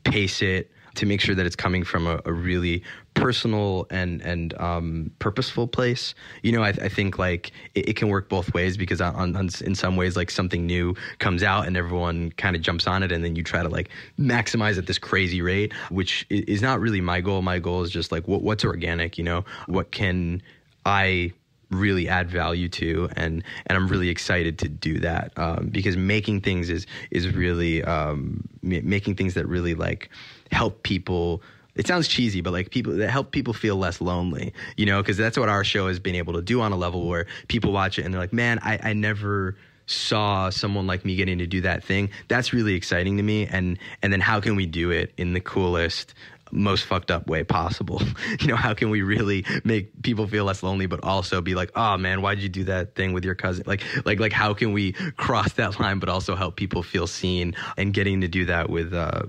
pace 0.04 0.42
it 0.42 0.72
to 0.96 1.06
make 1.06 1.22
sure 1.22 1.36
that 1.36 1.46
it's 1.46 1.56
coming 1.56 1.84
from 1.84 2.08
a, 2.08 2.20
a 2.26 2.34
really 2.34 2.84
personal 3.14 3.86
and 3.90 4.22
and 4.22 4.54
um, 4.60 5.12
purposeful 5.20 5.68
place. 5.68 6.14
You 6.44 6.52
know, 6.52 6.64
I, 6.64 6.70
I 6.70 6.90
think 6.90 7.18
like 7.18 7.52
it, 7.76 7.90
it, 7.90 7.96
can 7.96 8.10
work 8.10 8.30
both 8.30 8.54
ways 8.54 8.78
because 8.78 9.02
on, 9.02 9.36
on, 9.36 9.50
in 9.62 9.76
some 9.76 9.96
ways, 9.96 10.16
like 10.16 10.30
something 10.30 10.66
new 10.66 10.96
comes 11.20 11.44
out 11.44 11.68
and 11.68 11.78
everyone 11.78 12.32
kind 12.34 12.56
of 12.56 12.62
jumps 12.62 12.88
on 12.88 13.04
it, 13.04 13.12
and 13.12 13.24
then 13.24 13.36
you 13.36 13.44
try 13.44 13.62
to 13.62 13.70
like 13.70 13.90
maximize 14.20 14.78
at 14.78 14.88
this 14.88 14.98
crazy 14.98 15.42
rate, 15.42 15.74
which 15.90 16.26
is 16.30 16.62
not 16.62 16.80
really 16.80 17.02
my 17.02 17.22
goal. 17.22 17.42
My 17.42 17.60
goal 17.60 17.84
is 17.84 17.92
just 17.92 18.12
like 18.12 18.28
what, 18.28 18.42
what's 18.42 18.66
organic. 18.66 19.18
You 19.18 19.24
know, 19.24 19.46
what 19.68 19.92
can 19.92 20.42
I 20.86 21.34
really 21.70 22.09
add 22.09 22.30
value 22.30 22.67
to 22.67 23.09
and 23.15 23.43
and 23.67 23.78
I'm 23.78 23.88
really 23.88 24.09
excited 24.09 24.57
to 24.59 24.70
do 24.70 24.99
that 24.99 25.32
um, 25.38 25.70
because 25.72 25.95
making 25.97 26.41
things 26.41 26.70
is 26.70 26.88
is 27.11 27.28
really 27.30 27.84
um, 27.84 28.47
making 28.61 29.15
things 29.15 29.36
that 29.36 29.47
really 29.47 29.76
like 29.76 30.09
help 30.51 30.84
people 30.84 31.41
it 31.76 31.86
sounds 31.86 32.07
cheesy 32.07 32.41
but 32.41 32.53
like 32.53 32.72
people 32.72 32.93
that 32.93 33.09
help 33.09 33.32
people 33.32 33.53
feel 33.53 33.76
less 33.76 34.01
lonely 34.01 34.53
you 34.78 34.86
know 34.86 35.01
because 35.01 35.17
that's 35.17 35.38
what 35.38 35.47
our 35.49 35.63
show 35.63 35.88
has 35.88 35.99
been 35.99 36.15
able 36.15 36.34
to 36.34 36.41
do 36.41 36.59
on 36.61 36.72
a 36.72 36.78
level 36.78 37.07
where 37.07 37.28
people 37.47 37.72
watch 37.72 37.99
it 37.99 38.05
and 38.05 38.13
they're 38.13 38.22
like 38.22 38.34
man 38.34 38.59
I, 38.63 38.80
I 38.82 38.93
never 38.93 39.55
saw 39.89 40.49
someone 40.51 40.86
like 40.86 41.03
me 41.03 41.15
getting 41.15 41.39
to 41.39 41.47
do 41.47 41.61
that 41.61 41.84
thing. 41.84 42.11
That's 42.28 42.53
really 42.53 42.76
exciting 42.76 43.17
to 43.17 43.24
me 43.24 43.47
and 43.47 43.78
and 44.03 44.13
then 44.13 44.22
how 44.22 44.39
can 44.39 44.55
we 44.55 44.65
do 44.65 44.91
it 44.91 45.11
in 45.17 45.34
the 45.34 45.39
coolest 45.39 46.13
most 46.52 46.86
fucked 46.86 47.12
up 47.12 47.28
way 47.28 47.43
possible. 47.43 48.02
you 48.39 48.47
know, 48.47 48.56
how 48.56 48.74
can 48.74 48.89
we 48.89 49.02
really 49.02 49.45
make 49.64 50.02
people 50.02 50.28
feel 50.28 50.45
less 50.45 50.64
lonely, 50.64 50.86
but 50.86 51.04
also 51.04 51.41
be 51.41 51.56
like, 51.56 51.72
oh 51.76 51.97
man, 51.97 52.22
why'd 52.22 52.39
you 52.39 52.50
do 52.50 52.64
that 52.66 52.95
thing 52.95 53.14
with 53.14 53.26
your 53.26 53.36
cousin? 53.36 53.64
Like, 53.68 53.84
like, 54.06 54.20
like, 54.20 54.34
how 54.34 54.54
can 54.54 54.74
we 54.74 54.93
cross 55.18 55.54
that 55.54 55.80
line, 55.80 56.00
but 56.00 56.10
also 56.10 56.36
help 56.36 56.56
people 56.56 56.84
feel 56.84 57.08
seen? 57.08 57.56
And 57.78 57.93
getting 57.93 58.22
to 58.22 58.28
do 58.28 58.45
that 58.45 58.70
with, 58.70 58.93
uh, 58.93 59.24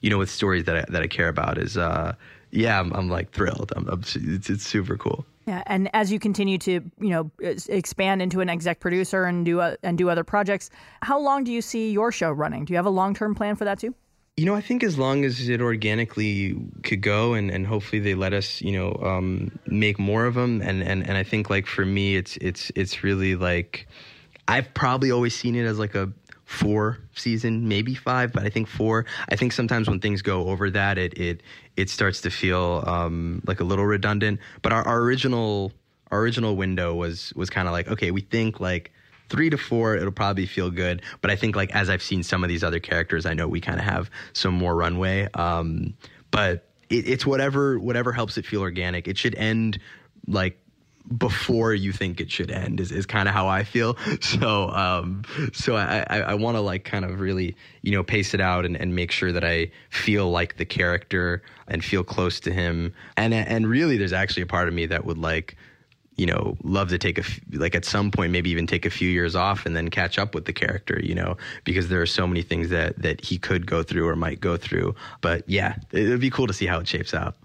you 0.00 0.10
know, 0.10 0.18
with 0.18 0.30
stories 0.30 0.64
that 0.64 0.76
I, 0.76 0.84
that 0.90 1.02
I 1.02 1.06
care 1.06 1.28
about 1.28 1.58
is, 1.58 1.76
uh, 1.76 2.14
yeah, 2.50 2.78
I'm, 2.80 2.92
I'm 2.92 3.08
like 3.08 3.32
thrilled. 3.32 3.72
I'm, 3.76 3.88
I'm, 3.88 4.00
it's, 4.00 4.50
it's 4.50 4.64
super 4.66 4.96
cool. 4.96 5.26
Yeah, 5.46 5.62
and 5.66 5.88
as 5.94 6.10
you 6.10 6.18
continue 6.18 6.58
to 6.58 6.72
you 6.72 7.08
know 7.08 7.30
expand 7.40 8.20
into 8.20 8.40
an 8.40 8.48
exec 8.48 8.80
producer 8.80 9.24
and 9.24 9.44
do 9.44 9.60
uh, 9.60 9.76
and 9.84 9.96
do 9.96 10.10
other 10.10 10.24
projects, 10.24 10.70
how 11.02 11.20
long 11.20 11.44
do 11.44 11.52
you 11.52 11.62
see 11.62 11.92
your 11.92 12.10
show 12.10 12.32
running? 12.32 12.64
Do 12.64 12.72
you 12.72 12.76
have 12.76 12.86
a 12.86 12.90
long 12.90 13.14
term 13.14 13.34
plan 13.34 13.54
for 13.54 13.64
that 13.64 13.78
too? 13.78 13.94
You 14.36 14.44
know, 14.44 14.54
I 14.54 14.60
think 14.60 14.84
as 14.84 14.98
long 14.98 15.24
as 15.24 15.48
it 15.48 15.62
organically 15.62 16.56
could 16.82 17.00
go, 17.00 17.32
and, 17.32 17.50
and 17.50 17.66
hopefully 17.66 18.00
they 18.00 18.14
let 18.14 18.34
us, 18.34 18.60
you 18.60 18.72
know, 18.72 18.92
um, 19.02 19.58
make 19.64 19.98
more 19.98 20.26
of 20.26 20.34
them. 20.34 20.60
And, 20.60 20.82
and 20.82 21.08
and 21.08 21.16
I 21.16 21.22
think 21.22 21.48
like 21.48 21.66
for 21.66 21.86
me, 21.86 22.16
it's 22.16 22.36
it's 22.42 22.70
it's 22.74 23.02
really 23.02 23.34
like 23.34 23.88
I've 24.46 24.74
probably 24.74 25.10
always 25.10 25.34
seen 25.34 25.56
it 25.56 25.64
as 25.64 25.78
like 25.78 25.94
a 25.94 26.12
four 26.44 26.98
season, 27.14 27.66
maybe 27.66 27.94
five, 27.94 28.34
but 28.34 28.44
I 28.44 28.50
think 28.50 28.68
four. 28.68 29.06
I 29.30 29.36
think 29.36 29.52
sometimes 29.52 29.88
when 29.88 30.00
things 30.00 30.20
go 30.20 30.48
over 30.48 30.68
that, 30.70 30.98
it 30.98 31.16
it 31.16 31.42
it 31.78 31.88
starts 31.88 32.20
to 32.20 32.30
feel 32.30 32.84
um, 32.86 33.40
like 33.46 33.60
a 33.60 33.64
little 33.64 33.86
redundant. 33.86 34.40
But 34.60 34.74
our, 34.74 34.86
our 34.86 35.00
original 35.00 35.72
our 36.10 36.20
original 36.20 36.56
window 36.56 36.94
was 36.94 37.32
was 37.36 37.48
kind 37.48 37.68
of 37.68 37.72
like 37.72 37.88
okay, 37.88 38.10
we 38.10 38.20
think 38.20 38.60
like 38.60 38.92
three 39.28 39.50
to 39.50 39.58
four, 39.58 39.96
it'll 39.96 40.12
probably 40.12 40.46
feel 40.46 40.70
good. 40.70 41.02
But 41.20 41.30
I 41.30 41.36
think 41.36 41.56
like 41.56 41.74
as 41.74 41.90
I've 41.90 42.02
seen 42.02 42.22
some 42.22 42.42
of 42.42 42.48
these 42.48 42.64
other 42.64 42.80
characters, 42.80 43.26
I 43.26 43.34
know 43.34 43.48
we 43.48 43.60
kind 43.60 43.78
of 43.78 43.84
have 43.84 44.10
some 44.32 44.54
more 44.54 44.74
runway. 44.74 45.28
Um, 45.34 45.94
but 46.30 46.68
it, 46.90 47.08
it's 47.08 47.26
whatever 47.26 47.78
whatever 47.78 48.12
helps 48.12 48.38
it 48.38 48.46
feel 48.46 48.60
organic. 48.60 49.08
It 49.08 49.18
should 49.18 49.34
end 49.34 49.78
like 50.26 50.58
before 51.18 51.72
you 51.72 51.92
think 51.92 52.20
it 52.20 52.32
should 52.32 52.50
end 52.50 52.80
is, 52.80 52.90
is 52.90 53.06
kind 53.06 53.28
of 53.28 53.34
how 53.34 53.46
I 53.46 53.64
feel. 53.64 53.96
So 54.20 54.68
um, 54.70 55.22
so 55.52 55.76
I, 55.76 56.04
I, 56.08 56.20
I 56.20 56.34
want 56.34 56.56
to 56.56 56.60
like 56.60 56.84
kind 56.84 57.04
of 57.04 57.20
really 57.20 57.56
you 57.82 57.92
know 57.92 58.02
pace 58.02 58.34
it 58.34 58.40
out 58.40 58.64
and, 58.64 58.76
and 58.76 58.94
make 58.94 59.12
sure 59.12 59.32
that 59.32 59.44
I 59.44 59.70
feel 59.88 60.30
like 60.30 60.56
the 60.56 60.64
character 60.64 61.42
and 61.68 61.84
feel 61.84 62.02
close 62.02 62.40
to 62.40 62.52
him. 62.52 62.92
And 63.16 63.32
and 63.32 63.66
really, 63.68 63.96
there's 63.96 64.12
actually 64.12 64.42
a 64.42 64.46
part 64.46 64.68
of 64.68 64.74
me 64.74 64.86
that 64.86 65.04
would 65.04 65.18
like 65.18 65.56
you 66.16 66.26
know, 66.26 66.56
love 66.62 66.88
to 66.88 66.98
take 66.98 67.18
a 67.18 67.24
like 67.52 67.74
at 67.74 67.84
some 67.84 68.10
point 68.10 68.32
maybe 68.32 68.50
even 68.50 68.66
take 68.66 68.86
a 68.86 68.90
few 68.90 69.08
years 69.08 69.34
off 69.34 69.66
and 69.66 69.76
then 69.76 69.88
catch 69.88 70.18
up 70.18 70.34
with 70.34 70.46
the 70.46 70.52
character, 70.52 70.98
you 71.02 71.14
know, 71.14 71.36
because 71.64 71.88
there 71.88 72.00
are 72.00 72.06
so 72.06 72.26
many 72.26 72.42
things 72.42 72.70
that 72.70 73.00
that 73.02 73.22
he 73.24 73.38
could 73.38 73.66
go 73.66 73.82
through 73.82 74.08
or 74.08 74.16
might 74.16 74.40
go 74.40 74.56
through. 74.56 74.94
But 75.20 75.48
yeah, 75.48 75.76
it 75.92 76.08
would 76.08 76.20
be 76.20 76.30
cool 76.30 76.46
to 76.46 76.54
see 76.54 76.66
how 76.66 76.78
it 76.80 76.88
shapes 76.88 77.12
out. 77.12 77.36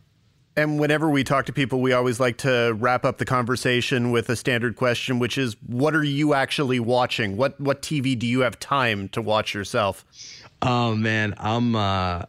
And 0.55 0.79
whenever 0.79 1.09
we 1.09 1.23
talk 1.23 1.45
to 1.45 1.53
people, 1.53 1.79
we 1.81 1.93
always 1.93 2.19
like 2.19 2.37
to 2.39 2.75
wrap 2.77 3.05
up 3.05 3.17
the 3.17 3.25
conversation 3.25 4.11
with 4.11 4.29
a 4.29 4.35
standard 4.35 4.75
question, 4.75 5.19
which 5.19 5.37
is, 5.37 5.55
"What 5.65 5.95
are 5.95 6.03
you 6.03 6.33
actually 6.33 6.79
watching? 6.79 7.37
What 7.37 7.59
what 7.59 7.81
TV 7.81 8.17
do 8.17 8.27
you 8.27 8.41
have 8.41 8.59
time 8.59 9.09
to 9.09 9.21
watch 9.21 9.53
yourself?" 9.53 10.05
Oh 10.61 10.95
man, 10.95 11.33
I'm 11.37 11.75
uh, 11.75 12.23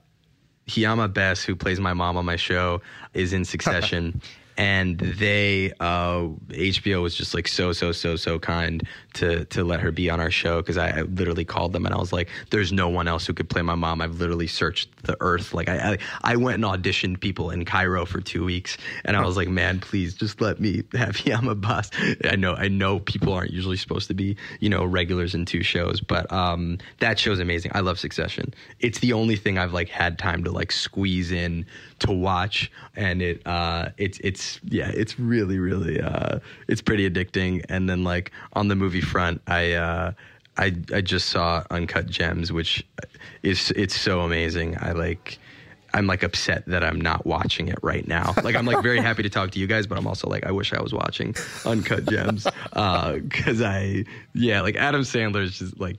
Hiam 0.68 0.98
Abbass, 1.06 1.44
who 1.44 1.54
plays 1.56 1.80
my 1.80 1.94
mom 1.94 2.16
on 2.16 2.24
my 2.24 2.36
show, 2.36 2.80
is 3.14 3.32
in 3.32 3.44
Succession. 3.44 4.20
and 4.56 4.98
they 4.98 5.72
uh, 5.80 6.28
HBO 6.48 7.02
was 7.02 7.14
just 7.14 7.34
like 7.34 7.48
so 7.48 7.72
so 7.72 7.92
so 7.92 8.16
so 8.16 8.38
kind 8.38 8.86
to 9.14 9.44
to 9.46 9.64
let 9.64 9.80
her 9.80 9.90
be 9.90 10.10
on 10.10 10.20
our 10.20 10.30
show 10.30 10.60
because 10.60 10.78
I, 10.78 10.90
I, 10.90 11.02
literally 11.02 11.44
called 11.44 11.72
them 11.72 11.84
and 11.86 11.94
I 11.94 11.98
was 11.98 12.12
like, 12.12 12.28
"There's 12.50 12.72
no 12.72 12.88
one 12.88 13.08
else 13.08 13.26
who 13.26 13.34
could 13.34 13.48
play 13.48 13.62
my 13.62 13.74
mom." 13.74 14.00
I've 14.00 14.20
literally 14.20 14.46
searched 14.46 14.90
the 15.04 15.16
earth. 15.20 15.52
Like 15.54 15.68
I 15.68 15.92
I, 15.92 16.32
I 16.32 16.36
went 16.36 16.54
and 16.54 16.64
auditioned 16.64 17.20
people 17.20 17.50
in 17.50 17.64
Cairo 17.64 18.06
for 18.06 18.20
two 18.20 18.44
weeks, 18.44 18.78
and 19.04 19.16
I 19.16 19.24
was 19.24 19.36
like, 19.36 19.48
"Man, 19.48 19.80
please 19.80 20.14
just 20.14 20.40
let 20.40 20.60
me 20.60 20.82
have 20.94 21.16
Hiam 21.16 21.54
Abbass." 21.54 21.90
I 22.30 22.36
know 22.36 22.54
I 22.54 22.68
know 22.68 23.00
people 23.00 23.32
aren't 23.32 23.52
usually 23.52 23.76
supposed 23.76 24.08
to 24.08 24.14
be 24.14 24.36
you 24.60 24.68
know 24.68 24.84
regulars 24.84 25.34
in 25.34 25.44
two 25.44 25.62
shows, 25.62 26.00
but 26.00 26.30
um, 26.32 26.78
that 27.00 27.18
show's 27.18 27.38
amazing. 27.38 27.72
I 27.74 27.80
love 27.80 27.98
Succession. 27.98 28.54
It's 28.80 29.00
the 29.00 29.12
only 29.12 29.36
thing 29.36 29.58
I've 29.58 29.72
like 29.72 29.88
had 29.88 30.18
time 30.18 30.44
to 30.44 30.50
like 30.50 30.72
squeeze 30.72 31.32
in 31.32 31.66
to 32.00 32.12
watch, 32.12 32.70
and 32.96 33.20
it 33.20 33.46
uh, 33.46 33.90
it's 33.98 34.18
it's 34.20 34.60
yeah, 34.64 34.90
it's 34.94 35.18
really 35.18 35.58
really 35.58 36.00
uh, 36.00 36.38
it's 36.68 36.80
pretty 36.80 37.08
addicting. 37.08 37.64
And 37.68 37.88
then 37.88 38.04
like 38.04 38.32
on 38.54 38.68
the 38.68 38.74
movie 38.74 39.01
front, 39.02 39.42
I. 39.46 39.72
Uh, 39.72 40.12
I, 40.58 40.76
I 40.92 41.00
just 41.00 41.30
saw 41.30 41.64
Uncut 41.70 42.10
Gems, 42.10 42.52
which 42.52 42.86
is 43.42 43.70
it's 43.70 43.98
so 43.98 44.20
amazing. 44.20 44.76
I 44.78 44.92
like 44.92 45.38
I'm 45.94 46.06
like 46.06 46.22
upset 46.22 46.64
that 46.66 46.82
I'm 46.84 47.00
not 47.00 47.26
watching 47.26 47.68
it 47.68 47.78
right 47.82 48.06
now. 48.06 48.34
Like 48.42 48.54
I'm 48.54 48.66
like 48.66 48.82
very 48.82 49.00
happy 49.02 49.22
to 49.22 49.30
talk 49.30 49.50
to 49.52 49.58
you 49.58 49.66
guys, 49.66 49.86
but 49.86 49.98
I'm 49.98 50.06
also 50.06 50.28
like 50.28 50.44
I 50.44 50.50
wish 50.50 50.72
I 50.72 50.80
was 50.80 50.92
watching 50.92 51.34
Uncut 51.64 52.06
Gems 52.06 52.44
because 52.44 53.60
uh, 53.62 53.66
I 53.66 54.04
yeah 54.34 54.60
like 54.60 54.76
Adam 54.76 55.02
Sandler 55.02 55.42
is 55.42 55.58
just 55.58 55.80
like 55.80 55.96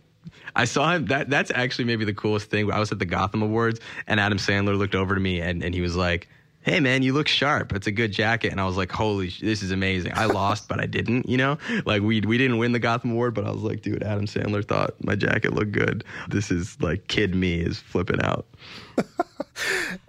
I 0.55 0.65
saw 0.65 0.93
him. 0.93 1.05
That 1.07 1.29
that's 1.29 1.51
actually 1.53 1.85
maybe 1.85 2.05
the 2.05 2.13
coolest 2.13 2.49
thing. 2.49 2.71
I 2.71 2.79
was 2.79 2.91
at 2.91 2.99
the 2.99 3.05
Gotham 3.05 3.41
Awards, 3.41 3.79
and 4.07 4.19
Adam 4.19 4.37
Sandler 4.37 4.77
looked 4.77 4.95
over 4.95 5.15
to 5.15 5.21
me, 5.21 5.41
and, 5.41 5.63
and 5.63 5.73
he 5.73 5.81
was 5.81 5.95
like, 5.95 6.27
"Hey 6.63 6.79
man, 6.79 7.03
you 7.03 7.13
look 7.13 7.27
sharp. 7.27 7.73
It's 7.73 7.87
a 7.87 7.91
good 7.91 8.11
jacket." 8.11 8.51
And 8.51 8.59
I 8.59 8.65
was 8.65 8.77
like, 8.77 8.91
"Holy, 8.91 9.29
sh- 9.29 9.41
this 9.41 9.61
is 9.61 9.71
amazing." 9.71 10.13
I 10.15 10.25
lost, 10.25 10.67
but 10.67 10.79
I 10.79 10.85
didn't. 10.85 11.29
You 11.29 11.37
know, 11.37 11.57
like 11.85 12.01
we 12.01 12.21
we 12.21 12.37
didn't 12.37 12.57
win 12.57 12.71
the 12.71 12.79
Gotham 12.79 13.11
Award, 13.11 13.33
but 13.33 13.45
I 13.45 13.51
was 13.51 13.61
like, 13.61 13.81
"Dude, 13.81 14.03
Adam 14.03 14.25
Sandler 14.25 14.65
thought 14.67 14.95
my 15.03 15.15
jacket 15.15 15.53
looked 15.53 15.71
good. 15.71 16.03
This 16.29 16.51
is 16.51 16.79
like 16.81 17.07
kid 17.07 17.35
me 17.35 17.59
is 17.59 17.79
flipping 17.79 18.21
out." 18.21 18.45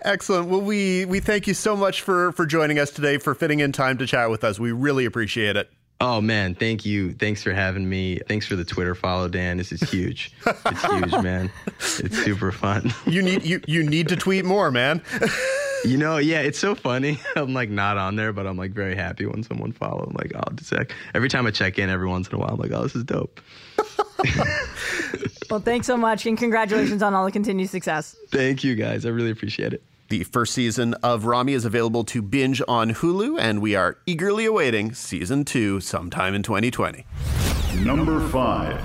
Excellent. 0.02 0.48
Well, 0.48 0.60
we 0.60 1.04
we 1.04 1.20
thank 1.20 1.46
you 1.46 1.54
so 1.54 1.76
much 1.76 2.00
for 2.02 2.32
for 2.32 2.46
joining 2.46 2.78
us 2.78 2.90
today, 2.90 3.18
for 3.18 3.34
fitting 3.34 3.60
in 3.60 3.72
time 3.72 3.98
to 3.98 4.06
chat 4.06 4.30
with 4.30 4.44
us. 4.44 4.58
We 4.58 4.72
really 4.72 5.04
appreciate 5.04 5.56
it. 5.56 5.70
Oh 6.00 6.20
man, 6.20 6.54
thank 6.54 6.84
you. 6.84 7.12
Thanks 7.12 7.42
for 7.42 7.52
having 7.52 7.88
me. 7.88 8.18
Thanks 8.28 8.46
for 8.46 8.56
the 8.56 8.64
Twitter 8.64 8.94
follow, 8.94 9.28
Dan. 9.28 9.56
This 9.56 9.72
is 9.72 9.80
huge. 9.82 10.32
it's 10.46 10.84
huge, 10.84 11.22
man. 11.22 11.50
It's 11.78 12.18
super 12.24 12.50
fun. 12.50 12.92
You 13.06 13.22
need 13.22 13.44
you 13.44 13.60
you 13.66 13.82
need 13.82 14.08
to 14.08 14.16
tweet 14.16 14.44
more, 14.44 14.70
man. 14.70 15.02
you 15.84 15.96
know, 15.96 16.18
yeah, 16.18 16.40
it's 16.40 16.58
so 16.58 16.74
funny. 16.74 17.18
I'm 17.36 17.54
like 17.54 17.70
not 17.70 17.98
on 17.98 18.16
there, 18.16 18.32
but 18.32 18.46
I'm 18.46 18.56
like 18.56 18.72
very 18.72 18.94
happy 18.94 19.26
when 19.26 19.42
someone 19.42 19.72
follows. 19.72 20.06
I'm 20.08 20.16
like, 20.16 20.32
oh, 20.34 20.52
just 20.54 20.72
like 20.72 20.92
every 21.14 21.28
time 21.28 21.46
I 21.46 21.50
check 21.50 21.78
in, 21.78 21.90
every 21.90 22.08
once 22.08 22.28
in 22.28 22.34
a 22.34 22.38
while, 22.38 22.50
I'm 22.50 22.58
like, 22.58 22.72
oh, 22.72 22.82
this 22.82 22.94
is 22.94 23.04
dope. 23.04 23.40
well, 25.50 25.60
thanks 25.60 25.86
so 25.86 25.96
much, 25.96 26.26
and 26.26 26.38
congratulations 26.38 27.02
on 27.02 27.14
all 27.14 27.24
the 27.24 27.32
continued 27.32 27.70
success. 27.70 28.16
Thank 28.30 28.64
you, 28.64 28.74
guys. 28.74 29.04
I 29.04 29.10
really 29.10 29.30
appreciate 29.30 29.72
it. 29.72 29.82
The 30.08 30.24
first 30.24 30.52
season 30.52 30.94
of 31.02 31.24
Ramy 31.24 31.54
is 31.54 31.64
available 31.64 32.04
to 32.04 32.20
binge 32.20 32.60
on 32.68 32.90
Hulu, 32.94 33.40
and 33.40 33.60
we 33.62 33.74
are 33.74 33.98
eagerly 34.06 34.44
awaiting 34.44 34.92
season 34.92 35.44
two 35.44 35.80
sometime 35.80 36.34
in 36.34 36.42
2020. 36.42 37.06
Number 37.82 38.20
five. 38.28 38.80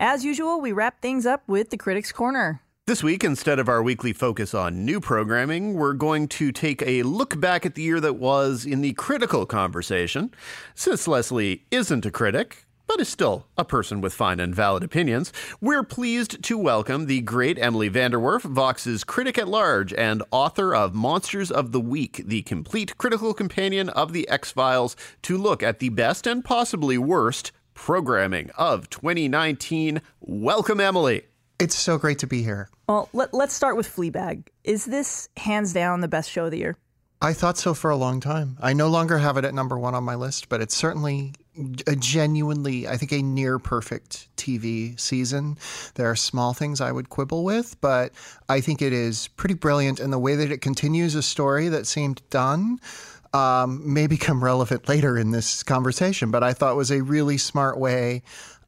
As 0.00 0.24
usual, 0.24 0.60
we 0.60 0.72
wrap 0.72 1.00
things 1.00 1.26
up 1.26 1.42
with 1.46 1.70
the 1.70 1.76
Critics 1.76 2.10
Corner. 2.10 2.60
This 2.88 3.04
week, 3.04 3.22
instead 3.22 3.60
of 3.60 3.68
our 3.68 3.80
weekly 3.80 4.12
focus 4.12 4.54
on 4.54 4.84
new 4.84 4.98
programming, 4.98 5.74
we're 5.74 5.92
going 5.92 6.26
to 6.26 6.50
take 6.50 6.82
a 6.82 7.04
look 7.04 7.40
back 7.40 7.64
at 7.64 7.76
the 7.76 7.82
year 7.82 8.00
that 8.00 8.14
was 8.14 8.66
in 8.66 8.80
the 8.80 8.92
critical 8.94 9.46
conversation. 9.46 10.34
Since 10.74 11.06
Leslie 11.06 11.64
isn't 11.70 12.04
a 12.04 12.10
critic, 12.10 12.66
but 12.88 13.00
is 13.00 13.08
still 13.08 13.46
a 13.56 13.64
person 13.64 14.00
with 14.00 14.12
fine 14.12 14.40
and 14.40 14.52
valid 14.52 14.82
opinions, 14.82 15.32
we're 15.60 15.84
pleased 15.84 16.42
to 16.42 16.58
welcome 16.58 17.06
the 17.06 17.20
great 17.20 17.56
Emily 17.56 17.88
VanDerWerff, 17.88 18.42
Vox's 18.42 19.04
critic 19.04 19.38
at 19.38 19.46
large 19.46 19.94
and 19.94 20.24
author 20.32 20.74
of 20.74 20.92
Monsters 20.92 21.52
of 21.52 21.70
the 21.70 21.80
Week, 21.80 22.24
the 22.26 22.42
complete 22.42 22.98
critical 22.98 23.32
companion 23.32 23.90
of 23.90 24.12
The 24.12 24.28
X 24.28 24.50
Files, 24.50 24.96
to 25.22 25.38
look 25.38 25.62
at 25.62 25.78
the 25.78 25.90
best 25.90 26.26
and 26.26 26.44
possibly 26.44 26.98
worst 26.98 27.52
programming 27.74 28.50
of 28.58 28.90
2019. 28.90 30.02
Welcome, 30.20 30.80
Emily. 30.80 31.26
It's 31.58 31.74
so 31.74 31.98
great 31.98 32.18
to 32.20 32.26
be 32.26 32.42
here. 32.42 32.68
Well, 32.88 33.08
let, 33.12 33.32
let's 33.32 33.54
start 33.54 33.76
with 33.76 33.88
Fleabag. 33.94 34.48
Is 34.64 34.84
this 34.84 35.28
hands 35.36 35.72
down 35.72 36.00
the 36.00 36.08
best 36.08 36.30
show 36.30 36.46
of 36.46 36.50
the 36.50 36.58
year? 36.58 36.76
I 37.22 37.32
thought 37.34 37.56
so 37.56 37.72
for 37.72 37.88
a 37.88 37.96
long 37.96 38.18
time. 38.18 38.58
I 38.60 38.72
no 38.72 38.88
longer 38.88 39.18
have 39.18 39.36
it 39.36 39.44
at 39.44 39.54
number 39.54 39.78
one 39.78 39.94
on 39.94 40.02
my 40.02 40.16
list, 40.16 40.48
but 40.48 40.60
it's 40.60 40.74
certainly 40.74 41.34
a 41.86 41.94
genuinely, 41.94 42.88
I 42.88 42.96
think, 42.96 43.12
a 43.12 43.22
near 43.22 43.60
perfect 43.60 44.34
TV 44.36 44.98
season. 44.98 45.56
There 45.94 46.10
are 46.10 46.16
small 46.16 46.52
things 46.52 46.80
I 46.80 46.90
would 46.90 47.10
quibble 47.10 47.44
with, 47.44 47.80
but 47.80 48.12
I 48.48 48.60
think 48.60 48.82
it 48.82 48.92
is 48.92 49.28
pretty 49.28 49.54
brilliant 49.54 50.00
in 50.00 50.10
the 50.10 50.18
way 50.18 50.34
that 50.34 50.50
it 50.50 50.62
continues 50.62 51.14
a 51.14 51.22
story 51.22 51.68
that 51.68 51.86
seemed 51.86 52.22
done. 52.30 52.80
Um, 53.34 53.94
may 53.94 54.08
become 54.08 54.42
relevant 54.44 54.88
later 54.88 55.16
in 55.16 55.30
this 55.30 55.62
conversation, 55.62 56.32
but 56.32 56.42
I 56.42 56.52
thought 56.52 56.74
was 56.74 56.90
a 56.90 57.02
really 57.02 57.38
smart 57.38 57.78
way 57.78 58.22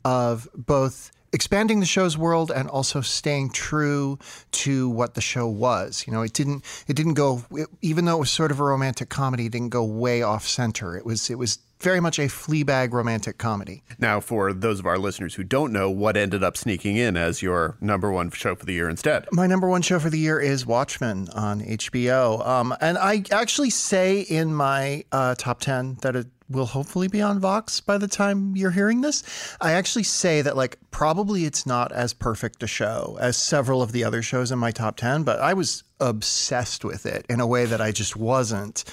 of 0.04 0.48
both 0.54 1.10
expanding 1.34 1.80
the 1.80 1.86
show's 1.86 2.16
world 2.16 2.50
and 2.50 2.70
also 2.70 3.00
staying 3.00 3.50
true 3.50 4.18
to 4.52 4.88
what 4.88 5.14
the 5.14 5.20
show 5.20 5.46
was. 5.46 6.04
You 6.06 6.12
know, 6.12 6.22
it 6.22 6.32
didn't 6.32 6.64
it 6.86 6.94
didn't 6.94 7.14
go 7.14 7.44
it, 7.50 7.68
even 7.82 8.06
though 8.06 8.16
it 8.16 8.20
was 8.20 8.30
sort 8.30 8.50
of 8.50 8.60
a 8.60 8.64
romantic 8.64 9.10
comedy, 9.10 9.46
it 9.46 9.52
didn't 9.52 9.70
go 9.70 9.84
way 9.84 10.22
off 10.22 10.46
center. 10.46 10.96
It 10.96 11.04
was 11.04 11.28
it 11.28 11.36
was 11.36 11.58
very 11.80 12.00
much 12.00 12.18
a 12.18 12.22
Fleabag 12.22 12.92
romantic 12.92 13.36
comedy. 13.36 13.82
Now, 13.98 14.18
for 14.18 14.54
those 14.54 14.78
of 14.78 14.86
our 14.86 14.96
listeners 14.96 15.34
who 15.34 15.44
don't 15.44 15.70
know, 15.70 15.90
what 15.90 16.16
ended 16.16 16.42
up 16.42 16.56
sneaking 16.56 16.96
in 16.96 17.16
as 17.16 17.42
your 17.42 17.76
number 17.80 18.10
one 18.10 18.30
show 18.30 18.54
for 18.54 18.64
the 18.64 18.72
year 18.72 18.88
instead? 18.88 19.26
My 19.30 19.46
number 19.46 19.68
one 19.68 19.82
show 19.82 19.98
for 19.98 20.08
the 20.08 20.18
year 20.18 20.40
is 20.40 20.64
Watchmen 20.64 21.28
on 21.34 21.60
HBO. 21.60 22.44
Um, 22.46 22.74
and 22.80 22.96
I 22.96 23.24
actually 23.30 23.68
say 23.68 24.20
in 24.20 24.54
my 24.54 25.04
uh, 25.12 25.34
top 25.36 25.60
10 25.60 25.98
that 26.00 26.16
it 26.16 26.26
will 26.48 26.66
hopefully 26.66 27.08
be 27.08 27.22
on 27.22 27.40
Vox 27.40 27.80
by 27.80 27.98
the 27.98 28.08
time 28.08 28.54
you're 28.56 28.70
hearing 28.70 29.00
this. 29.00 29.56
I 29.60 29.72
actually 29.72 30.02
say 30.02 30.42
that 30.42 30.56
like 30.56 30.78
probably 30.90 31.44
it's 31.44 31.66
not 31.66 31.90
as 31.92 32.12
perfect 32.12 32.62
a 32.62 32.66
show 32.66 33.16
as 33.20 33.36
several 33.36 33.82
of 33.82 33.92
the 33.92 34.04
other 34.04 34.22
shows 34.22 34.52
in 34.52 34.58
my 34.58 34.70
top 34.70 34.96
10, 34.96 35.22
but 35.22 35.40
I 35.40 35.54
was 35.54 35.84
obsessed 36.00 36.84
with 36.84 37.06
it 37.06 37.24
in 37.28 37.40
a 37.40 37.46
way 37.46 37.64
that 37.64 37.80
I 37.80 37.92
just 37.92 38.16
wasn't 38.16 38.84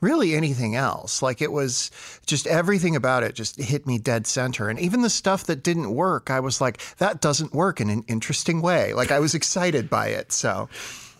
really 0.00 0.34
anything 0.34 0.74
else. 0.74 1.22
Like 1.22 1.40
it 1.40 1.52
was 1.52 1.90
just 2.26 2.46
everything 2.46 2.96
about 2.96 3.22
it 3.22 3.34
just 3.34 3.60
hit 3.60 3.86
me 3.86 3.98
dead 3.98 4.26
center. 4.26 4.68
And 4.68 4.78
even 4.78 5.02
the 5.02 5.10
stuff 5.10 5.44
that 5.44 5.62
didn't 5.62 5.94
work, 5.94 6.30
I 6.30 6.40
was 6.40 6.60
like, 6.60 6.82
that 6.98 7.20
doesn't 7.20 7.54
work 7.54 7.80
in 7.80 7.88
an 7.88 8.04
interesting 8.08 8.60
way. 8.62 8.92
Like 8.92 9.10
I 9.10 9.20
was 9.20 9.34
excited 9.34 9.88
by 9.88 10.08
it. 10.08 10.32
So. 10.32 10.68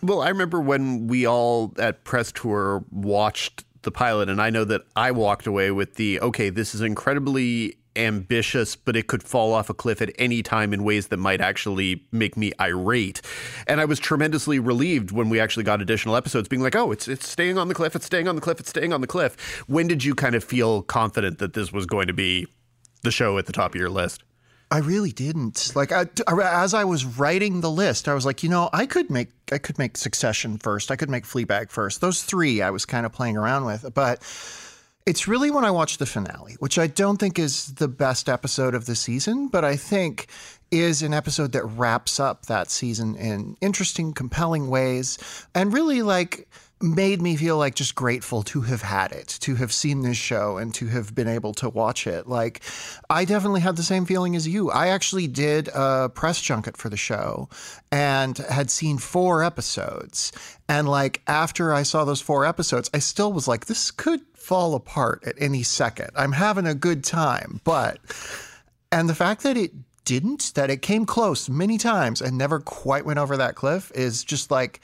Well, 0.03 0.21
I 0.21 0.29
remember 0.29 0.61
when 0.61 1.07
we 1.07 1.25
all 1.25 1.73
at 1.79 2.03
press 2.03 2.31
tour 2.31 2.85
watched 2.91 3.63
the 3.83 3.91
pilot, 3.91 4.29
and 4.29 4.41
I 4.41 4.49
know 4.49 4.63
that 4.65 4.81
I 4.95 5.11
walked 5.11 5.47
away 5.47 5.71
with 5.71 5.95
the 5.95 6.19
okay, 6.21 6.49
this 6.49 6.73
is 6.73 6.81
incredibly 6.81 7.77
ambitious, 7.95 8.75
but 8.75 8.95
it 8.95 9.07
could 9.07 9.23
fall 9.23 9.53
off 9.53 9.71
a 9.71 9.73
cliff 9.73 10.01
at 10.01 10.11
any 10.19 10.43
time 10.43 10.71
in 10.71 10.83
ways 10.83 11.07
that 11.07 11.17
might 11.17 11.41
actually 11.41 12.05
make 12.11 12.37
me 12.37 12.51
irate. 12.61 13.21
And 13.65 13.81
I 13.81 13.85
was 13.85 13.97
tremendously 13.97 14.59
relieved 14.59 15.11
when 15.11 15.29
we 15.29 15.39
actually 15.39 15.63
got 15.63 15.81
additional 15.81 16.15
episodes 16.15 16.47
being 16.47 16.61
like, 16.61 16.75
oh, 16.75 16.91
it's 16.91 17.07
it's 17.07 17.27
staying 17.27 17.57
on 17.57 17.67
the 17.67 17.73
cliff, 17.73 17.95
it's 17.95 18.05
staying 18.05 18.27
on 18.27 18.35
the 18.35 18.41
cliff, 18.41 18.59
it's 18.59 18.69
staying 18.69 18.93
on 18.93 19.01
the 19.01 19.07
cliff. 19.07 19.61
When 19.67 19.87
did 19.87 20.03
you 20.03 20.13
kind 20.13 20.35
of 20.35 20.43
feel 20.43 20.83
confident 20.83 21.39
that 21.39 21.53
this 21.53 21.71
was 21.71 21.85
going 21.85 22.07
to 22.07 22.13
be 22.13 22.47
the 23.03 23.11
show 23.11 23.37
at 23.37 23.45
the 23.45 23.53
top 23.53 23.73
of 23.73 23.79
your 23.79 23.89
list. 23.89 24.23
I 24.69 24.79
really 24.79 25.11
didn't. 25.11 25.71
Like 25.75 25.91
I, 25.91 26.07
as 26.43 26.73
I 26.73 26.83
was 26.83 27.05
writing 27.05 27.61
the 27.61 27.71
list, 27.71 28.07
I 28.07 28.13
was 28.13 28.25
like, 28.25 28.43
you 28.43 28.49
know, 28.49 28.69
I 28.73 28.85
could 28.85 29.09
make 29.09 29.29
I 29.51 29.57
could 29.57 29.77
make 29.77 29.95
Succession 29.95 30.57
first. 30.57 30.91
I 30.91 30.95
could 30.95 31.09
make 31.09 31.23
Fleabag 31.23 31.69
first. 31.71 32.01
Those 32.01 32.23
three 32.23 32.61
I 32.61 32.69
was 32.69 32.85
kind 32.85 33.05
of 33.05 33.13
playing 33.13 33.37
around 33.37 33.65
with, 33.65 33.93
but 33.93 34.21
it's 35.05 35.25
really 35.25 35.49
when 35.49 35.63
I 35.63 35.71
watched 35.71 35.99
the 35.99 36.05
finale, 36.05 36.57
which 36.59 36.77
I 36.77 36.87
don't 36.87 37.17
think 37.17 37.39
is 37.39 37.75
the 37.75 37.87
best 37.87 38.27
episode 38.27 38.75
of 38.75 38.87
the 38.87 38.95
season, 38.95 39.47
but 39.47 39.63
I 39.63 39.77
think 39.77 40.27
is 40.69 41.01
an 41.01 41.13
episode 41.13 41.53
that 41.53 41.63
wraps 41.63 42.19
up 42.19 42.47
that 42.47 42.69
season 42.69 43.15
in 43.15 43.55
interesting, 43.61 44.11
compelling 44.11 44.69
ways 44.69 45.17
and 45.55 45.71
really 45.71 46.01
like 46.01 46.49
made 46.81 47.21
me 47.21 47.35
feel 47.35 47.57
like 47.57 47.73
just 47.73 47.95
grateful 47.95 48.43
to 48.43 48.61
have 48.61 48.83
had 48.83 49.11
it, 49.11 49.27
to 49.41 49.55
have 49.55 49.73
seen 49.73 50.01
this 50.01 50.17
show 50.17 50.57
and 50.57 50.73
to 50.75 50.87
have 50.87 51.15
been 51.15 51.27
able 51.27 51.53
to 51.53 51.69
watch 51.69 52.05
it. 52.05 52.27
Like, 52.27 52.61
I 53.09 53.25
definitely 53.25 53.61
had 53.61 53.77
the 53.77 53.83
same 53.83 54.05
feeling 54.05 54.35
as 54.35 54.47
you. 54.47 54.69
I 54.69 54.89
actually 54.89 55.27
did 55.27 55.69
a 55.73 56.09
press 56.09 56.39
junket 56.39 56.77
for 56.77 56.89
the 56.89 56.97
show 56.97 57.49
and 57.91 58.37
had 58.37 58.69
seen 58.69 58.99
four 58.99 59.43
episodes. 59.43 60.31
And 60.69 60.87
like, 60.87 61.21
after 61.25 61.73
I 61.73 61.81
saw 61.81 62.05
those 62.05 62.21
four 62.21 62.45
episodes, 62.45 62.89
I 62.93 62.99
still 62.99 63.33
was 63.33 63.47
like, 63.47 63.65
this 63.65 63.89
could 63.89 64.21
fall 64.35 64.75
apart 64.75 65.23
at 65.25 65.35
any 65.39 65.63
second. 65.63 66.11
I'm 66.15 66.33
having 66.33 66.67
a 66.67 66.75
good 66.75 67.03
time. 67.03 67.59
But, 67.63 67.97
and 68.91 69.09
the 69.09 69.15
fact 69.15 69.41
that 69.43 69.57
it 69.57 69.71
didn't, 70.05 70.53
that 70.53 70.69
it 70.69 70.83
came 70.83 71.05
close 71.05 71.49
many 71.49 71.79
times 71.79 72.21
and 72.21 72.37
never 72.37 72.59
quite 72.59 73.05
went 73.05 73.19
over 73.19 73.35
that 73.35 73.55
cliff 73.55 73.91
is 73.95 74.23
just 74.23 74.51
like, 74.51 74.79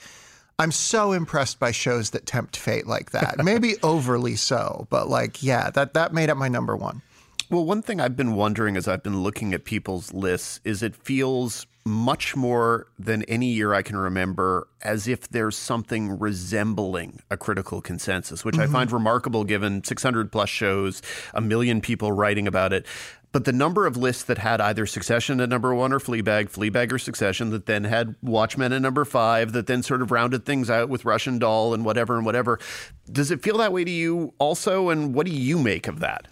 I'm 0.59 0.71
so 0.71 1.11
impressed 1.11 1.59
by 1.59 1.71
shows 1.71 2.11
that 2.11 2.25
tempt 2.25 2.55
fate 2.57 2.87
like 2.87 3.11
that. 3.11 3.43
Maybe 3.43 3.75
overly 3.83 4.35
so, 4.35 4.87
but 4.89 5.09
like, 5.09 5.41
yeah, 5.41 5.69
that 5.71 5.93
that 5.93 6.13
made 6.13 6.29
it 6.29 6.35
my 6.35 6.47
number 6.47 6.75
one. 6.75 7.01
Well, 7.49 7.65
one 7.65 7.81
thing 7.81 7.99
I've 7.99 8.15
been 8.15 8.35
wondering 8.35 8.77
as 8.77 8.87
I've 8.87 9.03
been 9.03 9.21
looking 9.21 9.53
at 9.53 9.65
people's 9.65 10.13
lists 10.13 10.59
is 10.63 10.81
it 10.81 10.95
feels 10.95 11.67
much 11.85 12.35
more 12.35 12.87
than 12.97 13.23
any 13.23 13.47
year 13.47 13.73
I 13.73 13.81
can 13.81 13.97
remember 13.97 14.67
as 14.81 15.07
if 15.07 15.27
there's 15.27 15.57
something 15.57 16.17
resembling 16.17 17.19
a 17.29 17.35
critical 17.35 17.81
consensus, 17.81 18.45
which 18.45 18.55
mm-hmm. 18.55 18.69
I 18.69 18.79
find 18.79 18.91
remarkable 18.91 19.43
given 19.43 19.83
600 19.83 20.31
plus 20.31 20.49
shows, 20.49 21.01
a 21.33 21.41
million 21.41 21.81
people 21.81 22.11
writing 22.11 22.47
about 22.47 22.71
it. 22.71 22.85
But 23.33 23.45
the 23.45 23.51
number 23.51 23.87
of 23.87 23.97
lists 23.97 24.23
that 24.25 24.37
had 24.37 24.61
either 24.61 24.85
Succession 24.85 25.41
at 25.41 25.49
number 25.49 25.73
one 25.73 25.91
or 25.91 25.99
Fleabag, 25.99 26.51
Fleabag 26.51 26.91
or 26.91 26.99
Succession, 26.99 27.49
that 27.49 27.65
then 27.65 27.83
had 27.83 28.15
Watchmen 28.21 28.71
at 28.71 28.81
number 28.81 29.03
five, 29.05 29.53
that 29.53 29.65
then 29.65 29.81
sort 29.81 30.03
of 30.03 30.11
rounded 30.11 30.45
things 30.45 30.69
out 30.69 30.87
with 30.87 31.03
Russian 31.03 31.39
Doll 31.39 31.73
and 31.73 31.83
whatever 31.83 32.15
and 32.15 32.25
whatever. 32.27 32.59
Does 33.11 33.31
it 33.31 33.41
feel 33.41 33.57
that 33.57 33.73
way 33.73 33.83
to 33.83 33.91
you 33.91 34.35
also? 34.37 34.89
And 34.89 35.15
what 35.15 35.25
do 35.25 35.33
you 35.33 35.57
make 35.57 35.87
of 35.87 35.99
that? 35.99 36.27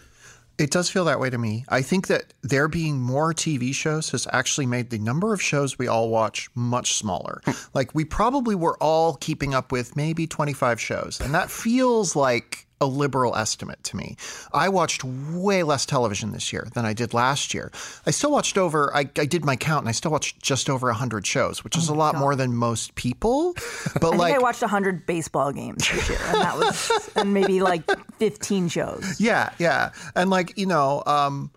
It 0.59 0.69
does 0.69 0.91
feel 0.91 1.05
that 1.05 1.19
way 1.19 1.31
to 1.31 1.39
me. 1.39 1.65
I 1.69 1.81
think 1.81 2.05
that 2.05 2.35
there 2.43 2.67
being 2.67 2.99
more 2.99 3.33
TV 3.33 3.73
shows 3.73 4.11
has 4.11 4.27
actually 4.31 4.67
made 4.67 4.91
the 4.91 4.99
number 4.99 5.33
of 5.33 5.41
shows 5.41 5.79
we 5.79 5.87
all 5.87 6.09
watch 6.09 6.49
much 6.53 6.93
smaller. 6.93 7.41
Hmm. 7.45 7.51
like 7.73 7.95
we 7.95 8.05
probably 8.05 8.53
were 8.53 8.77
all 8.77 9.15
keeping 9.15 9.55
up 9.55 9.71
with 9.71 9.95
maybe 9.95 10.27
25 10.27 10.79
shows. 10.79 11.19
And 11.19 11.33
that 11.33 11.49
feels 11.49 12.15
like 12.15 12.67
a 12.81 12.85
liberal 12.85 13.35
estimate 13.35 13.81
to 13.85 13.95
me. 13.95 14.17
I 14.51 14.67
watched 14.67 15.03
way 15.03 15.63
less 15.63 15.85
television 15.85 16.31
this 16.31 16.51
year 16.51 16.67
than 16.73 16.83
I 16.83 16.93
did 16.93 17.13
last 17.13 17.53
year. 17.53 17.71
I 18.05 18.11
still 18.11 18.31
watched 18.31 18.57
over, 18.57 18.93
I, 18.93 19.01
I 19.17 19.25
did 19.25 19.45
my 19.45 19.55
count, 19.55 19.83
and 19.83 19.89
I 19.89 19.93
still 19.93 20.11
watched 20.11 20.41
just 20.41 20.69
over 20.69 20.87
100 20.87 21.25
shows, 21.25 21.63
which 21.63 21.77
is 21.77 21.89
oh 21.89 21.93
a 21.93 21.95
lot 21.95 22.13
God. 22.13 22.19
more 22.19 22.35
than 22.35 22.55
most 22.55 22.95
people. 22.95 23.55
But 23.99 24.13
I 24.13 24.17
like, 24.17 24.35
I 24.35 24.39
watched 24.39 24.61
100 24.61 25.05
baseball 25.05 25.51
games 25.51 25.87
this 25.89 26.09
year, 26.09 26.17
and 26.27 26.41
that 26.41 26.57
was, 26.57 27.09
and 27.15 27.33
maybe 27.33 27.61
like 27.61 27.83
15 28.17 28.69
shows. 28.69 29.19
Yeah, 29.19 29.51
yeah. 29.59 29.91
And 30.15 30.29
like, 30.29 30.57
you 30.57 30.65
know, 30.65 31.03
um, 31.05 31.51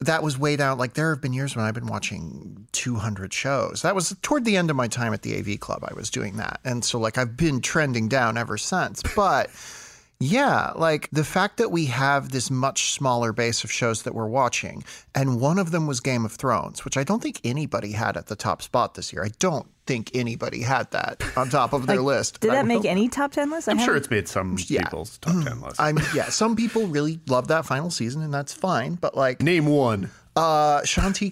that 0.00 0.22
was 0.22 0.38
way 0.38 0.56
down. 0.56 0.78
Like 0.78 0.94
there 0.94 1.10
have 1.10 1.20
been 1.20 1.32
years 1.32 1.54
when 1.54 1.64
I've 1.64 1.74
been 1.74 1.86
watching 1.86 2.66
200 2.72 3.32
shows. 3.32 3.82
That 3.82 3.94
was 3.94 4.16
toward 4.22 4.44
the 4.44 4.56
end 4.56 4.70
of 4.70 4.76
my 4.76 4.88
time 4.88 5.12
at 5.12 5.22
the 5.22 5.38
AV 5.38 5.60
Club. 5.60 5.84
I 5.88 5.94
was 5.94 6.10
doing 6.10 6.36
that, 6.36 6.60
and 6.64 6.84
so 6.84 6.98
like 6.98 7.18
I've 7.18 7.36
been 7.36 7.60
trending 7.60 8.08
down 8.08 8.36
ever 8.36 8.58
since. 8.58 9.02
But 9.14 9.50
yeah, 10.18 10.72
like 10.76 11.08
the 11.12 11.24
fact 11.24 11.58
that 11.58 11.70
we 11.70 11.86
have 11.86 12.30
this 12.30 12.50
much 12.50 12.92
smaller 12.92 13.32
base 13.32 13.64
of 13.64 13.72
shows 13.72 14.04
that 14.04 14.14
we're 14.14 14.28
watching, 14.28 14.82
and 15.14 15.40
one 15.40 15.58
of 15.58 15.72
them 15.72 15.86
was 15.86 16.00
Game 16.00 16.24
of 16.24 16.32
Thrones, 16.32 16.84
which 16.84 16.96
I 16.96 17.04
don't 17.04 17.22
think 17.22 17.40
anybody 17.44 17.92
had 17.92 18.16
at 18.16 18.26
the 18.26 18.36
top 18.36 18.62
spot 18.62 18.94
this 18.94 19.12
year. 19.12 19.24
I 19.24 19.30
don't 19.38 19.66
think 19.86 20.10
anybody 20.14 20.62
had 20.62 20.90
that 20.92 21.22
on 21.36 21.50
top 21.50 21.72
of 21.72 21.86
their 21.86 21.96
like, 21.96 22.06
list. 22.06 22.40
Did 22.40 22.52
that 22.52 22.66
make 22.66 22.84
any 22.84 23.08
top 23.08 23.32
10 23.32 23.50
list? 23.50 23.68
I'm 23.68 23.78
sure 23.78 23.94
it's 23.94 24.10
made 24.10 24.26
some 24.26 24.56
mm, 24.56 24.70
yeah. 24.70 24.84
people's 24.84 25.18
top 25.18 25.34
10 25.44 25.60
list. 25.60 25.76
Mm, 25.78 25.84
I'm, 25.84 25.98
yeah, 26.14 26.30
some 26.30 26.56
people 26.56 26.86
really 26.86 27.20
love 27.26 27.48
that 27.48 27.66
final 27.66 27.90
season, 27.90 28.22
and 28.22 28.32
that's 28.32 28.54
fine, 28.54 28.94
but 28.94 29.16
like. 29.16 29.42
Name 29.42 29.66
one. 29.66 30.10
Uh. 30.36 30.82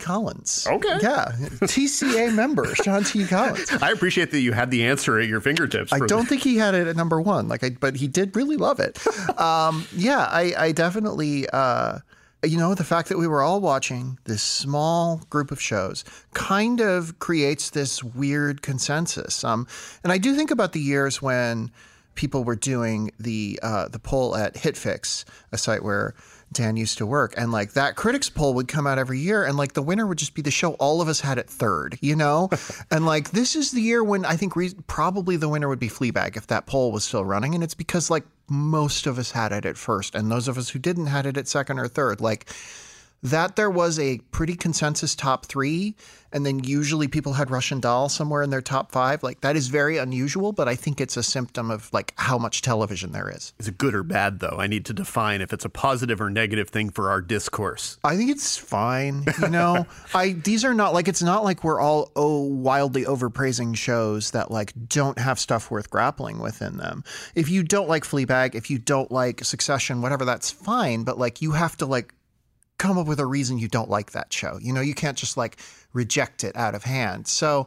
Collins. 0.01 0.67
Okay. 0.71 0.99
Yeah. 1.03 1.33
TCA 1.63 2.35
member, 2.35 2.75
Sean 2.75 3.05
T. 3.05 3.27
Collins. 3.27 3.71
I 3.83 3.91
appreciate 3.91 4.31
that 4.31 4.41
you 4.41 4.53
had 4.53 4.71
the 4.71 4.85
answer 4.87 5.19
at 5.21 5.29
your 5.29 5.41
fingertips. 5.41 5.93
I 5.93 5.99
don't 5.99 6.23
the- 6.23 6.27
think 6.27 6.43
he 6.43 6.57
had 6.57 6.75
it 6.75 6.87
at 6.87 6.97
number 6.97 7.21
one, 7.21 7.49
like 7.49 7.63
I, 7.63 7.71
but 7.71 7.97
he 7.97 8.09
did 8.09 8.35
really 8.35 8.57
love 8.57 8.81
it. 8.81 8.99
um, 9.41 9.87
yeah, 9.95 10.27
I, 10.31 10.55
I 10.57 10.73
definitely, 10.73 11.47
uh, 11.53 11.99
you 12.43 12.57
know, 12.59 12.75
the 12.75 12.85
fact 12.85 13.09
that 13.11 13.19
we 13.19 13.27
were 13.27 13.43
all 13.43 13.61
watching 13.61 14.19
this 14.25 14.43
small 14.43 15.19
group 15.31 15.51
of 15.51 15.61
shows 15.61 16.05
kind 16.35 16.81
of 16.81 17.19
creates 17.19 17.71
this 17.71 18.03
weird 18.03 18.63
consensus. 18.63 19.45
Um, 19.45 19.67
and 20.03 20.13
I 20.13 20.19
do 20.19 20.35
think 20.35 20.51
about 20.51 20.73
the 20.73 20.81
years 20.81 21.21
when 21.21 21.71
people 22.15 22.45
were 22.45 22.57
doing 22.57 23.11
the 23.19 23.59
uh, 23.63 23.89
the 23.89 23.99
poll 23.99 24.37
at 24.37 24.55
HitFix, 24.55 25.25
a 25.53 25.59
site 25.59 25.83
where 25.83 26.15
Dan 26.55 26.77
used 26.77 26.99
to 26.99 27.07
work. 27.07 27.35
And 27.37 27.53
like 27.53 27.73
that 27.75 27.97
critics 27.97 28.31
poll 28.31 28.55
would 28.55 28.69
come 28.69 28.87
out 28.87 28.99
every 28.99 29.19
year 29.19 29.45
and 29.45 29.57
like 29.57 29.75
the 29.75 29.83
winner 29.83 30.07
would 30.07 30.19
just 30.19 30.35
be 30.35 30.43
the 30.43 30.51
show 30.51 30.73
all 30.75 31.01
of 31.01 31.09
us 31.09 31.21
had 31.21 31.39
it 31.39 31.49
third, 31.49 31.99
you 32.01 32.17
know? 32.17 32.51
and 32.91 33.07
like 33.07 33.31
this 33.31 33.57
is 33.57 33.73
the 33.73 33.81
year 33.81 34.03
when 34.03 34.25
I 34.25 34.37
think 34.37 34.57
re- 34.57 34.75
probably 34.87 35.37
the 35.37 35.49
winner 35.49 35.69
would 35.69 35.79
be 35.79 35.89
Fleabag 35.89 36.37
if 36.37 36.47
that 36.49 36.67
poll 36.67 36.93
was 36.93 37.05
still 37.05 37.25
running. 37.25 37.55
And 37.55 37.63
it's 37.63 37.75
because 37.75 38.11
like 38.11 38.25
most 38.49 39.07
of 39.07 39.19
us 39.19 39.31
had 39.31 39.53
it 39.53 39.65
at 39.65 39.77
first 39.77 40.15
and 40.15 40.31
those 40.31 40.49
of 40.49 40.59
us 40.59 40.69
who 40.69 40.79
didn't 40.79 41.07
had 41.07 41.27
it 41.27 41.37
at 41.37 41.49
second 41.49 41.79
or 41.79 41.89
third. 41.89 42.21
Like 42.21 42.51
that 43.25 43.57
there 43.57 43.71
was 43.71 43.99
a 43.99 44.19
pretty 44.31 44.55
consensus 44.55 45.15
top 45.15 45.47
three, 45.47 45.97
and 46.31 46.45
then 46.45 46.63
usually 46.63 47.09
people 47.09 47.33
had 47.33 47.51
Russian 47.51 47.81
Doll 47.81 48.11
somewhere 48.11 48.43
in 48.43 48.51
their 48.51 48.61
top 48.61 48.93
five. 48.93 49.23
Like 49.23 49.41
that 49.41 49.57
is 49.57 49.69
very 49.69 49.97
unusual, 49.97 50.53
but 50.53 50.69
I 50.69 50.75
think 50.75 51.01
it's 51.01 51.17
a 51.17 51.23
symptom 51.23 51.71
of 51.71 51.91
like 51.93 52.13
how 52.19 52.37
much 52.37 52.61
television 52.61 53.13
there 53.13 53.31
is. 53.31 53.55
Is 53.59 53.67
it 53.67 53.79
good 53.79 53.95
or 53.95 54.03
bad 54.03 54.41
though? 54.41 54.57
I 54.59 54.67
need 54.67 54.85
to 54.87 54.93
define 54.93 55.41
if 55.41 55.55
it's 55.55 55.65
a 55.65 55.71
positive 55.71 56.21
or 56.21 56.29
negative 56.29 56.69
thing 56.69 56.91
for 56.91 57.11
our 57.11 57.23
discourse. 57.23 57.97
I 58.05 58.15
think 58.17 58.31
it's 58.31 58.59
fine. 58.59 59.25
You 59.41 59.49
know, 59.49 59.87
I 60.15 60.33
these 60.33 60.63
are 60.63 60.75
not 60.75 60.93
like 60.93 61.09
it's 61.09 61.23
not 61.23 61.45
like 61.45 61.65
we're 61.65 61.81
all 61.81 62.13
oh 62.17 62.43
wildly 62.43 63.05
overpraising 63.05 63.75
shows 63.75 64.33
that 64.33 64.51
like 64.51 64.75
don't 64.87 65.19
have 65.19 65.39
stuff 65.39 65.71
worth 65.71 65.89
grappling 65.89 66.41
with 66.41 66.61
in 66.61 66.77
them. 66.77 67.05
If 67.35 67.49
you 67.49 67.63
don't 67.63 67.89
like 67.89 68.05
Fleabag, 68.05 68.55
if 68.55 68.69
you 68.69 68.79
don't 68.79 69.11
like 69.11 69.43
Succession, 69.45 70.03
whatever, 70.03 70.27
that's 70.27 70.51
fine. 70.51 71.05
But 71.05 71.19
like 71.19 71.41
you 71.41 71.53
have 71.53 71.79
to 71.79 71.87
like 71.87 72.13
come 72.79 72.99
up 72.99 73.07
with 73.07 73.21
a 73.21 73.27
reason 73.27 73.59
you 73.59 73.69
don't 73.69 73.91
like 73.91 74.13
that 74.13 74.33
show. 74.33 74.59
You 74.61 74.73
know, 74.73 74.81
you 74.81 74.95
can't 74.95 75.17
just 75.17 75.37
like 75.37 75.59
reject 75.93 76.45
it 76.45 76.57
out 76.57 76.75
of 76.75 76.85
hand. 76.85 77.27
So 77.27 77.67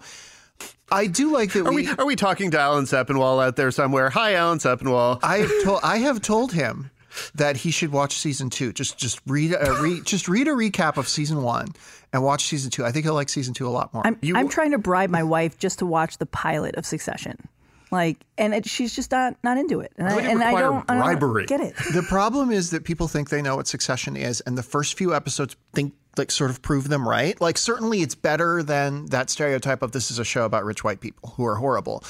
I 0.92 1.08
do 1.08 1.32
like 1.32 1.54
that. 1.54 1.66
Are 1.66 1.72
we, 1.72 1.84
we 1.84 1.90
are 1.90 2.06
we 2.06 2.16
talking 2.16 2.52
to 2.52 2.60
Alan 2.60 2.86
Sepinwall 2.86 3.44
out 3.44 3.56
there 3.56 3.72
somewhere? 3.72 4.10
Hi, 4.10 4.36
Alan 4.36 4.60
Sepinwall. 4.60 5.20
I 5.24 5.38
have 5.40 5.64
told 5.64 5.80
I 5.84 5.98
have 5.98 6.22
told 6.22 6.54
him 6.54 6.92
that 7.36 7.58
he 7.58 7.72
should 7.72 7.92
watch 7.92 8.18
season 8.18 8.50
two. 8.50 8.72
Just 8.74 8.98
just 8.98 9.20
read 9.28 9.54
a 9.54 9.78
re, 9.82 10.02
just 10.02 10.28
read 10.28 10.48
a 10.48 10.52
recap 10.52 10.98
of 10.98 11.08
season 11.08 11.42
one 11.42 11.68
and 12.14 12.24
watch 12.24 12.46
season 12.46 12.72
two. 12.72 12.86
I 12.86 12.92
think 12.92 13.06
he'll 13.06 13.14
like 13.14 13.30
season 13.30 13.54
two 13.54 13.68
a 13.68 13.70
lot 13.70 13.94
more. 13.94 14.06
I'm, 14.06 14.18
you, 14.22 14.36
I'm 14.36 14.50
trying 14.50 14.72
to 14.72 14.78
bribe 14.78 15.10
my 15.10 15.24
wife 15.24 15.58
just 15.58 15.80
to 15.80 15.86
watch 15.86 16.18
the 16.18 16.26
pilot 16.26 16.76
of 16.76 16.86
Succession. 16.86 17.48
Like, 17.92 18.18
and 18.38 18.54
it, 18.54 18.68
she's 18.68 18.96
just 18.96 19.12
not 19.12 19.36
not 19.44 19.58
into 19.58 19.80
it, 19.80 19.94
and, 19.98 20.08
I, 20.08 20.22
and 20.22 20.44
I, 20.44 20.52
don't, 20.60 20.92
I 20.92 21.16
don't 21.16 21.48
get 21.48 21.62
it. 21.62 21.76
The 21.94 22.04
problem 22.04 22.52
is 22.52 22.72
that 22.72 22.84
people 22.84 23.08
think 23.08 23.30
they 23.30 23.42
know 23.42 23.56
what 23.56 23.68
Succession 23.68 24.18
is, 24.18 24.42
and 24.42 24.58
the 24.58 24.64
first 24.64 24.98
few 24.98 25.16
episodes 25.16 25.56
think 25.74 25.94
like 26.18 26.32
sort 26.32 26.50
of 26.50 26.62
prove 26.62 26.90
them 26.90 27.08
right. 27.08 27.40
Like, 27.40 27.58
certainly 27.58 28.02
it's 28.02 28.16
better 28.16 28.64
than 28.64 29.06
that 29.08 29.30
stereotype 29.30 29.82
of 29.82 29.92
this 29.92 30.12
is 30.12 30.20
a 30.20 30.26
show 30.26 30.46
about 30.46 30.66
rich 30.66 30.84
white 30.84 31.00
people 31.00 31.34
who 31.36 31.46
are 31.46 31.56
horrible 31.56 32.04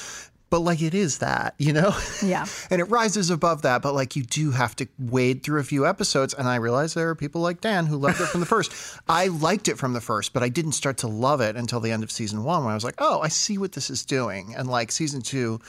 but 0.50 0.60
like 0.60 0.80
it 0.82 0.94
is 0.94 1.18
that, 1.18 1.54
you 1.58 1.72
know? 1.72 1.94
Yeah. 2.22 2.46
and 2.70 2.80
it 2.80 2.84
rises 2.84 3.30
above 3.30 3.62
that, 3.62 3.82
but 3.82 3.94
like 3.94 4.16
you 4.16 4.22
do 4.22 4.50
have 4.50 4.74
to 4.76 4.88
wade 4.98 5.42
through 5.42 5.60
a 5.60 5.64
few 5.64 5.86
episodes. 5.86 6.34
And 6.34 6.48
I 6.48 6.56
realize 6.56 6.94
there 6.94 7.10
are 7.10 7.14
people 7.14 7.40
like 7.40 7.60
Dan 7.60 7.86
who 7.86 7.96
loved 7.96 8.20
it 8.20 8.28
from 8.28 8.40
the 8.40 8.46
first. 8.54 8.72
I 9.08 9.26
liked 9.28 9.68
it 9.68 9.78
from 9.78 9.92
the 9.92 10.00
first, 10.00 10.32
but 10.32 10.42
I 10.42 10.48
didn't 10.48 10.72
start 10.72 10.98
to 10.98 11.08
love 11.08 11.40
it 11.40 11.56
until 11.56 11.80
the 11.80 11.90
end 11.90 12.02
of 12.02 12.10
season 12.10 12.44
one 12.44 12.64
when 12.64 12.72
I 12.72 12.74
was 12.74 12.84
like, 12.84 12.96
oh, 12.98 13.20
I 13.20 13.28
see 13.28 13.58
what 13.58 13.72
this 13.72 13.90
is 13.90 14.04
doing. 14.04 14.54
And 14.56 14.68
like 14.68 14.90
season 14.90 15.20
two, 15.20 15.60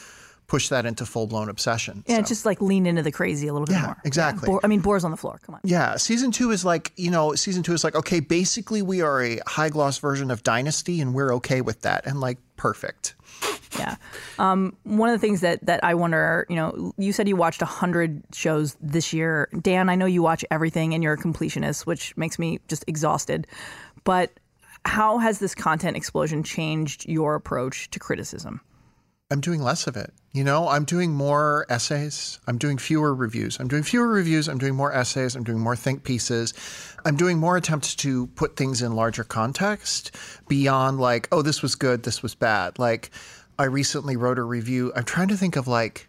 push 0.50 0.70
that 0.70 0.86
into 0.86 1.06
full 1.06 1.28
blown 1.28 1.48
obsession. 1.48 2.04
Yeah, 2.08 2.18
so. 2.18 2.24
just 2.24 2.46
like 2.46 2.60
lean 2.60 2.86
into 2.86 3.04
the 3.04 3.12
crazy 3.12 3.48
a 3.48 3.54
little 3.54 3.68
bit 3.68 3.74
yeah, 3.74 3.86
more. 3.86 3.98
Exactly. 4.04 4.50
Yeah, 4.52 4.58
I 4.64 4.68
mean, 4.68 4.82
Boar's 4.82 5.06
on 5.06 5.12
the 5.12 5.18
floor. 5.18 5.40
Come 5.46 5.56
on. 5.56 5.62
Yeah. 5.64 5.96
Season 5.96 6.32
two 6.32 6.52
is 6.52 6.66
like, 6.66 6.92
you 6.98 7.12
know, 7.12 7.36
season 7.36 7.64
two 7.64 7.74
is 7.74 7.84
like, 7.84 7.96
okay, 7.96 8.20
basically 8.20 8.82
we 8.82 9.02
are 9.02 9.22
a 9.22 9.40
high 9.48 9.70
gloss 9.70 10.00
version 10.00 10.32
of 10.32 10.44
Dynasty 10.44 11.00
and 11.00 11.14
we're 11.14 11.34
okay 11.36 11.62
with 11.62 11.82
that. 11.84 12.06
And 12.06 12.20
like, 12.20 12.40
perfect. 12.58 13.16
Yeah. 13.78 13.96
Um, 14.40 14.76
one 14.84 15.10
of 15.10 15.14
the 15.14 15.20
things 15.20 15.42
that, 15.42 15.66
that 15.66 15.84
I 15.84 15.94
wonder, 15.94 16.46
you 16.50 16.56
know, 16.56 16.94
you 16.98 17.14
said 17.14 17.28
you 17.28 17.36
watched 17.36 17.62
100 17.62 18.24
shows 18.34 18.76
this 18.82 19.14
year. 19.14 19.50
Dan, 19.62 19.90
I 19.90 19.96
know 19.96 20.06
you 20.06 20.24
watch 20.24 20.44
everything 20.50 20.94
and 20.94 21.04
you're 21.04 21.14
a 21.14 21.18
completionist, 21.18 21.86
which 21.86 22.16
makes 22.18 22.40
me 22.40 22.60
just 22.68 22.84
exhausted. 22.88 23.46
But 24.04 24.40
how 24.86 25.20
has 25.20 25.40
this 25.40 25.54
content 25.54 25.98
explosion 25.98 26.44
changed 26.44 27.08
your 27.08 27.36
approach 27.36 27.92
to 27.92 28.00
criticism? 28.00 28.62
I'm 29.32 29.42
doing 29.42 29.62
less 29.62 29.86
of 29.86 29.96
it. 29.96 30.12
You 30.34 30.44
know, 30.44 30.68
I'm 30.68 30.86
doing 30.86 31.12
more 31.12 31.68
essays. 31.70 32.40
I'm 32.48 32.58
doing 32.58 32.80
fewer 32.80 33.14
reviews. 33.14 33.60
I'm 33.60 33.68
doing 33.68 33.84
fewer 33.84 34.08
reviews. 34.08 34.48
I'm 34.48 34.58
doing 34.58 34.76
more 34.76 34.92
essays. 34.92 35.36
I'm 35.36 35.44
doing 35.44 35.60
more 35.60 35.76
think 35.76 36.04
pieces. 36.04 36.54
I'm 37.06 37.16
doing 37.16 37.38
more 37.38 37.56
attempts 37.56 37.96
to 37.98 38.28
put 38.28 38.56
things 38.56 38.82
in 38.82 38.96
larger 38.96 39.24
context 39.24 40.16
beyond 40.48 41.00
like, 41.00 41.28
oh, 41.32 41.44
this 41.44 41.62
was 41.62 41.76
good, 41.76 42.04
this 42.04 42.24
was 42.24 42.34
bad. 42.34 42.80
Like, 42.80 43.12
I 43.60 43.66
recently 43.66 44.16
wrote 44.16 44.40
a 44.40 44.44
review. 44.44 44.94
I'm 44.96 45.04
trying 45.04 45.28
to 45.28 45.38
think 45.38 45.58
of 45.58 45.68
like 45.68 46.08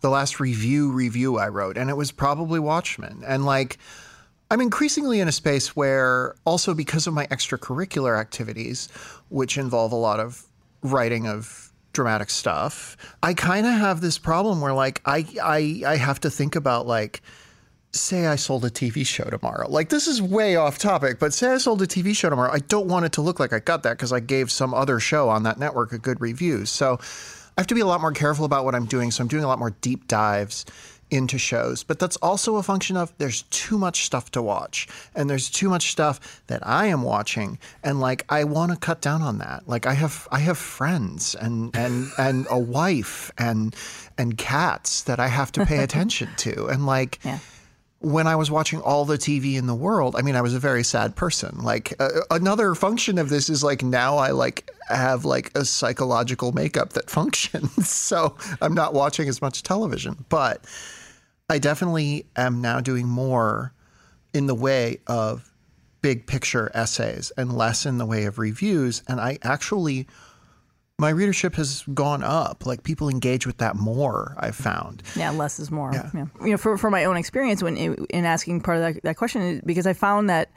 the 0.00 0.10
last 0.10 0.40
review 0.40 0.90
review 0.90 1.38
I 1.38 1.48
wrote, 1.48 1.78
and 1.78 1.88
it 1.88 1.96
was 1.96 2.10
probably 2.10 2.58
Watchmen. 2.58 3.22
And 3.24 3.46
like, 3.46 3.78
I'm 4.50 4.60
increasingly 4.60 5.20
in 5.20 5.28
a 5.28 5.32
space 5.32 5.76
where 5.76 6.34
also 6.44 6.74
because 6.74 7.06
of 7.06 7.14
my 7.14 7.28
extracurricular 7.28 8.18
activities, 8.18 8.88
which 9.28 9.56
involve 9.56 9.92
a 9.92 9.96
lot 9.96 10.18
of 10.18 10.44
writing 10.82 11.28
of 11.28 11.72
dramatic 11.92 12.28
stuff, 12.28 12.96
I 13.22 13.34
kind 13.34 13.66
of 13.66 13.72
have 13.72 14.00
this 14.00 14.18
problem 14.18 14.60
where 14.60 14.74
like 14.74 15.00
I 15.06 15.24
I 15.40 15.82
I 15.86 15.96
have 15.96 16.18
to 16.20 16.30
think 16.30 16.56
about 16.56 16.88
like 16.88 17.22
say 17.92 18.26
I 18.26 18.36
sold 18.36 18.64
a 18.64 18.70
TV 18.70 19.04
show 19.04 19.24
tomorrow. 19.24 19.68
Like 19.68 19.88
this 19.88 20.06
is 20.06 20.22
way 20.22 20.56
off 20.56 20.78
topic, 20.78 21.18
but 21.18 21.32
say 21.32 21.48
I 21.48 21.58
sold 21.58 21.82
a 21.82 21.86
TV 21.86 22.14
show 22.14 22.30
tomorrow, 22.30 22.52
I 22.52 22.60
don't 22.60 22.86
want 22.86 23.04
it 23.04 23.12
to 23.12 23.20
look 23.20 23.40
like 23.40 23.52
I 23.52 23.58
got 23.58 23.82
that 23.82 23.96
because 23.96 24.12
I 24.12 24.20
gave 24.20 24.50
some 24.50 24.72
other 24.74 25.00
show 25.00 25.28
on 25.28 25.42
that 25.42 25.58
network 25.58 25.92
a 25.92 25.98
good 25.98 26.20
review. 26.20 26.66
So 26.66 26.98
I 27.56 27.60
have 27.60 27.66
to 27.68 27.74
be 27.74 27.80
a 27.80 27.86
lot 27.86 28.00
more 28.00 28.12
careful 28.12 28.44
about 28.44 28.64
what 28.64 28.74
I'm 28.74 28.86
doing. 28.86 29.10
So 29.10 29.22
I'm 29.22 29.28
doing 29.28 29.44
a 29.44 29.48
lot 29.48 29.58
more 29.58 29.70
deep 29.80 30.06
dives 30.06 30.64
into 31.10 31.38
shows, 31.38 31.82
but 31.82 31.98
that's 31.98 32.16
also 32.18 32.56
a 32.56 32.62
function 32.62 32.96
of 32.96 33.12
there's 33.18 33.42
too 33.50 33.76
much 33.76 34.04
stuff 34.04 34.30
to 34.30 34.40
watch 34.40 34.86
and 35.14 35.28
there's 35.28 35.50
too 35.50 35.68
much 35.68 35.90
stuff 35.90 36.40
that 36.46 36.64
I 36.66 36.86
am 36.86 37.02
watching 37.02 37.58
and 37.82 38.00
like 38.00 38.24
I 38.28 38.44
want 38.44 38.70
to 38.72 38.78
cut 38.78 39.00
down 39.00 39.20
on 39.20 39.38
that. 39.38 39.68
Like 39.68 39.86
I 39.86 39.94
have 39.94 40.28
I 40.30 40.38
have 40.38 40.56
friends 40.56 41.34
and 41.34 41.74
and 41.76 42.12
and 42.16 42.46
a 42.48 42.58
wife 42.58 43.30
and 43.36 43.74
and 44.16 44.38
cats 44.38 45.02
that 45.02 45.18
I 45.18 45.26
have 45.26 45.50
to 45.52 45.66
pay 45.66 45.78
attention 45.82 46.28
to 46.38 46.66
and 46.68 46.86
like 46.86 47.18
yeah. 47.24 47.40
When 48.00 48.26
I 48.26 48.36
was 48.36 48.50
watching 48.50 48.80
all 48.80 49.04
the 49.04 49.18
TV 49.18 49.56
in 49.56 49.66
the 49.66 49.74
world, 49.74 50.16
I 50.16 50.22
mean, 50.22 50.34
I 50.34 50.40
was 50.40 50.54
a 50.54 50.58
very 50.58 50.82
sad 50.82 51.16
person. 51.16 51.58
Like 51.58 51.94
uh, 52.00 52.22
another 52.30 52.74
function 52.74 53.18
of 53.18 53.28
this 53.28 53.50
is 53.50 53.62
like 53.62 53.82
now 53.82 54.16
I 54.16 54.30
like 54.30 54.70
have 54.88 55.26
like 55.26 55.50
a 55.54 55.66
psychological 55.66 56.52
makeup 56.52 56.94
that 56.94 57.10
functions. 57.18 57.90
so 57.90 58.36
I'm 58.62 58.74
not 58.74 58.94
watching 58.94 59.28
as 59.28 59.42
much 59.42 59.62
television, 59.62 60.24
but 60.30 60.64
I 61.50 61.58
definitely 61.58 62.26
am 62.36 62.60
now 62.60 62.80
doing 62.80 63.06
more 63.06 63.74
in 64.32 64.46
the 64.46 64.54
way 64.54 65.00
of 65.06 65.52
big 66.00 66.26
picture 66.26 66.70
essays 66.72 67.30
and 67.36 67.52
less 67.52 67.84
in 67.84 67.98
the 67.98 68.06
way 68.06 68.24
of 68.24 68.38
reviews. 68.38 69.02
And 69.08 69.20
I 69.20 69.38
actually, 69.42 70.06
my 71.00 71.08
readership 71.08 71.54
has 71.54 71.82
gone 71.94 72.22
up. 72.22 72.66
Like 72.66 72.82
people 72.82 73.08
engage 73.08 73.46
with 73.46 73.56
that 73.56 73.74
more, 73.74 74.36
I've 74.38 74.54
found. 74.54 75.02
Yeah, 75.16 75.30
less 75.30 75.58
is 75.58 75.70
more. 75.70 75.90
Yeah. 75.92 76.10
Yeah. 76.14 76.26
You 76.42 76.50
know, 76.50 76.56
for, 76.58 76.76
for 76.76 76.90
my 76.90 77.04
own 77.04 77.16
experience 77.16 77.62
when 77.62 77.76
in 77.76 78.24
asking 78.26 78.60
part 78.60 78.76
of 78.76 78.82
that, 78.82 79.02
that 79.02 79.16
question, 79.16 79.62
because 79.64 79.86
I 79.86 79.94
found 79.94 80.28
that, 80.28 80.50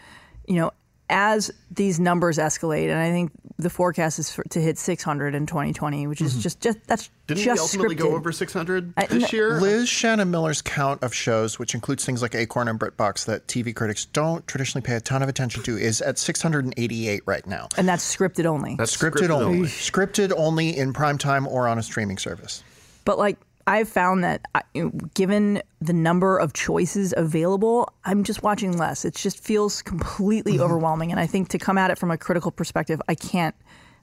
you 0.47 0.55
know, 0.55 0.71
as 1.13 1.51
these 1.71 1.99
numbers 1.99 2.37
escalate, 2.37 2.89
and 2.89 2.97
I 2.99 3.11
think 3.11 3.31
the 3.59 3.69
forecast 3.69 4.17
is 4.19 4.31
for, 4.31 4.43
to 4.45 4.59
hit 4.59 4.77
600 4.79 5.35
in 5.35 5.45
2020, 5.45 6.07
which 6.07 6.21
is 6.21 6.33
Mhm. 6.33 6.41
just 6.41 6.59
just 6.59 6.79
that's 6.87 7.09
Didn't 7.27 7.43
just 7.43 7.59
we 7.59 7.61
ultimately 7.61 7.95
go 7.95 8.09
scripted. 8.09 8.13
over 8.15 8.31
600 8.31 8.93
I- 8.97 9.05
this 9.05 9.31
year? 9.31 9.61
Liz 9.61 9.87
Shannon 9.87 10.31
Miller's 10.31 10.61
count 10.61 11.03
of 11.03 11.13
shows, 11.13 11.59
which 11.59 11.75
includes 11.75 12.03
things 12.03 12.21
like 12.23 12.33
Acorn 12.35 12.67
and 12.67 12.79
BritBox 12.79 13.25
that 13.25 13.47
TV 13.47 13.71
critics 13.73 14.05
don't 14.05 14.45
traditionally 14.47 14.83
pay 14.85 14.95
a 14.95 14.99
ton 15.01 15.21
of 15.21 15.29
attention 15.29 15.61
to, 15.63 15.77
is 15.77 16.01
at 16.01 16.17
688 16.17 17.21
right 17.25 17.45
now. 17.47 17.69
and 17.77 17.87
that's 17.87 18.03
scripted 18.15 18.45
only. 18.45 18.75
That's 18.75 18.95
scripted, 18.97 19.29
only. 19.29 19.67
Scripted 19.69 20.33
only 20.35 20.75
in 20.75 20.91
primetime 20.93 21.45
or 21.47 21.67
on 21.67 21.77
a 21.77 21.83
streaming 21.83 22.17
service. 22.17 22.63
But 23.05 23.17
like 23.19 23.37
I've 23.65 23.87
found 23.87 24.23
that 24.23 24.45
I, 24.55 24.61
you 24.73 24.83
know, 24.85 24.89
given 25.13 25.61
the 25.81 25.93
number 25.93 26.37
of 26.37 26.53
choices 26.53 27.13
available, 27.15 27.89
I'm 28.05 28.23
just 28.23 28.43
watching 28.43 28.77
less. 28.77 29.05
It 29.05 29.15
just 29.15 29.39
feels 29.43 29.81
completely 29.81 30.53
Mm-hmm. 30.53 30.63
overwhelming. 30.63 31.11
And 31.11 31.19
I 31.19 31.27
think 31.27 31.49
to 31.49 31.57
come 31.59 31.77
at 31.77 31.89
it 31.91 31.97
from 31.97 32.11
a 32.11 32.17
critical 32.17 32.51
perspective, 32.51 33.01
I 33.07 33.15
can't, 33.15 33.55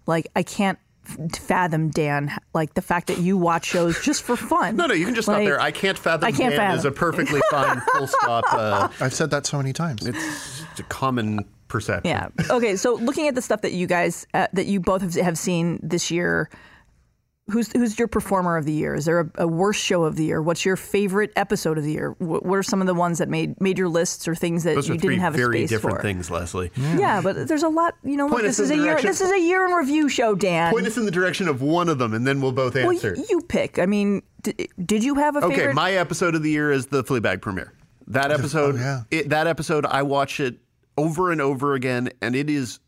like, 0.07 0.29
I 0.35 0.43
can't 0.43 0.79
fathom 1.33 1.89
Dan 1.91 2.31
like 2.55 2.75
the 2.75 2.83
fact 2.83 3.09
that 3.09 3.19
you 3.19 3.37
watch 3.37 3.65
shows 3.67 4.01
just 4.05 4.23
for 4.23 4.37
fun. 4.37 4.77
No, 4.77 4.87
no, 4.87 4.95
you 4.95 5.05
can 5.07 5.15
just 5.15 5.27
Like, 5.29 5.37
stop 5.39 5.45
there. 5.45 5.61
I 5.61 5.71
can't 5.71 5.99
fathom 5.99 6.25
I 6.27 6.31
can't 6.31 6.51
Dan 6.53 6.59
fathom. 6.59 6.79
is 6.79 6.85
a 6.85 6.91
perfectly 6.91 7.41
fine 7.51 7.81
full 7.93 8.07
stop. 8.07 8.45
Uh, 8.53 8.89
I've 9.01 9.15
said 9.15 9.31
that 9.31 9.47
so 9.47 9.57
many 9.57 9.73
times. 9.73 10.07
It's 10.07 10.61
just 10.61 10.81
a 10.81 10.83
common 10.85 11.45
perception. 11.69 12.11
Yeah. 12.11 12.29
Okay. 12.51 12.77
So 12.77 12.95
looking 12.95 13.29
at 13.29 13.35
the 13.35 13.43
stuff 13.43 13.63
that 13.63 13.73
you 13.73 13.87
guys 13.87 14.27
uh, 14.35 14.47
that 14.53 14.67
you 14.67 14.79
both 14.81 15.03
have, 15.03 15.15
have 15.15 15.39
seen 15.39 15.81
this 15.83 16.11
year, 16.11 16.49
who's 17.51 17.71
who's 17.73 17.99
your 17.99 18.09
performer 18.09 18.57
of 18.57 18.65
the 18.65 18.73
year? 18.73 18.95
Is 18.95 19.05
there 19.05 19.21
a, 19.21 19.31
a 19.39 19.47
worst 19.47 19.83
show 19.83 20.05
of 20.05 20.17
the 20.17 20.25
year? 20.25 20.41
What's 20.41 20.65
your 20.65 20.77
favorite 20.77 21.33
episode 21.37 21.79
of 21.79 21.85
the 21.85 21.93
year? 21.93 22.15
What, 22.19 22.45
what 22.45 22.57
are 22.57 22.63
some 22.63 22.81
of 22.81 22.87
the 22.87 22.95
ones 22.95 23.19
that 23.19 23.29
made 23.29 23.61
made 23.61 23.79
your 23.79 23.89
lists 23.89 24.27
or 24.27 24.35
things 24.35 24.65
that 24.65 24.75
Those 24.75 24.89
you 24.89 24.95
are 24.95 24.99
didn't 24.99 25.21
have 25.21 25.35
a 25.35 25.37
very 25.37 25.59
space 25.61 25.71
different 25.71 25.99
for? 25.99 26.03
things, 26.03 26.31
Leslie. 26.31 26.71
Yeah, 26.77 27.21
but 27.21 27.49
there's 27.49 27.63
a 27.63 27.69
lot. 27.69 27.95
You 28.03 28.17
know, 28.17 28.27
look, 28.27 28.43
this 28.43 28.59
is 28.59 28.71
a 28.71 28.75
in 28.75 28.83
year. 28.83 29.01
This 29.01 29.21
is 29.21 29.31
a 29.31 29.41
year 29.41 29.65
in 29.67 29.73
review 29.73 30.09
show, 30.09 30.35
Dan. 30.35 30.73
Point 30.73 30.87
us 30.87 30.97
in 30.97 31.05
the 31.05 31.11
direction 31.11 31.49
of 31.49 31.63
one 31.63 31.89
of 31.89 31.99
them, 31.99 32.15
and 32.15 32.27
then 32.27 32.41
we'll 32.41 32.53
both 32.53 32.77
answer. 32.77 33.15
y- 33.17 33.25
you 33.29 33.41
pick. 33.43 33.79
I 33.79 33.87
mean, 33.87 34.23
d- 34.43 34.69
did 34.85 35.05
you 35.05 35.17
have 35.17 35.37
a 35.37 35.41
favorite? 35.41 35.59
okay, 35.59 35.73
my 35.73 35.93
episode 35.93 36.35
of 36.35 36.43
the 36.43 36.51
year 36.51 36.71
is 36.73 36.87
the 36.87 37.05
Fleabag 37.05 37.41
premiere. 37.41 37.73
That 38.07 38.31
oh, 38.31 38.35
episode, 38.35 39.05
it, 39.11 39.29
that 39.29 39.47
episode, 39.47 39.87
I 39.87 40.03
watch 40.03 40.41
it 40.41 40.59
over 40.97 41.31
and 41.31 41.41
over 41.41 41.75
again, 41.75 42.11
and 42.21 42.35
it 42.35 42.51
is 42.51 42.81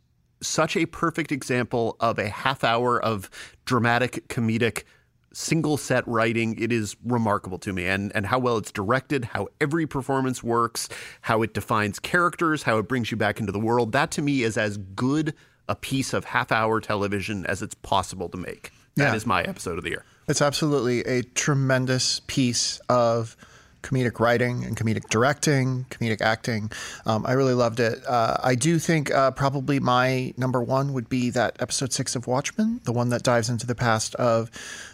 such 0.42 0.76
a 0.76 0.86
perfect 0.86 1.30
example 1.30 1.96
of 2.00 2.18
a 2.18 2.28
half 2.28 2.64
hour 2.64 3.00
of 3.00 3.30
dramatic, 3.64 4.28
comedic, 4.28 4.84
single 5.32 5.76
set 5.76 6.06
writing. 6.06 6.58
It 6.58 6.70
is 6.72 6.96
remarkable 7.04 7.58
to 7.60 7.72
me, 7.72 7.86
and 7.86 8.12
and 8.14 8.26
how 8.26 8.38
well 8.38 8.56
it's 8.58 8.72
directed, 8.72 9.24
how 9.26 9.48
every 9.60 9.86
performance 9.86 10.42
works, 10.42 10.88
how 11.22 11.42
it 11.42 11.54
defines 11.54 11.98
characters, 11.98 12.64
how 12.64 12.78
it 12.78 12.88
brings 12.88 13.10
you 13.10 13.16
back 13.16 13.40
into 13.40 13.52
the 13.52 13.60
world. 13.60 13.92
That 13.92 14.10
to 14.12 14.22
me 14.22 14.42
is 14.42 14.56
as 14.58 14.76
good 14.78 15.34
a 15.68 15.76
piece 15.76 16.12
of 16.12 16.24
half 16.26 16.50
hour 16.52 16.80
television 16.80 17.46
as 17.46 17.62
it's 17.62 17.74
possible 17.74 18.28
to 18.28 18.36
make. 18.36 18.72
That 18.96 19.14
is 19.14 19.22
Yeah. 19.22 19.28
my 19.28 19.42
episode 19.42 19.78
of 19.78 19.84
the 19.84 19.90
year. 19.90 20.04
It's 20.28 20.42
absolutely 20.42 21.00
a 21.04 21.22
tremendous 21.22 22.20
piece 22.26 22.78
of 22.88 23.36
comedic 23.82 24.20
writing 24.20 24.64
and 24.64 24.76
comedic 24.76 25.08
directing, 25.08 25.86
comedic 25.90 26.20
acting. 26.20 26.70
Um, 27.06 27.26
I 27.26 27.32
really 27.32 27.54
loved 27.54 27.80
it. 27.80 27.98
Uh, 28.06 28.36
I 28.42 28.54
do 28.54 28.78
think 28.78 29.10
uh, 29.12 29.30
probably 29.32 29.80
my 29.80 30.32
number 30.36 30.62
one 30.62 30.92
would 30.92 31.08
be 31.08 31.30
that 31.30 31.56
episode 31.60 31.92
six 31.92 32.16
of 32.16 32.26
Watchmen, 32.26 32.80
the 32.84 32.92
one 32.92 33.10
that 33.10 33.22
dives 33.22 33.48
into 33.48 33.66
the 33.66 33.74
past 33.74 34.14
of 34.16 34.50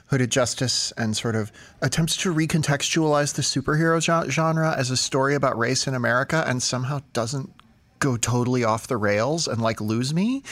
hooded 0.09 0.31
justice 0.31 0.93
and 0.97 1.17
sort 1.17 1.37
of 1.37 1.53
attempts 1.83 2.17
to 2.17 2.35
recontextualize 2.35 3.35
the 3.35 3.43
superhero 3.43 4.01
genre 4.31 4.75
as 4.77 4.91
a 4.91 4.97
story 4.97 5.35
about 5.35 5.59
race 5.59 5.87
in 5.87 5.95
America 5.95 6.43
and 6.47 6.63
somehow 6.63 7.01
doesn't 7.13 7.53
go 7.99 8.17
totally 8.17 8.65
off 8.65 8.87
the 8.87 8.97
rails 8.97 9.49
and 9.49 9.61
like 9.61 9.81
lose 9.81 10.15
me 10.15 10.43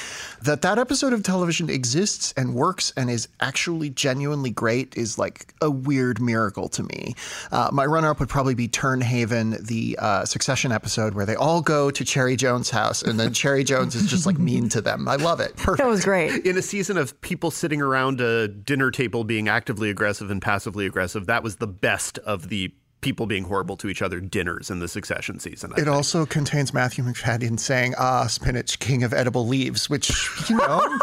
that 0.43 0.63
that 0.63 0.79
episode 0.79 1.13
of 1.13 1.23
television 1.23 1.71
exists 1.71 2.33
and 2.37 2.55
works 2.55 2.93
and 2.97 3.11
is 3.11 3.29
actually 3.41 3.91
genuinely 3.91 4.51
great 4.51 4.97
is 4.97 5.19
like 5.19 5.55
a 5.61 5.71
weird 5.71 6.21
miracle 6.21 6.69
to 6.69 6.83
me. 6.83 7.15
Uh, 7.53 7.71
my 7.73 7.85
runner-up 7.87 8.21
would 8.21 8.29
probably 8.29 8.55
be 8.55 8.69
Tern 8.69 9.01
Haven 9.01 9.57
the 9.61 9.97
uh, 10.01 10.25
succession 10.25 10.73
episode 10.73 11.15
where 11.15 11.27
they 11.27 11.37
all 11.37 11.63
go 11.63 11.91
to 11.91 12.05
cherry 12.05 12.37
jones 12.37 12.71
house 12.71 13.03
and 13.03 13.19
then 13.19 13.33
cherry 13.33 13.65
jones 13.65 13.95
is 13.95 14.09
just 14.11 14.27
like 14.27 14.39
mean 14.39 14.69
to 14.69 14.81
them. 14.81 15.09
I 15.09 15.17
love 15.17 15.41
it. 15.41 15.57
Perfect 15.57 15.79
that 15.79 15.89
was 15.89 16.05
great. 16.05 16.47
In 16.47 16.57
a 16.57 16.63
season 16.63 16.97
of 16.97 17.21
people 17.21 17.51
sitting 17.51 17.81
around 17.81 18.21
a 18.21 18.49
dinner 18.49 18.91
table 18.91 19.25
being 19.25 19.49
actively 19.49 19.91
aggressive 19.91 20.31
and 20.31 20.41
passively 20.41 20.87
aggressive 20.87 21.27
that 21.27 21.43
was 21.43 21.57
the 21.57 21.67
best 21.67 22.19
of 22.19 22.49
the 22.49 22.73
people 23.01 23.27
being 23.27 23.45
horrible 23.45 23.77
to 23.77 23.89
each 23.89 24.03
other 24.03 24.21
dinners 24.21 24.71
in 24.71 24.81
the 24.81 24.89
succession 24.89 25.39
season 25.39 25.73
I 25.77 25.81
it 25.81 25.89
also 25.89 26.27
contains 26.27 26.73
Matthew 26.75 27.05
Macfadyen 27.05 27.59
saying, 27.61 27.95
ah, 27.99 28.27
spinach, 28.27 28.79
king 28.79 29.03
of 29.05 29.13
edible 29.13 29.47
leaves, 29.47 29.89
which, 29.89 30.11
you 30.49 30.57
know, 30.57 30.81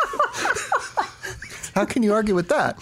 how 1.76 1.86
can 1.86 2.04
you 2.04 2.14
argue 2.14 2.36
with 2.36 2.50
that? 2.50 2.78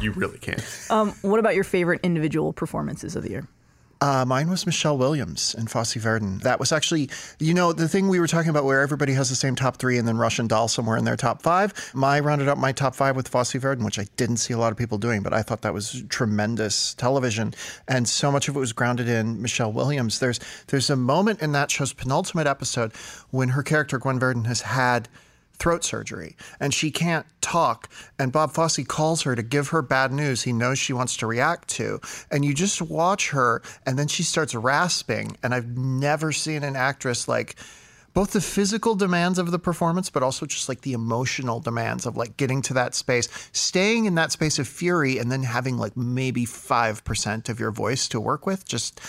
You 0.00 0.12
really 0.12 0.38
can't. 0.38 0.62
um, 0.90 1.12
what 1.22 1.40
about 1.40 1.54
your 1.54 1.64
favorite 1.64 2.00
individual 2.02 2.52
performances 2.52 3.16
of 3.16 3.22
the 3.22 3.30
year? 3.30 3.48
Uh, 4.00 4.24
mine 4.26 4.50
was 4.50 4.66
Michelle 4.66 4.98
Williams 4.98 5.54
and 5.56 5.70
Fosse 5.70 5.94
Verdon. 5.94 6.38
That 6.38 6.60
was 6.60 6.70
actually, 6.70 7.08
you 7.38 7.54
know, 7.54 7.72
the 7.72 7.88
thing 7.88 8.08
we 8.08 8.20
were 8.20 8.26
talking 8.26 8.50
about 8.50 8.64
where 8.64 8.82
everybody 8.82 9.14
has 9.14 9.30
the 9.30 9.34
same 9.34 9.54
top 9.54 9.78
three 9.78 9.96
and 9.96 10.06
then 10.06 10.18
Russian 10.18 10.46
Doll 10.46 10.68
somewhere 10.68 10.98
in 10.98 11.04
their 11.04 11.16
top 11.16 11.40
five. 11.40 11.72
My 11.94 12.20
rounded 12.20 12.48
up 12.48 12.58
my 12.58 12.72
top 12.72 12.94
five 12.94 13.16
with 13.16 13.28
Fosse 13.28 13.54
Verdon, 13.54 13.84
which 13.84 13.98
I 13.98 14.06
didn't 14.16 14.36
see 14.36 14.52
a 14.52 14.58
lot 14.58 14.70
of 14.70 14.76
people 14.76 14.98
doing, 14.98 15.22
but 15.22 15.32
I 15.32 15.42
thought 15.42 15.62
that 15.62 15.72
was 15.72 16.02
tremendous 16.10 16.92
television. 16.94 17.54
And 17.88 18.06
so 18.06 18.30
much 18.30 18.48
of 18.48 18.56
it 18.56 18.60
was 18.60 18.74
grounded 18.74 19.08
in 19.08 19.40
Michelle 19.40 19.72
Williams. 19.72 20.18
There's 20.18 20.40
there's 20.66 20.90
a 20.90 20.96
moment 20.96 21.40
in 21.40 21.52
that 21.52 21.70
show's 21.70 21.94
penultimate 21.94 22.46
episode 22.46 22.92
when 23.30 23.50
her 23.50 23.62
character, 23.62 23.98
Gwen 23.98 24.18
Verdon, 24.18 24.44
has 24.44 24.60
had 24.60 25.08
throat 25.58 25.84
surgery 25.84 26.36
and 26.60 26.72
she 26.72 26.90
can't 26.90 27.26
talk. 27.40 27.88
And 28.18 28.32
Bob 28.32 28.52
Fosse 28.52 28.84
calls 28.86 29.22
her 29.22 29.34
to 29.34 29.42
give 29.42 29.68
her 29.68 29.82
bad 29.82 30.12
news 30.12 30.42
he 30.42 30.52
knows 30.52 30.78
she 30.78 30.92
wants 30.92 31.16
to 31.18 31.26
react 31.26 31.68
to. 31.68 32.00
And 32.30 32.44
you 32.44 32.54
just 32.54 32.82
watch 32.82 33.30
her 33.30 33.62
and 33.84 33.98
then 33.98 34.08
she 34.08 34.22
starts 34.22 34.54
rasping. 34.54 35.36
And 35.42 35.54
I've 35.54 35.76
never 35.76 36.32
seen 36.32 36.62
an 36.62 36.76
actress 36.76 37.28
like 37.28 37.56
both 38.16 38.32
the 38.32 38.40
physical 38.40 38.94
demands 38.94 39.38
of 39.38 39.50
the 39.50 39.58
performance, 39.58 40.08
but 40.08 40.22
also 40.22 40.46
just 40.46 40.70
like 40.70 40.80
the 40.80 40.94
emotional 40.94 41.60
demands 41.60 42.06
of 42.06 42.16
like 42.16 42.38
getting 42.38 42.62
to 42.62 42.72
that 42.72 42.94
space, 42.94 43.28
staying 43.52 44.06
in 44.06 44.14
that 44.14 44.32
space 44.32 44.58
of 44.58 44.66
fury, 44.66 45.18
and 45.18 45.30
then 45.30 45.42
having 45.42 45.76
like 45.76 45.94
maybe 45.98 46.46
5% 46.46 47.48
of 47.50 47.60
your 47.60 47.70
voice 47.70 48.08
to 48.08 48.18
work 48.18 48.46
with. 48.46 48.66
Just, 48.66 49.02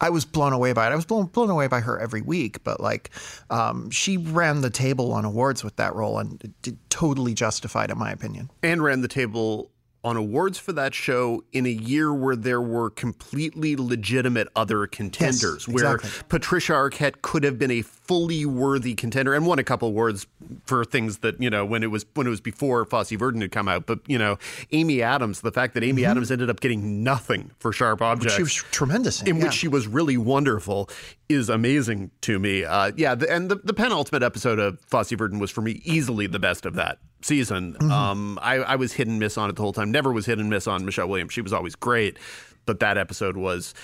I 0.00 0.10
was 0.10 0.24
blown 0.24 0.52
away 0.52 0.72
by 0.72 0.86
it. 0.86 0.92
I 0.92 0.94
was 0.96 1.06
blown, 1.06 1.26
blown 1.26 1.50
away 1.50 1.68
by 1.68 1.80
her 1.80 1.98
every 1.98 2.20
week, 2.22 2.62
but 2.64 2.80
like 2.80 3.10
um, 3.50 3.90
she 3.90 4.16
ran 4.18 4.60
the 4.60 4.70
table 4.70 5.12
on 5.12 5.24
awards 5.24 5.64
with 5.64 5.76
that 5.76 5.94
role 5.94 6.18
and 6.18 6.42
it, 6.44 6.68
it 6.68 6.76
totally 6.90 7.32
justified, 7.34 7.90
in 7.90 7.98
my 7.98 8.10
opinion. 8.10 8.50
And 8.62 8.82
ran 8.82 9.00
the 9.00 9.08
table 9.08 9.70
on 10.04 10.16
awards 10.16 10.56
for 10.56 10.72
that 10.72 10.94
show 10.94 11.42
in 11.52 11.66
a 11.66 11.70
year 11.70 12.14
where 12.14 12.36
there 12.36 12.60
were 12.60 12.90
completely 12.90 13.74
legitimate 13.74 14.46
other 14.54 14.86
contenders, 14.86 15.66
Yes, 15.66 15.68
exactly. 15.68 16.10
where 16.10 16.22
Patricia 16.28 16.72
Arquette 16.74 17.22
could 17.22 17.42
have 17.42 17.58
been 17.58 17.72
a 17.72 17.82
fully 18.06 18.46
worthy 18.46 18.94
contender 18.94 19.34
and 19.34 19.46
won 19.46 19.58
a 19.58 19.64
couple 19.64 19.88
awards 19.88 20.26
for 20.64 20.84
things 20.84 21.18
that 21.18 21.40
you 21.40 21.50
know 21.50 21.64
when 21.64 21.82
it 21.82 21.90
was 21.90 22.06
when 22.14 22.26
it 22.26 22.30
was 22.30 22.40
before 22.40 22.84
Fosse 22.84 23.10
Verdon 23.10 23.40
had 23.40 23.50
come 23.52 23.68
out. 23.68 23.86
But 23.86 24.00
you 24.06 24.18
know, 24.18 24.38
Amy 24.72 25.02
Adams, 25.02 25.40
the 25.40 25.52
fact 25.52 25.74
that 25.74 25.82
Amy 25.82 26.02
Mhm. 26.02 26.10
Adams 26.10 26.30
ended 26.30 26.48
up 26.50 26.60
getting 26.60 27.02
nothing 27.02 27.50
for 27.58 27.72
Sharp 27.72 28.00
Objects, 28.02 28.36
she 28.36 28.42
was 28.42 28.54
tremendous 28.54 29.22
in, 29.22 29.28
in 29.28 29.36
yeah. 29.36 29.44
which 29.44 29.54
she 29.54 29.68
was 29.68 29.86
really 29.86 30.16
wonderful, 30.16 30.88
is 31.28 31.48
amazing 31.48 32.10
to 32.22 32.38
me. 32.38 32.64
Uh, 32.64 32.92
yeah, 32.96 33.14
the, 33.14 33.30
and 33.32 33.50
the, 33.50 33.56
the 33.56 33.74
penultimate 33.74 34.22
episode 34.22 34.58
of 34.58 34.80
Fosse 34.80 35.10
Verdon 35.12 35.38
was 35.38 35.50
for 35.50 35.60
me 35.62 35.80
easily 35.84 36.26
the 36.26 36.38
best 36.38 36.66
of 36.66 36.74
that 36.74 36.98
season. 37.22 37.74
Mhm. 37.80 37.90
Um, 37.90 38.38
I, 38.42 38.56
I 38.56 38.76
was 38.76 38.92
hit 38.92 39.08
and 39.08 39.18
miss 39.18 39.36
on 39.36 39.50
it 39.50 39.56
the 39.56 39.62
whole 39.62 39.72
time. 39.72 39.90
Never 39.90 40.12
was 40.12 40.26
hit 40.26 40.38
and 40.38 40.48
miss 40.48 40.66
on 40.66 40.84
Michelle 40.84 41.08
Williams. 41.08 41.32
She 41.32 41.40
was 41.40 41.52
always 41.52 41.74
great, 41.74 42.18
but 42.66 42.78
that 42.80 42.96
episode 42.98 43.36
was 43.36 43.74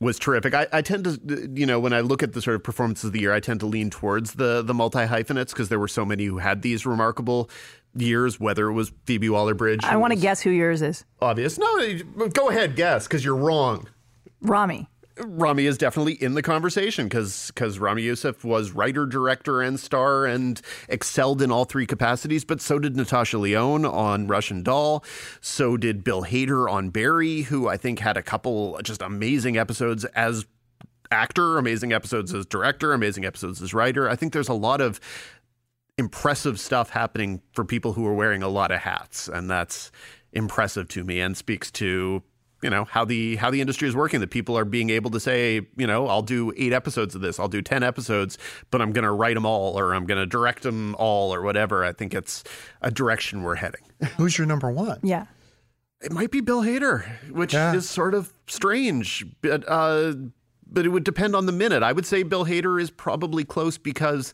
was 0.00 0.18
terrific. 0.18 0.54
I, 0.54 0.66
I 0.72 0.82
tend 0.82 1.04
to, 1.04 1.50
you 1.54 1.66
know, 1.66 1.80
when 1.80 1.92
I 1.92 2.00
look 2.00 2.22
at 2.22 2.32
the 2.32 2.42
sort 2.42 2.54
of 2.56 2.62
performances 2.62 3.06
of 3.06 3.12
the 3.12 3.20
year, 3.20 3.32
I 3.32 3.40
tend 3.40 3.60
to 3.60 3.66
lean 3.66 3.90
towards 3.90 4.34
the 4.34 4.62
the 4.62 4.74
multi 4.74 5.06
hyphenates 5.06 5.52
because 5.52 5.68
there 5.68 5.78
were 5.78 5.88
so 5.88 6.04
many 6.04 6.24
who 6.24 6.38
had 6.38 6.62
these 6.62 6.86
remarkable 6.86 7.50
years. 7.96 8.38
Whether 8.38 8.68
it 8.68 8.74
was 8.74 8.92
Phoebe 9.06 9.28
Waller 9.28 9.54
Bridge, 9.54 9.80
I 9.84 9.96
want 9.96 10.12
to 10.12 10.18
guess 10.18 10.40
who 10.40 10.50
yours 10.50 10.82
is. 10.82 11.04
obvious. 11.20 11.58
No, 11.58 12.28
go 12.28 12.48
ahead, 12.50 12.76
guess 12.76 13.06
because 13.06 13.24
you're 13.24 13.36
wrong. 13.36 13.88
Ramy. 14.40 14.88
Ramy 15.20 15.66
is 15.66 15.78
definitely 15.78 16.14
in 16.14 16.34
the 16.34 16.42
conversation 16.42 17.06
because 17.06 17.50
because 17.54 17.78
Ramy 17.78 18.02
Youssef 18.02 18.44
was 18.44 18.72
writer, 18.72 19.06
director, 19.06 19.60
and 19.60 19.78
star 19.78 20.26
and 20.26 20.60
excelled 20.88 21.42
in 21.42 21.50
all 21.50 21.64
three 21.64 21.86
capacities. 21.86 22.44
But 22.44 22.60
so 22.60 22.78
did 22.78 22.96
Natasha 22.96 23.38
Lyonne 23.38 23.84
on 23.84 24.26
Russian 24.26 24.62
Doll. 24.62 25.04
So 25.40 25.76
did 25.76 26.04
Bill 26.04 26.24
Hader 26.24 26.70
on 26.70 26.90
Barry, 26.90 27.42
who 27.42 27.68
I 27.68 27.76
think 27.76 27.98
had 27.98 28.16
a 28.16 28.22
couple 28.22 28.78
just 28.82 29.02
amazing 29.02 29.56
episodes 29.56 30.04
as 30.06 30.46
actor, 31.10 31.58
amazing 31.58 31.92
episodes 31.92 32.34
as 32.34 32.46
director, 32.46 32.92
amazing 32.92 33.24
episodes 33.24 33.62
as 33.62 33.74
writer. 33.74 34.08
I 34.08 34.16
think 34.16 34.32
there's 34.32 34.48
a 34.48 34.54
lot 34.54 34.80
of 34.80 35.00
impressive 35.96 36.60
stuff 36.60 36.90
happening 36.90 37.42
for 37.52 37.64
people 37.64 37.92
who 37.94 38.06
are 38.06 38.14
wearing 38.14 38.42
a 38.42 38.48
lot 38.48 38.70
of 38.70 38.80
hats, 38.80 39.28
and 39.28 39.50
that's 39.50 39.90
impressive 40.32 40.88
to 40.88 41.04
me 41.04 41.20
and 41.20 41.36
speaks 41.36 41.70
to 41.72 42.22
you 42.62 42.70
know 42.70 42.84
how 42.84 43.04
the 43.04 43.36
how 43.36 43.50
the 43.50 43.60
industry 43.60 43.86
is 43.88 43.94
working 43.94 44.20
that 44.20 44.30
people 44.30 44.58
are 44.58 44.64
being 44.64 44.90
able 44.90 45.10
to 45.10 45.20
say 45.20 45.60
you 45.76 45.86
know 45.86 46.08
I'll 46.08 46.22
do 46.22 46.52
8 46.56 46.72
episodes 46.72 47.14
of 47.14 47.20
this 47.20 47.38
I'll 47.38 47.48
do 47.48 47.62
10 47.62 47.82
episodes 47.82 48.36
but 48.70 48.82
I'm 48.82 48.92
going 48.92 49.04
to 49.04 49.12
write 49.12 49.34
them 49.34 49.46
all 49.46 49.78
or 49.78 49.94
I'm 49.94 50.06
going 50.06 50.18
to 50.18 50.26
direct 50.26 50.62
them 50.64 50.94
all 50.98 51.32
or 51.32 51.42
whatever 51.42 51.84
I 51.84 51.92
think 51.92 52.14
it's 52.14 52.42
a 52.82 52.90
direction 52.90 53.42
we're 53.42 53.56
heading 53.56 53.82
Who's 54.16 54.38
your 54.38 54.46
number 54.46 54.70
one? 54.70 54.98
Yeah. 55.02 55.26
it 56.00 56.12
might 56.12 56.30
be 56.30 56.40
Bill 56.40 56.62
Hader 56.62 57.04
which 57.30 57.54
is 57.54 57.88
sort 57.88 58.14
of 58.14 58.32
strange 58.48 59.24
but 59.40 59.64
uh 59.68 60.14
but 60.70 60.84
it 60.84 60.90
would 60.90 61.04
depend 61.04 61.34
on 61.36 61.46
the 61.46 61.52
minute 61.52 61.82
I 61.82 61.92
would 61.92 62.06
say 62.06 62.22
Bill 62.24 62.44
Hader 62.44 62.80
is 62.80 62.90
probably 62.90 63.44
close 63.44 63.78
because 63.78 64.32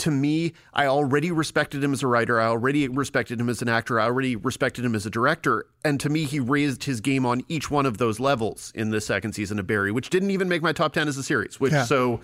to 0.00 0.10
me, 0.10 0.52
I 0.74 0.86
already 0.86 1.30
respected 1.30 1.82
him 1.82 1.92
as 1.92 2.02
a 2.02 2.06
writer. 2.06 2.40
I 2.40 2.46
already 2.46 2.88
respected 2.88 3.40
him 3.40 3.48
as 3.48 3.62
an 3.62 3.68
actor. 3.68 3.98
I 4.00 4.04
already 4.04 4.36
respected 4.36 4.84
him 4.84 4.94
as 4.94 5.06
a 5.06 5.10
director. 5.10 5.66
And 5.84 6.00
to 6.00 6.08
me, 6.08 6.24
he 6.24 6.40
raised 6.40 6.84
his 6.84 7.00
game 7.00 7.24
on 7.24 7.42
each 7.48 7.70
one 7.70 7.86
of 7.86 7.98
those 7.98 8.18
levels 8.20 8.72
in 8.74 8.90
the 8.90 9.00
second 9.00 9.32
season 9.34 9.58
of 9.58 9.66
Barry, 9.66 9.92
which 9.92 10.10
didn't 10.10 10.30
even 10.30 10.48
make 10.48 10.62
my 10.62 10.72
top 10.72 10.92
10 10.92 11.08
as 11.08 11.16
a 11.16 11.22
series, 11.22 11.58
which 11.60 11.72
Yeah. 11.72 11.84
so, 11.84 12.20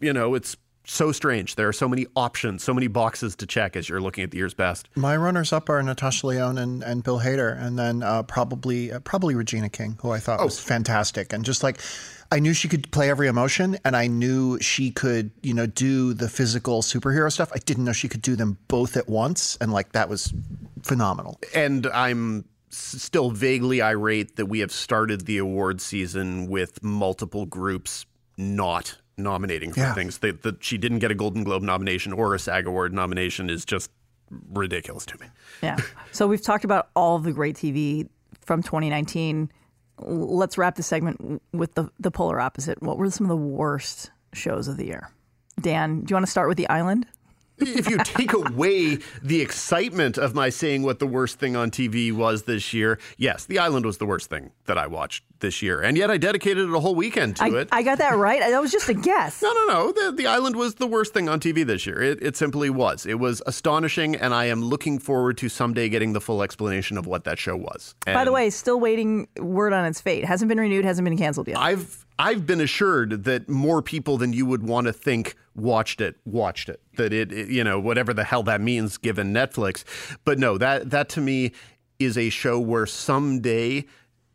you 0.00 0.12
know, 0.12 0.34
it's 0.34 0.56
so 0.84 1.12
strange. 1.12 1.54
There 1.54 1.68
are 1.68 1.72
so 1.72 1.88
many 1.88 2.06
options, 2.16 2.64
so 2.64 2.74
many 2.74 2.88
boxes 2.88 3.36
to 3.36 3.46
check 3.46 3.76
as 3.76 3.88
you're 3.88 4.00
looking 4.00 4.24
at 4.24 4.30
the 4.32 4.38
year's 4.38 4.54
best. 4.54 4.88
My 4.96 5.16
runners 5.16 5.52
up 5.52 5.68
are 5.68 5.80
Natasha 5.82 6.26
Lyonne 6.26 6.58
and, 6.58 6.82
and 6.82 7.04
Bill 7.04 7.20
Hader, 7.20 7.60
and 7.62 7.78
then 7.78 8.02
uh, 8.02 8.22
probably 8.24 8.90
uh, 8.90 8.98
probably 9.00 9.34
Regina 9.34 9.68
King, 9.68 9.98
who 10.02 10.10
I 10.10 10.18
thought 10.18 10.42
was 10.42 10.58
fantastic, 10.58 11.32
and 11.32 11.44
just 11.44 11.62
like 11.62 11.78
I 12.32 12.38
knew 12.38 12.54
she 12.54 12.68
could 12.68 12.90
play 12.92 13.10
every 13.10 13.26
emotion, 13.26 13.76
and 13.84 13.96
I 13.96 14.06
knew 14.06 14.58
she 14.60 14.90
could 14.90 15.30
you 15.42 15.54
know 15.54 15.66
do 15.66 16.14
the 16.14 16.28
physical 16.28 16.82
superhero 16.82 17.30
stuff. 17.32 17.50
I 17.54 17.58
didn't 17.58 17.84
know 17.84 17.92
she 17.92 18.08
could 18.08 18.22
do 18.22 18.36
them 18.36 18.56
both 18.68 18.96
at 18.96 19.08
once, 19.08 19.56
and 19.60 19.72
like 19.72 19.92
that 19.92 20.08
was 20.08 20.32
phenomenal. 20.82 21.38
And 21.54 21.86
I'm 21.88 22.44
still 22.70 23.30
vaguely 23.30 23.82
irate 23.82 24.36
that 24.36 24.46
we 24.46 24.60
have 24.60 24.70
started 24.70 25.26
the 25.26 25.38
award 25.38 25.80
season 25.80 26.46
with 26.48 26.82
multiple 26.84 27.44
groups 27.44 28.06
not 28.38 28.96
nominating 29.18 29.72
for 29.72 29.80
Yeah. 29.80 29.92
things. 29.94 30.18
That, 30.18 30.42
that 30.42 30.62
she 30.62 30.78
didn't 30.78 31.00
get 31.00 31.10
a 31.10 31.14
Golden 31.16 31.42
Globe 31.42 31.62
nomination 31.62 32.12
or 32.12 32.32
a 32.34 32.38
SAG 32.38 32.66
Award 32.66 32.94
nomination 32.94 33.50
is 33.50 33.64
just 33.64 33.90
ridiculous 34.48 35.04
to 35.06 35.18
me. 35.18 35.26
Yeah. 35.62 35.76
So 36.12 36.28
we've 36.28 36.40
talked 36.40 36.64
about 36.64 36.90
all 36.94 37.18
the 37.18 37.32
great 37.32 37.56
TV 37.56 38.08
from 38.40 38.62
2019. 38.62 39.50
Let's 40.02 40.56
wrap 40.56 40.76
the 40.76 40.82
segment 40.82 41.42
with 41.52 41.74
the, 41.74 41.90
the 41.98 42.10
polar 42.10 42.40
opposite. 42.40 42.82
What 42.82 42.98
were 42.98 43.10
some 43.10 43.26
of 43.26 43.28
the 43.28 43.36
worst 43.36 44.10
shows 44.32 44.66
of 44.68 44.76
the 44.76 44.86
year? 44.86 45.10
Dan, 45.60 46.00
do 46.00 46.12
you 46.12 46.16
want 46.16 46.26
to 46.26 46.30
start 46.30 46.48
with 46.48 46.56
The 46.56 46.68
I-Land? 46.68 47.06
If 47.60 47.88
you 47.88 47.98
take 47.98 48.32
away 48.32 48.98
the 49.22 49.40
excitement 49.40 50.18
of 50.18 50.34
my 50.34 50.48
saying 50.48 50.82
what 50.82 50.98
the 50.98 51.06
worst 51.06 51.38
thing 51.38 51.56
on 51.56 51.70
TV 51.70 52.12
was 52.12 52.44
this 52.44 52.72
year, 52.72 52.98
yes, 53.16 53.44
The 53.44 53.58
I-Land 53.58 53.86
was 53.86 53.98
the 53.98 54.06
worst 54.06 54.30
thing 54.30 54.50
that 54.66 54.78
I 54.78 54.86
watched 54.86 55.24
this 55.40 55.62
year. 55.62 55.80
And 55.80 55.96
yet 55.96 56.10
I 56.10 56.16
dedicated 56.16 56.72
a 56.72 56.80
whole 56.80 56.94
weekend 56.94 57.36
to 57.36 57.44
I, 57.44 57.60
it. 57.60 57.68
I 57.72 57.82
got 57.82 57.98
that 57.98 58.16
right. 58.16 58.40
That 58.40 58.60
was 58.60 58.70
just 58.72 58.88
a 58.88 58.94
guess. 58.94 59.42
No, 59.50 59.52
no, 59.52 59.66
no. 59.66 59.92
The, 59.92 60.12
the 60.12 60.26
I-Land 60.26 60.54
was 60.54 60.76
the 60.76 60.86
worst 60.86 61.12
thing 61.12 61.28
on 61.28 61.40
TV 61.40 61.66
this 61.66 61.84
year. 61.84 62.00
It, 62.00 62.22
it 62.22 62.36
simply 62.36 62.70
was. 62.70 63.04
It 63.04 63.18
was 63.18 63.42
astonishing, 63.46 64.14
and 64.14 64.32
I 64.32 64.44
am 64.44 64.62
looking 64.62 64.98
forward 64.98 65.38
to 65.38 65.48
someday 65.48 65.88
getting 65.88 66.12
the 66.12 66.20
full 66.20 66.42
explanation 66.42 66.96
of 66.96 67.06
what 67.06 67.24
that 67.24 67.38
show 67.38 67.56
was. 67.56 67.94
By 68.06 68.24
the 68.24 68.32
way, 68.32 68.50
still 68.50 68.78
waiting 68.78 69.26
word 69.38 69.72
on 69.72 69.84
its 69.86 70.00
fate. 70.00 70.24
Hasn't 70.24 70.48
been 70.48 70.60
renewed, 70.60 70.84
hasn't 70.84 71.04
been 71.04 71.16
canceled 71.18 71.48
yet. 71.48 71.58
I've 71.58 72.06
I've 72.20 72.46
been 72.46 72.60
assured 72.60 73.24
that 73.24 73.48
more 73.48 73.80
people 73.80 74.18
than 74.18 74.34
you 74.34 74.44
would 74.44 74.62
want 74.62 74.86
to 74.88 74.92
think 74.92 75.36
watched 75.54 76.02
it, 76.02 76.16
watched 76.26 76.68
it. 76.68 76.78
That 76.96 77.14
it, 77.14 77.32
it- 77.32 77.48
you 77.48 77.64
know, 77.64 77.80
whatever 77.80 78.12
the 78.12 78.24
hell 78.24 78.42
that 78.42 78.60
means 78.60 78.98
given 78.98 79.32
Netflix. 79.32 79.84
But 80.24 80.38
no, 80.38 80.58
that 80.58 80.90
that 80.90 81.08
to 81.10 81.22
me 81.22 81.52
is 81.98 82.18
a 82.18 82.28
show 82.28 82.60
where 82.60 82.84
someday 82.84 83.86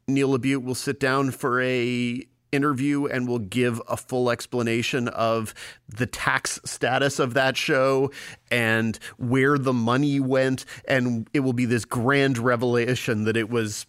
Neil 0.07 0.35
LaBute 0.37 0.63
will 0.63 0.73
sit 0.75 0.99
down 0.99 1.29
for 1.29 1.61
a 1.61 2.25
interview 2.51 3.05
and 3.05 3.27
will 3.27 3.39
give 3.39 3.79
a 3.87 3.97
full 3.97 4.31
explanation 4.31 5.07
of 5.09 5.53
the 5.87 6.05
tax 6.07 6.59
status 6.65 7.19
of 7.19 7.33
that 7.35 7.55
show 7.57 8.09
and 8.49 8.97
where 9.17 9.57
the 9.59 9.73
money 9.73 10.19
went 10.19 10.63
and 10.87 11.27
it 11.33 11.41
will 11.41 11.53
be 11.53 11.65
this 11.65 11.85
grand 11.85 12.37
revelation 12.37 13.25
that 13.25 13.35
it 13.37 13.49
was 13.49 13.85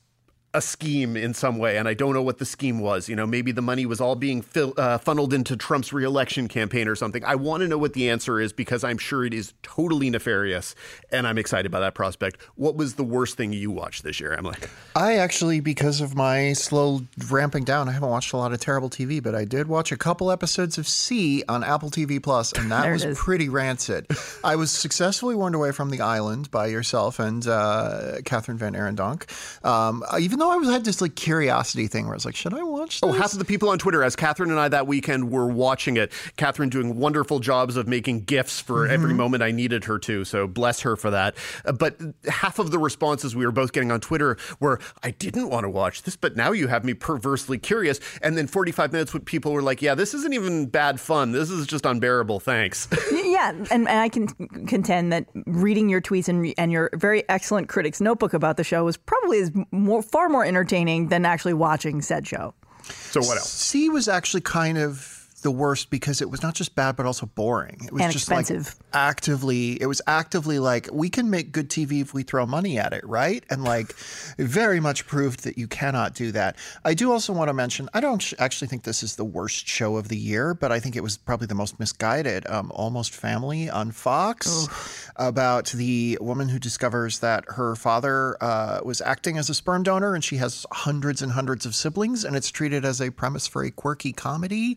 a 0.56 0.60
scheme 0.62 1.18
in 1.18 1.34
some 1.34 1.58
way, 1.58 1.76
and 1.76 1.86
I 1.86 1.92
don't 1.92 2.14
know 2.14 2.22
what 2.22 2.38
the 2.38 2.46
scheme 2.46 2.78
was. 2.80 3.10
You 3.10 3.14
know, 3.14 3.26
maybe 3.26 3.52
the 3.52 3.60
money 3.60 3.84
was 3.84 4.00
all 4.00 4.16
being 4.16 4.40
fil- 4.40 4.72
uh, 4.78 4.96
funneled 4.96 5.34
into 5.34 5.54
Trump's 5.54 5.92
reelection 5.92 6.48
campaign 6.48 6.88
or 6.88 6.96
something. 6.96 7.22
I 7.24 7.34
want 7.34 7.60
to 7.60 7.68
know 7.68 7.76
what 7.76 7.92
the 7.92 8.08
answer 8.08 8.40
is 8.40 8.54
because 8.54 8.82
I'm 8.82 8.96
sure 8.96 9.24
it 9.26 9.34
is 9.34 9.52
totally 9.62 10.08
nefarious, 10.08 10.74
and 11.12 11.26
I'm 11.26 11.36
excited 11.36 11.70
by 11.70 11.80
that 11.80 11.94
prospect. 11.94 12.40
What 12.54 12.74
was 12.74 12.94
the 12.94 13.04
worst 13.04 13.36
thing 13.36 13.52
you 13.52 13.70
watched 13.70 14.02
this 14.02 14.18
year, 14.18 14.32
Emily? 14.32 14.56
I 14.94 15.16
actually, 15.16 15.60
because 15.60 16.00
of 16.00 16.14
my 16.14 16.54
slow 16.54 17.02
ramping 17.30 17.64
down, 17.64 17.90
I 17.90 17.92
haven't 17.92 18.08
watched 18.08 18.32
a 18.32 18.38
lot 18.38 18.54
of 18.54 18.58
terrible 18.60 18.88
TV, 18.88 19.22
but 19.22 19.34
I 19.34 19.44
did 19.44 19.66
watch 19.68 19.92
a 19.92 19.96
couple 19.98 20.30
episodes 20.30 20.78
of 20.78 20.88
See 20.88 21.44
on 21.48 21.64
Apple 21.64 21.90
TV 21.90 22.22
Plus, 22.22 22.52
and 22.54 22.70
that 22.70 22.90
was 22.90 23.04
is. 23.04 23.18
pretty 23.18 23.50
rancid. 23.50 24.06
I 24.42 24.56
was 24.56 24.70
successfully 24.70 25.34
warned 25.34 25.54
away 25.54 25.72
from 25.72 25.90
the 25.90 26.00
I-Land 26.00 26.50
by 26.50 26.68
yourself 26.68 27.18
and 27.18 27.46
uh, 27.46 28.20
Kathryn 28.22 28.56
VanArendonk. 28.58 29.26
Um, 29.66 30.02
even 30.18 30.38
though 30.38 30.45
though 30.46 30.52
I 30.52 30.56
was 30.56 30.68
had 30.68 30.84
this 30.84 31.00
like 31.00 31.14
curiosity 31.14 31.86
thing 31.86 32.04
where 32.04 32.14
I 32.14 32.16
was 32.16 32.24
like, 32.24 32.36
should 32.36 32.54
I 32.54 32.62
watch 32.62 33.00
this? 33.00 33.08
Oh, 33.08 33.12
half 33.12 33.32
of 33.32 33.38
the 33.38 33.44
people 33.44 33.68
on 33.68 33.78
Twitter, 33.78 34.02
as 34.02 34.16
Kathryn 34.16 34.50
and 34.50 34.58
I 34.58 34.68
that 34.68 34.86
weekend 34.86 35.30
were 35.30 35.46
watching 35.46 35.96
it, 35.96 36.12
Kathryn 36.36 36.70
doing 36.70 36.98
wonderful 36.98 37.40
jobs 37.40 37.76
of 37.76 37.88
making 37.88 38.22
gifs 38.24 38.60
for 38.60 38.86
every 38.86 39.14
moment 39.14 39.42
I 39.42 39.50
needed 39.50 39.84
her 39.84 39.98
to. 40.00 40.24
So 40.24 40.46
bless 40.46 40.80
her 40.80 40.96
for 40.96 41.10
that. 41.10 41.36
Uh, 41.64 41.72
but 41.72 42.00
half 42.28 42.58
of 42.58 42.70
the 42.70 42.78
responses 42.78 43.34
we 43.34 43.44
were 43.44 43.52
both 43.52 43.72
getting 43.72 43.90
on 43.90 44.00
Twitter 44.00 44.36
were, 44.60 44.80
I 45.02 45.10
didn't 45.10 45.50
want 45.50 45.64
to 45.64 45.70
watch 45.70 46.02
this, 46.02 46.16
but 46.16 46.36
now 46.36 46.52
you 46.52 46.68
have 46.68 46.84
me 46.84 46.94
perversely 46.94 47.58
curious. 47.58 48.00
And 48.22 48.36
then 48.36 48.46
45 48.46 48.92
minutes 48.92 49.12
when 49.12 49.22
people 49.22 49.52
were 49.52 49.62
like, 49.62 49.82
yeah, 49.82 49.94
this 49.94 50.14
isn't 50.14 50.32
even 50.32 50.66
bad 50.66 51.00
fun. 51.00 51.32
This 51.32 51.50
is 51.50 51.66
just 51.66 51.84
unbearable. 51.86 52.40
Thanks. 52.40 52.88
yeah, 53.12 53.50
and, 53.50 53.70
and 53.70 53.88
I 53.88 54.08
can 54.08 54.28
contend 54.66 55.12
that 55.12 55.26
reading 55.46 55.88
your 55.88 56.00
tweets 56.00 56.28
and, 56.28 56.54
and 56.58 56.70
your 56.70 56.90
very 56.94 57.28
excellent 57.28 57.68
critic's 57.68 58.00
notebook 58.00 58.34
about 58.34 58.56
the 58.56 58.64
show 58.64 58.84
was 58.84 58.96
probably 58.96 59.40
as 59.40 59.52
more 59.70 60.02
far 60.02 60.25
more 60.28 60.44
entertaining 60.44 61.08
than 61.08 61.24
actually 61.24 61.54
watching 61.54 62.02
said 62.02 62.26
show. 62.26 62.54
So 62.90 63.20
what 63.20 63.38
else? 63.38 63.50
See 63.50 63.88
was 63.88 64.08
actually 64.08 64.42
kind 64.42 64.78
of 64.78 65.15
the 65.42 65.50
worst 65.50 65.90
because 65.90 66.20
it 66.22 66.30
was 66.30 66.42
not 66.42 66.54
just 66.54 66.74
bad 66.74 66.96
but 66.96 67.06
also 67.06 67.26
boring. 67.26 67.78
It 67.84 67.92
was 67.92 68.02
And 68.02 68.12
just 68.12 68.24
expensive. 68.28 68.74
like 68.78 68.86
actively 68.94 69.80
it 69.80 69.86
was 69.86 70.00
actively 70.06 70.58
like 70.58 70.88
we 70.92 71.08
can 71.10 71.28
make 71.30 71.52
good 71.52 71.68
TV 71.68 72.00
if 72.00 72.14
we 72.14 72.22
throw 72.22 72.46
money 72.46 72.78
at 72.78 72.92
it, 72.92 73.04
right? 73.06 73.44
And 73.50 73.62
like 73.62 73.94
very 74.38 74.80
much 74.80 75.06
proved 75.06 75.44
that 75.44 75.58
you 75.58 75.68
cannot 75.68 76.14
do 76.14 76.32
that. 76.32 76.56
I 76.84 76.94
do 76.94 77.12
also 77.12 77.32
want 77.32 77.48
to 77.48 77.54
mention 77.54 77.88
I 77.94 78.00
don't 78.00 78.20
sh- 78.22 78.34
actually 78.38 78.68
think 78.68 78.84
this 78.84 79.02
is 79.02 79.16
the 79.16 79.24
worst 79.24 79.68
show 79.68 79.96
of 79.96 80.08
the 80.08 80.16
year, 80.16 80.54
but 80.54 80.72
I 80.72 80.80
think 80.80 80.96
it 80.96 81.02
was 81.02 81.16
probably 81.16 81.46
the 81.46 81.54
most 81.54 81.78
misguided. 81.78 82.46
Um, 82.48 82.72
Almost 82.74 83.14
Family 83.14 83.68
on 83.70 83.90
Fox 83.92 84.68
about 85.16 85.66
the 85.68 86.18
woman 86.20 86.48
who 86.48 86.58
discovers 86.58 87.18
that 87.20 87.44
her 87.48 87.76
father 87.76 88.36
uh, 88.42 88.80
was 88.84 89.00
acting 89.00 89.38
as 89.38 89.48
a 89.50 89.54
sperm 89.54 89.82
donor 89.82 90.14
and 90.14 90.24
she 90.24 90.36
has 90.36 90.66
hundreds 90.72 91.22
and 91.22 91.32
hundreds 91.32 91.66
of 91.66 91.74
siblings, 91.74 92.24
and 92.24 92.36
it's 92.36 92.50
treated 92.50 92.84
as 92.84 93.00
a 93.00 93.10
premise 93.10 93.46
for 93.46 93.62
a 93.62 93.70
quirky 93.70 94.12
comedy 94.12 94.76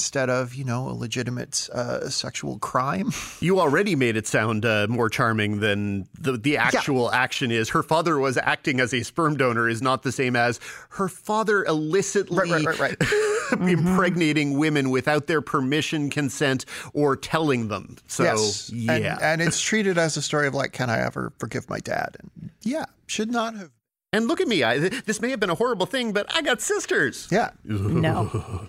instead 0.00 0.30
of, 0.30 0.54
you 0.54 0.64
know, 0.64 0.88
a 0.88 0.92
legitimate 0.96 1.68
uh, 1.74 2.08
sexual 2.08 2.58
crime. 2.58 3.12
You 3.40 3.58
already 3.58 3.96
made 3.96 4.16
it 4.16 4.26
sound 4.26 4.64
uh, 4.66 4.86
more 4.88 5.08
charming 5.08 5.60
than 5.60 6.06
the, 6.18 6.32
the 6.32 6.56
actual 6.58 7.10
action 7.10 7.50
is. 7.50 7.70
Her 7.70 7.82
father 7.82 8.18
was 8.18 8.36
acting 8.36 8.80
as 8.80 8.92
a 8.92 9.02
sperm 9.02 9.36
donor 9.36 9.68
is 9.68 9.80
not 9.80 10.02
the 10.02 10.12
same 10.12 10.36
as 10.36 10.60
her 10.90 11.08
father 11.08 11.64
illicitly 11.64 12.50
Right, 12.50 12.64
right, 12.64 12.78
right, 12.78 12.96
right. 13.00 13.60
impregnating 13.70 14.58
women 14.58 14.90
without 14.90 15.26
their 15.26 15.40
permission, 15.40 16.10
consent, 16.10 16.66
or 16.92 17.16
telling 17.16 17.68
them. 17.68 17.96
So, 18.06 18.24
yes. 18.24 18.70
yeah. 18.70 18.92
And, 19.14 19.22
and 19.22 19.42
it's 19.42 19.60
treated 19.70 19.96
as 19.96 20.16
a 20.16 20.22
story 20.22 20.46
of 20.46 20.54
like, 20.54 20.72
can 20.72 20.90
I 20.90 21.00
ever 21.00 21.32
forgive 21.38 21.68
my 21.70 21.78
dad? 21.78 22.16
And 22.20 22.50
yeah, 22.62 22.84
should 23.06 23.30
not 23.30 23.54
have. 23.54 23.70
And 24.12 24.26
look 24.28 24.40
at 24.40 24.48
me. 24.48 24.62
I, 24.64 24.78
this 24.78 25.20
may 25.20 25.30
have 25.30 25.40
been 25.40 25.50
a 25.50 25.54
horrible 25.54 25.86
thing, 25.86 26.12
but 26.12 26.26
I 26.34 26.42
got 26.42 26.60
sisters. 26.60 27.28
Yeah. 27.30 27.50
No. 27.64 28.66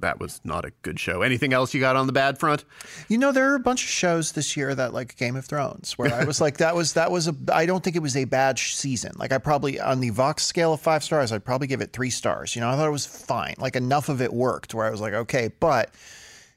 That 0.00 0.20
was 0.20 0.40
not 0.44 0.64
a 0.64 0.72
good 0.82 0.98
show. 0.98 1.22
Anything 1.22 1.52
else 1.52 1.74
you 1.74 1.80
got 1.80 1.96
on 1.96 2.06
the 2.06 2.12
bad 2.12 2.38
front? 2.38 2.64
You 3.08 3.18
know, 3.18 3.32
there 3.32 3.52
are 3.52 3.54
a 3.54 3.60
bunch 3.60 3.84
of 3.84 3.90
shows 3.90 4.32
this 4.32 4.56
year 4.56 4.74
that 4.74 4.92
like 4.92 5.16
Game 5.16 5.36
of 5.36 5.44
Thrones, 5.44 5.92
where 5.98 6.12
I 6.12 6.24
was 6.24 6.40
like, 6.40 6.58
that 6.58 6.74
was 6.74 6.94
that 6.94 7.10
was 7.10 7.28
a. 7.28 7.34
I 7.52 7.66
don't 7.66 7.82
think 7.82 7.96
it 7.96 8.02
was 8.02 8.16
a 8.16 8.24
bad 8.24 8.58
season. 8.58 9.12
Like 9.16 9.32
I 9.32 9.38
probably 9.38 9.80
on 9.80 10.00
the 10.00 10.10
Vox 10.10 10.44
scale 10.44 10.72
of 10.72 10.80
five 10.80 11.04
stars, 11.04 11.32
I'd 11.32 11.44
probably 11.44 11.66
give 11.66 11.80
it 11.80 11.92
three 11.92 12.10
stars. 12.10 12.54
You 12.54 12.60
know, 12.60 12.70
I 12.70 12.76
thought 12.76 12.88
it 12.88 12.92
was 12.92 13.06
fine. 13.06 13.54
Like 13.58 13.76
enough 13.76 14.08
of 14.08 14.20
it 14.20 14.32
worked 14.32 14.74
where 14.74 14.86
I 14.86 14.90
was 14.90 15.00
like, 15.00 15.14
okay, 15.14 15.50
but. 15.60 15.94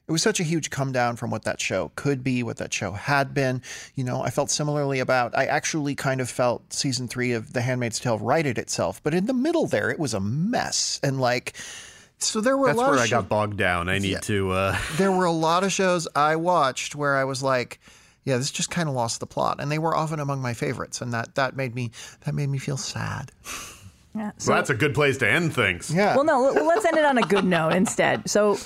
It 0.06 0.12
was 0.12 0.20
such 0.20 0.38
a 0.38 0.42
huge 0.42 0.68
come 0.68 0.92
down 0.92 1.16
from 1.16 1.30
what 1.30 1.44
that 1.44 1.62
show 1.62 1.90
could 1.96 2.22
be, 2.22 2.42
what 2.42 2.58
that 2.58 2.74
show 2.74 2.92
had 2.92 3.32
been. 3.32 3.62
You 3.94 4.04
know, 4.04 4.20
I 4.20 4.28
felt 4.28 4.50
similarly 4.50 5.00
about. 5.00 5.34
I 5.34 5.46
actually 5.46 5.94
kind 5.94 6.20
of 6.20 6.28
felt 6.28 6.74
season 6.74 7.08
three 7.08 7.32
of 7.32 7.54
The 7.54 7.62
Handmaid's 7.62 7.98
Tale 7.98 8.18
righted 8.18 8.58
itself, 8.58 9.02
but 9.02 9.14
in 9.14 9.24
the 9.24 9.32
middle 9.32 9.66
there, 9.66 9.90
it 9.90 9.98
was 9.98 10.12
a 10.12 10.20
mess. 10.20 11.00
And 11.02 11.22
like, 11.22 11.54
so 12.18 12.40
there 12.40 12.56
were 12.56 12.68
That's 12.68 12.78
a 12.78 12.80
lot 12.80 12.86
where 12.90 12.96
of 12.96 13.02
I 13.02 13.06
show- 13.06 13.20
got 13.20 13.28
bogged 13.28 13.56
down. 13.58 13.88
I 13.88 13.98
need 13.98 14.22
to. 14.22 14.50
Uh, 14.52 14.78
there 14.96 15.12
were 15.12 15.24
a 15.26 15.32
lot 15.32 15.64
of 15.64 15.72
shows 15.72 16.08
I 16.16 16.36
watched 16.36 16.94
where 16.94 17.16
I 17.16 17.24
was 17.24 17.42
like, 17.42 17.80
yeah, 18.24 18.38
this 18.38 18.50
just 18.50 18.70
kind 18.70 18.88
of 18.88 18.94
lost 18.94 19.20
the 19.20 19.26
plot, 19.26 19.56
and 19.60 19.70
they 19.70 19.78
were 19.78 19.94
often 19.94 20.18
among 20.20 20.40
my 20.40 20.54
favorites, 20.54 21.00
and 21.00 21.12
that 21.12 21.34
that 21.34 21.56
made 21.56 21.74
me 21.74 21.90
that 22.24 22.34
made 22.34 22.48
me 22.48 22.58
feel 22.58 22.76
sad. 22.78 23.30
Yeah. 24.14 24.30
well, 24.46 24.56
that's 24.56 24.70
a 24.70 24.74
good 24.74 24.94
place 24.94 25.18
to 25.18 25.28
end 25.28 25.54
things. 25.54 25.92
Yeah. 25.94 26.14
Well, 26.14 26.24
no, 26.24 26.40
let's 26.64 26.84
end 26.84 26.96
it 26.96 27.04
on 27.04 27.18
a 27.18 27.22
good 27.22 27.44
note 27.44 27.72
instead. 27.74 28.30
So, 28.30 28.56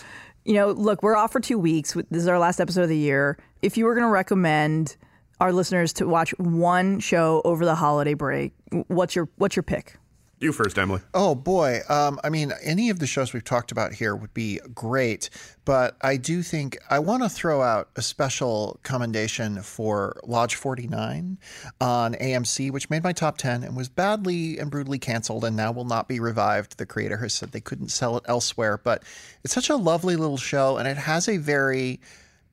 you 0.45 0.53
know, 0.55 0.71
look, 0.73 1.03
we're 1.03 1.17
off 1.17 1.33
for 1.33 1.41
two 1.41 1.59
weeks. 1.59 1.95
This 2.11 2.23
is 2.23 2.29
our 2.29 2.39
last 2.39 2.61
episode 2.61 2.83
of 2.83 2.89
the 2.91 2.97
year. 2.99 3.39
If 3.63 3.77
you 3.79 3.87
were 3.87 3.95
going 3.95 4.07
to 4.07 4.11
recommend 4.13 4.97
our 5.41 5.53
listeners 5.53 5.93
to 5.95 6.07
watch 6.07 6.33
one 6.39 7.01
show 7.01 7.41
over 7.47 7.65
the 7.65 7.75
holiday 7.75 8.13
break, 8.15 8.53
what's 8.89 9.17
your 9.17 9.29
what's 9.37 9.57
your 9.57 9.63
pick? 9.65 9.97
You 10.41 10.53
first, 10.53 10.79
Emily. 10.79 11.01
Oh 11.15 11.35
boy, 11.35 11.81
um, 11.89 12.21
I 12.23 12.29
mean, 12.29 12.53
any 12.63 12.91
of 12.91 13.01
the 13.01 13.09
shows 13.09 13.33
we've 13.33 13.43
talked 13.43 13.73
about 13.73 13.93
here 13.93 14.15
would 14.15 14.33
be 14.35 14.61
great, 14.73 15.31
but 15.65 15.97
I 16.01 16.17
do 16.17 16.45
think 16.45 16.79
I 16.89 17.01
want 17.01 17.25
to 17.25 17.29
throw 17.29 17.61
out 17.61 17.89
a 17.97 18.03
special 18.03 18.79
commendation 18.85 19.63
for 19.63 20.21
Lodge 20.25 20.55
49 20.55 21.39
on 21.81 22.15
AMC, 22.15 22.71
which 22.71 22.89
made 22.89 23.03
my 23.03 23.13
top 23.13 23.37
10 23.37 23.65
and 23.65 23.77
was 23.77 23.89
badly 23.89 24.59
and 24.59 24.71
brutally 24.71 25.01
canceled 25.01 25.45
and 25.45 25.57
now 25.57 25.73
will 25.73 25.85
not 25.85 26.07
be 26.07 26.21
revived. 26.21 26.79
The 26.79 26.87
creator 26.87 27.17
has 27.17 27.35
said 27.35 27.51
they 27.51 27.61
couldn't 27.61 27.89
sell 27.89 28.17
it 28.17 28.25
elsewhere, 28.29 28.79
but 28.79 29.03
it's 29.43 29.55
such 29.55 29.71
a 29.71 29.77
lovely 29.77 30.15
little 30.15 30.37
show 30.37 30.77
and 30.77 30.87
it 30.87 30.99
has 30.99 31.29
a 31.29 31.39
very 31.39 31.99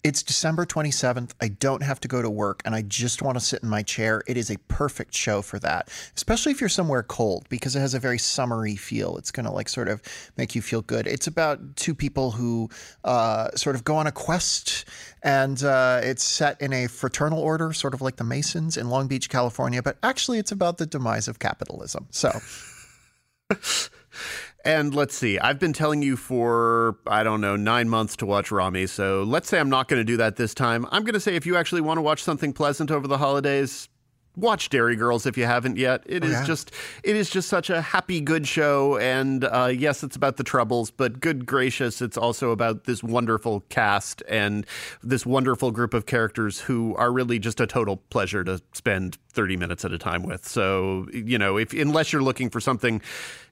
it's 0.06 0.22
December 0.22 0.68
27th. 0.68 1.32
I 1.41 1.48
don't 1.48 1.82
have 1.82 1.99
to 2.02 2.07
go 2.07 2.22
to 2.22 2.30
work 2.30 2.61
and 2.64 2.76
I 2.76 2.84
just 2.84 3.23
want 3.23 3.40
to 3.40 3.44
sit 3.44 3.64
in 3.64 3.69
my 3.69 3.82
chair. 3.82 4.22
It 4.27 4.38
is 4.38 4.52
a 4.52 4.60
perfect 4.68 5.15
show 5.15 5.41
for 5.41 5.57
that, 5.57 5.90
especially 6.15 6.52
if 6.52 6.61
you're 6.61 6.69
somewhere 6.69 7.02
cold 7.02 7.49
because 7.49 7.76
it 7.76 7.80
has 7.80 7.95
a 7.95 7.99
very 7.99 8.19
summery 8.19 8.76
feel. 8.76 9.18
It's 9.18 9.32
going 9.32 9.48
to 9.48 9.52
like 9.52 9.68
sort 9.68 9.88
of 9.88 10.03
make 10.38 10.53
you 10.53 10.61
feel 10.61 10.84
good. 10.84 11.07
It's 11.07 11.26
about 11.26 11.76
two 11.76 11.95
people 11.95 12.30
who 12.30 12.69
uh, 13.03 13.49
sort 13.56 13.76
of 13.76 13.84
go 13.84 13.95
on 13.95 14.06
a 14.06 14.11
quest 14.11 14.86
and 15.23 15.64
uh, 15.64 16.02
it's 16.03 16.23
set 16.23 16.61
in 16.61 16.72
a 16.72 16.86
fraternal 16.86 17.40
order, 17.40 17.73
sort 17.73 17.95
of 17.95 18.02
like 18.03 18.18
the 18.18 18.23
Masons 18.23 18.77
in 18.77 18.90
Long 18.91 19.07
Beach, 19.07 19.27
California, 19.27 19.82
but 19.82 19.98
actually 20.03 20.38
it's 20.38 20.52
about 20.52 20.77
the 20.77 20.86
demise 20.86 21.27
of 21.27 21.40
capitalism. 21.40 22.06
So. 22.11 22.30
And 24.66 24.96
let's 24.96 25.16
see, 25.16 25.38
I've 25.38 25.60
been 25.60 25.74
telling 25.74 26.02
you 26.02 26.18
for, 26.18 26.98
I 27.06 27.22
don't 27.22 27.40
know, 27.40 27.56
nine 27.56 27.88
months 27.88 28.16
to 28.18 28.26
watch 28.26 28.52
Ramy. 28.52 28.88
So 28.88 29.22
let's 29.22 29.48
say 29.48 29.60
I'm 29.60 29.70
not 29.70 29.88
going 29.88 30.00
to 30.00 30.04
do 30.04 30.18
that 30.18 30.38
this 30.38 30.56
time. 30.56 30.88
I'm 30.90 31.04
going 31.04 31.14
to 31.14 31.20
say 31.20 31.36
if 31.36 31.46
you 31.46 31.56
actually 31.56 31.82
want 31.82 32.00
to 32.00 32.02
watch 32.02 32.24
something 32.24 32.52
pleasant 32.52 32.90
over 32.90 33.08
the 33.08 33.20
holidays, 33.20 33.90
watch 34.36 34.70
Derry 34.70 34.95
Girls 34.95 35.26
if 35.26 35.38
you 35.38 35.45
haven't 35.45 35.78
yet. 35.78 36.03
It 36.06 36.24
Oh, 36.24 36.28
is 36.28 36.34
yeah. 36.34 36.44
just, 36.45 36.72
it 37.03 37.16
is 37.16 37.30
just 37.30 37.48
such 37.49 37.70
a 37.70 37.82
happy, 37.82 38.22
good 38.22 38.48
show. 38.48 38.98
And 38.98 39.44
uh, 39.45 39.72
yes, 39.76 40.03
it's 40.03 40.16
about 40.16 40.38
the 40.38 40.44
troubles, 40.44 40.91
but 40.91 41.20
good 41.20 41.45
gracious, 41.45 42.02
it's 42.02 42.18
also 42.18 42.52
about 42.52 42.86
this 42.86 43.03
wonderful 43.03 43.62
cast 43.70 44.24
and 44.28 44.66
this 45.03 45.26
wonderful 45.26 45.72
group 45.72 45.94
of 45.94 46.06
characters 46.06 46.60
who 46.62 46.95
are 46.95 47.12
really 47.12 47.40
just 47.40 47.60
a 47.60 47.68
total 47.68 47.98
pleasure 48.10 48.44
to 48.44 48.62
spend 48.74 49.18
30 49.34 49.57
minutes 49.57 49.84
at 49.84 49.91
a 49.91 49.98
time 49.98 50.24
with. 50.24 50.48
So, 50.48 51.07
you 51.14 51.38
know, 51.38 51.57
if 51.57 51.74
unless 51.74 52.14
you're 52.14 52.24
looking 52.24 52.49
for 52.49 52.60
something, 52.62 53.02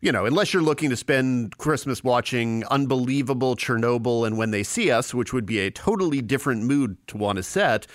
you 0.02 0.12
know, 0.12 0.26
unless 0.26 0.54
you're 0.54 0.64
looking 0.64 0.90
to 0.90 0.96
spend 0.96 1.58
Christmas 1.58 2.04
watching 2.04 2.64
unbelievable 2.68 3.56
Chernobyl 3.56 4.26
and 4.26 4.38
When 4.38 4.52
They 4.52 4.64
See 4.64 4.92
Us, 4.92 5.14
which 5.14 5.34
would 5.34 5.46
be 5.46 5.60
a 5.60 5.72
totally 5.72 6.22
different 6.22 6.64
mood 6.64 6.96
to 7.08 7.18
want 7.18 7.36
to 7.38 7.44
set, 7.44 7.86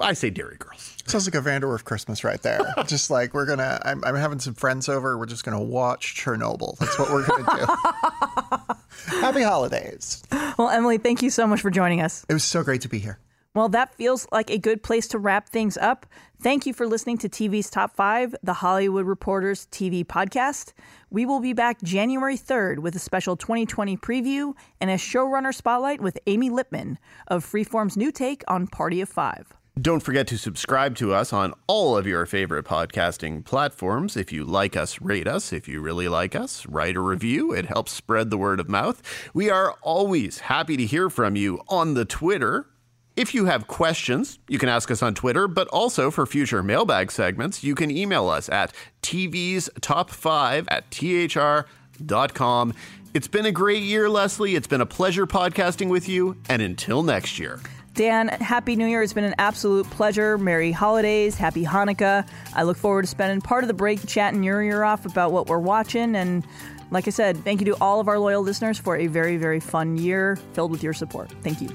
I 0.00 0.12
say 0.12 0.30
Derry 0.30 0.56
Girls. 0.58 0.96
Sounds 1.06 1.26
like 1.26 1.34
a 1.34 1.46
VanDerWerff 1.46 1.84
Christmas 1.84 2.24
right 2.24 2.40
there. 2.42 2.60
just 2.86 3.10
like 3.10 3.34
we're 3.34 3.46
gonna, 3.46 3.80
I'm, 3.84 4.04
I'm 4.04 4.14
having 4.14 4.38
some 4.38 4.54
friends 4.54 4.88
over. 4.88 5.18
We're 5.18 5.26
just 5.26 5.44
gonna 5.44 5.62
watch 5.62 6.14
Chernobyl. 6.14 6.76
That's 6.78 6.98
what 6.98 7.10
we're 7.10 7.26
gonna 7.26 7.44
do. 7.44 9.16
Happy 9.20 9.42
holidays. 9.42 10.22
Well, 10.58 10.68
Emily, 10.68 10.98
thank 10.98 11.22
you 11.22 11.30
so 11.30 11.46
much 11.46 11.60
for 11.60 11.70
joining 11.70 12.00
us. 12.00 12.24
It 12.28 12.34
was 12.34 12.44
so 12.44 12.62
great 12.62 12.82
to 12.82 12.88
be 12.88 12.98
here. 12.98 13.18
Well, 13.54 13.70
that 13.70 13.94
feels 13.94 14.28
like 14.30 14.50
a 14.50 14.58
good 14.58 14.82
place 14.82 15.08
to 15.08 15.18
wrap 15.18 15.48
things 15.48 15.76
up. 15.76 16.06
Thank 16.40 16.66
you 16.66 16.72
for 16.72 16.86
listening 16.86 17.18
to 17.18 17.28
TV's 17.28 17.70
Top 17.70 17.96
5, 17.96 18.36
the 18.42 18.52
Hollywood 18.52 19.06
Reporters 19.06 19.66
TV 19.72 20.04
podcast. 20.04 20.74
We 21.10 21.26
will 21.26 21.40
be 21.40 21.54
back 21.54 21.82
January 21.82 22.36
3rd 22.36 22.78
with 22.78 22.94
a 22.94 23.00
special 23.00 23.36
2020 23.36 23.96
preview 23.96 24.52
and 24.80 24.90
a 24.90 24.94
showrunner 24.94 25.52
spotlight 25.52 26.00
with 26.00 26.18
Amy 26.28 26.50
Lippman 26.50 26.98
of 27.26 27.44
Freeform's 27.44 27.96
new 27.96 28.12
take 28.12 28.44
on 28.46 28.68
Party 28.68 29.00
of 29.00 29.08
Five. 29.08 29.52
Don't 29.78 30.00
forget 30.00 30.26
to 30.28 30.38
subscribe 30.38 30.96
to 30.96 31.12
us 31.12 31.30
on 31.30 31.52
all 31.66 31.96
of 31.96 32.06
your 32.06 32.24
favorite 32.24 32.64
podcasting 32.64 33.44
platforms. 33.44 34.16
If 34.16 34.32
you 34.32 34.42
like 34.42 34.76
us, 34.76 35.00
rate 35.02 35.28
us. 35.28 35.52
If 35.52 35.68
you 35.68 35.82
really 35.82 36.08
like 36.08 36.34
us, 36.34 36.64
write 36.66 36.96
a 36.96 37.00
review. 37.00 37.52
It 37.52 37.66
helps 37.66 37.92
spread 37.92 38.30
the 38.30 38.38
word 38.38 38.60
of 38.60 38.68
mouth. 38.70 39.02
We 39.34 39.50
are 39.50 39.72
always 39.82 40.38
happy 40.38 40.78
to 40.78 40.86
hear 40.86 41.10
from 41.10 41.36
you 41.36 41.60
on 41.68 41.92
the 41.92 42.06
Twitter. 42.06 42.66
If 43.14 43.34
you 43.34 43.44
have 43.44 43.66
questions, 43.66 44.38
you 44.48 44.58
can 44.58 44.70
ask 44.70 44.90
us 44.90 45.02
on 45.02 45.14
Twitter, 45.14 45.46
but 45.46 45.68
also 45.68 46.10
for 46.10 46.24
future 46.24 46.62
mailbag 46.62 47.12
segments, 47.12 47.62
you 47.62 47.74
can 47.74 47.90
email 47.90 48.28
us 48.28 48.48
at 48.48 48.72
TV's 49.02 49.68
Top 49.82 50.10
5 50.10 50.66
at 50.68 50.90
THR.com. 50.90 52.74
It's 53.12 53.28
been 53.28 53.46
a 53.46 53.52
great 53.52 53.82
year, 53.82 54.08
Leslie. 54.08 54.54
It's 54.54 54.66
been 54.66 54.80
a 54.80 54.86
pleasure 54.86 55.26
podcasting 55.26 55.90
with 55.90 56.08
you. 56.08 56.36
And 56.48 56.62
until 56.62 57.02
next 57.02 57.38
year. 57.38 57.60
Dan, 57.98 58.28
Happy 58.28 58.76
New 58.76 58.86
Year. 58.86 59.02
It's 59.02 59.12
been 59.12 59.24
an 59.24 59.34
absolute 59.38 59.84
pleasure. 59.90 60.38
Merry 60.38 60.70
holidays. 60.70 61.34
Happy 61.34 61.64
Hanukkah. 61.64 62.24
I 62.54 62.62
look 62.62 62.76
forward 62.76 63.02
to 63.02 63.08
spending 63.08 63.40
part 63.40 63.64
of 63.64 63.68
the 63.68 63.74
break 63.74 64.06
chatting 64.06 64.44
your 64.44 64.62
ear 64.62 64.84
off 64.84 65.04
about 65.04 65.32
what 65.32 65.48
we're 65.48 65.58
watching. 65.58 66.14
And 66.14 66.46
like 66.92 67.08
I 67.08 67.10
said, 67.10 67.38
thank 67.38 67.58
you 67.60 67.66
to 67.66 67.76
all 67.80 67.98
of 67.98 68.06
our 68.06 68.20
loyal 68.20 68.40
listeners 68.40 68.78
for 68.78 68.96
a 68.96 69.08
very, 69.08 69.36
very 69.36 69.58
fun 69.58 69.96
year 69.96 70.36
filled 70.52 70.70
with 70.70 70.84
your 70.84 70.92
support. 70.92 71.32
Thank 71.42 71.60
you. 71.60 71.70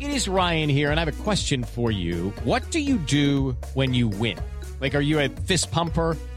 It 0.00 0.10
is 0.10 0.28
Ryan 0.28 0.70
here, 0.70 0.92
and 0.92 0.98
I 0.98 1.04
have 1.04 1.20
a 1.20 1.22
question 1.24 1.62
for 1.62 1.90
you. 1.90 2.32
What 2.44 2.70
do 2.70 2.80
you 2.80 2.96
do 2.96 3.54
when 3.74 3.92
you 3.92 4.08
win? 4.08 4.38
Like, 4.80 4.94
are 4.94 5.02
you 5.02 5.20
a 5.20 5.28
fist 5.28 5.70
pumper? 5.70 6.16